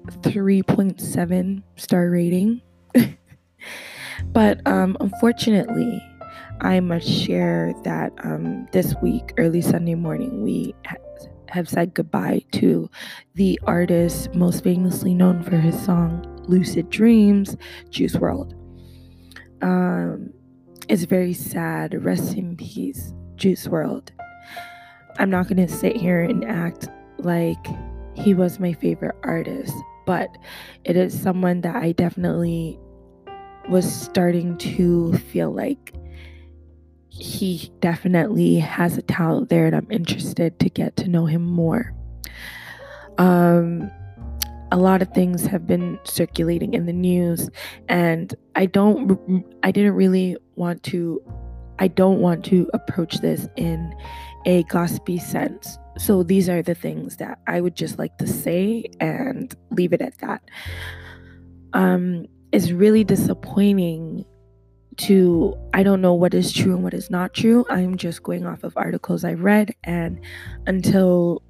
3.7 0.07 1.63
star 1.77 2.11
rating. 2.11 2.61
but 4.33 4.67
um, 4.67 4.97
unfortunately, 5.01 6.03
I 6.61 6.81
must 6.81 7.09
share 7.09 7.75
that 7.85 8.13
um, 8.23 8.67
this 8.73 8.95
week, 9.03 9.33
early 9.39 9.61
Sunday 9.61 9.95
morning, 9.95 10.43
we 10.43 10.75
ha- 10.87 10.97
have 11.49 11.69
said 11.69 11.95
goodbye 11.95 12.43
to 12.53 12.89
the 13.35 13.61
artist 13.65 14.35
most 14.35 14.65
famously 14.65 15.15
known 15.15 15.43
for 15.43 15.57
his 15.57 15.81
song 15.85 16.25
Lucid 16.47 16.91
Dreams, 16.91 17.57
Juice 17.91 18.17
WRLD. 18.17 18.55
Um, 19.63 20.31
it's 20.89 21.05
very 21.05 21.33
sad. 21.33 22.05
Rest 22.05 22.35
in 22.35 22.57
peace, 22.57 23.15
Juice 23.37 23.67
WRLD. 23.67 24.11
I'm 25.19 25.31
not 25.31 25.49
going 25.49 25.67
to 25.67 25.73
sit 25.73 25.97
here 25.97 26.21
and 26.21 26.45
act 26.45 26.89
like 27.19 27.67
he 28.15 28.35
was 28.35 28.61
my 28.61 28.73
favorite 28.73 29.17
artist, 29.23 29.75
but 30.07 30.29
it 30.85 30.97
is 30.97 31.19
someone 31.19 31.61
that 31.63 31.77
I 31.77 31.93
definitely 31.93 32.79
was 33.69 33.91
starting 33.91 34.59
to 34.59 35.15
feel 35.19 35.51
like 35.51 35.95
he 37.19 37.71
definitely 37.79 38.57
has 38.57 38.99
a 38.99 39.03
talent 39.03 39.49
there 39.49 39.67
and 39.67 39.77
I'm 39.77 39.91
interested 39.91 40.59
to 40.59 40.69
get 40.69 40.97
to 40.97 41.09
know 41.09 41.27
him 41.27 41.45
more. 41.45 41.95
Um 43.19 43.91
a 44.73 44.79
lot 44.79 45.03
of 45.03 45.09
things 45.13 45.47
have 45.47 45.69
been 45.69 46.01
circulating 46.03 46.75
in 46.75 46.87
the 46.87 46.93
news 46.93 47.49
and 47.89 48.35
I 48.57 48.67
don't 48.67 49.45
I 49.63 49.71
didn't 49.71 49.95
really 49.95 50.37
want 50.57 50.83
to 50.85 51.23
I 51.79 51.87
don't 51.87 52.19
want 52.19 52.45
to 52.47 52.69
approach 52.75 53.19
this 53.19 53.49
in 53.57 53.95
a 54.47 54.65
gossipy 54.65 55.19
sense. 55.19 55.79
So 55.99 56.25
these 56.25 56.49
are 56.49 56.63
the 56.63 56.75
things 56.75 57.17
that 57.19 57.39
I 57.47 57.61
would 57.61 57.77
just 57.77 57.99
like 57.99 58.19
to 58.19 58.27
say 58.27 58.87
and 58.99 59.55
leave 59.71 59.93
it 59.93 60.01
at 60.01 60.19
that. 60.19 60.43
Um 61.75 62.27
it's 62.51 62.73
really 62.73 63.05
disappointing 63.05 64.25
to 64.99 65.55
I 65.73 65.83
don't 65.83 66.01
know 66.01 66.15
what 66.15 66.35
is 66.35 66.53
true 66.53 66.75
and 66.75 66.83
what 66.83 66.95
is 66.95 67.11
not 67.11 67.35
true. 67.35 67.65
I'm 67.69 67.97
just 67.97 68.23
going 68.23 68.47
off 68.47 68.65
of 68.65 68.77
articles 68.77 69.25
I've 69.25 69.43
read 69.43 69.75
and 69.85 70.21
until 70.67 71.43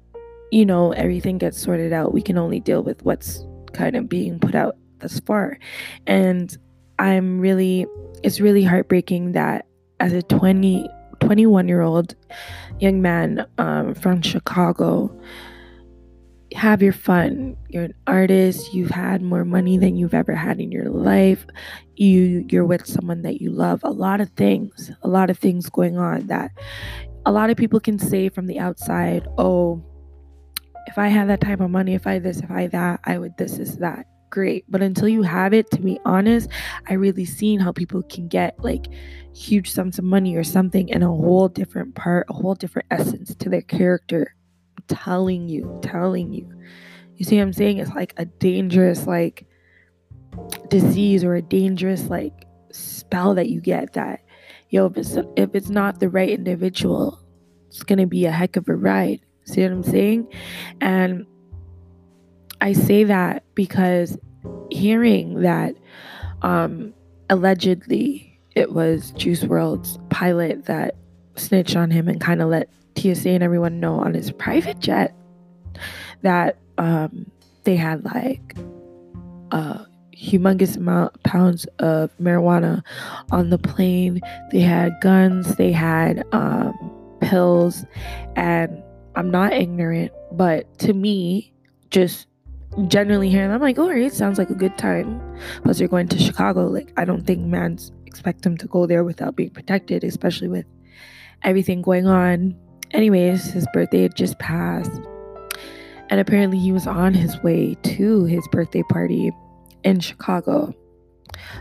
you 0.51 0.65
know 0.65 0.91
everything 0.93 1.37
gets 1.37 1.61
sorted 1.61 1.93
out, 1.93 2.13
we 2.13 2.21
can 2.21 2.37
only 2.37 2.59
deal 2.59 2.83
with 2.83 3.03
what's 3.03 3.45
kind 3.73 3.95
of 3.95 4.07
being 4.07 4.39
put 4.39 4.55
out 4.55 4.77
thus 4.99 5.19
far. 5.21 5.59
And 6.07 6.55
I'm 6.99 7.39
really 7.39 7.85
it's 8.23 8.39
really 8.39 8.63
heartbreaking 8.63 9.33
that 9.33 9.65
as 9.99 10.13
a 10.13 10.21
20 10.23 10.87
21 11.19 11.67
year 11.67 11.81
old 11.81 12.15
young 12.79 13.01
man 13.01 13.45
um, 13.57 13.93
from 13.93 14.21
Chicago. 14.21 15.15
Have 16.55 16.81
your 16.81 16.93
fun. 16.93 17.57
You're 17.67 17.83
an 17.83 17.93
artist. 18.07 18.73
You've 18.73 18.89
had 18.89 19.21
more 19.21 19.43
money 19.43 19.77
than 19.77 19.97
you've 19.97 20.13
ever 20.13 20.33
had 20.33 20.61
in 20.61 20.71
your 20.71 20.89
life. 20.89 21.45
You 21.95 22.45
you're 22.49 22.65
with 22.65 22.87
someone 22.87 23.23
that 23.23 23.41
you 23.41 23.51
love. 23.51 23.81
A 23.83 23.91
lot 23.91 24.21
of 24.21 24.29
things, 24.31 24.89
a 25.03 25.07
lot 25.09 25.29
of 25.29 25.37
things 25.37 25.69
going 25.69 25.97
on 25.97 26.27
that 26.27 26.51
a 27.25 27.31
lot 27.31 27.49
of 27.49 27.57
people 27.57 27.79
can 27.79 27.99
say 27.99 28.29
from 28.29 28.47
the 28.47 28.57
outside, 28.57 29.27
"Oh, 29.37 29.83
if 30.87 30.97
I 30.97 31.09
had 31.09 31.27
that 31.27 31.41
type 31.41 31.59
of 31.59 31.71
money, 31.71 31.93
if 31.93 32.07
I 32.07 32.19
this, 32.19 32.39
if 32.39 32.49
I 32.49 32.67
that, 32.67 33.01
I 33.03 33.17
would 33.17 33.35
this, 33.37 33.59
is 33.59 33.77
that." 33.79 34.05
Great. 34.29 34.65
But 34.69 34.81
until 34.81 35.09
you 35.09 35.23
have 35.23 35.53
it, 35.53 35.69
to 35.71 35.81
be 35.81 35.99
honest, 36.05 36.49
I 36.89 36.93
really 36.93 37.25
seen 37.25 37.59
how 37.59 37.73
people 37.73 38.01
can 38.03 38.27
get 38.27 38.57
like 38.63 38.87
huge 39.33 39.71
sums 39.71 39.99
of 39.99 40.05
money 40.05 40.35
or 40.35 40.43
something 40.43 40.91
and 40.91 41.03
a 41.03 41.07
whole 41.07 41.49
different 41.49 41.95
part, 41.95 42.27
a 42.29 42.33
whole 42.33 42.55
different 42.55 42.87
essence 42.91 43.35
to 43.35 43.49
their 43.49 43.61
character. 43.61 44.34
Telling 44.87 45.49
you, 45.49 45.79
telling 45.81 46.33
you. 46.33 46.51
You 47.17 47.25
see 47.25 47.37
what 47.37 47.43
I'm 47.43 47.53
saying? 47.53 47.77
It's 47.77 47.91
like 47.91 48.13
a 48.17 48.25
dangerous 48.25 49.07
like 49.07 49.45
disease 50.69 51.23
or 51.23 51.35
a 51.35 51.41
dangerous 51.41 52.03
like 52.03 52.45
spell 52.71 53.35
that 53.35 53.49
you 53.49 53.61
get 53.61 53.93
that 53.93 54.19
yo 54.69 54.87
if 54.87 54.97
it's 54.97 55.17
if 55.35 55.55
it's 55.55 55.69
not 55.69 55.99
the 55.99 56.09
right 56.09 56.29
individual, 56.29 57.19
it's 57.67 57.83
gonna 57.83 58.07
be 58.07 58.25
a 58.25 58.31
heck 58.31 58.55
of 58.55 58.67
a 58.67 58.75
ride. 58.75 59.21
See 59.45 59.61
what 59.61 59.71
I'm 59.71 59.83
saying? 59.83 60.27
And 60.81 61.25
I 62.61 62.73
say 62.73 63.03
that 63.05 63.43
because 63.55 64.17
hearing 64.69 65.41
that 65.41 65.75
um 66.41 66.93
allegedly 67.29 68.39
it 68.55 68.73
was 68.73 69.11
Juice 69.11 69.43
WRLD's 69.43 69.99
pilot 70.09 70.65
that 70.65 70.95
snitched 71.35 71.75
on 71.75 71.91
him 71.91 72.07
and 72.07 72.19
kind 72.19 72.41
of 72.41 72.49
let 72.49 72.69
TSA 72.97 73.29
and 73.29 73.43
everyone 73.43 73.79
know 73.79 73.95
on 73.95 74.13
his 74.13 74.31
private 74.31 74.79
jet 74.79 75.15
that 76.21 76.57
um, 76.77 77.29
they 77.63 77.75
had 77.75 78.03
like 78.05 78.55
a 79.51 79.85
humongous 80.15 80.77
amount 80.77 81.21
pounds 81.23 81.65
of 81.79 82.15
marijuana 82.17 82.83
on 83.31 83.49
the 83.49 83.57
plane. 83.57 84.21
They 84.51 84.61
had 84.61 84.99
guns, 85.01 85.55
they 85.55 85.71
had 85.71 86.23
um, 86.31 86.73
pills, 87.21 87.85
and 88.35 88.81
I'm 89.15 89.29
not 89.29 89.53
ignorant, 89.53 90.11
but 90.31 90.77
to 90.79 90.93
me, 90.93 91.53
just 91.89 92.27
generally 92.87 93.29
hearing, 93.29 93.51
I'm 93.51 93.61
like, 93.61 93.79
all 93.79 93.89
right, 93.89 94.11
sounds 94.11 94.37
like 94.37 94.49
a 94.49 94.55
good 94.55 94.77
time. 94.77 95.21
Plus, 95.63 95.79
you're 95.79 95.89
going 95.89 96.07
to 96.09 96.19
Chicago. 96.19 96.67
Like, 96.67 96.91
I 96.97 97.05
don't 97.05 97.25
think 97.25 97.41
man's 97.41 97.91
expect 98.05 98.45
him 98.45 98.57
to 98.57 98.67
go 98.67 98.85
there 98.85 99.03
without 99.03 99.35
being 99.35 99.49
protected, 99.49 100.03
especially 100.03 100.47
with 100.47 100.65
everything 101.43 101.81
going 101.81 102.07
on. 102.07 102.55
Anyways, 102.91 103.45
his 103.45 103.67
birthday 103.73 104.03
had 104.03 104.15
just 104.15 104.39
passed. 104.39 104.91
And 106.09 106.19
apparently, 106.19 106.59
he 106.59 106.71
was 106.71 106.87
on 106.87 107.13
his 107.13 107.41
way 107.41 107.75
to 107.83 108.25
his 108.25 108.47
birthday 108.51 108.83
party 108.89 109.31
in 109.83 109.99
Chicago. 109.99 110.73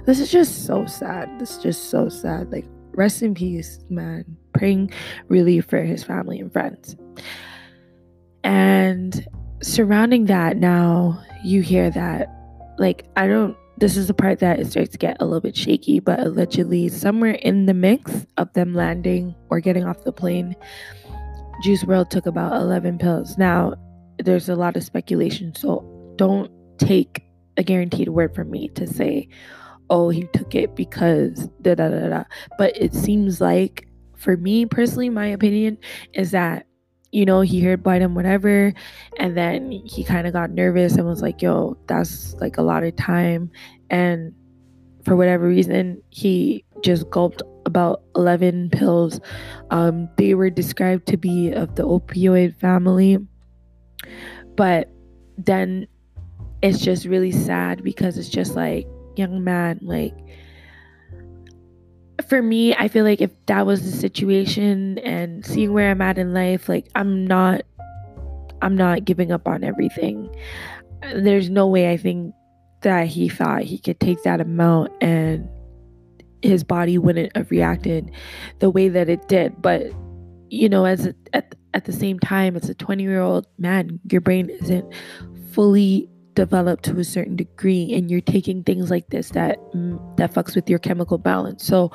This 0.05 0.21
is 0.21 0.31
just 0.31 0.67
so 0.67 0.87
sad. 0.87 1.39
This 1.39 1.57
is 1.57 1.63
just 1.63 1.91
so 1.91 2.09
sad. 2.09 2.53
Like, 2.53 2.67
rest 2.93 3.23
in 3.23 3.35
peace, 3.35 3.81
man. 3.89 4.37
Praying 4.53 4.93
really 5.29 5.61
for 5.61 5.83
his 5.83 6.05
family 6.05 6.39
and 6.39 6.53
friends. 6.53 6.97
And 8.43 9.27
surrounding 9.63 10.27
that, 10.27 10.59
now 10.59 11.23
you 11.43 11.63
hear 11.63 11.91
that, 11.91 12.29
like, 12.79 13.07
I 13.17 13.27
don't 13.27 13.57
this 13.79 13.97
is 13.97 14.07
the 14.07 14.15
part 14.15 14.39
that 14.39 14.61
it 14.61 14.71
starts 14.71 14.91
to 14.91 14.99
get 14.99 15.17
a 15.21 15.25
little 15.25 15.41
bit 15.41 15.57
shaky, 15.57 15.99
but 15.99 16.21
allegedly, 16.21 16.89
somewhere 16.89 17.33
in 17.33 17.67
the 17.67 17.75
mix 17.75 18.27
of 18.37 18.53
them 18.53 18.75
landing 18.75 19.35
or 19.51 19.61
getting 19.61 19.85
off 19.85 20.05
the 20.05 20.13
plane, 20.13 20.55
Juice 21.63 21.85
WRLD 21.85 22.11
took 22.11 22.27
about 22.27 22.61
11 22.61 22.99
pills. 22.99 23.39
Now, 23.39 23.75
there's 24.19 24.49
a 24.49 24.57
lot 24.57 24.77
of 24.77 24.85
speculation, 24.85 25.55
so 25.55 25.85
don't 26.17 26.51
take 26.79 27.23
a 27.57 27.63
guaranteed 27.63 28.09
word 28.09 28.35
from 28.35 28.51
me 28.51 28.69
to 28.71 28.87
say, 28.87 29.29
oh, 29.91 30.09
he 30.09 30.27
took 30.33 30.55
it 30.55 30.75
because 30.75 31.49
da 31.63 31.75
da 31.75 31.89
da 31.89 32.09
da. 32.09 32.25
But 32.59 32.77
it 32.77 32.95
seems 32.95 33.41
like, 33.41 33.89
for 34.17 34.37
me 34.37 34.65
personally, 34.67 35.11
my 35.11 35.27
opinion 35.27 35.79
is 36.15 36.31
that 36.31 36.67
you 37.15 37.25
know, 37.25 37.43
he 37.43 37.61
heard 37.61 37.81
Biden, 37.81 38.15
whatever. 38.15 38.75
And 39.19 39.37
then 39.37 39.71
he 39.71 40.03
kind 40.03 40.27
of 40.27 40.33
got 40.33 40.51
nervous 40.51 40.97
and 40.97 41.07
was 41.07 41.23
like, 41.23 41.41
yo, 41.41 41.79
that's 41.87 42.35
like 42.41 42.59
a 42.59 42.63
lot 42.63 42.83
of 42.83 42.97
time. 42.97 43.53
And 43.89 44.35
for 45.05 45.15
whatever 45.15 45.47
reason, 45.47 46.03
he 46.11 46.65
just 46.83 47.09
gulped 47.11 47.41
about 47.75 48.03
11 48.15 48.71
pills. 48.71 49.21
Um, 49.71 50.09
they 50.17 50.35
were 50.35 50.49
described 50.49 51.09
to 51.09 51.17
be 51.17 51.51
of 51.51 51.75
the 51.75 51.83
opioid 51.83 52.55
family. 52.55 53.19
But 54.57 54.93
then 55.37 55.89
it's 56.63 56.79
just 56.79 57.05
really 57.05 57.33
sad 57.33 57.83
because 57.83 58.17
it's 58.17 58.29
just 58.29 58.55
like, 58.55 58.87
young 59.17 59.43
man, 59.43 59.81
like, 59.83 60.15
for 62.29 62.41
me, 62.41 62.77
I 62.77 62.87
feel 62.87 63.05
like 63.05 63.21
if 63.21 63.33
that 63.47 63.67
was 63.67 63.85
the 63.85 63.97
situation 63.97 64.99
and 64.99 65.45
seeing 65.45 65.73
where 65.73 65.91
I'm 65.91 66.01
at 66.01 66.17
in 66.17 66.33
life, 66.33 66.69
like 66.69 66.89
I'm 66.95 67.27
not 67.27 67.63
I'm 68.63 68.77
not 68.77 69.05
giving 69.05 69.33
up 69.33 69.49
on 69.49 69.65
everything. 69.65 70.35
There's 71.13 71.51
no 71.51 71.67
way 71.67 71.91
I 71.91 71.97
think 71.97 72.33
that 72.83 73.09
he 73.09 73.29
thought 73.29 73.63
he 73.63 73.79
could 73.79 73.99
take 73.99 74.23
that 74.23 74.41
amount 74.41 74.93
and 75.03 75.49
his 76.45 76.63
body 76.63 76.99
wouldn't 76.99 77.37
have 77.37 77.51
reacted 77.51 78.11
the 78.59 78.71
way 78.71 78.89
that 78.89 79.09
it 79.09 79.27
did. 79.29 79.61
But 79.61 79.91
you 80.51 80.69
know, 80.69 80.85
as 80.85 81.07
a, 81.07 81.15
at 81.33 81.55
at 81.73 81.87
the 81.87 81.93
same 81.93 82.21
time, 82.21 82.57
as 82.57 82.69
a 82.69 82.75
20 82.75 83.03
year 83.03 83.21
old 83.21 83.47
man, 83.59 83.99
your 84.11 84.21
brain 84.21 84.51
isn't 84.51 84.93
fully 85.51 86.09
developed 86.35 86.85
to 86.85 86.99
a 86.99 87.05
certain 87.05 87.37
degree 87.37 87.93
and 87.95 88.11
you're 88.11 88.21
taking 88.21 88.63
things 88.63 88.91
like 88.91 89.09
this 89.09 89.31
that 89.31 89.59
mm, 89.73 90.17
that 90.17 90.35
fucks 90.35 90.55
with 90.55 90.69
your 90.69 90.81
chemical 90.81 91.17
balance 91.17 91.65
so 91.65 91.93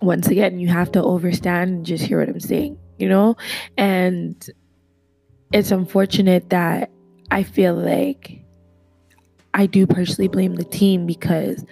once 0.00 0.28
again 0.28 0.58
you 0.58 0.66
have 0.66 0.90
to 0.90 1.04
understand 1.04 1.70
and 1.70 1.86
just 1.86 2.04
hear 2.04 2.20
what 2.20 2.28
i'm 2.28 2.40
saying 2.40 2.78
you 2.98 3.06
know 3.06 3.36
and 3.76 4.48
it's 5.52 5.70
unfortunate 5.70 6.48
that 6.48 6.90
i 7.30 7.42
feel 7.42 7.74
like 7.74 8.42
i 9.52 9.66
do 9.66 9.86
personally 9.86 10.28
blame 10.28 10.54
the 10.54 10.64
team 10.64 11.04
because 11.04 11.64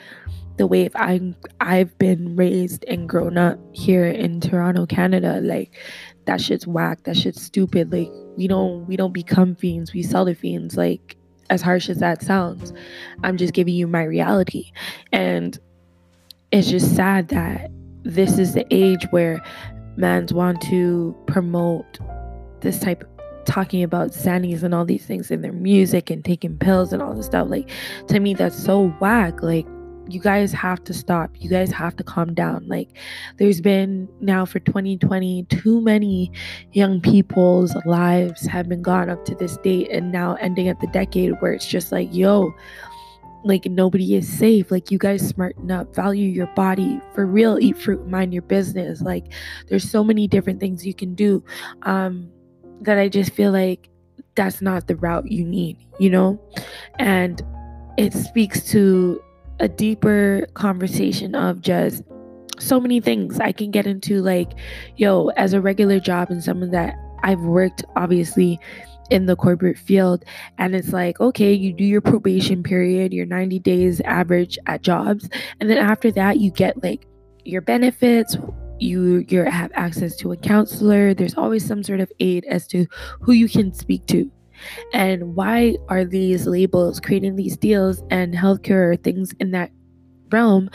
the 0.56 0.66
way 0.66 0.90
I'm 0.94 1.34
I've 1.60 1.96
been 1.98 2.36
raised 2.36 2.84
and 2.86 3.08
grown 3.08 3.38
up 3.38 3.58
here 3.72 4.06
in 4.06 4.40
Toronto, 4.40 4.86
Canada, 4.86 5.40
like 5.42 5.78
that 6.26 6.40
shit's 6.40 6.66
whack, 6.66 7.04
that 7.04 7.16
shit's 7.16 7.42
stupid. 7.42 7.92
Like 7.92 8.10
we 8.36 8.46
don't 8.46 8.86
we 8.86 8.96
don't 8.96 9.12
become 9.12 9.54
fiends, 9.54 9.92
we 9.92 10.02
sell 10.02 10.24
the 10.24 10.34
fiends. 10.34 10.76
Like 10.76 11.16
as 11.50 11.60
harsh 11.60 11.88
as 11.88 11.98
that 11.98 12.22
sounds. 12.22 12.72
I'm 13.24 13.36
just 13.36 13.52
giving 13.52 13.74
you 13.74 13.86
my 13.86 14.04
reality. 14.04 14.70
And 15.12 15.58
it's 16.52 16.70
just 16.70 16.96
sad 16.96 17.28
that 17.28 17.70
this 18.02 18.38
is 18.38 18.54
the 18.54 18.66
age 18.70 19.06
where 19.10 19.42
mans 19.96 20.32
want 20.32 20.62
to 20.62 21.14
promote 21.26 21.98
this 22.60 22.78
type 22.78 23.04
talking 23.44 23.82
about 23.82 24.10
Xannies 24.10 24.62
and 24.62 24.74
all 24.74 24.84
these 24.84 25.04
things 25.04 25.30
in 25.30 25.42
their 25.42 25.52
music 25.52 26.10
and 26.10 26.24
taking 26.24 26.56
pills 26.56 26.92
and 26.92 27.02
all 27.02 27.14
this 27.14 27.26
stuff. 27.26 27.48
Like 27.50 27.68
to 28.08 28.20
me 28.20 28.34
that's 28.34 28.56
so 28.56 28.88
whack. 29.00 29.42
Like 29.42 29.66
you 30.10 30.20
guys 30.20 30.52
have 30.52 30.82
to 30.84 30.94
stop. 30.94 31.30
You 31.38 31.48
guys 31.48 31.70
have 31.72 31.96
to 31.96 32.04
calm 32.04 32.34
down. 32.34 32.66
Like, 32.68 32.96
there's 33.38 33.60
been 33.60 34.08
now 34.20 34.44
for 34.44 34.58
2020, 34.60 35.44
too 35.44 35.80
many 35.80 36.32
young 36.72 37.00
people's 37.00 37.74
lives 37.84 38.46
have 38.46 38.68
been 38.68 38.82
gone 38.82 39.10
up 39.10 39.24
to 39.26 39.34
this 39.34 39.56
date 39.58 39.90
and 39.90 40.12
now 40.12 40.34
ending 40.34 40.68
at 40.68 40.80
the 40.80 40.86
decade 40.88 41.40
where 41.40 41.52
it's 41.52 41.66
just 41.66 41.92
like, 41.92 42.08
yo, 42.12 42.54
like 43.44 43.64
nobody 43.66 44.14
is 44.14 44.28
safe. 44.28 44.70
Like, 44.70 44.90
you 44.90 44.98
guys 44.98 45.26
smarten 45.26 45.70
up, 45.70 45.94
value 45.94 46.28
your 46.28 46.48
body 46.48 47.00
for 47.14 47.26
real, 47.26 47.58
eat 47.58 47.78
fruit, 47.78 48.06
mind 48.06 48.32
your 48.32 48.42
business. 48.42 49.00
Like, 49.00 49.32
there's 49.68 49.88
so 49.88 50.04
many 50.04 50.28
different 50.28 50.60
things 50.60 50.86
you 50.86 50.94
can 50.94 51.14
do 51.14 51.44
um, 51.82 52.30
that 52.82 52.98
I 52.98 53.08
just 53.08 53.32
feel 53.32 53.52
like 53.52 53.88
that's 54.34 54.62
not 54.62 54.86
the 54.86 54.96
route 54.96 55.30
you 55.30 55.44
need, 55.44 55.76
you 55.98 56.10
know? 56.10 56.40
And 56.98 57.42
it 57.96 58.12
speaks 58.12 58.66
to 58.70 59.20
a 59.60 59.68
deeper 59.68 60.46
conversation 60.54 61.34
of 61.34 61.60
just 61.60 62.02
so 62.58 62.80
many 62.80 63.00
things. 63.00 63.38
I 63.38 63.52
can 63.52 63.70
get 63.70 63.86
into 63.86 64.20
like 64.22 64.52
yo 64.96 65.28
as 65.36 65.52
a 65.52 65.60
regular 65.60 66.00
job 66.00 66.30
and 66.30 66.42
someone 66.42 66.70
that 66.70 66.94
I've 67.22 67.40
worked 67.40 67.84
obviously 67.96 68.58
in 69.10 69.26
the 69.26 69.36
corporate 69.36 69.76
field 69.76 70.24
and 70.58 70.74
it's 70.74 70.92
like 70.92 71.20
okay 71.20 71.52
you 71.52 71.72
do 71.72 71.82
your 71.82 72.00
probation 72.00 72.62
period 72.62 73.12
your 73.12 73.26
90 73.26 73.58
days 73.58 74.00
average 74.02 74.56
at 74.66 74.82
jobs 74.82 75.28
and 75.58 75.68
then 75.68 75.78
after 75.78 76.12
that 76.12 76.38
you 76.38 76.52
get 76.52 76.80
like 76.84 77.06
your 77.44 77.60
benefits 77.60 78.36
you 78.78 79.24
you 79.28 79.42
have 79.42 79.72
access 79.74 80.14
to 80.14 80.30
a 80.30 80.36
counselor 80.36 81.12
there's 81.12 81.36
always 81.36 81.66
some 81.66 81.82
sort 81.82 81.98
of 81.98 82.10
aid 82.20 82.44
as 82.48 82.68
to 82.68 82.86
who 83.20 83.32
you 83.32 83.48
can 83.48 83.74
speak 83.74 84.06
to 84.06 84.30
and 84.92 85.34
why 85.34 85.76
are 85.88 86.04
these 86.04 86.46
labels 86.46 87.00
creating 87.00 87.36
these 87.36 87.56
deals 87.56 88.02
and 88.10 88.34
healthcare 88.34 89.02
things 89.02 89.32
in 89.40 89.50
that 89.52 89.70
realm, 90.30 90.70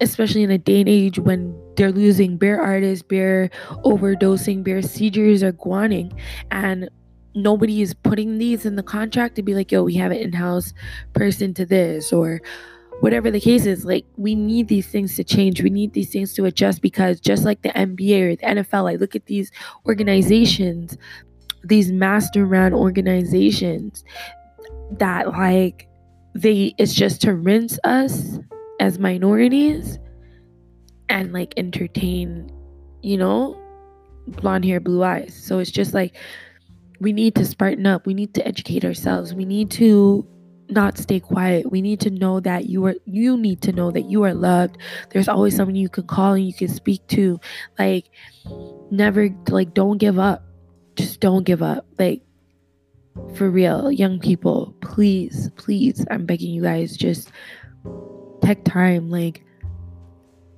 especially 0.00 0.42
in 0.42 0.50
a 0.50 0.58
day 0.58 0.80
and 0.80 0.88
age 0.88 1.18
when 1.18 1.58
they're 1.76 1.92
losing 1.92 2.36
bear 2.36 2.60
artists, 2.60 3.02
bear 3.02 3.50
overdosing, 3.84 4.62
bear 4.62 4.82
seizures 4.82 5.42
are 5.42 5.52
guaning. 5.52 6.16
And 6.50 6.88
nobody 7.34 7.82
is 7.82 7.94
putting 7.94 8.38
these 8.38 8.66
in 8.66 8.76
the 8.76 8.82
contract 8.82 9.36
to 9.36 9.42
be 9.42 9.54
like, 9.54 9.70
yo, 9.70 9.82
we 9.84 9.94
have 9.94 10.10
an 10.10 10.18
in-house 10.18 10.72
person 11.12 11.54
to 11.54 11.64
this 11.64 12.12
or 12.12 12.40
whatever 13.00 13.30
the 13.30 13.40
case 13.40 13.64
is, 13.64 13.84
like 13.84 14.04
we 14.16 14.34
need 14.34 14.68
these 14.68 14.88
things 14.88 15.14
to 15.16 15.24
change. 15.24 15.62
We 15.62 15.70
need 15.70 15.92
these 15.92 16.10
things 16.10 16.34
to 16.34 16.46
adjust 16.46 16.82
because 16.82 17.20
just 17.20 17.44
like 17.44 17.62
the 17.62 17.68
NBA 17.70 18.22
or 18.22 18.36
the 18.36 18.62
NFL, 18.62 18.90
I 18.90 18.96
look 18.96 19.14
at 19.14 19.26
these 19.26 19.52
organizations, 19.86 20.96
these 21.64 21.92
master 21.92 22.46
ran 22.46 22.72
organizations 22.72 24.04
that 24.92 25.28
like 25.28 25.88
they 26.34 26.74
it's 26.78 26.94
just 26.94 27.20
to 27.22 27.34
rinse 27.34 27.78
us 27.84 28.38
as 28.80 28.98
minorities 28.98 29.98
and 31.08 31.32
like 31.32 31.54
entertain, 31.56 32.50
you 33.02 33.16
know, 33.16 33.58
blonde 34.26 34.64
hair, 34.64 34.80
blue 34.80 35.02
eyes. 35.02 35.34
So 35.34 35.58
it's 35.58 35.70
just 35.70 35.94
like 35.94 36.16
we 37.00 37.12
need 37.12 37.34
to 37.36 37.44
spartan 37.44 37.86
up. 37.86 38.06
We 38.06 38.14
need 38.14 38.34
to 38.34 38.46
educate 38.46 38.84
ourselves. 38.84 39.34
We 39.34 39.44
need 39.44 39.70
to 39.72 40.26
not 40.70 40.98
stay 40.98 41.18
quiet. 41.20 41.70
We 41.70 41.80
need 41.80 42.00
to 42.00 42.10
know 42.10 42.40
that 42.40 42.66
you 42.66 42.84
are 42.86 42.94
you 43.06 43.36
need 43.36 43.62
to 43.62 43.72
know 43.72 43.90
that 43.90 44.10
you 44.10 44.22
are 44.24 44.34
loved. 44.34 44.78
There's 45.10 45.28
always 45.28 45.56
someone 45.56 45.76
you 45.76 45.88
can 45.88 46.06
call 46.06 46.34
and 46.34 46.46
you 46.46 46.54
can 46.54 46.68
speak 46.68 47.06
to. 47.08 47.40
Like 47.78 48.10
never 48.90 49.30
like 49.48 49.74
don't 49.74 49.98
give 49.98 50.18
up. 50.18 50.44
Just 50.98 51.20
don't 51.20 51.44
give 51.44 51.62
up. 51.62 51.86
Like 51.96 52.22
for 53.36 53.48
real, 53.48 53.92
young 53.92 54.18
people, 54.18 54.74
please, 54.80 55.48
please, 55.54 56.04
I'm 56.10 56.26
begging 56.26 56.50
you 56.50 56.62
guys 56.62 56.96
just 56.96 57.30
take 58.42 58.64
time 58.64 59.08
like 59.08 59.44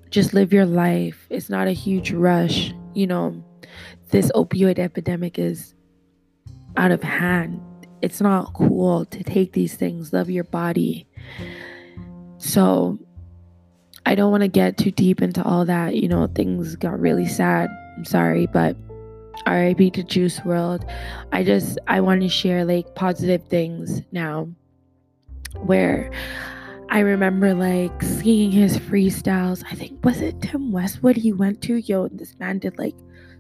just 0.08 0.32
live 0.32 0.50
your 0.50 0.64
life. 0.64 1.26
It's 1.28 1.50
not 1.50 1.68
a 1.68 1.72
huge 1.72 2.12
rush. 2.12 2.72
You 2.94 3.06
know, 3.06 3.44
this 4.10 4.32
opioid 4.32 4.78
epidemic 4.78 5.38
is 5.38 5.74
out 6.78 6.90
of 6.90 7.02
hand. 7.02 7.60
It's 8.00 8.22
not 8.22 8.54
cool 8.54 9.04
to 9.04 9.22
take 9.22 9.52
these 9.52 9.74
things. 9.74 10.14
Love 10.14 10.30
your 10.30 10.44
body. 10.44 11.06
So, 12.38 12.98
I 14.06 14.14
don't 14.14 14.30
want 14.30 14.40
to 14.40 14.48
get 14.48 14.78
too 14.78 14.90
deep 14.90 15.20
into 15.20 15.44
all 15.44 15.66
that. 15.66 15.96
You 15.96 16.08
know, 16.08 16.26
things 16.28 16.76
got 16.76 16.98
really 16.98 17.28
sad. 17.28 17.68
I'm 17.98 18.06
sorry, 18.06 18.46
but 18.46 18.74
RIP 19.46 19.92
to 19.94 20.02
Juice 20.02 20.40
WRLD. 20.40 20.88
I 21.32 21.42
just 21.42 21.78
I 21.86 22.00
want 22.00 22.22
to 22.22 22.28
share 22.28 22.64
like 22.64 22.94
positive 22.94 23.42
things 23.48 24.02
now 24.12 24.48
where 25.64 26.10
I 26.88 27.00
remember 27.00 27.54
like 27.54 28.02
seeing 28.02 28.50
his 28.50 28.78
freestyles. 28.78 29.64
I 29.70 29.74
think 29.74 30.04
was 30.04 30.20
it 30.20 30.40
Tim 30.42 30.72
Westwood 30.72 31.16
he 31.16 31.32
went 31.32 31.62
to? 31.62 31.76
Yo, 31.76 32.08
this 32.08 32.38
man 32.38 32.58
did 32.58 32.78
like 32.78 32.94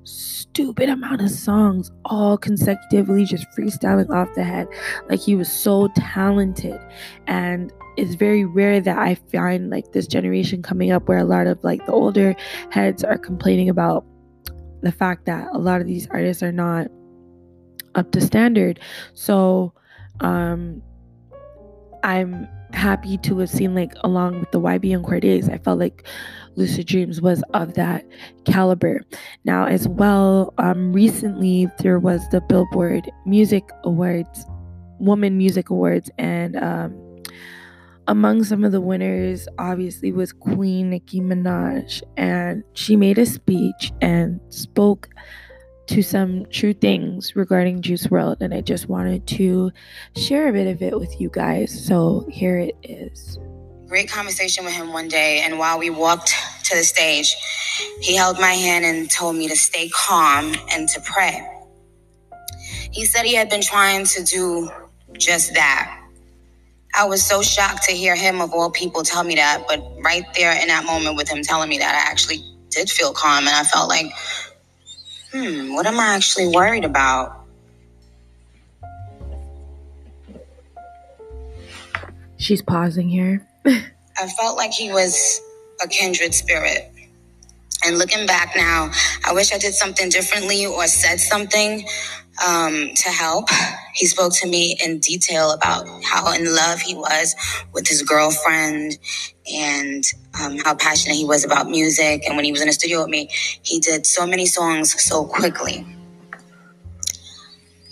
stupid 0.04 0.88
amount 0.88 1.20
of 1.20 1.30
songs 1.30 1.90
all 2.06 2.38
consecutively 2.38 3.24
just 3.24 3.46
freestyling 3.56 4.10
off 4.10 4.34
the 4.34 4.44
head. 4.44 4.68
Like 5.08 5.20
he 5.20 5.34
was 5.34 5.50
so 5.50 5.88
talented 5.96 6.80
and 7.26 7.72
it's 7.96 8.14
very 8.14 8.44
rare 8.44 8.80
that 8.80 8.98
I 8.98 9.14
find 9.14 9.68
like 9.68 9.92
this 9.92 10.06
generation 10.06 10.62
coming 10.62 10.90
up 10.90 11.08
where 11.08 11.18
a 11.18 11.24
lot 11.24 11.46
of 11.46 11.62
like 11.62 11.84
the 11.86 11.92
older 11.92 12.34
heads 12.70 13.04
are 13.04 13.18
complaining 13.18 13.68
about 13.68 14.04
the 14.82 14.92
fact 14.92 15.26
that 15.26 15.48
a 15.52 15.58
lot 15.58 15.80
of 15.80 15.86
these 15.86 16.08
artists 16.10 16.42
are 16.42 16.52
not 16.52 16.88
up 17.94 18.10
to 18.12 18.20
standard. 18.20 18.80
So 19.14 19.72
um 20.20 20.82
I'm 22.02 22.48
happy 22.72 23.18
to 23.18 23.38
have 23.38 23.50
seen 23.50 23.74
like 23.74 23.92
along 24.04 24.40
with 24.40 24.50
the 24.52 24.60
YB 24.60 24.94
and 24.94 25.04
Cordae, 25.04 25.48
I 25.52 25.58
felt 25.58 25.78
like 25.78 26.06
Lucid 26.56 26.86
Dreams 26.86 27.20
was 27.20 27.42
of 27.54 27.74
that 27.74 28.04
caliber. 28.44 29.02
Now, 29.44 29.66
as 29.66 29.88
well, 29.88 30.54
um, 30.58 30.92
recently 30.92 31.68
there 31.78 31.98
was 31.98 32.26
the 32.30 32.40
Billboard 32.42 33.10
Music 33.26 33.64
Awards, 33.84 34.46
Woman 34.98 35.36
Music 35.38 35.70
Awards, 35.70 36.10
and 36.18 36.56
um, 36.56 37.22
among 38.10 38.42
some 38.42 38.64
of 38.64 38.72
the 38.72 38.80
winners, 38.80 39.46
obviously, 39.56 40.10
was 40.10 40.32
Queen 40.32 40.90
Nicki 40.90 41.20
Minaj, 41.20 42.02
and 42.16 42.64
she 42.74 42.96
made 42.96 43.18
a 43.18 43.24
speech 43.24 43.92
and 44.00 44.40
spoke 44.48 45.08
to 45.86 46.02
some 46.02 46.44
true 46.50 46.72
things 46.72 47.36
regarding 47.36 47.82
Juice 47.82 48.08
WRLD, 48.08 48.40
and 48.40 48.52
I 48.52 48.62
just 48.62 48.88
wanted 48.88 49.28
to 49.28 49.70
share 50.16 50.48
a 50.48 50.52
bit 50.52 50.66
of 50.66 50.82
it 50.82 50.98
with 50.98 51.20
you 51.20 51.30
guys. 51.32 51.86
So 51.86 52.26
here 52.28 52.58
it 52.58 52.74
is. 52.82 53.38
Great 53.86 54.10
conversation 54.10 54.64
with 54.64 54.74
him 54.74 54.92
one 54.92 55.06
day, 55.06 55.42
and 55.42 55.56
while 55.56 55.78
we 55.78 55.88
walked 55.88 56.34
to 56.64 56.76
the 56.76 56.82
stage, 56.82 57.32
he 58.00 58.16
held 58.16 58.40
my 58.40 58.54
hand 58.54 58.84
and 58.84 59.08
told 59.08 59.36
me 59.36 59.46
to 59.46 59.56
stay 59.56 59.88
calm 59.88 60.52
and 60.72 60.88
to 60.88 61.00
pray. 61.02 61.46
He 62.90 63.04
said 63.04 63.24
he 63.24 63.36
had 63.36 63.48
been 63.48 63.62
trying 63.62 64.04
to 64.06 64.24
do 64.24 64.68
just 65.16 65.54
that. 65.54 65.99
I 66.94 67.04
was 67.04 67.24
so 67.24 67.42
shocked 67.42 67.84
to 67.84 67.92
hear 67.92 68.16
him, 68.16 68.40
of 68.40 68.52
all 68.52 68.70
people, 68.70 69.02
tell 69.02 69.22
me 69.24 69.36
that. 69.36 69.64
But 69.68 69.82
right 70.00 70.24
there 70.34 70.52
in 70.60 70.68
that 70.68 70.84
moment 70.84 71.16
with 71.16 71.28
him 71.28 71.42
telling 71.42 71.68
me 71.68 71.78
that, 71.78 71.94
I 71.94 72.10
actually 72.10 72.44
did 72.70 72.90
feel 72.90 73.12
calm 73.12 73.46
and 73.46 73.56
I 73.56 73.62
felt 73.64 73.88
like, 73.88 74.12
hmm, 75.32 75.72
what 75.74 75.86
am 75.86 75.98
I 75.98 76.14
actually 76.14 76.48
worried 76.48 76.84
about? 76.84 77.36
She's 82.38 82.62
pausing 82.62 83.08
here. 83.08 83.46
I 83.66 84.26
felt 84.38 84.56
like 84.56 84.72
he 84.72 84.90
was 84.90 85.40
a 85.82 85.88
kindred 85.88 86.34
spirit. 86.34 86.90
And 87.84 87.98
looking 87.98 88.26
back 88.26 88.54
now, 88.56 88.90
I 89.24 89.32
wish 89.32 89.52
I 89.52 89.58
did 89.58 89.74
something 89.74 90.08
differently 90.10 90.66
or 90.66 90.86
said 90.86 91.18
something 91.18 91.86
um, 92.44 92.90
to 92.94 93.08
help. 93.08 93.48
He 93.94 94.06
spoke 94.06 94.32
to 94.40 94.48
me 94.48 94.76
in 94.84 94.98
detail 94.98 95.50
about 95.52 95.86
how 96.04 96.32
in 96.32 96.54
love 96.54 96.80
he 96.80 96.94
was 96.94 97.34
with 97.72 97.86
his 97.86 98.02
girlfriend 98.02 98.98
and 99.52 100.04
um, 100.40 100.58
how 100.58 100.74
passionate 100.74 101.16
he 101.16 101.24
was 101.24 101.44
about 101.44 101.68
music. 101.68 102.24
And 102.26 102.36
when 102.36 102.44
he 102.44 102.52
was 102.52 102.60
in 102.60 102.66
the 102.68 102.72
studio 102.72 103.00
with 103.00 103.10
me, 103.10 103.28
he 103.62 103.80
did 103.80 104.06
so 104.06 104.26
many 104.26 104.46
songs 104.46 105.00
so 105.02 105.24
quickly. 105.24 105.86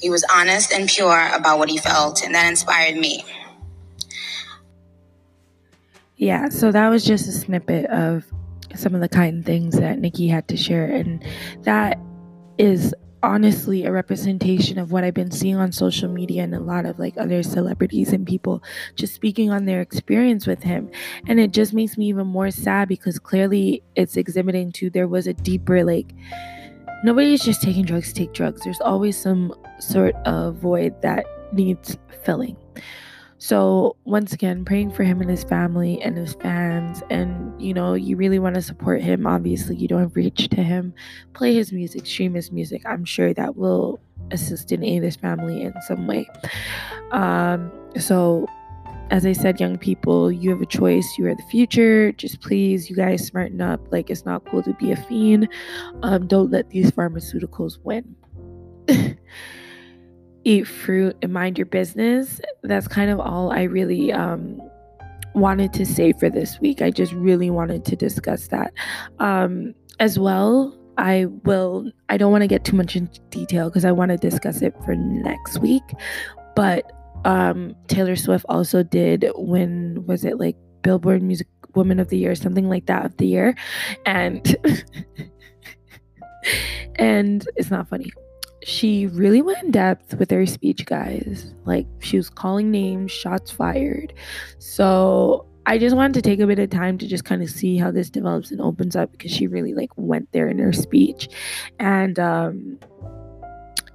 He 0.01 0.11
was 0.11 0.25
honest 0.33 0.73
and 0.73 0.89
pure 0.89 1.29
about 1.35 1.59
what 1.59 1.69
he 1.69 1.77
felt, 1.79 2.23
and 2.23 2.33
that 2.35 2.49
inspired 2.49 2.97
me. 2.97 3.25
Yeah, 6.17 6.49
so 6.49 6.71
that 6.73 6.89
was 6.89 7.05
just 7.05 7.29
a 7.29 7.33
snippet 7.33 7.87
of 7.87 8.25
some 8.75 8.95
of 8.95 9.01
the 9.01 9.09
kind 9.09 9.45
things 9.45 9.79
that 9.79 9.99
Nicki 9.99 10.29
had 10.29 10.47
to 10.49 10.57
share. 10.57 10.85
And 10.85 11.25
that 11.63 11.99
is 12.59 12.95
honestly 13.23 13.85
a 13.85 13.93
representation 13.93 14.79
of 14.79 14.93
what 14.93 15.05
I've 15.05 15.15
been 15.15 15.31
seeing 15.31 15.57
on 15.57 15.73
social 15.73 16.09
media 16.09 16.43
and 16.43 16.55
a 16.55 16.61
lot 16.61 16.87
of 16.87 16.99
like 16.99 17.17
other 17.17 17.43
celebrities 17.43 18.13
and 18.13 18.27
people 18.27 18.63
just 18.95 19.15
speaking 19.15 19.51
on 19.51 19.65
their 19.65 19.81
experience 19.81 20.47
with 20.47 20.63
him. 20.63 20.91
And 21.27 21.41
it 21.41 21.53
just 21.53 21.73
makes 21.75 21.99
me 21.99 22.07
even 22.07 22.27
more 22.27 22.51
sad 22.51 22.89
because 22.89 23.19
clearly 23.19 23.83
it's 23.97 24.17
exhibiting 24.17 24.73
to 24.73 24.91
there 24.91 25.09
was 25.09 25.27
a 25.27 25.35
deeper 25.35 25.85
like 25.85 26.13
nobody's 27.05 27.45
just 27.45 27.63
taking 27.63 27.85
drugs 27.85 28.13
take 28.13 28.33
drugs. 28.33 28.63
There's 28.63 28.81
always 28.81 29.17
some 29.17 29.55
sort 29.81 30.15
of 30.25 30.57
void 30.57 31.01
that 31.03 31.25
needs 31.53 31.97
filling. 32.23 32.57
So, 33.39 33.95
once 34.05 34.33
again, 34.33 34.65
praying 34.65 34.91
for 34.91 35.05
him 35.05 35.21
and 35.21 35.31
his 35.31 35.45
family 35.45 36.03
and 36.03 36.17
his 36.17 36.35
fans. 36.35 37.03
And, 37.09 37.61
you 37.61 37.73
know, 37.73 37.95
you 37.95 38.17
really 38.17 38.41
want 38.41 38.57
to 38.57 38.63
support 38.63 39.01
him. 39.01 39.27
Obviously, 39.27 39.77
you 39.77 39.87
don't 39.87 40.15
reach 40.17 40.49
to 40.49 40.63
him. 40.63 40.93
Play 41.35 41.55
his 41.55 41.73
music, 41.73 42.05
stream 42.05 42.35
his 42.35 42.51
music. 42.51 42.83
I'm 42.85 43.05
sure 43.05 43.33
that 43.35 43.57
will 43.57 44.01
assist 44.33 44.73
in 44.73 44.85
aid 44.85 45.05
his 45.05 45.15
family 45.15 45.63
in 45.63 45.73
some 45.87 46.09
way. 46.09 46.29
Um, 47.13 47.71
so, 47.97 48.49
as 49.11 49.25
I 49.25 49.33
said, 49.33 49.61
young 49.61 49.79
people, 49.79 50.33
you 50.33 50.51
have 50.51 50.61
a 50.61 50.67
choice. 50.67 51.07
You 51.17 51.29
are 51.29 51.35
the 51.35 51.43
future. 51.45 52.11
Just 52.13 52.41
please, 52.41 52.91
you 52.91 52.97
guys, 52.97 53.25
smarten 53.25 53.61
up. 53.61 53.81
Like, 53.93 54.11
it's 54.11 54.25
not 54.25 54.45
cool 54.47 54.65
to 54.65 54.75
be 54.75 54.91
a 54.91 54.97
fiend. 54.97 55.49
Um, 56.03 56.27
don't 56.27 56.51
let 56.51 56.71
these 56.71 56.91
pharmaceuticals 56.91 57.79
win. 57.85 58.17
eat 60.45 60.67
fruit 60.67 61.17
and 61.23 61.33
mind 61.33 61.59
your 61.59 61.67
business. 61.67 62.41
That's 62.63 62.89
kind 62.89 63.11
of 63.11 63.21
all 63.21 63.53
I 63.53 63.63
really 63.65 64.13
um, 64.13 64.61
wanted 65.35 65.73
to 65.75 65.87
say 65.87 66.13
for 66.13 66.31
this 66.31 66.61
week. 66.61 66.83
I 66.83 66.91
just 66.91 67.13
really 67.13 67.51
wanted 67.51 67.85
to 67.87 67.97
discuss 67.97 68.49
that. 68.49 68.73
Um, 69.19 69.75
as 70.01 70.19
well, 70.19 70.77
I 70.97 71.27
will, 71.45 71.91
I 72.09 72.17
don't 72.17 72.33
want 72.33 72.43
to 72.43 72.49
get 72.49 72.65
too 72.65 72.77
much 72.77 72.97
into 72.97 73.21
detail 73.31 73.69
because 73.69 73.85
I 73.85 73.93
want 73.93 74.11
to 74.11 74.17
discuss 74.17 74.63
it 74.63 74.75
for 74.85 74.95
next 74.95 75.59
week. 75.59 75.83
But 76.57 76.91
um, 77.25 77.75
Taylor 77.87 78.17
Swift 78.17 78.45
also 78.49 78.83
did 78.83 79.27
when 79.37 80.05
was 80.07 80.25
it 80.25 80.39
like 80.39 80.57
Billboard 80.83 81.23
Music 81.23 81.47
Woman 81.75 82.01
of 82.01 82.09
the 82.09 82.19
Year, 82.19 82.35
something 82.35 82.69
like 82.69 82.87
that 82.87 83.05
of 83.05 83.17
the 83.17 83.27
year. 83.27 83.55
And 84.07 84.57
and 86.97 87.47
it's 87.57 87.71
not 87.71 87.89
funny 87.89 88.11
she 88.69 89.07
really 89.09 89.43
went 89.43 89.63
in 89.63 89.71
depth 89.71 90.15
with 90.15 90.31
her 90.31 90.47
speech, 90.47 90.85
guys. 90.85 91.55
Like, 91.65 91.87
she 92.01 92.17
was 92.17 92.29
calling 92.29 92.71
names, 92.71 93.11
shots 93.11 93.51
fired. 93.51 94.13
So, 94.59 95.47
I 95.65 95.77
just 95.77 95.95
wanted 95.95 96.15
to 96.15 96.23
take 96.23 96.41
a 96.41 96.47
bit 96.47 96.59
of 96.59 96.71
time 96.71 96.97
to 96.99 97.07
just 97.07 97.25
kind 97.25 97.43
of 97.43 97.51
see 97.51 97.77
how 97.77 97.91
this 97.91 98.09
develops 98.09 98.51
and 98.51 98.61
opens 98.61 98.97
up 98.97 99.13
because 99.13 99.31
she 99.31 99.47
really 99.47 99.75
like 99.75 99.91
went 99.97 100.33
there 100.33 100.49
in 100.49 100.59
her 100.59 100.73
speech. 100.73 101.29
And 101.79 102.19
um 102.19 102.79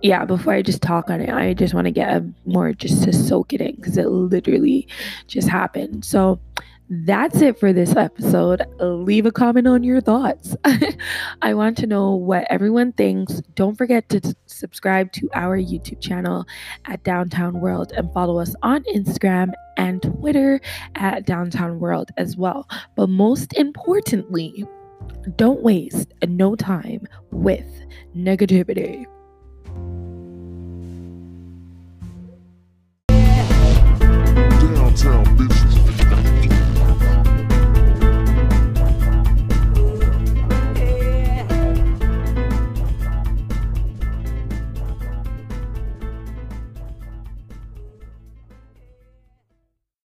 yeah, 0.04 0.24
before 0.24 0.54
I 0.54 0.62
just 0.62 0.84
talk 0.84 1.10
on 1.10 1.20
it, 1.20 1.30
I 1.30 1.56
just 1.56 1.74
want 1.74 1.86
to 1.86 1.92
get 1.92 2.10
a 2.16 2.30
more 2.46 2.74
just 2.74 3.04
to 3.06 3.14
soak 3.14 3.54
it 3.54 3.62
in 3.62 3.76
because 3.76 3.98
it 3.98 4.10
literally 4.10 4.88
just 5.28 5.48
happened. 5.48 6.06
So 6.06 6.40
that's 6.90 7.42
it 7.42 7.60
for 7.60 7.74
this 7.74 7.96
episode. 7.96 8.62
Leave 8.80 9.26
a 9.26 9.32
comment 9.32 9.68
on 9.68 9.84
your 9.84 10.02
thoughts. 10.02 10.56
I 11.42 11.54
want 11.54 11.78
to 11.80 11.88
know 11.88 12.14
what 12.14 12.46
everyone 12.50 12.92
thinks. 12.92 13.42
Don't 13.56 13.78
forget 13.78 14.10
to 14.10 14.36
subscribe 14.64 15.12
to 15.12 15.30
our 15.34 15.58
YouTube 15.58 16.00
channel 16.00 16.46
at 16.86 17.04
Downtown 17.04 17.60
World 17.60 17.92
and 17.98 18.10
follow 18.14 18.40
us 18.40 18.56
on 18.64 18.82
Instagram 18.96 19.52
and 19.76 20.02
Twitter 20.02 20.62
at 20.96 21.26
Downtown 21.26 21.82
World 21.82 22.12
as 22.16 22.38
well. 22.38 22.66
But 22.96 23.10
most 23.10 23.52
importantly, 23.58 24.66
don't 25.36 25.62
waste 25.62 26.14
no 26.26 26.56
time 26.56 27.06
with 27.32 27.68
negativity. 28.16 29.06
Downtown. 34.76 35.53